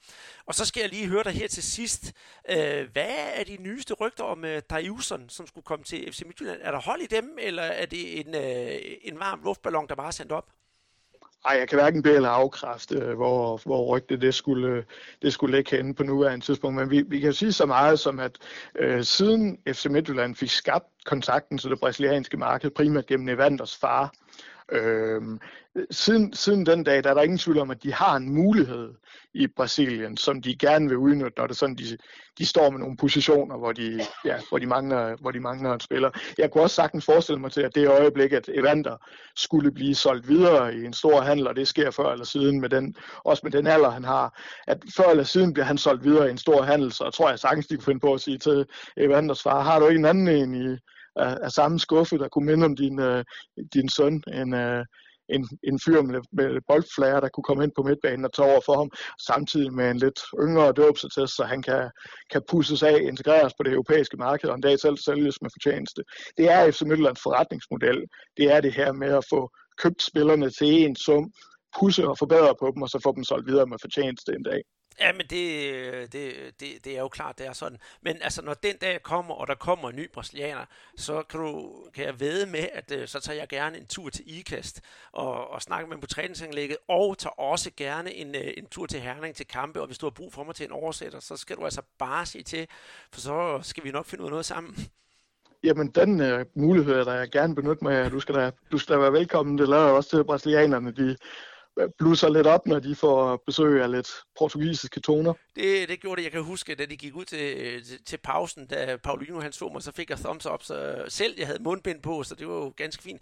Og 0.45 0.55
så 0.55 0.65
skal 0.65 0.81
jeg 0.81 0.89
lige 0.89 1.07
høre 1.07 1.23
dig 1.23 1.31
her 1.31 1.47
til 1.47 1.63
sidst. 1.63 2.13
Øh, 2.49 2.91
hvad 2.91 3.15
er 3.35 3.43
de 3.43 3.57
nyeste 3.59 3.93
rygter 3.93 4.23
om 4.23 4.43
uh, 4.43 4.99
som 4.99 5.47
skulle 5.47 5.65
komme 5.65 5.85
til 5.85 6.13
FC 6.13 6.21
Midtjylland? 6.25 6.59
Er 6.61 6.71
der 6.71 6.79
hold 6.79 7.01
i 7.01 7.07
dem, 7.07 7.37
eller 7.43 7.63
er 7.63 7.85
det 7.85 8.19
en, 8.19 8.35
øh, 8.35 8.79
en 9.01 9.19
varm 9.19 9.41
luftballon, 9.43 9.87
der 9.87 9.95
bare 9.95 10.07
er 10.07 10.11
sendt 10.11 10.31
op? 10.31 10.45
Nej, 11.45 11.57
jeg 11.59 11.69
kan 11.69 11.79
hverken 11.79 12.03
bede 12.03 12.15
eller 12.15 12.29
afkræfte, 12.29 12.95
øh, 12.95 13.15
hvor, 13.15 13.61
hvor 13.65 13.97
rygtet 13.97 14.21
det 14.21 14.33
skulle, 14.33 14.67
øh, 14.67 14.83
det 15.21 15.33
skulle 15.33 15.55
ligge 15.55 15.77
henne 15.77 15.95
på 15.95 16.03
nuværende 16.03 16.45
tidspunkt. 16.45 16.75
Men 16.75 16.89
vi, 16.89 17.01
vi 17.01 17.19
kan 17.19 17.33
sige 17.33 17.53
så 17.53 17.65
meget 17.65 17.99
som, 17.99 18.19
at 18.19 18.37
øh, 18.75 19.03
siden 19.03 19.57
FC 19.67 19.85
Midtjylland 19.85 20.35
fik 20.35 20.49
skabt 20.49 20.85
kontakten 21.05 21.57
til 21.57 21.69
det 21.69 21.79
brasilianske 21.79 22.37
marked, 22.37 22.69
primært 22.69 23.05
gennem 23.05 23.29
Evanders 23.29 23.77
far, 23.77 24.13
Øhm, 24.71 25.39
siden, 25.91 26.33
siden 26.33 26.65
den 26.65 26.83
dag, 26.83 27.03
der 27.03 27.09
er 27.09 27.13
der 27.13 27.21
ingen 27.21 27.37
tvivl 27.37 27.59
om, 27.59 27.71
at 27.71 27.83
de 27.83 27.93
har 27.93 28.15
en 28.15 28.29
mulighed 28.29 28.93
i 29.33 29.47
Brasilien, 29.47 30.17
som 30.17 30.41
de 30.41 30.55
gerne 30.55 30.89
vil 30.89 30.97
udnytte, 30.97 31.33
når 31.37 31.47
det 31.47 31.57
sådan, 31.57 31.75
de, 31.75 31.97
de 32.37 32.45
står 32.45 32.69
med 32.69 32.79
nogle 32.79 32.97
positioner, 32.97 33.57
hvor 33.57 33.71
de, 33.71 33.99
ja, 34.25 34.39
hvor, 34.49 34.57
de 34.57 34.65
mangler, 34.65 35.15
hvor 35.21 35.31
de 35.31 35.39
mangler 35.39 35.73
en 35.73 35.79
spiller. 35.79 36.09
Jeg 36.37 36.51
kunne 36.51 36.63
også 36.63 36.75
sagtens 36.75 37.05
forestille 37.05 37.41
mig 37.41 37.51
til, 37.51 37.61
at 37.61 37.75
det 37.75 37.87
øjeblik, 37.87 38.31
at 38.31 38.49
Evander 38.53 38.97
skulle 39.35 39.71
blive 39.71 39.95
solgt 39.95 40.27
videre 40.27 40.75
i 40.75 40.85
en 40.85 40.93
stor 40.93 41.21
handel, 41.21 41.47
og 41.47 41.55
det 41.55 41.67
sker 41.67 41.91
før 41.91 42.11
eller 42.11 42.25
siden, 42.25 42.61
med 42.61 42.69
den, 42.69 42.95
også 43.23 43.41
med 43.43 43.51
den 43.51 43.67
alder, 43.67 43.89
han 43.89 44.03
har, 44.03 44.41
at 44.67 44.77
før 44.97 45.09
eller 45.09 45.23
siden 45.23 45.53
bliver 45.53 45.65
han 45.65 45.77
solgt 45.77 46.03
videre 46.03 46.27
i 46.27 46.31
en 46.31 46.37
stor 46.37 46.61
handel, 46.61 46.91
så 46.91 47.09
tror 47.09 47.29
jeg 47.29 47.39
sagtens, 47.39 47.67
de 47.67 47.75
kunne 47.75 47.85
finde 47.85 47.99
på 47.99 48.13
at 48.13 48.21
sige 48.21 48.37
til 48.37 48.65
Evanders 48.97 49.43
far, 49.43 49.61
har 49.61 49.79
du 49.79 49.87
ikke 49.87 49.99
en 49.99 50.05
anden 50.05 50.27
en 50.27 50.73
i, 50.73 50.77
af, 51.15 51.37
af 51.41 51.51
samme 51.51 51.79
skuffe, 51.79 52.17
der 52.17 52.27
kunne 52.27 52.45
minde 52.45 52.65
om 52.65 52.75
din, 52.75 52.99
øh, 52.99 53.23
din 53.73 53.89
søn, 53.89 54.23
en, 54.33 54.53
øh, 54.53 54.85
en, 55.29 55.49
en 55.63 55.79
fyr 55.85 56.01
med, 56.01 56.21
med 56.31 56.61
boldflager, 56.67 57.19
der 57.19 57.29
kunne 57.29 57.43
komme 57.43 57.63
ind 57.63 57.71
på 57.75 57.83
midtbanen 57.83 58.25
og 58.25 58.33
tage 58.33 58.51
over 58.51 58.61
for 58.65 58.75
ham, 58.77 58.89
samtidig 59.27 59.73
med 59.73 59.91
en 59.91 59.97
lidt 59.97 60.19
yngre 60.43 60.71
dåbsetest, 60.71 61.35
så 61.35 61.43
han 61.43 61.61
kan, 61.61 61.91
kan 62.31 62.41
pusses 62.51 62.83
af, 62.83 62.97
integreres 63.01 63.53
på 63.57 63.63
det 63.63 63.73
europæiske 63.73 64.17
marked, 64.17 64.49
og 64.49 64.55
en 64.55 64.61
dag 64.61 64.79
selv 64.79 64.97
sælges 64.97 65.41
med 65.41 65.49
fortjeneste. 65.53 66.01
Det 66.37 66.45
er 66.51 66.71
FC 66.71 66.81
Midtjyllands 66.81 67.21
forretningsmodel. 67.23 67.99
Det 68.37 68.45
er 68.53 68.61
det 68.61 68.73
her 68.73 68.91
med 68.91 69.11
at 69.19 69.25
få 69.29 69.49
købt 69.81 70.03
spillerne 70.03 70.49
til 70.49 70.85
en 70.85 70.95
sum, 70.95 71.31
pusse 71.79 72.07
og 72.07 72.17
forbedre 72.17 72.55
på 72.59 72.71
dem, 72.73 72.81
og 72.81 72.89
så 72.89 72.99
få 73.03 73.11
dem 73.15 73.23
solgt 73.23 73.47
videre 73.47 73.65
med 73.65 73.77
fortjeneste 73.81 74.31
en 74.35 74.43
dag. 74.43 74.61
Ja, 74.99 75.13
men 75.13 75.25
det, 75.29 76.13
det, 76.13 76.53
det, 76.59 76.85
det 76.85 76.95
er 76.95 76.99
jo 76.99 77.07
klart, 77.07 77.37
det 77.37 77.47
er 77.47 77.53
sådan. 77.53 77.77
Men 78.01 78.17
altså, 78.21 78.41
når 78.41 78.53
den 78.53 78.77
dag 78.77 79.03
kommer, 79.03 79.33
og 79.33 79.47
der 79.47 79.55
kommer 79.55 79.89
en 79.89 79.95
ny 79.95 80.09
brasilianer, 80.13 80.65
så 80.97 81.23
kan, 81.29 81.39
du, 81.39 81.73
kan 81.93 82.05
jeg 82.05 82.19
vede 82.19 82.45
med, 82.45 82.67
at 82.73 82.91
øh, 82.91 83.07
så 83.07 83.19
tager 83.19 83.39
jeg 83.39 83.47
gerne 83.47 83.77
en 83.77 83.85
tur 83.85 84.09
til 84.09 84.37
IKAST 84.39 84.81
og, 85.11 85.49
og 85.49 85.61
snakker 85.61 85.87
med 85.87 85.95
dem 85.95 86.01
på 86.01 86.07
træningsanlægget, 86.07 86.77
og 86.87 87.17
tager 87.17 87.39
også 87.39 87.71
gerne 87.77 88.13
en, 88.13 88.35
øh, 88.35 88.53
en 88.57 88.65
tur 88.65 88.85
til 88.85 88.99
Herning 88.99 89.35
til 89.35 89.47
kampe, 89.47 89.81
og 89.81 89.87
hvis 89.87 89.97
du 89.97 90.05
har 90.05 90.11
brug 90.11 90.33
for 90.33 90.43
mig 90.43 90.55
til 90.55 90.65
en 90.65 90.71
oversætter, 90.71 91.19
så 91.19 91.37
skal 91.37 91.55
du 91.55 91.63
altså 91.63 91.81
bare 91.99 92.25
sige 92.25 92.43
til, 92.43 92.67
for 93.11 93.21
så 93.21 93.59
skal 93.61 93.83
vi 93.83 93.91
nok 93.91 94.05
finde 94.05 94.21
ud 94.21 94.27
af 94.27 94.31
noget 94.31 94.45
sammen. 94.45 94.75
Jamen, 95.63 95.87
den 95.87 96.21
øh, 96.21 96.45
mulighed 96.55 96.95
der 96.95 97.13
jeg 97.13 97.31
gerne 97.31 97.55
benytte 97.55 97.83
mig 97.83 97.95
af. 97.95 98.11
Du 98.11 98.19
skal 98.19 98.35
da, 98.35 98.51
du 98.71 98.77
skal 98.77 98.95
da 98.95 98.99
være 98.99 99.13
velkommen. 99.13 99.57
Det 99.57 99.69
lader 99.69 99.89
også 99.89 100.09
til 100.09 100.23
brasilianerne. 100.23 100.91
De, 100.91 101.17
Øh, 101.79 101.89
blusser 101.99 102.29
lidt 102.29 102.47
op, 102.47 102.65
når 102.65 102.79
de 102.79 102.95
får 102.95 103.43
besøg 103.45 103.81
af 103.81 103.91
lidt 103.91 104.09
portugisiske 104.39 104.99
toner. 104.99 105.33
Det, 105.55 105.89
det 105.89 105.99
gjorde 105.99 106.19
det. 106.19 106.23
Jeg 106.23 106.31
kan 106.31 106.43
huske, 106.43 106.75
da 106.75 106.85
de 106.85 106.97
gik 106.97 107.15
ud 107.15 107.25
til, 107.25 107.83
til, 107.85 108.03
til 108.05 108.17
pausen, 108.17 108.67
da 108.67 108.97
Paulino 109.03 109.39
han 109.39 109.51
så 109.51 109.69
mig, 109.73 109.83
så 109.83 109.91
fik 109.91 110.09
jeg 110.09 110.17
thumbs 110.17 110.45
up. 110.45 110.63
Så 110.63 111.05
selv 111.07 111.35
jeg 111.37 111.47
havde 111.47 111.63
mundbind 111.63 112.01
på, 112.01 112.23
så 112.23 112.35
det 112.35 112.47
var 112.47 112.53
jo 112.53 112.73
ganske 112.77 113.03
fint. 113.03 113.21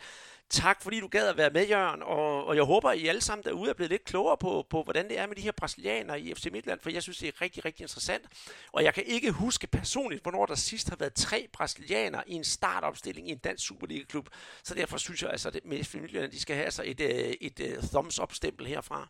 Tak 0.51 0.81
fordi 0.81 0.99
du 0.99 1.07
gad 1.07 1.27
at 1.27 1.37
være 1.37 1.49
med, 1.49 1.67
Jørgen, 1.67 2.03
og, 2.03 2.45
og 2.45 2.55
jeg 2.55 2.63
håber, 2.63 2.89
at 2.89 2.97
I 2.97 3.07
alle 3.07 3.21
sammen 3.21 3.43
derude 3.43 3.69
er 3.69 3.73
blevet 3.73 3.91
lidt 3.91 4.03
klogere 4.03 4.37
på, 4.37 4.65
på, 4.69 4.83
hvordan 4.83 5.09
det 5.09 5.19
er 5.19 5.27
med 5.27 5.35
de 5.35 5.41
her 5.41 5.51
brasilianere 5.51 6.21
i 6.21 6.33
FC 6.33 6.47
Midtland, 6.51 6.79
for 6.79 6.89
jeg 6.89 7.03
synes, 7.03 7.17
det 7.17 7.27
er 7.27 7.41
rigtig, 7.41 7.65
rigtig 7.65 7.83
interessant. 7.83 8.23
Og 8.71 8.83
jeg 8.83 8.93
kan 8.93 9.03
ikke 9.05 9.31
huske 9.31 9.67
personligt, 9.67 10.21
hvornår 10.21 10.45
der 10.45 10.55
sidst 10.55 10.89
har 10.89 10.95
været 10.95 11.13
tre 11.13 11.47
brasilianere 11.53 12.23
i 12.27 12.33
en 12.33 12.43
startopstilling 12.43 13.29
i 13.29 13.31
en 13.31 13.37
dansk 13.37 13.67
Superliga-klub, 13.67 14.29
så 14.63 14.75
derfor 14.75 14.97
synes 14.97 15.21
jeg 15.21 15.29
altså, 15.31 15.47
at 15.47 15.59
med 15.65 15.83
FC 15.83 15.93
Midtland, 15.93 16.31
de 16.31 16.41
skal 16.41 16.55
have 16.55 16.65
altså 16.65 16.83
et, 16.85 16.99
øh, 17.01 17.09
et, 17.09 17.59
øh, 17.59 17.67
et 17.67 17.89
thumbs-up-stempel 17.91 18.67
herfra. 18.67 19.07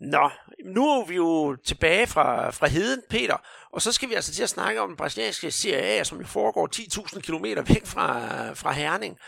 Nå, 0.00 0.30
nu 0.64 0.88
er 0.88 1.04
vi 1.04 1.14
jo 1.14 1.56
tilbage 1.56 2.06
fra, 2.06 2.50
fra 2.50 2.66
heden, 2.66 3.02
Peter, 3.10 3.36
og 3.70 3.82
så 3.82 3.92
skal 3.92 4.08
vi 4.08 4.14
altså 4.14 4.32
til 4.32 4.42
at 4.42 4.48
snakke 4.48 4.80
om 4.80 4.88
den 4.88 4.96
brasilianske 4.96 5.50
Serie 5.50 5.82
A, 5.82 6.04
som 6.04 6.20
jo 6.20 6.26
foregår 6.26 6.68
10.000 6.76 7.20
km 7.20 7.44
væk 7.44 7.86
fra, 7.86 8.52
fra 8.52 8.72
Herning. 8.72 9.18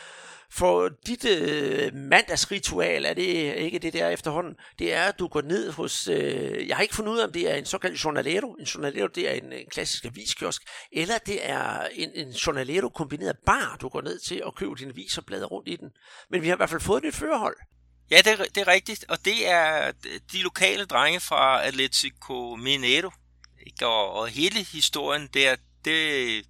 For 0.53 0.89
dit 1.07 1.25
øh, 1.25 1.95
mandagsritual, 1.95 3.05
er 3.05 3.15
det 3.15 3.57
ikke 3.57 3.79
det 3.79 3.93
der 3.93 4.09
efterhånden, 4.09 4.55
det 4.79 4.95
er, 4.95 5.03
at 5.03 5.19
du 5.19 5.29
går 5.29 5.43
ned 5.43 5.73
hos, 5.73 6.09
øh, 6.09 6.69
jeg 6.69 6.77
har 6.77 6.83
ikke 6.83 6.95
fundet 6.95 7.13
ud 7.13 7.19
af, 7.19 7.27
om 7.27 7.33
det 7.33 7.51
er 7.51 7.55
en 7.55 7.65
såkaldt 7.65 8.05
journalero. 8.05 8.53
En 8.53 8.65
journalero, 8.65 9.07
det 9.07 9.29
er 9.29 9.33
en, 9.33 9.53
en 9.53 9.67
klassisk 9.71 10.05
aviskiosk, 10.05 10.63
eller 10.93 11.19
det 11.19 11.51
er 11.51 11.87
en, 11.93 12.11
en 12.15 12.31
journalero 12.31 12.89
kombineret 12.89 13.37
bar, 13.47 13.77
du 13.81 13.89
går 13.89 14.01
ned 14.01 14.19
til 14.19 14.45
og 14.45 14.55
køber 14.55 14.75
din 14.75 14.89
avis 14.89 15.19
og 15.19 15.27
bladrer 15.27 15.47
rundt 15.47 15.69
i 15.69 15.77
den. 15.77 15.89
Men 16.31 16.43
vi 16.43 16.49
har 16.49 16.55
i 16.55 16.57
hvert 16.57 16.71
fald 16.71 16.81
fået 16.81 17.05
et 17.05 17.15
førerhold. 17.15 17.57
Ja, 18.11 18.17
det 18.17 18.27
er, 18.27 18.45
det 18.45 18.59
er 18.59 18.69
rigtigt, 18.69 19.05
og 19.09 19.25
det 19.25 19.49
er 19.49 19.93
de 20.33 20.43
lokale 20.43 20.85
drenge 20.85 21.21
fra 21.21 21.67
Atletico 21.67 22.57
Mineiro. 22.57 23.11
Ikke? 23.67 23.87
Og, 23.87 24.13
og 24.13 24.29
hele 24.29 24.65
historien 24.65 25.29
der, 25.35 25.57
det, 25.85 26.45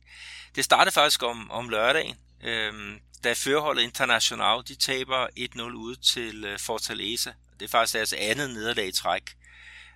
det 0.57 0.65
startede 0.65 0.95
faktisk 0.95 1.23
om, 1.23 1.51
om 1.51 1.69
lørdagen. 1.69 2.17
Øhm, 2.45 2.99
da 3.25 3.33
førerholdet 3.33 3.83
International 3.83 4.63
de 4.69 4.75
taber 4.75 5.27
1-0 5.27 5.63
ud 5.63 5.97
til 5.97 6.45
øh, 6.45 6.59
Fortaleza. 6.59 7.33
Det 7.61 7.65
er 7.65 7.71
faktisk 7.71 7.95
deres 7.95 8.13
andet 8.13 8.51
nederlag 8.51 8.89
i 8.89 8.93
træk. 8.93 9.37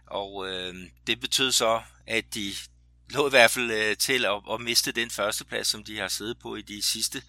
Og 0.07 0.49
øh, 0.49 0.75
det 1.07 1.21
betød 1.21 1.53
så, 1.53 1.83
at 2.07 2.35
de 2.35 2.55
lå 3.11 3.27
i 3.27 3.31
hvert 3.31 3.51
fald 3.51 3.71
øh, 3.71 3.97
til 3.97 4.25
at, 4.25 4.43
at 4.53 4.61
miste 4.61 4.93
den 4.93 5.11
første 5.11 5.45
plads, 5.45 5.67
som 5.67 5.85
de 5.85 5.99
har 5.99 6.09
siddet 6.09 6.39
på 6.39 6.57
i 6.57 6.63
de 6.63 6.83
sidste 6.83 7.23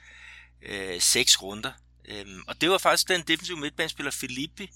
øh, 0.61 1.01
seks 1.01 1.41
runder. 1.41 1.71
Øhm, 2.07 2.43
og 2.47 2.61
det 2.61 2.69
var 2.69 2.77
faktisk 2.77 3.07
den 3.07 3.21
defensive 3.21 3.57
midtbanespiller 3.57 4.11
Filippi, 4.11 4.69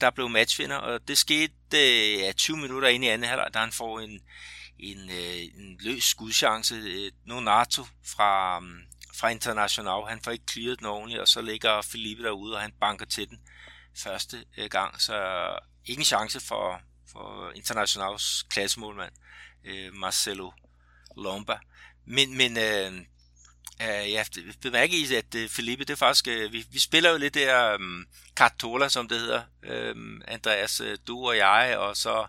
der 0.00 0.10
blev 0.10 0.28
matchvinder, 0.28 0.76
og 0.76 1.08
det 1.08 1.18
skete 1.18 1.52
øh, 1.74 2.18
ja, 2.18 2.32
20 2.32 2.56
minutter 2.56 2.88
ind 2.88 3.04
i 3.04 3.08
anden 3.08 3.28
halvleg, 3.28 3.54
da 3.54 3.58
han 3.58 3.72
får 3.72 4.00
en, 4.00 4.20
en, 4.78 5.10
øh, 5.10 5.40
en 5.40 5.78
løs 5.80 6.04
skudchance. 6.04 6.74
Øh, 6.74 7.12
Nonato 7.24 7.84
fra, 8.04 8.62
fra 9.20 9.28
International, 9.28 10.08
han 10.08 10.20
får 10.20 10.30
ikke 10.30 10.44
clearet 10.52 10.78
den 10.78 10.86
ordentligt, 10.86 11.20
og 11.20 11.28
så 11.28 11.40
ligger 11.40 11.82
Felipe 11.82 12.22
derude, 12.22 12.54
og 12.54 12.60
han 12.60 12.72
banker 12.80 13.06
til 13.06 13.28
den 13.28 13.38
første 13.96 14.44
øh, 14.56 14.70
gang, 14.70 15.00
så 15.00 15.48
ingen 15.84 16.04
chance 16.04 16.40
for, 16.40 16.80
for 17.12 17.52
Internationals 17.54 18.46
klassemålmand, 18.50 19.12
øh, 19.64 19.94
Marcelo 19.94 20.50
Lomba. 21.16 21.58
Men, 22.04 22.36
men 22.36 22.56
øh, 22.56 22.92
øh, 23.82 24.12
ja, 24.12 24.24
bemærke 24.62 24.96
I, 24.96 25.14
at 25.14 25.34
øh, 25.34 25.48
Felipe, 25.48 25.84
det 25.84 25.90
er 25.90 25.96
faktisk, 25.96 26.28
øh, 26.28 26.52
vi, 26.52 26.66
vi 26.70 26.78
spiller 26.78 27.10
jo 27.10 27.18
lidt 27.18 27.34
der 27.34 27.74
um, 27.74 28.00
øh, 28.00 28.06
Cartola, 28.36 28.88
som 28.88 29.08
det 29.08 29.20
hedder, 29.20 29.42
øh, 29.62 29.94
Andreas, 30.28 30.80
øh, 30.80 30.98
du 31.06 31.26
og 31.26 31.36
jeg, 31.36 31.76
og 31.78 31.96
så, 31.96 32.26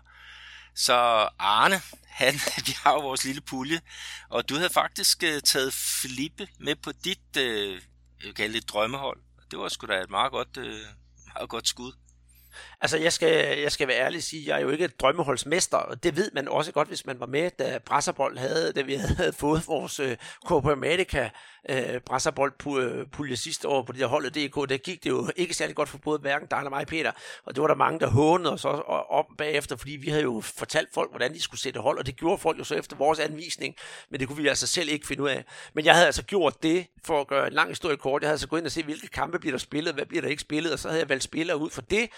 så 0.74 1.28
Arne, 1.38 1.80
han, 2.08 2.34
vi 2.66 2.72
har 2.76 2.92
jo 2.92 3.00
vores 3.00 3.24
lille 3.24 3.40
pulje, 3.40 3.80
og 4.28 4.48
du 4.48 4.54
havde 4.54 4.70
faktisk 4.70 5.22
øh, 5.22 5.42
taget 5.42 5.72
Felipe 5.74 6.48
med 6.58 6.76
på 6.76 6.92
dit, 6.92 7.36
øh, 7.38 7.82
jeg 8.24 8.34
kalde 8.34 8.54
det 8.54 8.68
drømmehold. 8.68 9.20
Det 9.50 9.58
var 9.58 9.68
sgu 9.68 9.86
da 9.86 10.00
et 10.02 10.10
meget 10.10 10.32
godt, 10.32 10.56
øh, 10.56 10.80
meget 11.34 11.48
godt 11.48 11.68
skud. 11.68 11.92
Altså, 12.80 12.98
jeg 12.98 13.12
skal, 13.12 13.58
jeg 13.58 13.72
skal 13.72 13.88
være 13.88 13.98
ærlig 13.98 14.16
og 14.16 14.22
sige, 14.22 14.48
jeg 14.48 14.56
er 14.56 14.62
jo 14.62 14.70
ikke 14.70 14.84
et 14.84 15.00
drømmeholdsmester, 15.00 15.76
og 15.76 16.02
det 16.02 16.16
ved 16.16 16.30
man 16.34 16.48
også 16.48 16.72
godt, 16.72 16.88
hvis 16.88 17.06
man 17.06 17.20
var 17.20 17.26
med, 17.26 17.50
da 17.58 17.78
Brasserbold 17.86 18.38
havde, 18.38 18.72
da 18.72 18.82
vi 18.82 18.94
havde 19.18 19.32
fået 19.32 19.68
vores 19.68 20.00
uh, 20.00 20.12
Copa 20.46 20.72
America 20.72 21.30
øh, 21.70 21.94
uh, 21.94 22.00
Brasserbold-pulje 22.06 23.32
øh, 23.32 23.36
sidste 23.36 23.68
år 23.68 23.82
på 23.82 23.92
det 23.92 24.00
der 24.00 24.06
holdet 24.06 24.34
DK, 24.34 24.70
der 24.70 24.76
gik 24.76 25.04
det 25.04 25.10
jo 25.10 25.30
ikke 25.36 25.54
særlig 25.54 25.76
godt 25.76 25.88
for 25.88 25.98
både 25.98 26.18
hverken 26.18 26.48
dig 26.50 26.56
eller 26.56 26.70
mig, 26.70 26.86
Peter, 26.86 27.12
og 27.44 27.54
det 27.54 27.62
var 27.62 27.68
der 27.68 27.74
mange, 27.74 28.00
der 28.00 28.06
hånede 28.06 28.52
os 28.52 28.64
også 28.64 28.82
op 29.10 29.26
bagefter, 29.38 29.76
fordi 29.76 29.92
vi 29.92 30.10
havde 30.10 30.22
jo 30.22 30.40
fortalt 30.40 30.88
folk, 30.94 31.10
hvordan 31.10 31.34
de 31.34 31.40
skulle 31.40 31.60
sætte 31.60 31.80
hold, 31.80 31.98
og 31.98 32.06
det 32.06 32.16
gjorde 32.16 32.38
folk 32.38 32.58
jo 32.58 32.64
så 32.64 32.74
efter 32.74 32.96
vores 32.96 33.18
anvisning, 33.18 33.74
men 34.10 34.20
det 34.20 34.28
kunne 34.28 34.42
vi 34.42 34.48
altså 34.48 34.66
selv 34.66 34.88
ikke 34.88 35.06
finde 35.06 35.22
ud 35.22 35.28
af. 35.28 35.44
Men 35.74 35.84
jeg 35.84 35.94
havde 35.94 36.06
altså 36.06 36.22
gjort 36.22 36.62
det, 36.62 36.86
for 37.04 37.20
at 37.20 37.26
gøre 37.26 37.46
en 37.46 37.52
lang 37.52 37.68
historie 37.68 37.96
kort, 37.96 38.22
jeg 38.22 38.28
havde 38.28 38.34
altså 38.34 38.48
gået 38.48 38.60
ind 38.60 38.66
og 38.66 38.72
se, 38.72 38.82
hvilke 38.82 39.08
kampe 39.08 39.38
bliver 39.38 39.52
der 39.52 39.58
spillet, 39.58 39.94
hvad 39.94 40.06
bliver 40.06 40.22
der 40.22 40.28
ikke 40.28 40.42
spillet, 40.42 40.72
og 40.72 40.78
så 40.78 40.88
havde 40.88 41.00
jeg 41.00 41.08
valgt 41.08 41.24
spillere 41.24 41.56
ud 41.56 41.70
for 41.70 41.82
det, 41.82 42.10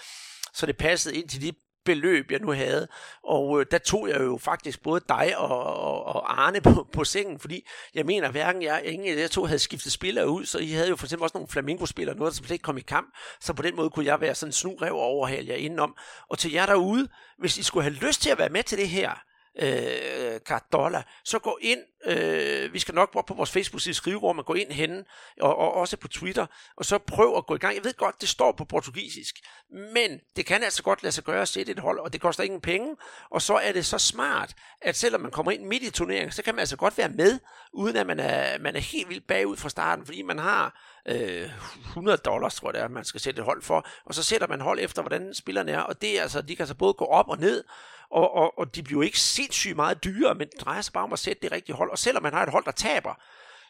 så 0.54 0.66
det 0.66 0.76
passede 0.76 1.16
ind 1.16 1.28
til 1.28 1.42
de 1.42 1.52
beløb, 1.84 2.30
jeg 2.30 2.40
nu 2.40 2.52
havde. 2.52 2.88
Og 3.24 3.60
øh, 3.60 3.66
der 3.70 3.78
tog 3.78 4.08
jeg 4.08 4.20
jo 4.20 4.38
faktisk 4.38 4.82
både 4.82 5.00
dig 5.08 5.38
og, 5.38 5.64
og, 5.64 6.04
og 6.04 6.42
Arne 6.42 6.60
på, 6.60 6.88
på 6.92 7.04
sengen, 7.04 7.38
fordi 7.38 7.66
jeg 7.94 8.06
mener, 8.06 8.30
hverken 8.30 8.62
jeg, 8.62 8.82
ingen 8.84 9.18
af 9.18 9.20
jer 9.20 9.28
to 9.28 9.44
havde 9.44 9.58
skiftet 9.58 9.92
spillere 9.92 10.28
ud, 10.28 10.44
så 10.44 10.58
I 10.58 10.70
havde 10.70 10.88
jo 10.88 10.96
for 10.96 11.06
eksempel 11.06 11.22
også 11.22 11.36
nogle 11.38 11.48
flamingo-spillere, 11.48 12.16
noget, 12.16 12.32
der 12.32 12.36
slet 12.36 12.50
ikke 12.50 12.62
kom 12.62 12.78
i 12.78 12.80
kamp, 12.80 13.14
så 13.40 13.52
på 13.52 13.62
den 13.62 13.76
måde 13.76 13.90
kunne 13.90 14.06
jeg 14.06 14.20
være 14.20 14.34
sådan 14.34 14.48
en 14.48 14.52
snurev 14.52 14.94
og 14.94 15.00
overhale 15.00 15.48
jer 15.48 15.56
indenom. 15.56 15.96
Og 16.28 16.38
til 16.38 16.52
jer 16.52 16.66
derude, 16.66 17.08
hvis 17.38 17.58
I 17.58 17.62
skulle 17.62 17.82
have 17.82 17.94
lyst 18.06 18.22
til 18.22 18.30
at 18.30 18.38
være 18.38 18.48
med 18.48 18.62
til 18.62 18.78
det 18.78 18.88
her, 18.88 19.22
øh, 19.58 20.40
Cardola, 20.40 21.02
så 21.24 21.38
gå 21.38 21.58
ind, 21.60 21.80
øh, 22.04 22.72
vi 22.72 22.78
skal 22.78 22.94
nok 22.94 23.26
på 23.26 23.34
vores 23.34 23.50
Facebook-side 23.50 23.94
skrive, 23.94 24.18
hvor 24.18 24.32
man 24.32 24.44
går 24.44 24.54
ind 24.54 24.72
henne, 24.72 25.04
og, 25.40 25.56
og 25.56 25.74
også 25.74 25.96
på 25.96 26.08
Twitter, 26.08 26.46
og 26.76 26.84
så 26.84 26.98
prøv 26.98 27.36
at 27.36 27.46
gå 27.46 27.54
i 27.54 27.58
gang. 27.58 27.74
Jeg 27.74 27.84
ved 27.84 27.96
godt, 27.96 28.20
det 28.20 28.28
står 28.28 28.52
på 28.52 28.64
portugisisk, 28.64 29.34
men 29.70 30.20
det 30.36 30.46
kan 30.46 30.62
altså 30.62 30.82
godt 30.82 31.02
lade 31.02 31.12
sig 31.12 31.24
gøre 31.24 31.42
at 31.42 31.48
sætte 31.48 31.72
et 31.72 31.78
hold, 31.78 31.98
og 31.98 32.12
det 32.12 32.20
koster 32.20 32.44
ingen 32.44 32.60
penge, 32.60 32.96
og 33.30 33.42
så 33.42 33.54
er 33.54 33.72
det 33.72 33.86
så 33.86 33.98
smart, 33.98 34.54
at 34.80 34.96
selvom 34.96 35.20
man 35.20 35.30
kommer 35.30 35.52
ind 35.52 35.64
midt 35.64 35.82
i 35.82 35.90
turneringen, 35.90 36.32
så 36.32 36.42
kan 36.42 36.54
man 36.54 36.60
altså 36.60 36.76
godt 36.76 36.98
være 36.98 37.08
med, 37.08 37.38
uden 37.72 37.96
at 37.96 38.06
man 38.06 38.20
er, 38.20 38.58
man 38.58 38.76
er 38.76 38.80
helt 38.80 39.08
vildt 39.08 39.26
bagud 39.26 39.56
fra 39.56 39.68
starten, 39.68 40.06
fordi 40.06 40.22
man 40.22 40.38
har 40.38 40.80
øh, 41.08 41.50
100 41.88 42.16
dollars, 42.16 42.54
tror 42.54 42.68
jeg 42.68 42.74
det 42.74 42.82
er, 42.82 42.88
man 42.88 43.04
skal 43.04 43.20
sætte 43.20 43.38
et 43.38 43.44
hold 43.44 43.62
for, 43.62 43.86
og 44.04 44.14
så 44.14 44.22
sætter 44.22 44.48
man 44.48 44.60
hold 44.60 44.78
efter, 44.80 45.02
hvordan 45.02 45.34
spillerne 45.34 45.72
er, 45.72 45.80
og 45.80 46.02
det 46.02 46.18
er 46.18 46.22
altså, 46.22 46.42
de 46.42 46.56
kan 46.56 46.62
altså 46.62 46.74
både 46.74 46.94
gå 46.94 47.04
op 47.04 47.28
og 47.28 47.38
ned, 47.38 47.64
og, 48.12 48.34
og, 48.34 48.58
og 48.58 48.74
de 48.74 48.82
bliver 48.82 48.98
jo 48.98 49.02
ikke 49.02 49.20
sindssygt 49.20 49.76
meget 49.76 50.04
dyrere, 50.04 50.34
men 50.34 50.48
det 50.48 50.60
drejer 50.60 50.80
sig 50.80 50.92
bare 50.92 51.04
om 51.04 51.12
at 51.12 51.18
sætte 51.18 51.42
det 51.42 51.52
rigtige 51.52 51.76
hold. 51.76 51.90
Og 51.90 51.98
selvom 51.98 52.22
man 52.22 52.32
har 52.32 52.42
et 52.42 52.48
hold, 52.48 52.64
der 52.64 52.70
taber, 52.70 53.14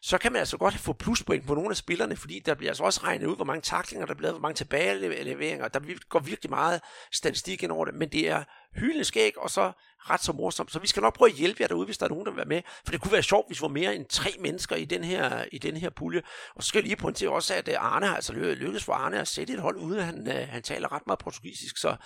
så 0.03 0.19
kan 0.19 0.33
man 0.33 0.39
altså 0.39 0.57
godt 0.57 0.75
få 0.75 0.93
pluspoint 0.93 1.47
på 1.47 1.55
nogle 1.55 1.71
af 1.71 1.77
spillerne, 1.77 2.17
fordi 2.17 2.39
der 2.39 2.55
bliver 2.55 2.71
altså 2.71 2.85
også 2.85 3.01
regnet 3.05 3.27
ud, 3.27 3.37
hvor 3.37 3.45
mange 3.45 3.61
taklinger 3.61 4.07
der 4.07 4.15
bliver 4.15 4.31
hvor 4.31 4.41
mange 4.41 4.55
tilbageleveringer. 4.55 5.69
Der 5.69 5.81
går 6.09 6.19
virkelig 6.19 6.51
meget 6.51 6.81
statistik 7.13 7.63
ind 7.63 7.73
over 7.73 7.85
det, 7.85 7.95
men 7.95 8.09
det 8.09 8.29
er 8.29 8.45
hyldende 8.75 9.05
skæg, 9.05 9.39
og 9.39 9.51
så 9.51 9.73
ret 10.11 10.23
så 10.23 10.33
morsomt. 10.33 10.73
Så 10.73 10.79
vi 10.79 10.87
skal 10.87 11.03
nok 11.03 11.15
prøve 11.15 11.31
at 11.31 11.37
hjælpe 11.37 11.57
jer 11.61 11.69
derude, 11.69 11.85
hvis 11.85 11.99
der 11.99 12.05
er 12.05 12.11
nogen, 12.11 12.25
der 12.25 12.31
vil 12.31 12.37
være 12.37 12.47
med. 12.47 12.63
For 12.85 12.93
det 12.93 13.01
kunne 13.01 13.13
være 13.13 13.23
sjovt, 13.23 13.49
hvis 13.49 13.61
vi 13.61 13.63
var 13.63 13.69
mere 13.69 13.97
end 13.97 14.07
tre 14.07 14.31
mennesker 14.41 14.77
i 14.77 14.85
den 14.85 15.05
her, 15.05 15.45
i 15.53 15.59
den 15.59 15.77
her 15.77 15.91
pulje. 15.91 16.23
Og 16.55 16.63
så 16.63 16.69
skal 16.69 16.79
jeg 16.79 16.87
lige 16.87 16.97
pointere 16.97 17.31
også, 17.31 17.55
at 17.55 17.69
øh, 17.69 17.75
Arne 17.79 18.07
har 18.07 18.17
altså 18.17 18.33
lykkedes 18.33 18.85
for 18.85 18.93
Arne 18.93 19.21
at 19.21 19.29
sætte 19.29 19.53
et 19.53 19.61
hold, 19.61 19.77
ude. 19.77 20.03
han, 20.03 20.29
øh, 20.29 20.49
han 20.49 20.63
taler 20.63 20.93
ret 20.93 21.07
meget 21.07 21.19
portugisisk. 21.19 21.77
Så 21.77 21.97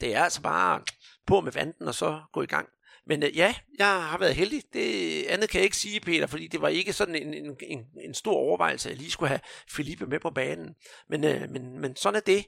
det 0.00 0.14
er 0.14 0.24
altså 0.24 0.42
bare 0.42 0.80
på 1.26 1.40
med 1.40 1.52
vanden, 1.52 1.88
og 1.88 1.94
så 1.94 2.20
gå 2.32 2.42
i 2.42 2.46
gang. 2.46 2.68
Men 3.06 3.22
øh, 3.22 3.36
ja, 3.36 3.54
jeg 3.78 3.86
har 3.86 4.18
været 4.18 4.34
heldig. 4.34 4.62
Det 4.72 5.24
andet 5.24 5.50
kan 5.50 5.58
jeg 5.58 5.64
ikke 5.64 5.76
sige, 5.76 6.00
Peter, 6.00 6.26
fordi 6.26 6.46
det 6.46 6.60
var 6.60 6.68
ikke 6.68 6.92
sådan 6.92 7.14
en, 7.14 7.34
en, 7.34 7.56
en, 7.60 7.84
en 8.04 8.14
stor 8.14 8.34
overvejelse, 8.34 8.88
at 8.88 8.90
jeg 8.90 8.98
lige 8.98 9.10
skulle 9.10 9.28
have 9.28 9.40
Felipe 9.68 10.06
med 10.06 10.20
på 10.20 10.30
banen. 10.30 10.74
Men, 11.08 11.24
øh, 11.24 11.50
men, 11.50 11.78
men 11.78 11.96
sådan 11.96 12.16
er 12.16 12.20
det. 12.20 12.46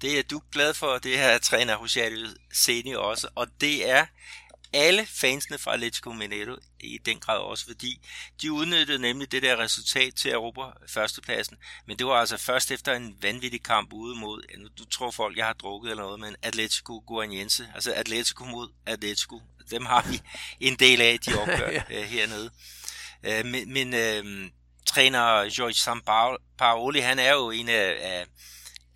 Det 0.00 0.18
er 0.18 0.22
du 0.22 0.42
glad 0.52 0.74
for, 0.74 0.98
det 0.98 1.18
her 1.18 1.38
træner 1.38 1.76
Rosario 1.76 2.26
Seni 2.52 2.94
også, 2.94 3.28
og 3.34 3.46
det 3.60 3.90
er 3.90 4.06
alle 4.72 5.06
fansene 5.06 5.58
fra 5.58 5.72
Atletico 5.74 6.12
Mineiro 6.12 6.56
i 6.80 6.98
den 6.98 7.20
grad 7.20 7.38
også, 7.38 7.64
fordi 7.64 8.00
de 8.42 8.52
udnyttede 8.52 8.98
nemlig 8.98 9.32
det 9.32 9.42
der 9.42 9.56
resultat 9.56 10.14
til 10.14 10.32
Europa 10.32 10.62
førstepladsen, 10.88 11.56
men 11.86 11.98
det 11.98 12.06
var 12.06 12.12
altså 12.12 12.36
først 12.36 12.70
efter 12.70 12.94
en 12.94 13.16
vanvittig 13.22 13.62
kamp 13.62 13.92
ude 13.92 14.18
mod, 14.18 14.42
nu 14.58 14.68
du 14.78 14.84
tror 14.84 15.10
folk, 15.10 15.36
jeg 15.36 15.46
har 15.46 15.52
drukket 15.52 15.90
eller 15.90 16.02
noget, 16.02 16.20
men 16.20 16.36
Atletico 16.42 17.02
Guaniense, 17.06 17.68
altså 17.74 17.92
Atletico 17.92 18.44
mod 18.44 18.68
Atletico, 18.86 19.40
dem 19.70 19.86
har 19.86 20.06
vi 20.10 20.20
en 20.60 20.74
del 20.74 21.00
af, 21.00 21.18
de 21.26 21.40
opgør 21.40 21.70
ja. 21.78 21.82
øh, 21.90 22.04
hernede. 22.04 22.50
Øh, 23.22 23.46
men 23.46 23.72
men 23.72 23.94
øh, 23.94 24.50
træner 24.86 25.54
George 25.56 25.74
Sampaoli, 25.74 27.00
han 27.00 27.18
er 27.18 27.32
jo 27.32 27.50
en 27.50 27.68
af, 27.68 27.96
af, 28.00 28.26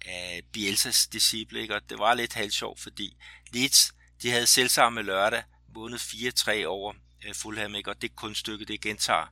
af 0.04 0.42
Bielsas 0.52 1.06
disciple, 1.06 1.60
ikke? 1.60 1.74
og 1.74 1.90
det 1.90 1.98
var 1.98 2.14
lidt 2.14 2.34
halvsjovt, 2.34 2.80
fordi 2.80 3.16
Leeds, 3.52 3.94
de 4.22 4.30
havde 4.30 4.46
selvsamme 4.46 5.02
lørdag 5.02 5.42
vundet 5.74 5.98
4-3 5.98 6.64
over 6.64 6.94
øh, 7.26 7.34
Fulham, 7.34 7.74
ikke? 7.74 7.90
og 7.90 8.02
det 8.02 8.16
kunststykke, 8.16 8.64
det 8.64 8.80
gentager 8.80 9.26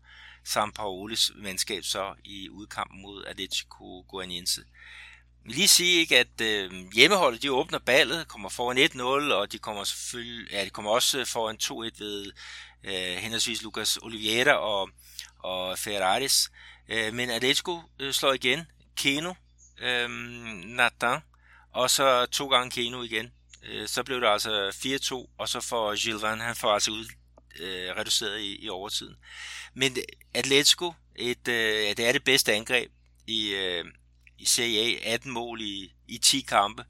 Sam 0.44 0.72
Paolis 0.72 1.32
mandskab 1.36 1.84
så 1.84 2.14
i 2.24 2.48
udkampen 2.48 3.02
mod 3.02 3.24
Atletico 3.24 4.04
Goianiense. 4.08 4.64
Jeg 5.44 5.54
lige 5.54 5.68
sige 5.68 6.00
ikke, 6.00 6.18
at 6.18 6.40
øh, 6.40 6.72
hjemmeholdet 6.94 7.42
de 7.42 7.52
åbner 7.52 7.78
ballet, 7.78 8.28
kommer 8.28 8.48
foran 8.48 8.78
1-0, 8.78 9.34
og 9.34 9.52
de 9.52 9.58
kommer 9.58 9.84
selvfølgelig, 9.84 10.52
ja, 10.52 10.64
de 10.64 10.70
kommer 10.70 10.90
også 10.90 11.24
foran 11.24 11.56
2-1 11.62 11.98
ved 11.98 12.32
øh, 12.84 13.16
henholdsvis 13.16 13.62
Lucas 13.62 13.98
Oliveira 14.02 14.52
og, 14.52 14.90
og 15.38 15.78
Ferraris. 15.78 16.50
Øh, 16.88 17.14
men 17.14 17.30
Atletico 17.30 17.80
øh, 17.98 18.12
slår 18.12 18.32
igen. 18.32 18.66
Keno, 18.96 19.34
øh, 19.80 20.10
Nathan, 20.64 21.20
og 21.72 21.90
så 21.90 22.26
to 22.26 22.48
gange 22.48 22.70
Keno 22.70 23.02
igen. 23.02 23.32
Øh, 23.62 23.88
så 23.88 24.02
blev 24.02 24.20
det 24.20 24.26
altså 24.26 24.68
4-2, 24.68 25.34
og 25.38 25.48
så 25.48 25.60
får 25.60 25.96
Gilvan, 25.96 26.40
han 26.40 26.56
får 26.56 26.72
altså 26.72 26.90
ud, 26.90 27.06
øh, 27.60 27.96
reduceret 27.96 28.40
i, 28.40 28.64
i 28.64 28.68
overtiden. 28.68 29.16
Men 29.74 29.96
Atletico, 30.34 30.92
et, 31.16 31.48
øh, 31.48 31.96
det 31.96 32.08
er 32.08 32.12
det 32.12 32.24
bedste 32.24 32.52
angreb 32.52 32.92
i, 33.26 33.54
øh, 33.54 33.84
i 34.38 34.44
Serie 34.46 35.06
A, 35.06 35.14
18 35.14 35.32
mål 35.32 35.60
i, 35.60 35.92
i 36.08 36.18
10 36.18 36.40
kampe, 36.40 36.84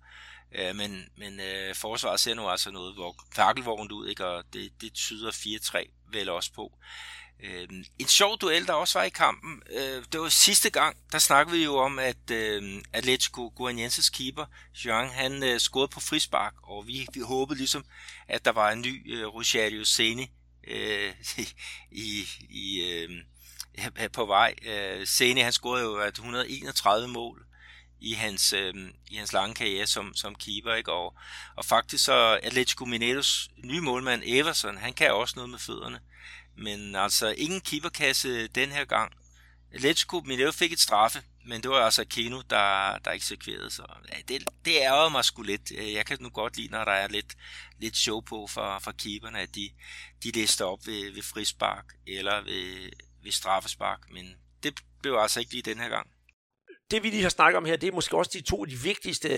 øh, 0.55 0.77
men, 0.77 1.09
men 1.17 1.41
øh, 1.41 1.75
forsvaret 1.75 2.21
ser 2.21 2.35
nu 2.35 2.49
altså 2.49 2.71
noget 2.71 3.15
fakkelvognt 3.35 3.93
ud, 3.93 4.09
ikke? 4.09 4.27
og 4.27 4.45
det, 4.53 4.73
det 4.81 4.93
tyder 4.93 5.31
4-3 5.31 5.91
vel 6.13 6.29
også 6.29 6.53
på. 6.53 6.73
Øh, 7.43 7.69
en 7.99 8.09
sjov 8.09 8.39
duel, 8.39 8.67
der 8.67 8.73
også 8.73 8.99
var 8.99 9.05
i 9.05 9.09
kampen, 9.09 9.63
øh, 9.71 10.05
det 10.13 10.21
var 10.21 10.29
sidste 10.29 10.71
gang, 10.71 10.97
der 11.13 11.19
snakkede 11.19 11.57
vi 11.57 11.65
jo 11.65 11.77
om, 11.77 11.99
at 11.99 12.31
øh, 12.31 12.83
Atletico 12.93 13.53
Guanienses 13.57 14.11
keeper, 14.11 14.45
Jean, 14.85 15.09
han 15.09 15.43
øh, 15.43 15.61
scorede 15.61 15.89
på 15.89 16.01
frispark, 16.01 16.55
og 16.63 16.87
vi, 16.87 17.07
vi 17.15 17.21
håbede 17.21 17.59
ligesom, 17.59 17.85
at 18.29 18.45
der 18.45 18.53
var 18.53 18.71
en 18.71 18.81
ny 18.81 19.17
øh, 19.17 19.27
Rogerio 19.27 19.85
Seni 19.85 20.31
øh, 20.69 21.15
i, 21.91 22.25
i, 22.51 22.81
øh, 22.81 23.11
på 24.13 24.27
vej. 24.27 24.55
Øh, 24.67 25.07
Seni, 25.07 25.41
han 25.41 25.53
scorede 25.53 25.85
jo 25.85 26.03
131 26.03 27.09
mål 27.09 27.47
i 28.01 28.13
hans, 28.13 28.53
øh, 28.53 28.75
i 29.11 29.17
hans 29.17 29.33
lange 29.33 29.55
karriere 29.55 29.87
som, 29.87 30.15
som 30.15 30.35
keeper, 30.35 30.75
ikke? 30.75 30.93
Og, 30.93 31.15
og 31.57 31.65
faktisk 31.65 32.05
så 32.05 32.39
Atletico 32.43 32.85
Mineiros 32.85 33.49
nye 33.65 33.81
målmand 33.81 34.23
Everson, 34.27 34.77
han 34.77 34.93
kan 34.93 35.13
også 35.13 35.33
noget 35.37 35.51
med 35.51 35.59
fødderne. 35.59 36.01
Men 36.57 36.97
altså 36.97 37.35
ingen 37.39 37.61
keeperkasse 37.61 38.49
den 38.49 38.73
her 38.73 38.85
gang. 38.85 39.13
Atletico 39.73 40.21
Mineiro 40.21 40.53
fik 40.53 40.73
et 40.73 40.81
straffe, 40.81 41.23
men 41.47 41.63
det 41.63 41.71
var 41.71 41.85
altså 41.85 42.05
Keno, 42.05 42.43
der, 42.51 42.99
der 42.99 43.11
eksekverede. 43.11 43.71
Så 43.71 43.87
ja, 44.13 44.19
det, 44.29 44.45
det 44.65 44.85
er 44.85 45.03
jo 45.03 45.09
mig 45.09 45.25
sgu 45.25 45.43
lidt. 45.43 45.73
Øh, 45.77 45.93
jeg 45.93 46.07
kan 46.07 46.19
nu 46.21 46.29
godt 46.29 46.57
lide, 46.57 46.69
når 46.69 46.85
der 46.85 46.93
er 46.93 47.09
lidt, 47.09 47.37
lidt 47.79 47.97
show 47.97 48.21
på 48.21 48.47
for, 48.47 48.79
for 48.79 48.93
keeperne, 48.93 49.41
at 49.41 49.55
de, 49.55 49.71
de 50.23 50.31
lister 50.31 50.65
op 50.65 50.87
ved, 50.87 51.15
ved 51.15 51.23
frispark 51.23 51.85
eller 52.07 52.41
ved, 52.41 52.91
ved 53.23 53.33
straffespark. 53.33 54.01
Men 54.11 54.37
det 54.63 54.81
blev 55.03 55.15
altså 55.15 55.41
ikke 55.41 55.53
lige 55.53 55.63
den 55.63 55.79
her 55.79 55.89
gang 55.89 56.11
det 56.93 57.03
vi 57.03 57.11
lige 57.11 57.23
har 57.23 57.29
snakket 57.29 57.57
om 57.57 57.65
her, 57.65 57.77
det 57.77 57.89
er 57.89 57.93
måske 57.93 58.17
også 58.17 58.31
de 58.35 58.41
to 58.41 58.65
de 58.65 58.77
vigtigste, 58.77 59.29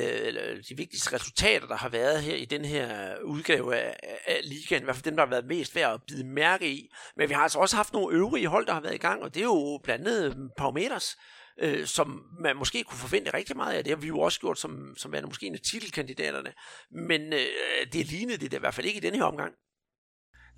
de 0.68 0.76
vigtigste 0.76 1.12
resultater, 1.12 1.66
der 1.66 1.76
har 1.76 1.88
været 1.88 2.22
her 2.22 2.36
i 2.36 2.44
den 2.44 2.64
her 2.64 3.16
udgave 3.22 3.76
af, 3.76 3.96
af 4.26 4.40
ligaen. 4.44 4.82
I 4.82 4.84
hvert 4.84 4.96
fald 4.96 5.04
dem, 5.04 5.16
der 5.16 5.24
har 5.24 5.30
været 5.30 5.46
mest 5.46 5.74
værd 5.74 5.94
at 5.94 6.00
bide 6.08 6.24
mærke 6.24 6.70
i. 6.70 6.88
Men 7.16 7.28
vi 7.28 7.34
har 7.34 7.42
altså 7.42 7.58
også 7.58 7.76
haft 7.76 7.92
nogle 7.92 8.16
øvrige 8.16 8.48
hold, 8.48 8.66
der 8.66 8.72
har 8.72 8.80
været 8.80 8.94
i 8.94 8.98
gang, 8.98 9.22
og 9.22 9.34
det 9.34 9.40
er 9.40 9.44
jo 9.44 9.80
blandt 9.84 10.08
andet 10.08 10.38
mm, 10.38 10.48
Paumeters, 10.58 11.16
øh, 11.60 11.86
som 11.86 12.22
man 12.40 12.56
måske 12.56 12.84
kunne 12.84 12.98
forvente 12.98 13.34
rigtig 13.34 13.56
meget 13.56 13.74
af. 13.74 13.84
Det 13.84 13.90
har 13.90 14.00
vi 14.00 14.06
jo 14.06 14.18
også 14.18 14.40
gjort 14.40 14.58
som, 14.58 14.94
som 14.96 15.12
værende 15.12 15.28
måske 15.28 15.46
en 15.46 15.54
af 15.54 15.60
titelkandidaterne. 15.60 16.52
Men 17.08 17.32
øh, 17.32 17.46
det 17.92 18.06
lignede 18.06 18.38
det 18.38 18.52
i 18.52 18.58
hvert 18.58 18.74
fald 18.74 18.86
ikke 18.86 18.98
i 18.98 19.00
den 19.00 19.14
her 19.14 19.24
omgang. 19.24 19.52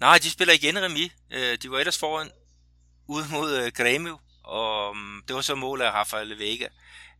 Nej, 0.00 0.18
de 0.22 0.30
spiller 0.30 0.54
igen 0.54 0.82
remi. 0.82 1.10
Øh, 1.32 1.58
de 1.62 1.70
var 1.70 1.78
ellers 1.78 1.98
foran 1.98 2.30
ud 3.08 3.22
mod 3.32 3.50
øh, 3.60 3.66
Grêmio, 3.78 4.25
og 4.46 4.96
mm, 4.96 5.22
det 5.28 5.36
var 5.36 5.42
så 5.42 5.54
mål 5.54 5.82
af 5.82 5.90
Rafael 5.90 6.38
Vega. 6.38 6.68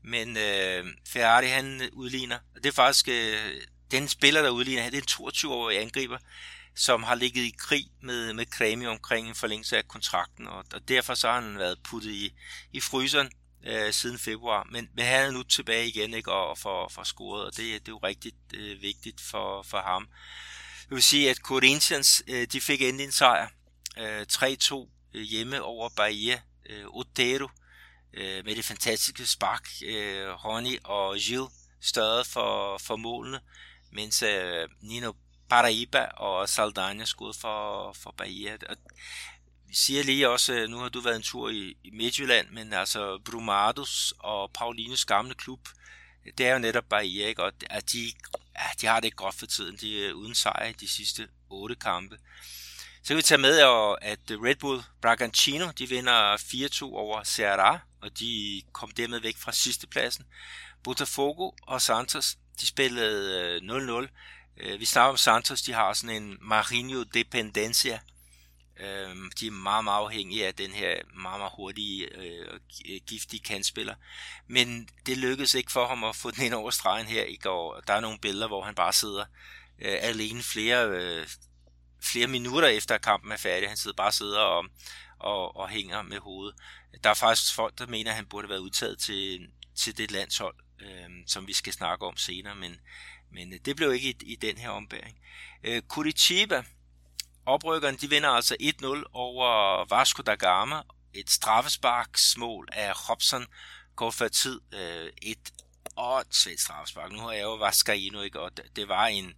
Men 0.03 0.37
øh, 0.37 0.85
Ferrari 1.09 1.47
han 1.47 1.83
øh, 1.83 1.89
udligner, 1.93 2.39
og 2.55 2.65
det 2.65 2.67
er 2.67 2.73
faktisk 2.73 3.09
øh, 3.09 3.61
den 3.91 4.09
spiller, 4.09 4.43
der 4.43 4.51
udligner, 4.51 4.91
det 4.91 4.99
er 4.99 5.23
en 5.23 5.29
22-årig 5.29 5.81
angriber, 5.81 6.19
som 6.75 7.03
har 7.03 7.15
ligget 7.15 7.43
i 7.43 7.55
krig 7.59 7.87
med, 8.03 8.33
med 8.33 8.47
Kremi 8.47 8.87
omkring 8.87 9.29
en 9.29 9.35
forlængelse 9.35 9.77
af 9.77 9.89
kontrakten, 9.89 10.47
og, 10.47 10.65
og 10.75 10.89
derfor 10.89 11.15
så 11.15 11.29
har 11.29 11.41
han 11.41 11.59
været 11.59 11.79
puttet 11.85 12.11
i, 12.11 12.33
i 12.73 12.81
fryseren 12.81 13.31
øh, 13.67 13.93
siden 13.93 14.19
februar, 14.19 14.69
men, 14.71 14.89
men 14.95 15.05
han 15.05 15.27
er 15.27 15.31
nu 15.31 15.43
tilbage 15.43 15.89
igen 15.89 16.15
ikke, 16.15 16.33
og 16.33 16.59
for, 16.59 16.89
for 16.89 17.03
scoret, 17.03 17.45
og 17.45 17.57
det, 17.57 17.59
det 17.59 17.89
er 17.89 17.93
jo 17.93 17.99
rigtig 17.99 18.33
øh, 18.55 18.83
vigtigt 18.83 19.21
for, 19.21 19.63
for 19.63 19.79
ham. 19.79 20.09
Jeg 20.91 20.95
vil 20.95 21.03
sige, 21.03 21.31
at 21.31 21.37
Corinthians 21.37 22.23
øh, 22.29 22.47
de 22.53 22.61
fik 22.61 22.83
endelig 22.83 23.05
en 23.05 23.13
sejr, 23.13 23.49
øh, 23.99 24.27
3-2 24.33 24.89
øh, 25.15 25.23
hjemme 25.23 25.63
over 25.63 25.89
Bahia, 25.97 26.41
øh, 26.69 26.85
Otero, 26.87 27.49
øh, 28.13 28.45
med 28.45 28.57
det 28.57 28.65
fantastiske 28.65 29.27
spark, 29.27 29.69
øh, 29.85 30.45
Ronny 30.45 30.79
og 30.85 31.17
Gilles 31.19 31.53
størrede 31.81 32.25
for, 32.25 32.79
for 32.79 32.97
målene, 32.97 33.41
mens 33.93 34.23
øh, 34.23 34.69
Nino 34.81 35.13
Paraíba 35.53 36.05
og 36.17 36.49
Saldana 36.49 37.05
skud 37.05 37.33
for, 37.33 37.93
for 37.93 38.15
Bahia. 38.17 38.57
Og 38.69 38.77
vi 39.69 39.75
siger 39.75 40.03
lige 40.03 40.29
også, 40.29 40.53
øh, 40.55 40.69
nu 40.69 40.79
har 40.79 40.89
du 40.89 41.01
været 41.01 41.17
en 41.17 41.23
tur 41.23 41.51
i, 41.51 41.77
i 41.85 41.91
Midtjylland, 41.91 42.51
men 42.51 42.73
altså 42.73 43.19
Brumados 43.25 44.15
og 44.19 44.51
Paulines 44.53 45.05
gamle 45.05 45.35
klub, 45.35 45.69
det 46.39 46.47
er 46.47 46.53
jo 46.53 46.59
netop 46.59 46.85
Bahia, 46.85 47.27
ikke? 47.27 47.43
og 47.43 47.53
at 47.71 47.93
de, 47.93 48.13
ja, 48.59 48.67
de 48.81 48.87
har 48.87 49.01
det 49.01 49.05
ikke 49.05 49.17
godt 49.17 49.35
for 49.35 49.47
tiden. 49.47 49.77
De 49.77 50.07
er 50.07 50.13
uden 50.13 50.35
sejr 50.35 50.67
i 50.67 50.73
de 50.73 50.89
sidste 50.89 51.29
otte 51.51 51.75
kampe. 51.75 52.19
Så 53.07 53.09
kan 53.09 53.17
vi 53.17 53.23
tage 53.23 53.41
med, 53.41 53.59
at 54.03 54.19
Red 54.31 54.57
Bull 54.57 54.83
Bragantino, 55.03 55.71
de 55.79 55.89
vinder 55.89 56.37
4-2 56.37 56.83
over 56.83 57.21
Ceará, 57.21 57.79
og 58.01 58.19
de 58.19 58.63
kom 58.73 58.91
dermed 58.91 59.21
væk 59.21 59.37
fra 59.37 59.53
sidstepladsen. 59.53 60.25
Botafogo 60.85 61.51
og 61.63 61.83
Santos, 61.83 62.39
de 62.61 62.67
spillede 62.67 63.61
øh, 63.63 64.03
0-0. 64.03 64.09
Øh, 64.57 64.81
vi 64.81 64.85
snakker 64.85 65.11
om 65.11 65.17
Santos, 65.17 65.63
de 65.63 65.73
har 65.73 65.93
sådan 65.93 66.23
en 66.23 66.39
Marinho 66.41 67.03
dependencia. 67.03 68.01
Øhm, 68.81 69.31
de 69.41 69.47
er 69.47 69.51
meget, 69.51 69.85
meget 69.85 70.05
afhængige 70.05 70.47
af 70.47 70.55
den 70.55 70.71
her 70.71 70.95
meget, 71.15 71.41
meget 71.41 71.53
hurtige, 71.57 72.17
øh, 72.17 72.47
og 72.53 72.61
giftige 73.07 73.41
kantspiller. 73.41 73.95
Men 74.47 74.89
det 75.07 75.19
lykkedes 75.19 75.55
ikke 75.55 75.73
for 75.73 75.87
ham 75.87 76.05
at 76.05 76.17
få 76.17 76.31
den 76.31 76.45
ind 76.45 76.55
over 76.55 76.71
stregen 76.71 77.07
her 77.07 77.25
i 77.25 77.37
går. 77.37 77.81
Der 77.87 77.95
er 77.95 78.01
nogle 78.01 78.19
billeder, 78.19 78.47
hvor 78.47 78.63
han 78.63 78.75
bare 78.75 78.93
sidder 78.93 79.25
alene 79.79 80.43
flere, 80.43 81.25
flere 82.13 82.27
minutter 82.27 82.69
efter 82.69 82.95
at 82.95 83.03
kampen 83.03 83.33
er 83.33 83.37
færdig. 83.37 83.69
Han 83.69 83.77
sidder 83.77 83.97
bare 83.97 84.13
sidder 84.13 84.41
og, 84.41 84.65
og, 85.19 85.57
og 85.57 85.69
hænger 85.69 86.03
med 86.03 86.19
hovedet. 86.19 86.57
Der 87.05 87.11
er 87.11 87.15
faktisk 87.15 87.55
folk, 87.55 87.79
der 87.79 87.87
mener, 87.87 88.11
at 88.11 88.17
han 88.17 88.27
burde 88.27 88.47
have 88.47 88.51
været 88.51 88.61
udtaget 88.61 88.99
til, 88.99 89.49
til 89.75 89.99
det 89.99 90.11
landshold, 90.11 90.55
øh, 90.81 91.11
som 91.27 91.47
vi 91.47 91.53
skal 91.53 91.73
snakke 91.73 92.07
om 92.07 92.17
senere, 92.17 92.55
men, 92.55 92.77
men 93.33 93.53
øh, 93.53 93.59
det 93.65 93.77
blev 93.77 93.93
ikke 93.93 94.09
i, 94.09 94.17
i 94.33 94.37
den 94.37 94.59
her 94.59 94.71
ombæring. 94.71 95.19
Øh, 95.65 95.83
Curitiba, 95.83 96.65
oprykkerne, 97.47 97.97
de 97.97 98.11
vinder 98.11 98.29
altså 98.29 98.57
1-0 98.61 99.03
over 99.13 99.85
Vasco 99.97 100.23
da 100.23 100.35
Gama. 100.35 100.83
Et 101.15 101.31
straffesparksmål 101.31 102.69
af 102.73 103.11
Robson 103.11 103.47
går 103.97 104.11
for 104.11 104.29
tid. 104.29 104.61
Øh, 104.75 105.13
et 105.23 105.53
åndssvagt 105.97 106.61
straffespark. 106.61 107.13
Nu 107.13 107.19
har 107.19 107.33
jeg 107.33 107.43
jo 107.43 107.55
Vascaino, 107.55 108.23
ikke? 108.23 108.41
og 108.41 108.53
det 108.77 108.89
var 108.89 109.07
en, 109.07 109.35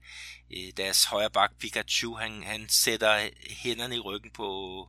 øh, 0.51 0.73
deres 0.77 1.05
højre 1.05 1.31
bak 1.31 1.51
Pikachu, 1.59 2.15
han, 2.15 2.43
han 2.43 2.69
sætter 2.69 3.29
hænderne 3.51 3.97
i 3.97 4.01
ryggen 4.01 4.31
på, 4.31 4.89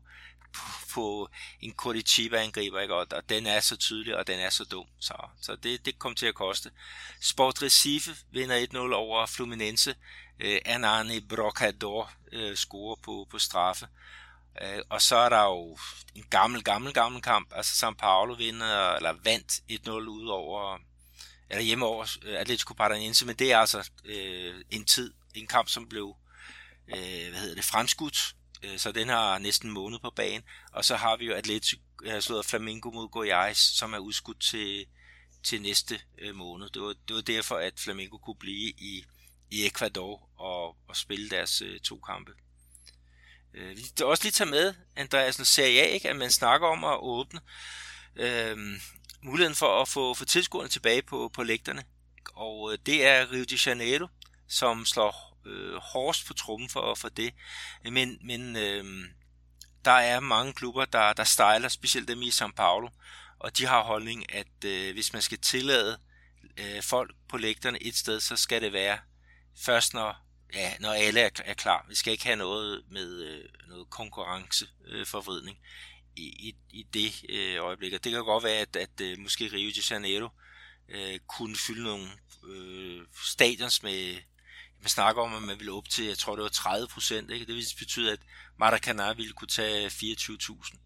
på, 0.53 0.61
på 0.93 1.29
en 1.61 1.73
Curitiba-angriber, 1.73 2.79
ikke? 2.79 2.95
Og, 2.95 3.29
den 3.29 3.47
er 3.47 3.59
så 3.59 3.77
tydelig, 3.77 4.17
og 4.17 4.27
den 4.27 4.39
er 4.39 4.49
så 4.49 4.63
dum. 4.63 4.85
Så, 4.99 5.13
så 5.41 5.55
det, 5.55 5.85
det 5.85 5.99
kom 5.99 6.15
til 6.15 6.25
at 6.25 6.35
koste. 6.35 6.71
Sport 7.21 7.61
Recife 7.61 8.15
vinder 8.31 8.67
1-0 8.73 8.77
over 8.93 9.25
Fluminense. 9.25 9.95
Øh, 10.39 10.61
Anani 10.65 11.19
Brocador 11.19 12.11
øh, 12.31 12.55
scorer 12.55 12.95
på, 12.95 13.27
på 13.31 13.39
straffe. 13.39 13.87
Øh, 14.61 14.81
og 14.89 15.01
så 15.01 15.15
er 15.15 15.29
der 15.29 15.43
jo 15.43 15.77
en 16.15 16.25
gammel, 16.29 16.63
gammel, 16.63 16.93
gammel 16.93 17.21
kamp. 17.21 17.53
Altså 17.55 17.87
São 17.87 17.93
Paulo 17.93 18.33
vinder, 18.33 18.95
eller 18.95 19.13
vandt 19.23 19.51
1-0 19.71 19.89
ud 19.89 20.27
over, 20.27 20.77
eller 21.49 21.63
hjemme 21.63 21.85
over 21.85 22.17
øh, 22.23 22.39
Atletico 22.39 22.73
Paranaense, 22.73 23.25
men 23.25 23.35
det 23.35 23.51
er 23.51 23.57
altså 23.57 23.89
øh, 24.05 24.55
en 24.69 24.85
tid, 24.85 25.13
en 25.35 25.47
kamp, 25.47 25.69
som 25.69 25.89
blev 25.89 26.15
øh, 26.87 27.29
hvad 27.29 27.39
hedder 27.39 27.55
det, 27.55 27.63
fremskudt 27.63 28.35
Øh, 28.63 28.77
så 28.77 28.91
den 28.91 29.09
har 29.09 29.37
næsten 29.37 29.69
en 29.69 29.73
måned 29.73 29.99
på 29.99 30.09
banen. 30.09 30.43
Og 30.71 30.85
så 30.85 30.95
har 30.95 31.17
vi 31.17 31.25
jo 31.25 31.33
Atletico 31.33 31.81
øh, 32.03 32.11
har 32.11 32.19
slået 32.19 32.45
Flamingo 32.45 32.91
mod 32.91 33.07
Goiás, 33.15 33.77
som 33.77 33.93
er 33.93 33.97
udskudt 33.97 34.39
til, 34.41 34.85
til 35.43 35.61
næste 35.61 35.99
øh, 36.17 36.35
måned. 36.35 36.69
Det 36.69 36.81
var, 36.81 36.95
det 37.07 37.15
var 37.15 37.21
derfor, 37.21 37.55
at 37.55 37.73
Flamingo 37.79 38.17
kunne 38.17 38.39
blive 38.39 38.69
i, 38.69 39.05
i 39.51 39.65
Ecuador 39.65 40.29
og, 40.35 40.75
og 40.87 40.95
spille 40.95 41.29
deres 41.29 41.61
øh, 41.61 41.79
to 41.79 41.99
kampe. 41.99 42.31
Øh, 43.53 43.77
vi 43.77 43.83
skal 43.83 44.05
også 44.05 44.23
lige 44.23 44.31
tage 44.31 44.49
med, 44.49 44.73
Andreas, 44.95 45.35
Serie 45.35 45.81
A, 45.81 45.85
ikke, 45.85 46.09
at 46.09 46.15
man 46.15 46.31
snakker 46.31 46.67
om 46.67 46.83
at 46.83 46.97
åbne 47.01 47.41
øh, 48.15 48.57
muligheden 49.21 49.55
for 49.55 49.81
at 49.81 49.87
få, 49.87 50.13
få 50.13 50.25
tilskuerne 50.25 50.69
tilbage 50.69 51.01
på, 51.01 51.31
på 51.33 51.43
lægterne. 51.43 51.83
Og 52.33 52.71
øh, 52.71 52.77
det 52.85 53.05
er 53.05 53.31
Rio 53.31 53.43
de 53.43 53.57
Janeiro, 53.65 54.07
som 54.47 54.85
slår 54.85 55.37
øh, 55.45 55.75
hårdest 55.75 56.27
på 56.27 56.33
trummen 56.33 56.69
for, 56.69 56.95
for 56.95 57.09
det. 57.09 57.33
Men, 57.83 58.19
men 58.21 58.55
øh, 58.55 59.05
der 59.85 59.91
er 59.91 60.19
mange 60.19 60.53
klubber, 60.53 60.85
der, 60.85 61.13
der 61.13 61.23
stejler, 61.23 61.67
specielt 61.67 62.07
dem 62.07 62.21
i 62.21 62.29
São 62.29 62.51
Paulo, 62.51 62.89
og 63.39 63.57
de 63.57 63.65
har 63.65 63.83
holdning, 63.83 64.33
at 64.35 64.65
øh, 64.65 64.93
hvis 64.93 65.13
man 65.13 65.21
skal 65.21 65.37
tillade 65.37 65.99
øh, 66.57 66.83
folk 66.83 67.15
på 67.29 67.37
lægterne 67.37 67.83
et 67.83 67.95
sted, 67.95 68.19
så 68.19 68.35
skal 68.35 68.61
det 68.61 68.73
være 68.73 68.99
først, 69.57 69.93
når, 69.93 70.15
ja, 70.53 70.73
når 70.79 70.91
alle 70.91 71.19
er, 71.19 71.29
er 71.45 71.53
klar. 71.53 71.85
Vi 71.89 71.95
skal 71.95 72.13
ikke 72.13 72.25
have 72.25 72.35
noget 72.35 72.83
med 72.91 73.23
øh, 73.23 73.49
noget 73.67 73.89
konkurrenceforvridning 73.89 75.57
øh, 75.57 75.63
i, 76.19 76.55
i, 76.71 76.85
det 76.93 77.25
øh, 77.29 77.63
øjeblik. 77.63 77.93
Og 77.93 78.03
det 78.03 78.11
kan 78.11 78.23
godt 78.23 78.43
være, 78.43 78.57
at, 78.57 78.75
at 78.75 79.01
øh, 79.01 79.19
måske 79.19 79.49
Rio 79.53 79.69
de 79.69 79.81
Janeiro 79.89 80.29
øh, 80.89 81.19
kunne 81.27 81.55
fylde 81.55 81.83
nogle 81.83 82.09
øh, 82.49 83.01
stadions 83.25 83.83
med 83.83 84.17
man 84.81 84.89
snakker 84.89 85.21
om, 85.21 85.35
at 85.35 85.41
man 85.41 85.59
ville 85.59 85.71
op 85.71 85.89
til, 85.89 86.05
jeg 86.05 86.17
tror 86.17 86.35
det 86.35 86.43
var 86.43 86.49
30 86.49 86.87
procent, 86.87 87.31
ikke? 87.31 87.45
Det 87.45 87.55
vil 87.55 87.65
betyde, 87.79 88.11
at 88.11 88.19
Maracanã 88.61 89.13
ville 89.13 89.33
kunne 89.33 89.47
tage 89.47 89.87
24.000. 89.87 90.77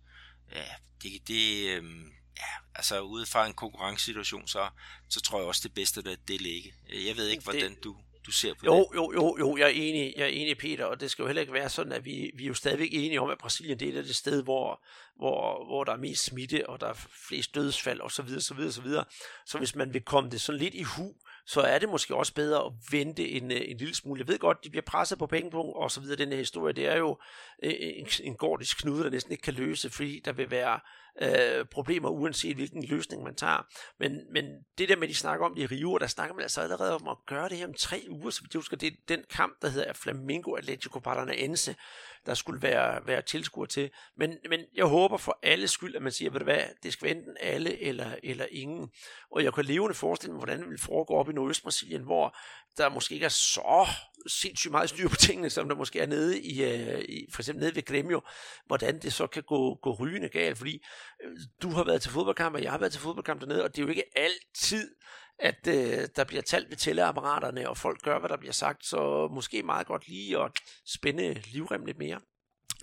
Ja, 0.55 0.65
det, 1.03 1.27
det 1.27 1.69
øhm, 1.69 2.11
ja, 2.37 2.51
altså 2.75 3.01
ude 3.01 3.25
fra 3.25 3.45
en 3.47 3.53
konkurrencesituation, 3.53 4.47
så, 4.47 4.69
så 5.09 5.21
tror 5.21 5.39
jeg 5.39 5.47
også 5.47 5.61
det 5.63 5.73
bedste, 5.73 6.11
at 6.11 6.19
det 6.27 6.41
ligge. 6.41 6.73
Jeg 6.89 7.17
ved 7.17 7.27
ikke, 7.27 7.43
hvordan 7.43 7.75
du, 7.83 7.97
du 8.25 8.31
ser 8.31 8.53
på 8.53 8.65
jo, 8.65 8.73
det. 8.75 8.95
Jo, 8.95 9.13
jo, 9.13 9.37
jo, 9.39 9.57
jeg 9.57 9.65
er 9.65 9.73
enig, 9.75 10.13
jeg 10.17 10.23
er 10.23 10.27
enig, 10.27 10.57
Peter, 10.57 10.85
og 10.85 11.01
det 11.01 11.11
skal 11.11 11.23
jo 11.23 11.27
heller 11.27 11.41
ikke 11.41 11.53
være 11.53 11.69
sådan, 11.69 11.91
at 11.91 12.05
vi, 12.05 12.31
vi 12.35 12.43
er 12.43 12.47
jo 12.47 12.53
stadigvæk 12.53 12.89
enige 12.91 13.21
om, 13.21 13.29
at 13.29 13.37
Brasilien 13.37 13.79
det 13.79 13.97
er 13.97 14.01
det 14.01 14.15
sted, 14.15 14.43
hvor, 14.43 14.83
hvor, 15.17 15.65
hvor 15.65 15.83
der 15.83 15.91
er 15.93 15.97
mest 15.97 16.23
smitte, 16.23 16.69
og 16.69 16.81
der 16.81 16.87
er 16.87 17.07
flest 17.27 17.55
dødsfald, 17.55 17.99
og 17.99 18.11
så 18.11 18.21
videre, 18.21 18.41
så 18.41 18.53
videre, 18.53 18.71
så 18.71 18.81
videre. 18.81 19.05
Så 19.45 19.57
hvis 19.57 19.75
man 19.75 19.93
vil 19.93 20.01
komme 20.01 20.29
det 20.29 20.41
sådan 20.41 20.61
lidt 20.61 20.73
i 20.73 20.83
hu, 20.83 21.13
så 21.45 21.61
er 21.61 21.79
det 21.79 21.89
måske 21.89 22.15
også 22.15 22.33
bedre 22.33 22.65
at 22.65 22.71
vente 22.91 23.29
en, 23.29 23.51
øh, 23.51 23.61
en 23.65 23.77
lille 23.77 23.95
smule. 23.95 24.19
Jeg 24.19 24.27
ved 24.27 24.39
godt, 24.39 24.63
de 24.63 24.69
bliver 24.69 24.83
presset 24.83 25.17
på 25.17 25.27
pengepunkt 25.27 25.75
og 25.75 25.91
så 25.91 26.01
videre. 26.01 26.17
Den 26.17 26.29
her 26.29 26.37
historie, 26.37 26.73
det 26.73 26.87
er 26.87 26.97
jo 26.97 27.17
øh, 27.63 27.73
en, 27.79 28.07
en 28.23 28.35
gordisk 28.35 28.77
knude, 28.77 29.03
der 29.03 29.09
næsten 29.09 29.31
ikke 29.31 29.41
kan 29.41 29.53
løse, 29.53 29.89
fordi 29.89 30.21
der 30.25 30.31
vil 30.31 30.51
være 30.51 30.79
øh, 31.21 31.65
problemer, 31.65 32.09
uanset 32.09 32.55
hvilken 32.55 32.83
løsning 32.83 33.23
man 33.23 33.35
tager. 33.35 33.67
Men, 33.99 34.33
men 34.33 34.45
det 34.77 34.89
der 34.89 34.95
med, 34.95 35.07
de 35.07 35.15
snakker 35.15 35.45
om 35.45 35.55
det 35.55 35.61
i 35.61 35.75
Rio, 35.75 35.97
der 35.97 36.07
snakker 36.07 36.35
man 36.35 36.43
altså 36.43 36.61
allerede 36.61 36.95
om 36.95 37.07
at 37.07 37.17
gøre 37.27 37.49
det 37.49 37.57
her 37.57 37.67
om 37.67 37.73
tre 37.73 38.05
uger, 38.09 38.29
så 38.29 38.41
jeg 38.53 38.59
husker, 38.59 38.77
det 38.77 38.87
er 38.87 38.97
den 39.07 39.23
kamp, 39.29 39.61
der 39.61 39.69
hedder 39.69 39.93
Flamingo 39.93 40.53
Atletico 40.53 40.99
Paranaense, 40.99 41.75
der 42.25 42.33
skulle 42.33 42.61
være, 42.61 43.07
være 43.07 43.21
tilskuer 43.21 43.65
til. 43.65 43.89
Men, 44.17 44.37
men 44.49 44.59
jeg 44.75 44.85
håber 44.85 45.17
for 45.17 45.39
alle 45.43 45.67
skyld, 45.67 45.95
at 45.95 46.01
man 46.01 46.11
siger, 46.11 46.31
ved 46.31 46.39
du 46.39 46.43
hvad, 46.43 46.61
det 46.83 46.93
skal 46.93 47.05
være 47.05 47.15
enten 47.15 47.37
alle 47.39 47.81
eller, 47.81 48.15
eller 48.23 48.45
ingen. 48.51 48.89
Og 49.31 49.43
jeg 49.43 49.53
kan 49.53 49.65
levende 49.65 49.95
forestille 49.95 50.33
mig, 50.33 50.39
hvordan 50.39 50.59
det 50.59 50.69
vil 50.69 50.79
foregå 50.79 51.13
op 51.13 51.29
i 51.29 51.33
Nordøst-Brasilien, 51.33 52.03
hvor 52.03 52.37
der 52.77 52.89
måske 52.89 53.13
ikke 53.13 53.25
er 53.25 53.29
så 53.29 53.87
sindssygt 54.27 54.71
meget 54.71 54.89
styr 54.89 55.07
på 55.09 55.15
tingene, 55.15 55.49
som 55.49 55.69
der 55.69 55.75
måske 55.75 55.99
er 55.99 56.05
nede 56.05 56.41
i, 56.41 56.63
øh, 56.63 56.99
i 56.99 57.27
for 57.33 57.41
eksempel 57.41 57.63
nede 57.63 57.75
ved 57.75 57.85
Gremio, 57.85 58.21
hvordan 58.65 58.99
det 59.01 59.13
så 59.13 59.27
kan 59.27 59.43
gå, 59.43 59.75
gå 59.75 59.93
rygende 59.93 60.29
galt, 60.29 60.57
fordi 60.57 60.83
du 61.61 61.69
har 61.69 61.83
været 61.83 62.01
til 62.01 62.11
fodboldkamp, 62.11 62.55
og 62.55 62.63
jeg 62.63 62.71
har 62.71 62.77
været 62.77 62.91
til 62.91 63.01
fodboldkamp 63.01 63.41
dernede, 63.41 63.63
og 63.63 63.75
det 63.75 63.81
er 63.81 63.83
jo 63.83 63.89
ikke 63.89 64.17
altid, 64.17 64.95
at 65.39 65.67
øh, 65.67 66.07
der 66.15 66.23
bliver 66.23 66.41
talt 66.41 66.69
ved 66.69 66.77
tælleapparaterne, 66.77 67.69
og 67.69 67.77
folk 67.77 68.01
gør, 68.01 68.19
hvad 68.19 68.29
der 68.29 68.37
bliver 68.37 68.53
sagt, 68.53 68.85
så 68.85 69.27
måske 69.31 69.63
meget 69.63 69.87
godt 69.87 70.07
lige 70.07 70.39
at 70.39 70.51
spænde 70.85 71.33
livrem 71.33 71.85
lidt 71.85 71.97
mere. 71.97 72.19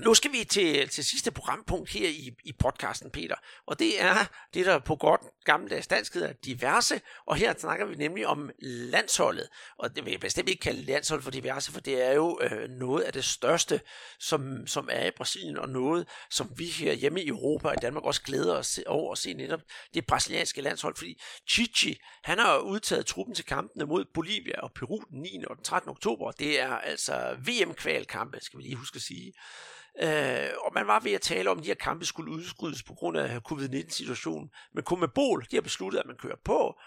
Nu 0.05 0.15
skal 0.15 0.33
vi 0.33 0.45
til, 0.45 0.89
til 0.89 1.05
sidste 1.05 1.31
programpunkt 1.31 1.91
her 1.91 2.09
i, 2.09 2.31
i 2.45 2.53
podcasten, 2.53 3.11
Peter. 3.11 3.35
Og 3.67 3.79
det 3.79 4.03
er 4.03 4.15
det, 4.55 4.67
der 4.67 4.79
på 4.79 4.97
godt 4.97 5.21
gammeldags 5.45 5.87
dansk 5.87 6.15
hedder 6.15 6.33
diverse. 6.33 7.01
Og 7.27 7.37
her 7.37 7.55
snakker 7.59 7.87
vi 7.87 7.95
nemlig 7.95 8.27
om 8.27 8.51
landsholdet. 8.61 9.49
Og 9.79 9.97
det 9.97 10.05
vil 10.05 10.11
jeg 10.11 10.21
bestemt 10.21 10.49
ikke 10.49 10.61
kalde 10.61 10.83
landshold 10.83 11.23
for 11.23 11.31
diverse, 11.31 11.73
for 11.73 11.81
det 11.81 12.07
er 12.07 12.13
jo 12.13 12.41
øh, 12.43 12.69
noget 12.69 13.03
af 13.03 13.13
det 13.13 13.25
største, 13.25 13.81
som, 14.19 14.67
som 14.67 14.89
er 14.93 15.07
i 15.07 15.11
Brasilien, 15.17 15.57
og 15.57 15.69
noget, 15.69 16.09
som 16.31 16.51
vi 16.57 16.67
her 16.67 16.93
hjemme 16.93 17.23
i 17.23 17.29
Europa 17.29 17.69
og 17.69 17.75
i 17.75 17.83
Danmark 17.83 18.05
også 18.05 18.23
glæder 18.23 18.55
os 18.55 18.81
over 18.87 19.13
at 19.13 19.19
se 19.19 19.35
netop 19.35 19.61
det 19.95 20.07
brasilianske 20.07 20.63
landshold. 20.63 20.97
Fordi 20.97 21.21
Chichi, 21.49 21.99
han 22.25 22.39
har 22.39 22.59
udtaget 22.59 23.07
truppen 23.07 23.35
til 23.35 23.45
kampene 23.45 23.85
mod 23.85 24.05
Bolivia 24.15 24.61
og 24.61 24.73
Peru 24.73 25.01
den 25.11 25.21
9. 25.21 25.45
og 25.51 25.57
den 25.57 25.65
13. 25.65 25.91
oktober. 25.91 26.31
Det 26.31 26.61
er 26.61 26.79
altså 26.79 27.37
VM-kvalkampe, 27.47 28.39
skal 28.43 28.59
vi 28.59 28.63
lige 28.63 28.77
huske 28.77 28.97
at 28.97 29.03
sige. 29.03 29.33
Øh, 30.03 30.49
og 30.65 30.73
man 30.75 30.87
var 30.87 31.01
ved 31.01 31.13
at 31.13 31.21
tale 31.21 31.51
om, 31.51 31.59
at 31.59 31.65
de 31.65 31.69
her 31.69 31.75
kampe 31.75 32.05
skulle 32.05 32.33
udskydes 32.33 32.83
på 32.83 32.95
grund 32.95 33.19
af 33.19 33.41
covid-19-situationen. 33.41 34.51
Men 34.75 34.85
Komebol, 34.85 35.47
de 35.51 35.57
har 35.57 35.61
besluttet, 35.61 36.01
at 36.01 36.07
man 36.07 36.17
kører 36.17 36.37
på, 36.45 36.81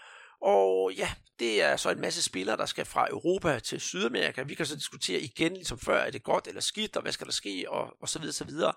og 0.44 0.92
ja, 0.96 1.08
det 1.38 1.62
er 1.62 1.76
så 1.76 1.90
en 1.90 2.00
masse 2.00 2.22
spillere, 2.22 2.56
der 2.56 2.66
skal 2.66 2.84
fra 2.84 3.10
Europa 3.10 3.58
til 3.58 3.80
Sydamerika. 3.80 4.42
Vi 4.42 4.54
kan 4.54 4.66
så 4.66 4.76
diskutere 4.76 5.20
igen, 5.20 5.54
ligesom 5.54 5.78
før, 5.78 5.98
er 5.98 6.10
det 6.10 6.22
godt 6.22 6.46
eller 6.46 6.60
skidt, 6.60 6.96
og 6.96 7.02
hvad 7.02 7.12
skal 7.12 7.26
der 7.26 7.32
ske, 7.32 7.64
og, 7.68 7.96
og 8.00 8.08
så 8.08 8.18
videre, 8.18 8.32
så 8.32 8.44
videre. 8.44 8.72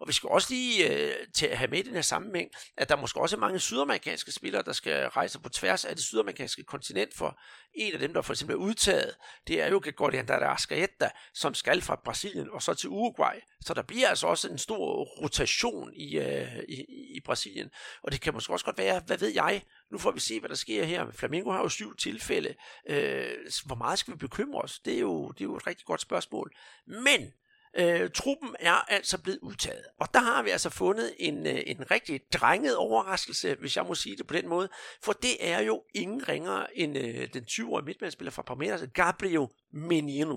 Og 0.00 0.08
vi 0.08 0.12
skal 0.12 0.28
også 0.28 0.48
lige 0.50 0.88
øh, 0.88 1.14
til 1.34 1.46
at 1.46 1.58
have 1.58 1.70
med 1.70 1.78
i 1.78 1.82
den 1.82 1.94
her 1.94 2.02
sammenhæng, 2.02 2.50
at 2.76 2.88
der 2.88 2.96
måske 2.96 3.20
også 3.20 3.36
er 3.36 3.40
mange 3.40 3.58
sydamerikanske 3.58 4.32
spillere, 4.32 4.62
der 4.62 4.72
skal 4.72 5.08
rejse 5.08 5.40
på 5.40 5.48
tværs 5.48 5.84
af 5.84 5.96
det 5.96 6.04
sydamerikanske 6.04 6.62
kontinent, 6.62 7.14
for 7.14 7.38
en 7.74 7.92
af 7.92 7.98
dem, 7.98 8.14
der 8.14 8.22
for 8.22 8.32
eksempel 8.32 8.54
er 8.56 8.60
udtaget, 8.60 9.16
det 9.46 9.62
er 9.62 9.68
jo 9.68 9.80
Gregorian 9.84 10.30
Arrascaeta, 10.30 11.10
som 11.34 11.54
skal 11.54 11.82
fra 11.82 12.00
Brasilien 12.04 12.50
og 12.50 12.62
så 12.62 12.74
til 12.74 12.88
Uruguay. 12.88 13.34
Så 13.60 13.74
der 13.74 13.82
bliver 13.82 14.08
altså 14.08 14.26
også 14.26 14.48
en 14.48 14.58
stor 14.58 15.04
rotation 15.22 15.92
i, 15.94 16.18
øh, 16.18 16.58
i, 16.68 16.84
i 17.16 17.20
Brasilien. 17.24 17.70
Og 18.02 18.12
det 18.12 18.20
kan 18.20 18.34
måske 18.34 18.52
også 18.52 18.64
godt 18.64 18.78
være, 18.78 19.02
hvad 19.06 19.18
ved 19.18 19.28
jeg, 19.28 19.62
nu 19.92 19.98
får 19.98 20.10
vi 20.10 20.20
se, 20.20 20.40
hvad 20.40 20.48
der 20.48 20.54
sker 20.54 20.84
her. 20.84 21.10
Flamingo 21.10 21.50
har 21.50 21.60
jo 21.60 21.68
syv 21.68 21.96
tilfælde. 21.96 22.54
Øh, 22.88 23.36
hvor 23.66 23.74
meget 23.74 23.98
skal 23.98 24.12
vi 24.12 24.18
bekymre 24.18 24.60
os? 24.60 24.78
Det 24.78 24.94
er 24.94 25.00
jo, 25.00 25.30
det 25.30 25.40
er 25.40 25.44
jo 25.44 25.56
et 25.56 25.66
rigtig 25.66 25.86
godt 25.86 26.00
spørgsmål. 26.00 26.52
Men 26.86 27.32
Øh, 27.78 28.10
truppen 28.10 28.56
er 28.60 28.72
altså 28.72 29.22
blevet 29.22 29.38
udtaget. 29.42 29.84
Og 30.00 30.08
der 30.14 30.20
har 30.20 30.42
vi 30.42 30.50
altså 30.50 30.70
fundet 30.70 31.14
en, 31.18 31.46
øh, 31.46 31.62
en 31.66 31.90
rigtig 31.90 32.20
drenget 32.32 32.76
overraskelse, 32.76 33.54
hvis 33.54 33.76
jeg 33.76 33.84
må 33.84 33.94
sige 33.94 34.16
det 34.16 34.26
på 34.26 34.34
den 34.34 34.48
måde. 34.48 34.68
For 35.02 35.12
det 35.12 35.48
er 35.48 35.60
jo 35.60 35.82
ingen 35.94 36.28
ringere 36.28 36.78
end 36.78 36.98
øh, 36.98 37.28
den 37.34 37.44
20-årige 37.50 37.84
midtmandsspiller 37.84 38.30
fra 38.30 38.42
Palmeiras, 38.42 38.82
Gabriel 38.94 39.46
Menino. 39.72 40.36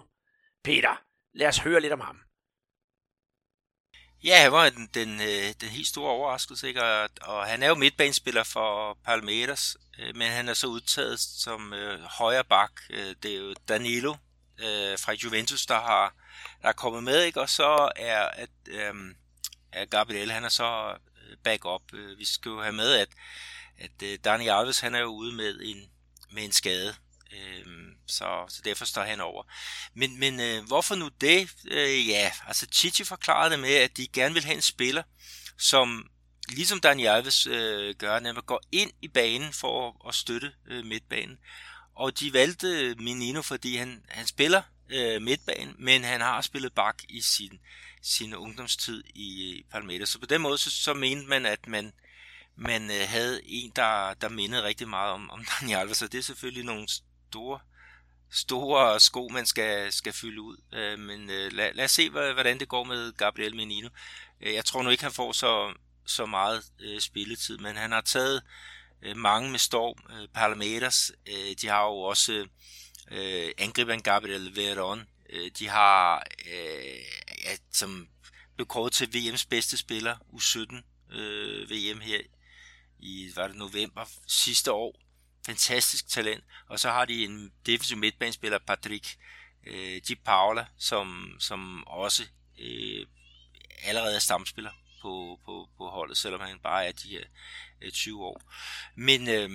Peter, 0.63 1.01
lad 1.33 1.47
os 1.47 1.57
høre 1.57 1.81
lidt 1.81 1.93
om 1.93 1.99
ham. 1.99 2.17
Ja, 4.25 4.41
han 4.41 4.51
var 4.51 4.69
den, 4.69 4.89
den, 4.93 5.21
øh, 5.21 5.53
den 5.61 5.69
helt 5.69 5.87
store 5.87 6.11
overraskelse, 6.11 6.67
ikke? 6.67 6.83
Og, 6.83 7.09
og 7.21 7.45
han 7.45 7.63
er 7.63 7.67
jo 7.67 7.75
midtbanespiller 7.75 8.43
for 8.43 8.97
Palmeiras, 9.05 9.77
øh, 9.99 10.15
men 10.15 10.31
han 10.31 10.49
er 10.49 10.53
så 10.53 10.67
udtaget 10.67 11.19
som 11.19 11.73
øh, 11.73 12.01
højre 12.01 12.43
bak. 12.43 12.71
Øh, 12.89 13.15
det 13.23 13.31
er 13.31 13.37
jo 13.37 13.53
Danilo 13.67 14.15
øh, 14.59 14.99
fra 14.99 15.13
Juventus, 15.13 15.65
der 15.65 15.79
har 15.79 16.15
der 16.61 16.67
er 16.67 16.73
kommet 16.73 17.03
med, 17.03 17.23
ikke? 17.23 17.41
Og 17.41 17.49
så 17.49 17.91
er, 17.95 18.21
at, 18.21 18.49
øh, 18.67 18.93
er 19.71 19.85
Gabriel, 19.85 20.31
han 20.31 20.43
er 20.43 20.49
så 20.49 20.97
backup. 21.43 21.81
Vi 22.17 22.25
skal 22.25 22.49
jo 22.49 22.61
have 22.61 22.73
med, 22.73 22.93
at, 22.93 23.09
at 23.77 24.03
øh, 24.03 24.19
Dani 24.23 24.47
Alves, 24.47 24.79
han 24.79 24.95
er 24.95 24.99
jo 24.99 25.07
ude 25.07 25.35
med 25.35 25.59
en, 25.63 25.89
med 26.31 26.43
en 26.43 26.51
skade. 26.51 26.95
Øhm, 27.33 27.93
så, 28.07 28.45
så 28.49 28.61
derfor 28.65 28.85
står 28.85 29.03
han 29.03 29.21
over. 29.21 29.43
Men, 29.93 30.19
men 30.19 30.39
øh, 30.39 30.63
hvorfor 30.63 30.95
nu 30.95 31.09
det? 31.21 31.49
Øh, 31.67 32.07
ja, 32.07 32.31
altså 32.47 32.67
Chichi 32.71 33.03
forklarede 33.03 33.51
det 33.51 33.59
med, 33.59 33.75
at 33.75 33.97
de 33.97 34.07
gerne 34.07 34.33
vil 34.33 34.43
have 34.43 34.55
en 34.55 34.61
spiller, 34.61 35.03
som 35.57 36.09
ligesom 36.49 36.79
Daniel 36.79 37.07
Alves 37.07 37.47
øh, 37.47 37.95
gør, 37.95 38.19
nemlig 38.19 38.45
går 38.45 38.61
ind 38.71 38.91
i 39.01 39.07
banen 39.07 39.53
for 39.53 39.89
at, 39.89 40.09
at 40.09 40.15
støtte 40.15 40.51
øh, 40.67 40.85
midtbanen. 40.85 41.37
Og 41.95 42.19
de 42.19 42.33
valgte 42.33 42.67
øh, 42.67 42.99
Minino, 42.99 43.41
fordi 43.41 43.75
han, 43.75 44.03
han 44.09 44.27
spiller 44.27 44.61
øh, 44.89 45.21
midtbanen, 45.21 45.75
men 45.79 46.03
han 46.03 46.21
har 46.21 46.41
spillet 46.41 46.73
bak 46.73 47.03
i 47.09 47.21
sin, 47.21 47.59
sin 48.01 48.35
ungdomstid 48.35 49.03
i 49.15 49.63
Palmeiras. 49.71 50.09
Så 50.09 50.19
på 50.19 50.25
den 50.25 50.41
måde, 50.41 50.57
så, 50.57 50.71
så 50.71 50.93
mente 50.93 51.27
man, 51.27 51.45
at 51.45 51.67
man, 51.67 51.93
man 52.55 52.91
øh, 52.91 53.07
havde 53.07 53.41
en, 53.45 53.71
der, 53.75 54.13
der 54.13 54.29
mindede 54.29 54.63
rigtig 54.63 54.87
meget 54.89 55.11
om, 55.11 55.31
om 55.31 55.45
Daniel 55.61 55.77
Alves, 55.77 55.97
så 55.97 56.07
det 56.07 56.17
er 56.17 56.23
selvfølgelig 56.23 56.63
nogle 56.63 56.87
store, 57.35 57.59
store 58.31 58.99
sko, 58.99 59.27
man 59.27 59.45
skal, 59.45 59.91
skal 59.91 60.13
fylde 60.13 60.41
ud. 60.41 60.57
Øh, 60.73 60.99
men 60.99 61.29
øh, 61.29 61.53
lad, 61.53 61.73
lad 61.73 61.85
os 61.85 61.91
se, 61.91 62.09
hvordan 62.09 62.59
det 62.59 62.67
går 62.67 62.83
med 62.83 63.13
Gabriel 63.13 63.55
Menino. 63.55 63.89
Øh, 64.41 64.53
jeg 64.53 64.65
tror 64.65 64.83
nu 64.83 64.89
ikke, 64.89 65.03
han 65.03 65.11
får 65.11 65.31
så, 65.31 65.73
så 66.05 66.25
meget 66.25 66.63
øh, 66.79 66.99
spilletid, 66.99 67.57
men 67.57 67.75
han 67.75 67.91
har 67.91 68.01
taget 68.01 68.43
øh, 69.01 69.17
mange 69.17 69.51
med 69.51 69.59
storm. 69.59 69.97
Øh, 70.09 70.27
Palmeiras, 70.27 71.11
øh, 71.27 71.55
de 71.61 71.67
har 71.67 71.83
jo 71.83 71.97
også 71.97 72.47
øh, 73.11 73.51
angriberen 73.57 74.01
Gabriel 74.01 74.55
Veron. 74.55 75.03
Øh, 75.29 75.51
de 75.59 75.67
har, 75.69 76.23
øh, 76.53 76.99
ja, 77.43 77.55
som 77.71 78.07
blev 78.55 78.67
kåret 78.67 78.93
til 78.93 79.05
VM's 79.05 79.45
bedste 79.49 79.77
spiller, 79.77 80.15
U17 80.33 81.15
øh, 81.15 81.69
VM 81.69 81.99
her 81.99 82.21
i 82.99 83.31
var 83.35 83.47
det 83.47 83.57
november 83.57 84.05
sidste 84.27 84.71
år 84.71 85.04
fantastisk 85.45 86.09
talent. 86.09 86.43
Og 86.69 86.79
så 86.79 86.89
har 86.89 87.05
de 87.05 87.23
en 87.23 87.51
defensiv 87.65 87.97
midtbanespiller, 87.97 88.59
Patrick 88.67 89.17
øh, 89.67 90.01
Di 90.07 90.15
Paula, 90.15 90.65
som, 90.77 91.35
som 91.39 91.87
også 91.87 92.23
øh, 92.59 93.05
allerede 93.83 94.15
er 94.15 94.19
stamspiller 94.19 94.71
på, 95.01 95.39
på, 95.45 95.69
på 95.77 95.89
holdet, 95.89 96.17
selvom 96.17 96.41
han 96.41 96.59
bare 96.59 96.85
er 96.85 96.91
de 96.91 97.09
her 97.09 97.23
øh, 97.81 97.91
20 97.91 98.23
år. 98.25 98.41
Men 98.95 99.27
øh, 99.27 99.49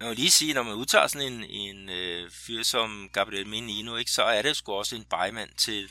jeg 0.00 0.08
vil 0.08 0.16
lige 0.16 0.30
sige, 0.30 0.54
når 0.54 0.62
man 0.62 0.74
udtager 0.74 1.06
sådan 1.06 1.32
en, 1.32 1.44
en 1.44 1.88
øh, 1.88 2.30
fyr 2.30 2.62
som 2.62 3.10
Gabriel 3.12 3.46
Menino, 3.46 3.96
ikke, 3.96 4.10
så 4.10 4.22
er 4.22 4.42
det 4.42 4.56
sgu 4.56 4.72
også 4.72 4.96
en 4.96 5.04
bejmand 5.04 5.50
til, 5.56 5.90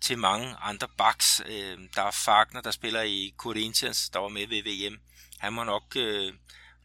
til 0.00 0.18
mange 0.18 0.56
andre 0.56 0.88
backs. 0.98 1.42
Øh, 1.46 1.78
der 1.94 2.02
er 2.02 2.10
Fagner, 2.10 2.60
der 2.60 2.70
spiller 2.70 3.02
i 3.02 3.34
Corinthians, 3.36 4.10
der 4.10 4.18
var 4.18 4.28
med 4.28 4.46
ved 4.46 4.62
VM. 4.62 5.00
Han 5.38 5.52
må 5.52 5.64
nok 5.64 5.96
øh, 5.96 6.32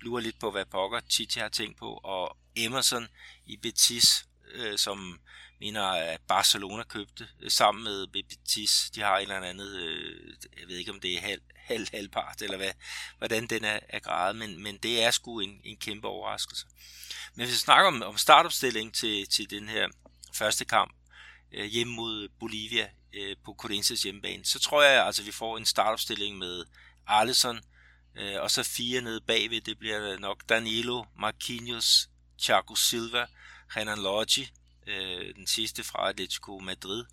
lurer 0.01 0.21
lidt 0.21 0.39
på, 0.39 0.51
hvad 0.51 0.65
pokker 0.65 0.99
Titi 0.99 1.39
har 1.39 1.49
tænkt 1.49 1.77
på, 1.77 1.93
og 2.03 2.37
Emerson 2.55 3.07
i 3.45 3.57
Betis, 3.57 4.25
øh, 4.51 4.77
som 4.77 5.19
mener, 5.59 5.83
at 5.83 6.21
Barcelona 6.27 6.83
købte 6.83 7.27
øh, 7.41 7.51
sammen 7.51 7.83
med 7.83 8.07
Betis. 8.07 8.91
De 8.95 9.01
har 9.01 9.17
en 9.17 9.21
eller 9.21 9.49
andet, 9.49 9.75
øh, 9.75 10.33
jeg 10.59 10.67
ved 10.67 10.75
ikke 10.75 10.91
om 10.91 10.99
det 10.99 11.13
er 11.13 11.21
halv, 11.21 11.41
halv, 11.55 11.87
halvpart, 11.91 12.41
eller 12.41 12.57
hvad, 12.57 12.71
hvordan 13.17 13.47
den 13.47 13.63
er, 13.63 13.79
er 13.89 13.99
gradet, 13.99 14.35
men, 14.35 14.63
men 14.63 14.77
det 14.77 15.03
er 15.03 15.11
sgu 15.11 15.39
en, 15.39 15.61
en 15.63 15.77
kæmpe 15.77 16.07
overraskelse. 16.07 16.65
Men 17.35 17.45
hvis 17.45 17.55
vi 17.55 17.59
snakker 17.59 17.87
om, 17.87 18.03
om 18.03 18.17
startopstilling 18.17 18.93
til, 18.93 19.27
til 19.29 19.49
den 19.49 19.69
her 19.69 19.87
første 20.33 20.65
kamp 20.65 20.95
øh, 21.51 21.65
hjemme 21.65 21.93
mod 21.93 22.29
Bolivia 22.39 22.89
øh, 23.13 23.35
på 23.45 23.55
Corinthians 23.57 24.03
hjemmebane, 24.03 24.45
så 24.45 24.59
tror 24.59 24.83
jeg, 24.83 25.05
altså 25.05 25.23
vi 25.23 25.31
får 25.31 25.57
en 25.57 25.65
startopstilling 25.65 26.37
med 26.37 26.65
Alisson, 27.07 27.57
Øh, 27.57 27.78
Øh, 28.15 28.41
og 28.41 28.51
så 28.51 28.63
fire 28.63 29.01
nede 29.01 29.21
bagved, 29.21 29.61
det 29.61 29.79
bliver 29.79 30.17
nok 30.19 30.49
Danilo, 30.49 31.03
Marquinhos, 31.19 32.09
Thiago 32.41 32.75
Silva, 32.75 33.25
Renan 33.75 33.99
Lodge, 33.99 34.49
øh, 34.87 35.35
den 35.35 35.47
sidste 35.47 35.83
fra 35.83 36.09
Atletico 36.09 36.59
Madrid. 36.59 37.05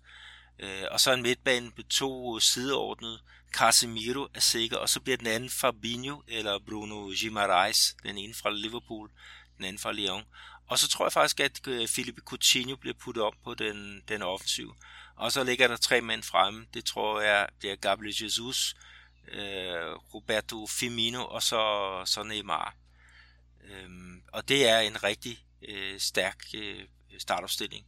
Øh, 0.59 0.83
og 0.91 0.99
så 0.99 1.13
en 1.13 1.21
midtbane 1.21 1.71
med 1.75 1.83
to 1.83 2.39
sideordnet, 2.39 3.19
Casemiro 3.51 4.27
er 4.33 4.39
sikker, 4.39 4.77
og 4.77 4.89
så 4.89 4.99
bliver 4.99 5.17
den 5.17 5.27
anden 5.27 5.49
Fabinho 5.49 6.21
eller 6.27 6.59
Bruno 6.59 7.11
Gimarais, 7.17 7.95
den 8.03 8.17
ene 8.17 8.33
fra 8.33 8.51
Liverpool, 8.51 9.11
den 9.57 9.65
anden 9.65 9.79
fra 9.79 9.91
Lyon. 9.91 10.23
Og 10.67 10.79
så 10.79 10.87
tror 10.87 11.05
jeg 11.05 11.13
faktisk, 11.13 11.39
at 11.39 11.67
øh, 11.67 11.87
Felipe 11.87 12.21
Coutinho 12.21 12.75
bliver 12.75 12.93
puttet 12.93 13.23
op 13.23 13.33
på 13.43 13.53
den, 13.53 14.03
den 14.07 14.21
offensiv. 14.21 14.75
Og 15.15 15.31
så 15.31 15.43
ligger 15.43 15.67
der 15.67 15.77
tre 15.77 16.01
mænd 16.01 16.23
fremme. 16.23 16.65
Det 16.73 16.85
tror 16.85 17.21
jeg 17.21 17.49
bliver 17.59 17.75
Gabriel 17.75 18.23
Jesus, 18.23 18.75
øh, 19.31 19.93
Roberto 20.13 20.67
Firmino 20.67 21.25
og 21.25 21.43
så, 21.43 21.61
så 22.05 22.23
Neymar. 22.23 22.75
Øhm, 23.63 24.21
og 24.33 24.47
det 24.47 24.69
er 24.69 24.79
en 24.79 25.03
rigtig 25.03 25.45
øh, 25.69 25.99
stærk 25.99 26.43
øh, 26.55 26.83
startopstilling. 27.19 27.85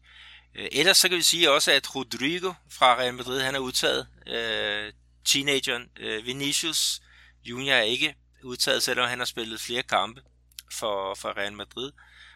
Øh, 0.55 0.67
ellers 0.71 0.97
så 0.97 1.09
kan 1.09 1.17
vi 1.17 1.23
sige 1.23 1.51
også, 1.51 1.71
at 1.71 1.95
Rodrigo 1.95 2.53
fra 2.69 2.95
Real 2.95 3.13
Madrid, 3.13 3.41
han 3.41 3.55
er 3.55 3.59
udtaget. 3.59 4.07
Øh, 4.27 4.93
teenageren 5.25 5.89
øh, 5.99 6.25
Vinicius 6.25 7.01
Junior 7.43 7.73
er 7.73 7.81
ikke 7.81 8.15
udtaget, 8.43 8.83
selvom 8.83 9.09
han 9.09 9.19
har 9.19 9.25
spillet 9.25 9.61
flere 9.61 9.83
kampe 9.83 10.21
for, 10.71 11.15
for 11.15 11.37
Real 11.37 11.53
Madrid. 11.53 11.91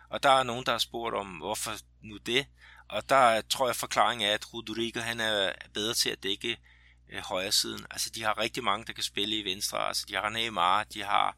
Og 0.09 0.23
der 0.23 0.30
er 0.30 0.43
nogen, 0.43 0.65
der 0.65 0.71
har 0.71 0.80
spurgt 0.80 1.15
om, 1.15 1.27
hvorfor 1.27 1.71
nu 2.01 2.17
det? 2.17 2.45
og 2.93 3.09
der 3.09 3.41
tror 3.41 3.67
jeg 3.67 3.75
forklaringen 3.75 4.30
er, 4.30 4.34
at 4.34 4.53
Rodrigo 4.53 4.99
han 4.99 5.19
er 5.19 5.51
bedre 5.73 5.93
til 5.93 6.09
at 6.09 6.23
dække 6.23 6.57
øh, 7.14 7.22
højre 7.22 7.52
siden. 7.52 7.85
Altså 7.91 8.10
de 8.10 8.23
har 8.23 8.38
rigtig 8.38 8.64
mange, 8.64 8.85
der 8.85 8.94
kan 8.94 9.03
spille 9.03 9.38
i 9.38 9.45
venstre. 9.45 9.88
Altså 9.88 10.06
de 10.10 10.15
har 10.15 10.30
Neymar, 10.30 10.84
de 10.84 11.03
har 11.03 11.38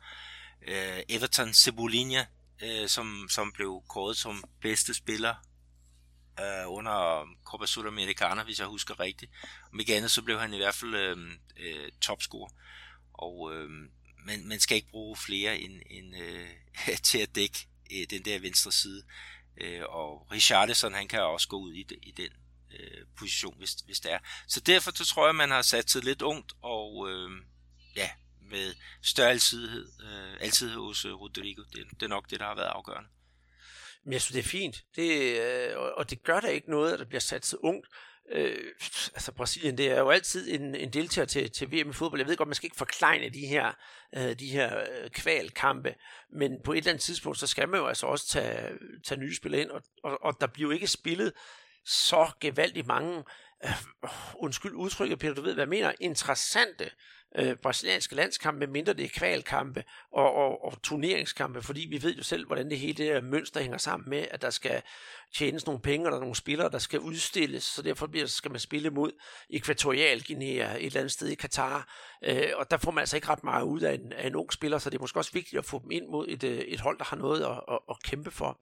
øh, 0.68 1.00
Everton 1.10 1.54
Cebolinha, 1.54 2.24
øh, 2.64 2.88
som, 2.88 3.28
som 3.30 3.52
blev 3.52 3.84
kåret 3.90 4.18
som 4.18 4.44
bedste 4.62 4.94
spiller 4.94 5.36
øh, 6.40 6.72
under 6.72 7.28
Copa 7.44 7.66
Sudamericana, 7.66 8.44
hvis 8.44 8.60
jeg 8.60 8.68
husker 8.68 9.00
rigtigt. 9.00 9.32
Om 9.74 9.80
ikke 9.80 9.96
andet, 9.96 10.12
så 10.12 10.22
blev 10.22 10.40
han 10.40 10.54
i 10.54 10.58
hvert 10.58 10.76
fald 10.76 10.96
øh, 10.96 11.18
øh, 11.58 11.92
topscorer. 12.02 12.50
Og 13.14 13.56
øh, 13.56 13.70
man, 14.26 14.48
man 14.48 14.60
skal 14.60 14.76
ikke 14.76 14.90
bruge 14.90 15.16
flere 15.16 15.60
end, 15.60 15.82
end 15.90 16.16
øh, 16.18 16.48
til 17.10 17.18
at 17.18 17.36
dække 17.36 17.68
øh, 17.92 18.08
den 18.10 18.26
der 18.26 18.40
venstre 18.40 18.72
side. 18.72 19.04
Øh, 19.58 19.82
og 19.90 20.28
Richardson, 20.32 20.94
han 20.94 21.08
kan 21.08 21.22
også 21.22 21.48
gå 21.48 21.58
ud 21.58 21.74
i, 21.74 21.88
i 22.04 22.12
den 22.12 22.30
øh, 22.80 23.06
position, 23.18 23.58
hvis, 23.58 23.72
hvis 23.72 24.00
det 24.00 24.12
er. 24.12 24.20
Så 24.48 24.60
derfor 24.60 24.92
så 24.96 25.06
tror 25.06 25.26
jeg, 25.26 25.36
man 25.36 25.52
har 25.52 25.62
sat 25.62 25.92
sig 25.92 26.04
lidt 26.04 26.22
ungt, 26.22 26.54
og 26.62 27.10
øh, 27.10 27.30
ja, 27.96 28.10
med 28.50 28.74
større 29.04 29.30
altidhed, 29.30 29.88
øh, 30.04 30.38
altidhed 30.42 30.76
hos 30.76 31.06
øh, 31.06 31.14
Rodrigo. 31.14 31.62
Det, 31.62 31.86
det 31.92 32.04
er 32.04 32.08
nok 32.08 32.30
det, 32.30 32.40
der 32.40 32.46
har 32.46 32.56
været 32.56 32.68
afgørende. 32.68 33.10
Men 34.04 34.14
jeg 34.14 34.22
synes, 34.22 34.34
det 34.34 34.40
er 34.40 34.50
fint. 34.50 34.84
Det, 34.96 35.40
øh, 35.42 35.78
og 35.78 36.10
det 36.10 36.24
gør 36.24 36.40
da 36.40 36.48
ikke 36.48 36.70
noget, 36.70 36.94
at 36.94 37.00
der 37.00 37.06
bliver 37.06 37.20
sat 37.20 37.46
så 37.46 37.58
ungt. 37.58 37.88
Øh, 38.32 38.72
altså 39.14 39.32
Brasilien, 39.32 39.78
det 39.78 39.92
er 39.92 40.00
jo 40.00 40.10
altid 40.10 40.54
en, 40.54 40.76
en 40.76 40.94
deltager 40.94 41.26
til, 41.26 41.52
til 41.52 41.72
VM 41.72 41.90
i 41.90 41.94
fodbold. 41.94 42.22
Jeg 42.22 42.28
ved 42.28 42.38
godt, 42.38 42.50
man 42.50 42.56
skal 42.56 42.68
ikke 42.68 42.78
forklejne 42.78 43.30
de 43.30 43.48
her, 43.48 43.72
øh, 44.16 44.40
de 44.40 44.48
her 44.48 44.80
øh, 44.80 45.10
kvalkampe, 45.10 45.96
men 46.34 46.52
på 46.64 46.74
et 46.74 46.78
eller 46.78 46.90
andet 46.90 47.04
tidspunkt, 47.04 47.38
så 47.38 47.48
skal 47.48 47.70
man 47.70 47.80
jo 47.80 47.88
altså 47.88 48.06
også 48.06 48.28
tage, 48.28 48.72
tage 49.06 49.20
nye 49.20 49.36
spillere 49.36 49.62
ind, 49.62 49.70
og, 49.70 49.82
og, 50.04 50.24
og 50.24 50.38
der 50.42 50.48
bliver 50.48 50.70
jo 50.70 50.74
ikke 50.74 50.88
spillet 50.88 51.34
så 51.86 52.32
gevaldigt 52.40 52.88
mange, 52.88 53.24
øh, 53.66 53.72
undskyld 54.36 54.74
udtrykket, 54.74 55.20
Peter, 55.20 55.34
du 55.34 55.42
ved, 55.42 55.54
hvad 55.54 55.62
jeg 55.62 55.70
mener, 55.70 55.92
interessante 56.00 56.92
øh, 57.38 57.56
brasilianske 57.56 58.16
landskampe, 58.16 58.68
mindre 58.68 58.94
det 58.94 59.06
er 59.06 59.10
kvalkampe 59.10 59.84
og, 60.12 60.34
og, 60.34 60.66
og 60.66 60.82
turneringskampe, 60.82 61.62
fordi 61.62 61.88
vi 61.90 62.04
ved 62.04 62.16
jo 62.16 62.24
selv, 62.24 62.46
hvordan 62.46 62.70
det 62.70 62.80
hele 62.80 62.94
det 62.94 63.06
her 63.06 63.22
mønster 63.22 63.62
hænger 63.62 63.78
sammen 63.78 64.10
med, 64.10 64.28
at 64.32 64.42
der 64.42 64.50
skal 64.50 64.82
tjenes 65.36 65.66
nogle 65.66 65.82
penge, 65.82 66.08
og 66.08 66.12
der 66.12 66.18
er 66.18 66.22
nogle 66.22 66.36
spillere, 66.36 66.70
der 66.72 66.78
skal 66.78 67.00
udstilles, 67.00 67.64
så 67.64 67.82
derfor 67.82 68.08
bliver, 68.08 68.26
skal 68.26 68.52
man 68.52 68.60
spille 68.60 68.90
mod 68.90 69.12
Ekvatorial 69.50 70.24
Guinea 70.28 70.76
et 70.76 70.86
eller 70.86 71.00
andet 71.00 71.12
sted 71.12 71.28
i 71.28 71.36
Katar, 71.36 71.90
øh, 72.24 72.52
og 72.56 72.72
der 72.72 72.78
får 72.78 72.92
man 72.92 73.02
altså 73.02 73.18
ikke 73.18 73.30
ret 73.30 73.44
meget 73.44 73.64
ud 73.64 73.82
af 73.82 73.94
en, 73.94 74.14
af 74.14 74.28
en 74.28 74.36
ung 74.36 74.54
spiller, 74.54 74.78
så 74.78 74.90
det 74.90 74.98
er 74.98 75.02
måske 75.02 75.20
også 75.20 75.34
vigtigt 75.34 75.60
at 75.60 75.66
få 75.66 75.80
dem 75.80 75.92
ind 75.92 76.08
mod 76.08 76.26
et, 76.30 76.44
øh, 76.44 76.58
et 76.58 76.80
hold, 76.80 76.98
der 76.98 77.06
har 77.06 77.18
noget 77.18 77.42
at, 77.44 77.62
at, 77.74 77.80
at 77.90 78.04
kæmpe 78.04 78.32
for. 78.32 78.60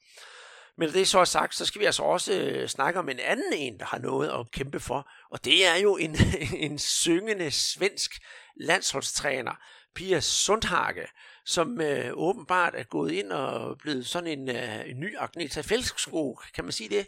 Men 0.78 0.94
det 0.94 1.08
så 1.08 1.20
er 1.20 1.26
sagt, 1.26 1.56
så 1.56 1.66
skal 1.66 1.82
vi 1.82 1.86
altså 1.86 2.04
også 2.04 2.34
øh, 2.34 2.70
snakke 2.70 3.00
om 3.00 3.10
en 3.10 3.20
anden 3.20 3.54
en, 3.54 3.80
der 3.80 3.86
har 3.86 3.98
noget 3.98 4.30
at 4.30 4.52
kæmpe 4.52 4.80
for, 4.80 5.10
og 5.32 5.46
det 5.46 5.66
er 5.66 5.76
jo 5.76 5.98
en, 5.98 6.18
en 6.68 6.80
syngende 6.80 7.52
svensk 7.52 8.12
landsholdstræner, 8.60 9.56
Pia 9.96 10.20
Sundhage, 10.20 11.08
som 11.46 11.82
øh, 11.82 12.12
åbenbart 12.14 12.76
er 12.76 12.84
gået 12.84 13.12
ind 13.12 13.32
og 13.32 13.78
blevet 13.78 14.08
sådan 14.08 14.40
en, 14.40 14.50
øh, 14.50 14.90
en 14.90 15.00
ny 15.00 15.18
Agneta 15.18 15.62
Fældsksko, 15.62 16.40
kan 16.56 16.64
man 16.64 16.72
sige 16.72 16.90
det? 16.90 17.08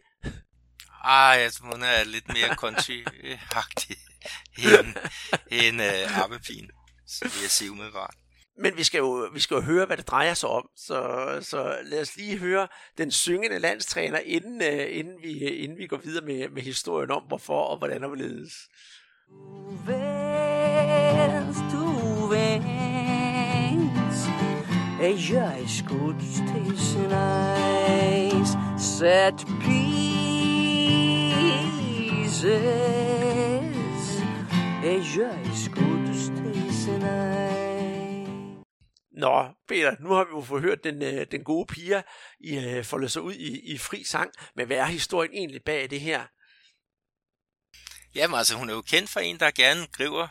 Ah, 1.04 1.42
jeg 1.42 1.54
tror, 1.54 1.72
hun 1.72 1.84
er 1.84 2.04
lidt 2.04 2.28
mere 2.28 2.56
konti-agtig 2.56 3.98
end, 4.64 4.96
end 5.52 5.82
øh, 5.82 6.24
Appepin, 6.24 6.70
så 7.08 7.24
vil 7.24 7.42
jeg 7.42 7.52
sige 7.52 7.72
umiddelbart. 7.72 8.16
Men 8.58 8.78
vi 8.78 8.84
skal, 8.84 8.98
jo, 8.98 9.30
vi 9.34 9.40
skal 9.40 9.56
jo 9.56 9.62
høre, 9.62 9.86
hvad 9.86 9.98
det 9.98 10.08
drejer 10.08 10.34
sig 10.34 10.50
om, 10.50 10.70
så, 10.76 11.28
så 11.42 11.78
lad 11.84 12.02
os 12.02 12.16
lige 12.18 12.38
høre 12.38 12.68
den 12.98 13.12
syngende 13.12 13.60
landstræner, 13.60 14.20
inden, 14.20 14.62
uh, 14.62 14.98
inden, 14.98 15.22
vi, 15.22 15.44
øh, 15.44 15.64
inden 15.64 15.78
vi 15.78 15.88
går 15.88 15.98
videre 15.98 16.26
med, 16.26 16.50
med 16.50 16.62
historien 16.62 17.12
om, 17.12 17.24
hvorfor 17.28 17.62
og 17.62 17.78
hvordan 17.78 18.04
og 18.04 18.08
hvorledes. 18.08 18.34
ledes. 18.34 18.70
Vens, 19.88 21.58
tu 21.72 21.86
vens 22.30 22.76
E 25.02 25.10
jeg 25.34 25.62
escuto 25.64 26.26
Set 28.78 29.46
pieces 29.62 30.06
E 34.84 34.94
jeg 35.16 35.38
escuto 35.54 36.14
teus 36.36 36.82
Nå, 39.18 39.54
Peter, 39.68 39.96
nu 40.00 40.10
har 40.10 40.24
vi 40.24 40.30
jo 40.30 40.42
fået 40.42 40.62
hørt 40.62 40.84
den, 40.84 41.02
øh, 41.02 41.28
den 41.32 41.44
gode 41.44 41.66
piger 41.66 42.02
i, 42.40 42.58
øh, 42.58 42.84
folde 42.84 43.10
sig 43.10 43.22
ud 43.22 43.34
i, 43.34 43.74
i 43.74 43.78
fri 43.78 44.04
sang, 44.04 44.32
men 44.56 44.68
hvad 44.68 44.78
er 44.78 44.86
historien 44.86 45.34
egentlig 45.34 45.64
bag 45.64 45.90
det 45.90 46.02
her? 46.02 46.26
Jamen 48.16 48.38
altså, 48.38 48.56
hun 48.56 48.70
er 48.70 48.74
jo 48.74 48.82
kendt 48.82 49.10
for 49.10 49.20
en, 49.20 49.40
der 49.40 49.52
gerne 49.52 49.88
griber 49.92 50.28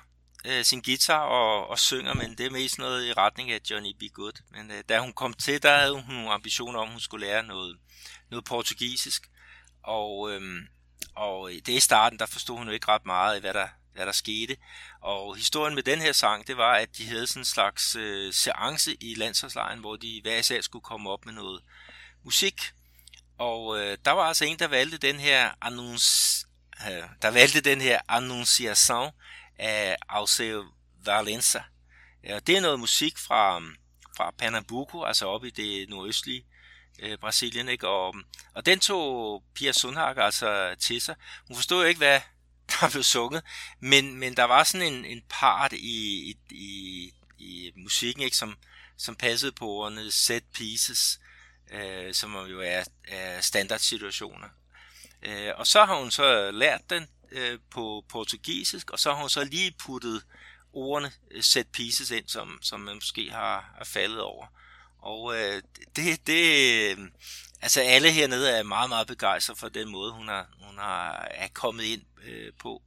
øh, 0.47 0.65
sin 0.65 0.83
guitar 0.83 1.25
og, 1.25 1.67
og 1.67 1.79
synger, 1.79 2.15
men 2.15 2.39
det 2.39 2.47
er 2.47 2.51
mest 2.51 2.79
noget 2.79 3.07
i 3.07 3.13
retning 3.13 3.51
af 3.51 3.61
Johnny 3.71 3.93
B. 3.99 4.03
Good. 4.15 4.43
Men 4.51 4.71
øh, 4.71 4.85
da 4.89 5.01
hun 5.01 5.13
kom 5.13 5.35
til, 5.35 5.63
der 5.63 5.79
havde 5.79 5.93
hun 5.93 6.15
nogle 6.15 6.33
ambitioner 6.33 6.79
om, 6.79 6.87
at 6.87 6.93
hun 6.93 7.01
skulle 7.01 7.27
lære 7.27 7.43
noget, 7.43 7.79
noget 8.31 8.45
portugisisk. 8.45 9.31
Og, 9.85 10.33
øhm, 10.33 10.57
øh, 10.57 10.63
og 11.17 11.51
det 11.51 11.69
i 11.69 11.81
starten, 11.81 12.19
der 12.19 12.27
forstod 12.27 12.57
hun 12.59 12.67
jo 12.67 12.73
ikke 12.73 12.89
ret 12.89 13.07
meget 13.07 13.35
af, 13.35 13.41
hvad 13.41 13.55
der, 13.55 13.69
hvad 13.95 14.07
der 14.07 14.13
skete. 14.13 14.57
Og 15.01 15.37
historien 15.37 15.75
med 15.75 15.83
den 15.83 16.01
her 16.01 16.13
sang, 16.13 16.47
det 16.47 16.57
var, 16.57 16.75
at 16.75 16.97
de 16.97 17.07
havde 17.07 17.27
sådan 17.27 17.41
en 17.41 17.45
slags 17.45 17.97
øh, 17.97 18.33
seance 18.33 18.95
i 19.01 19.15
landsholdslejren, 19.15 19.79
hvor 19.79 19.97
de 19.97 20.21
hver 20.23 20.39
især 20.39 20.61
skulle 20.61 20.83
komme 20.83 21.11
op 21.11 21.27
med 21.27 21.33
noget 21.33 21.63
musik. 22.25 22.73
Og 23.39 23.81
øh, 23.81 23.99
der 24.05 24.11
var 24.11 24.23
altså 24.23 24.45
en, 24.45 24.59
der 24.59 24.69
valgte 24.69 24.99
den 24.99 25.21
her 25.21 25.51
annonce, 25.61 26.47
øh, 26.91 27.03
der 27.23 27.31
valgte 27.31 27.61
den 27.61 27.81
her 27.81 28.01
annonciation 28.09 29.11
af 29.59 29.97
Alceu 30.09 30.65
Valença. 31.09 31.63
Ja, 32.25 32.39
det 32.39 32.57
er 32.57 32.61
noget 32.61 32.81
musik 32.81 33.19
fra, 33.19 33.61
fra 34.17 34.31
Pernambuco, 34.39 35.05
altså 35.05 35.27
oppe 35.27 35.49
i 35.49 35.51
det 35.51 35.89
nordøstlige 35.89 36.45
øh, 36.99 37.19
Brasilien, 37.19 37.69
ikke? 37.69 37.89
Og, 37.89 38.15
og 38.55 38.67
den 38.67 38.81
tog 38.81 39.43
Pia 39.55 39.73
Sundhage 39.73 40.23
altså 40.23 40.75
til 40.79 41.01
sig. 41.01 41.15
Hun 41.49 41.57
forstod 41.57 41.83
jo 41.83 41.89
ikke, 41.89 41.99
hvad 41.99 42.21
der 42.81 42.91
blev 42.91 43.03
sunget, 43.03 43.43
men, 43.81 44.15
men 44.15 44.37
der 44.37 44.45
var 44.45 44.65
sådan 44.65 44.95
en, 44.95 45.05
en 45.05 45.23
part 45.29 45.73
i, 45.73 46.31
i, 46.31 46.37
i, 46.51 47.13
i 47.39 47.73
musikken, 47.77 48.23
ikke? 48.23 48.37
Som, 48.37 48.57
som 48.97 49.17
passede 49.17 49.53
på 49.53 49.69
ordene 49.69 50.13
set 50.13 50.45
pieces, 50.55 51.21
øh, 51.71 52.15
som 52.15 52.47
jo 52.47 52.61
er, 52.61 52.85
er 53.09 53.41
standardsituationer. 53.41 54.49
Øh, 55.23 55.53
og 55.57 55.67
så 55.67 55.85
har 55.85 55.99
hun 55.99 56.11
så 56.11 56.51
lært 56.51 56.91
den 56.91 57.07
øh, 57.33 57.59
på 57.71 58.05
portugisisk, 58.09 58.91
og 58.91 58.99
så 58.99 59.13
har 59.13 59.21
hun 59.21 59.31
så 59.31 59.45
lige 59.45 59.75
puttet 59.79 60.25
ordene 60.73 61.13
øh, 61.31 61.43
set 61.43 61.69
pieces 61.69 62.11
ind, 62.11 62.29
som, 62.29 62.59
som 62.63 62.81
man 62.81 62.95
måske 62.95 63.31
har, 63.31 63.75
har 63.79 63.85
faldet 63.85 64.21
over. 64.21 64.47
Og 64.99 65.37
øh, 65.37 65.63
det, 65.97 66.27
det, 66.27 66.99
altså 67.65 67.81
alle 67.81 68.11
hernede 68.11 68.51
er 68.51 68.63
meget, 68.63 68.89
meget 68.89 69.07
begejstrede 69.07 69.59
for 69.59 69.69
den 69.69 69.89
måde, 69.89 70.13
hun 70.13 70.29
har, 70.29 70.49
hun 70.63 70.79
har 70.79 71.29
er 71.31 71.49
kommet 71.49 71.85
ind 71.85 72.03
øh, 72.23 72.53
på 72.59 72.83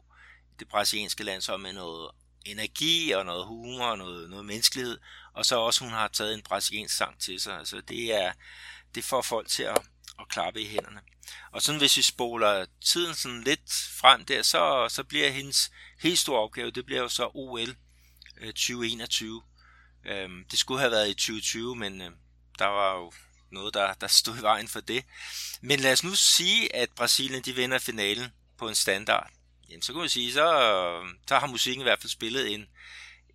det 0.59 0.67
brasilianske 0.67 1.23
landshold 1.23 1.61
med 1.61 1.73
noget 1.73 2.11
energi 2.45 3.11
og 3.11 3.25
noget 3.25 3.45
humor 3.45 3.85
og 3.85 3.97
noget, 3.97 4.29
noget 4.29 4.45
menneskelighed. 4.45 4.99
Og 5.33 5.45
så 5.45 5.59
også, 5.59 5.83
hun 5.83 5.93
har 5.93 6.07
taget 6.07 6.33
en 6.33 6.41
brasiliansk 6.41 6.95
sang 6.95 7.19
til 7.19 7.39
sig. 7.39 7.59
Altså 7.59 7.81
det 7.81 8.15
er, 8.15 8.31
det 8.95 9.03
får 9.03 9.21
folk 9.21 9.47
til 9.47 9.63
at, 9.63 9.81
at 10.19 10.29
klappe 10.29 10.61
i 10.61 10.67
hænderne. 10.67 11.01
Og 11.51 11.61
sådan 11.61 11.79
hvis 11.79 11.97
vi 11.97 12.01
spoler 12.01 12.65
tiden 12.85 13.15
sådan 13.15 13.43
lidt 13.43 13.73
frem 13.99 14.25
der, 14.25 14.41
så, 14.41 14.87
så 14.89 15.03
bliver 15.03 15.29
hendes 15.29 15.71
helt 15.99 16.19
store 16.19 16.39
opgave, 16.39 16.71
det 16.71 16.85
bliver 16.85 17.01
jo 17.01 17.09
så 17.09 17.31
OL 17.33 17.75
2021. 18.45 19.41
Øh, 20.05 20.23
øhm, 20.23 20.45
det 20.51 20.59
skulle 20.59 20.79
have 20.79 20.91
været 20.91 21.09
i 21.09 21.13
2020, 21.13 21.75
men 21.75 22.01
øh, 22.01 22.11
der 22.59 22.65
var 22.65 22.95
jo 22.95 23.11
noget, 23.51 23.73
der, 23.73 23.93
der 23.93 24.07
stod 24.07 24.37
i 24.37 24.41
vejen 24.41 24.67
for 24.67 24.79
det. 24.79 25.03
Men 25.61 25.79
lad 25.79 25.91
os 25.91 26.03
nu 26.03 26.15
sige, 26.15 26.75
at 26.75 26.89
Brasilien 26.89 27.41
de 27.41 27.55
vinder 27.55 27.79
finalen 27.79 28.27
på 28.57 28.69
en 28.69 28.75
standard. 28.75 29.29
Jamen, 29.69 29.81
så 29.81 29.93
kan 29.93 29.99
man 29.99 30.09
sige, 30.09 30.33
så, 30.33 30.45
så 31.27 31.39
har 31.39 31.47
musikken 31.47 31.81
i 31.81 31.83
hvert 31.83 32.01
fald 32.01 32.09
spillet 32.09 32.53
en, 32.53 32.67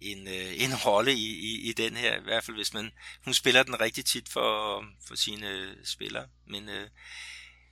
en, 0.01 0.29
øh, 0.29 0.63
en 0.63 0.77
rolle 0.77 1.15
i, 1.15 1.39
i, 1.39 1.69
i 1.69 1.73
den 1.73 1.97
her, 1.97 2.17
i 2.17 2.23
hvert 2.23 2.45
fald 2.45 2.57
hvis 2.57 2.75
man, 2.75 2.93
hun 3.25 3.35
spiller 3.35 3.63
den 3.63 3.81
rigtig 3.81 4.05
tit 4.05 4.29
for, 4.29 4.85
for 5.09 5.15
sine 5.15 5.49
øh, 5.49 5.77
spillere. 5.85 6.27
Men 6.47 6.69
øh, 6.69 6.89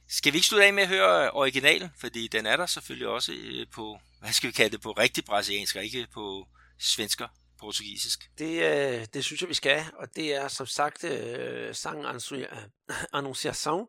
skal 0.09 0.33
vi 0.33 0.39
ikke 0.39 0.49
slutte 0.49 0.67
af 0.67 0.73
med 0.73 0.83
at 0.83 0.89
høre 0.89 1.25
øh, 1.25 1.31
originalen, 1.33 1.91
fordi 1.99 2.29
den 2.29 2.47
er 2.47 2.57
der 2.57 2.67
selvfølgelig 2.67 3.09
også 3.09 3.33
på, 3.73 4.01
hvad 4.21 4.33
skal 4.33 4.49
vi 4.49 4.53
kalde 4.53 4.73
det, 4.73 4.81
på 4.81 4.93
rigtig 4.93 5.25
brasiliansk, 5.25 5.77
og 5.77 5.85
ikke 5.85 6.07
på 6.15 6.49
svensker 6.79 7.29
portugisisk. 7.61 8.31
Det, 8.39 8.63
øh, 8.63 9.07
det 9.15 9.25
synes 9.25 9.41
jeg, 9.41 9.49
vi 9.49 9.55
skal, 9.55 9.85
og 9.97 10.17
det 10.17 10.35
er 10.35 10.49
som 10.49 10.67
sagt 10.67 11.05
øh, 11.05 11.75
sang 11.75 12.05
Annunciação 13.15 13.79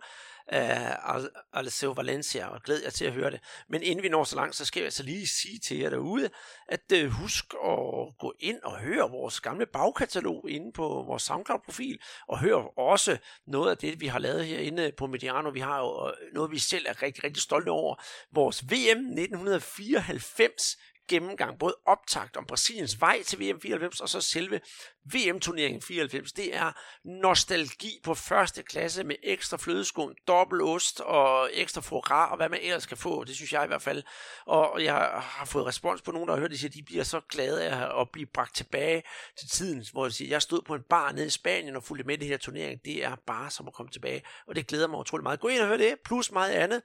øh, 0.53 1.09
af 1.09 1.19
Alessio 1.53 1.91
Valencia, 1.91 2.47
og 2.47 2.63
glæder 2.63 2.81
jer 2.83 2.89
til 2.89 3.05
at 3.05 3.13
høre 3.13 3.31
det. 3.31 3.39
Men 3.69 3.83
inden 3.83 4.03
vi 4.03 4.09
når 4.09 4.23
så 4.23 4.35
langt, 4.35 4.55
så 4.55 4.65
skal 4.65 4.79
jeg 4.79 4.85
altså 4.85 5.03
lige 5.03 5.27
sige 5.27 5.59
til 5.59 5.77
jer 5.77 5.89
derude, 5.89 6.29
at 6.67 6.91
øh, 6.93 7.09
husk 7.09 7.45
at 7.53 8.17
gå 8.19 8.33
ind 8.39 8.59
og 8.63 8.79
høre 8.79 9.09
vores 9.09 9.41
gamle 9.41 9.65
bagkatalog 9.65 10.49
inde 10.49 10.71
på 10.71 11.03
vores 11.07 11.23
SoundCloud-profil, 11.23 11.99
og 12.27 12.39
hør 12.39 12.79
også 12.79 13.17
noget 13.47 13.71
af 13.71 13.77
det, 13.77 14.01
vi 14.01 14.07
har 14.07 14.19
lavet 14.19 14.45
herinde 14.45 14.91
på 14.97 15.07
Mediano. 15.07 15.49
Vi 15.49 15.59
har 15.59 15.79
jo 15.79 16.07
øh, 16.07 16.33
noget, 16.33 16.51
vi 16.51 16.59
selv 16.59 16.85
er 16.89 17.01
rigtig, 17.01 17.23
rigtig 17.23 17.43
stolte 17.43 17.69
over. 17.69 17.95
Vores 18.31 18.63
VM 18.63 18.99
1994 18.99 20.77
gennemgang, 21.11 21.59
både 21.59 21.75
optakt 21.85 22.37
om 22.37 22.45
Brasiliens 22.45 23.01
vej 23.01 23.23
til 23.23 23.39
VM 23.39 23.61
94, 23.61 24.01
og 24.01 24.09
så 24.09 24.21
selve 24.21 24.59
VM-turneringen 25.05 25.81
94. 25.81 26.33
Det 26.33 26.55
er 26.55 26.71
nostalgi 27.05 27.99
på 28.03 28.13
første 28.13 28.63
klasse 28.63 29.03
med 29.03 29.15
ekstra 29.23 29.57
flødeskum, 29.57 30.13
dobbelt 30.27 30.61
ost 30.61 30.99
og 30.99 31.49
ekstra 31.53 31.81
foie 31.81 32.29
og 32.29 32.37
hvad 32.37 32.49
man 32.49 32.59
ellers 32.61 32.85
kan 32.85 32.97
få. 32.97 33.23
Det 33.23 33.35
synes 33.35 33.53
jeg 33.53 33.63
i 33.63 33.67
hvert 33.67 33.81
fald. 33.81 34.03
Og 34.45 34.83
jeg 34.83 34.93
har 35.23 35.45
fået 35.45 35.65
respons 35.65 36.01
på 36.01 36.11
nogen, 36.11 36.27
der 36.27 36.33
har 36.33 36.41
hørt 36.41 36.51
det, 36.51 36.65
at 36.65 36.73
de 36.73 36.83
bliver 36.83 37.03
så 37.03 37.21
glade 37.29 37.63
af 37.63 38.01
at 38.01 38.09
blive 38.13 38.25
bragt 38.25 38.55
tilbage 38.55 39.03
til 39.39 39.49
tiden, 39.49 39.85
hvor 39.91 40.05
de 40.05 40.11
siger, 40.11 40.29
jeg 40.29 40.41
stod 40.41 40.61
på 40.61 40.75
en 40.75 40.83
bar 40.89 41.11
nede 41.11 41.25
i 41.25 41.29
Spanien 41.29 41.75
og 41.75 41.83
fulgte 41.83 42.07
med 42.07 42.17
det 42.17 42.27
her 42.27 42.37
turnering. 42.37 42.85
Det 42.85 43.05
er 43.05 43.15
bare 43.27 43.49
som 43.49 43.67
at 43.67 43.73
komme 43.73 43.91
tilbage, 43.91 44.21
og 44.47 44.55
det 44.55 44.67
glæder 44.67 44.87
mig 44.87 44.99
utrolig 44.99 45.23
meget. 45.23 45.39
Gå 45.39 45.47
ind 45.47 45.61
og 45.61 45.67
hør 45.67 45.77
det, 45.77 45.95
plus 46.05 46.31
meget 46.31 46.51
andet. 46.51 46.81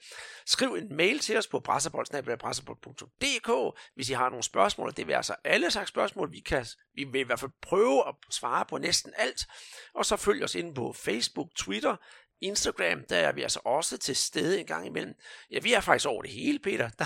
Skriv 0.46 0.74
en 0.74 0.96
mail 0.96 1.18
til 1.18 1.38
os 1.38 1.46
på 1.46 1.60
brasserbold.dk, 1.60 3.78
hvis 3.94 4.10
I 4.10 4.12
har 4.12 4.28
nogle 4.28 4.42
spørgsmål, 4.42 4.92
det 4.96 5.06
vil 5.06 5.12
altså 5.12 5.34
alle 5.44 5.70
slags 5.70 5.88
spørgsmål, 5.88 6.32
vi 6.32 6.40
kan 6.40 6.66
vi 6.96 7.04
vil 7.04 7.20
i 7.20 7.24
hvert 7.24 7.40
fald 7.40 7.50
prøve 7.62 8.05
at 8.06 8.14
svare 8.30 8.64
på 8.68 8.78
næsten 8.78 9.12
alt. 9.16 9.46
Og 9.94 10.06
så 10.06 10.16
følg 10.16 10.44
os 10.44 10.54
ind 10.54 10.74
på 10.74 10.92
Facebook, 10.92 11.48
Twitter, 11.56 11.96
Instagram, 12.40 13.04
der 13.08 13.16
er 13.16 13.32
vi 13.32 13.42
altså 13.42 13.60
også 13.64 13.98
til 13.98 14.16
stede 14.16 14.60
en 14.60 14.66
gang 14.66 14.86
imellem. 14.86 15.14
Ja, 15.50 15.58
vi 15.58 15.72
er 15.72 15.80
faktisk 15.80 16.08
over 16.08 16.22
det 16.22 16.30
hele, 16.30 16.58
Peter. 16.58 16.88
Der, 16.98 17.04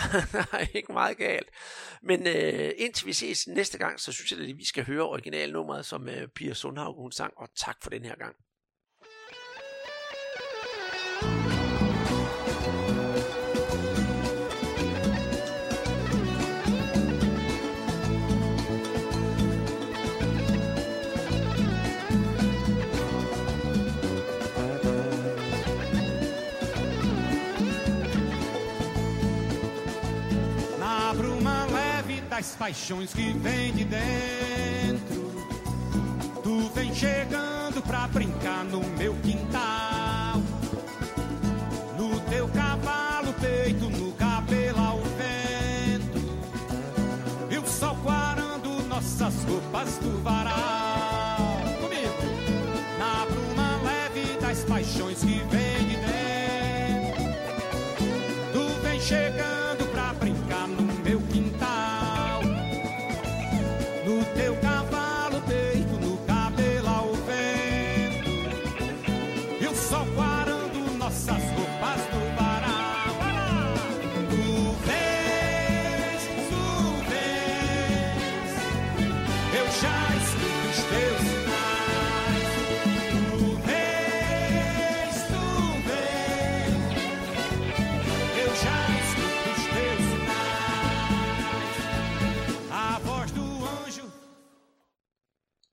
er 0.53 0.67
ikke 0.75 0.93
meget 0.93 1.17
galt. 1.17 1.49
Men 2.03 2.27
øh, 2.27 2.73
indtil 2.77 3.07
vi 3.07 3.13
ses 3.13 3.47
næste 3.47 3.79
gang, 3.79 4.01
så 4.01 4.13
synes 4.13 4.33
jeg, 4.33 4.41
at 4.41 4.59
vi 4.59 4.65
skal 4.65 4.85
høre 4.85 5.03
originalnummeret, 5.03 5.87
som 5.87 6.09
øh, 6.09 6.29
Pia 6.29 6.55
Sundhavn 6.55 6.95
hun 6.97 7.13
sang. 7.13 7.33
Og 7.37 7.49
tak 7.57 7.77
for 7.83 7.91
den 7.91 8.05
her 8.05 8.17
gang. 8.17 8.37
das 32.41 32.57
paixões 32.57 33.13
que 33.13 33.35
vem 33.35 33.71
de 33.75 33.85
dentro. 33.85 35.31
Tu 36.43 36.71
vem 36.75 36.95
chegando 36.95 37.83
pra 37.83 38.09
brincar 38.09 38.65
no 38.65 38.81
meu 38.97 39.15
quintal. 39.17 40.41
No 41.99 42.19
teu 42.31 42.49
cavalo, 42.49 43.35
peito, 43.35 43.91
no 43.91 44.13
cabelo 44.13 44.79
ao 44.79 44.99
vento. 45.19 46.19
E 47.51 47.59
o 47.59 47.67
sol 47.67 47.95
quarando 48.03 48.89
nossas 48.89 49.35
roupas 49.45 49.99
do 49.99 50.23
varal. 50.23 51.61
Comigo! 51.79 52.15
Na 52.99 53.27
bruma 53.27 53.83
leve 53.85 54.39
das 54.41 54.65
paixões 54.65 55.19
que 55.19 55.45
vem 55.51 55.89
de 55.89 55.97
dentro. 55.97 57.25
Tu 58.55 58.81
vem 58.83 58.99
chegando 58.99 59.50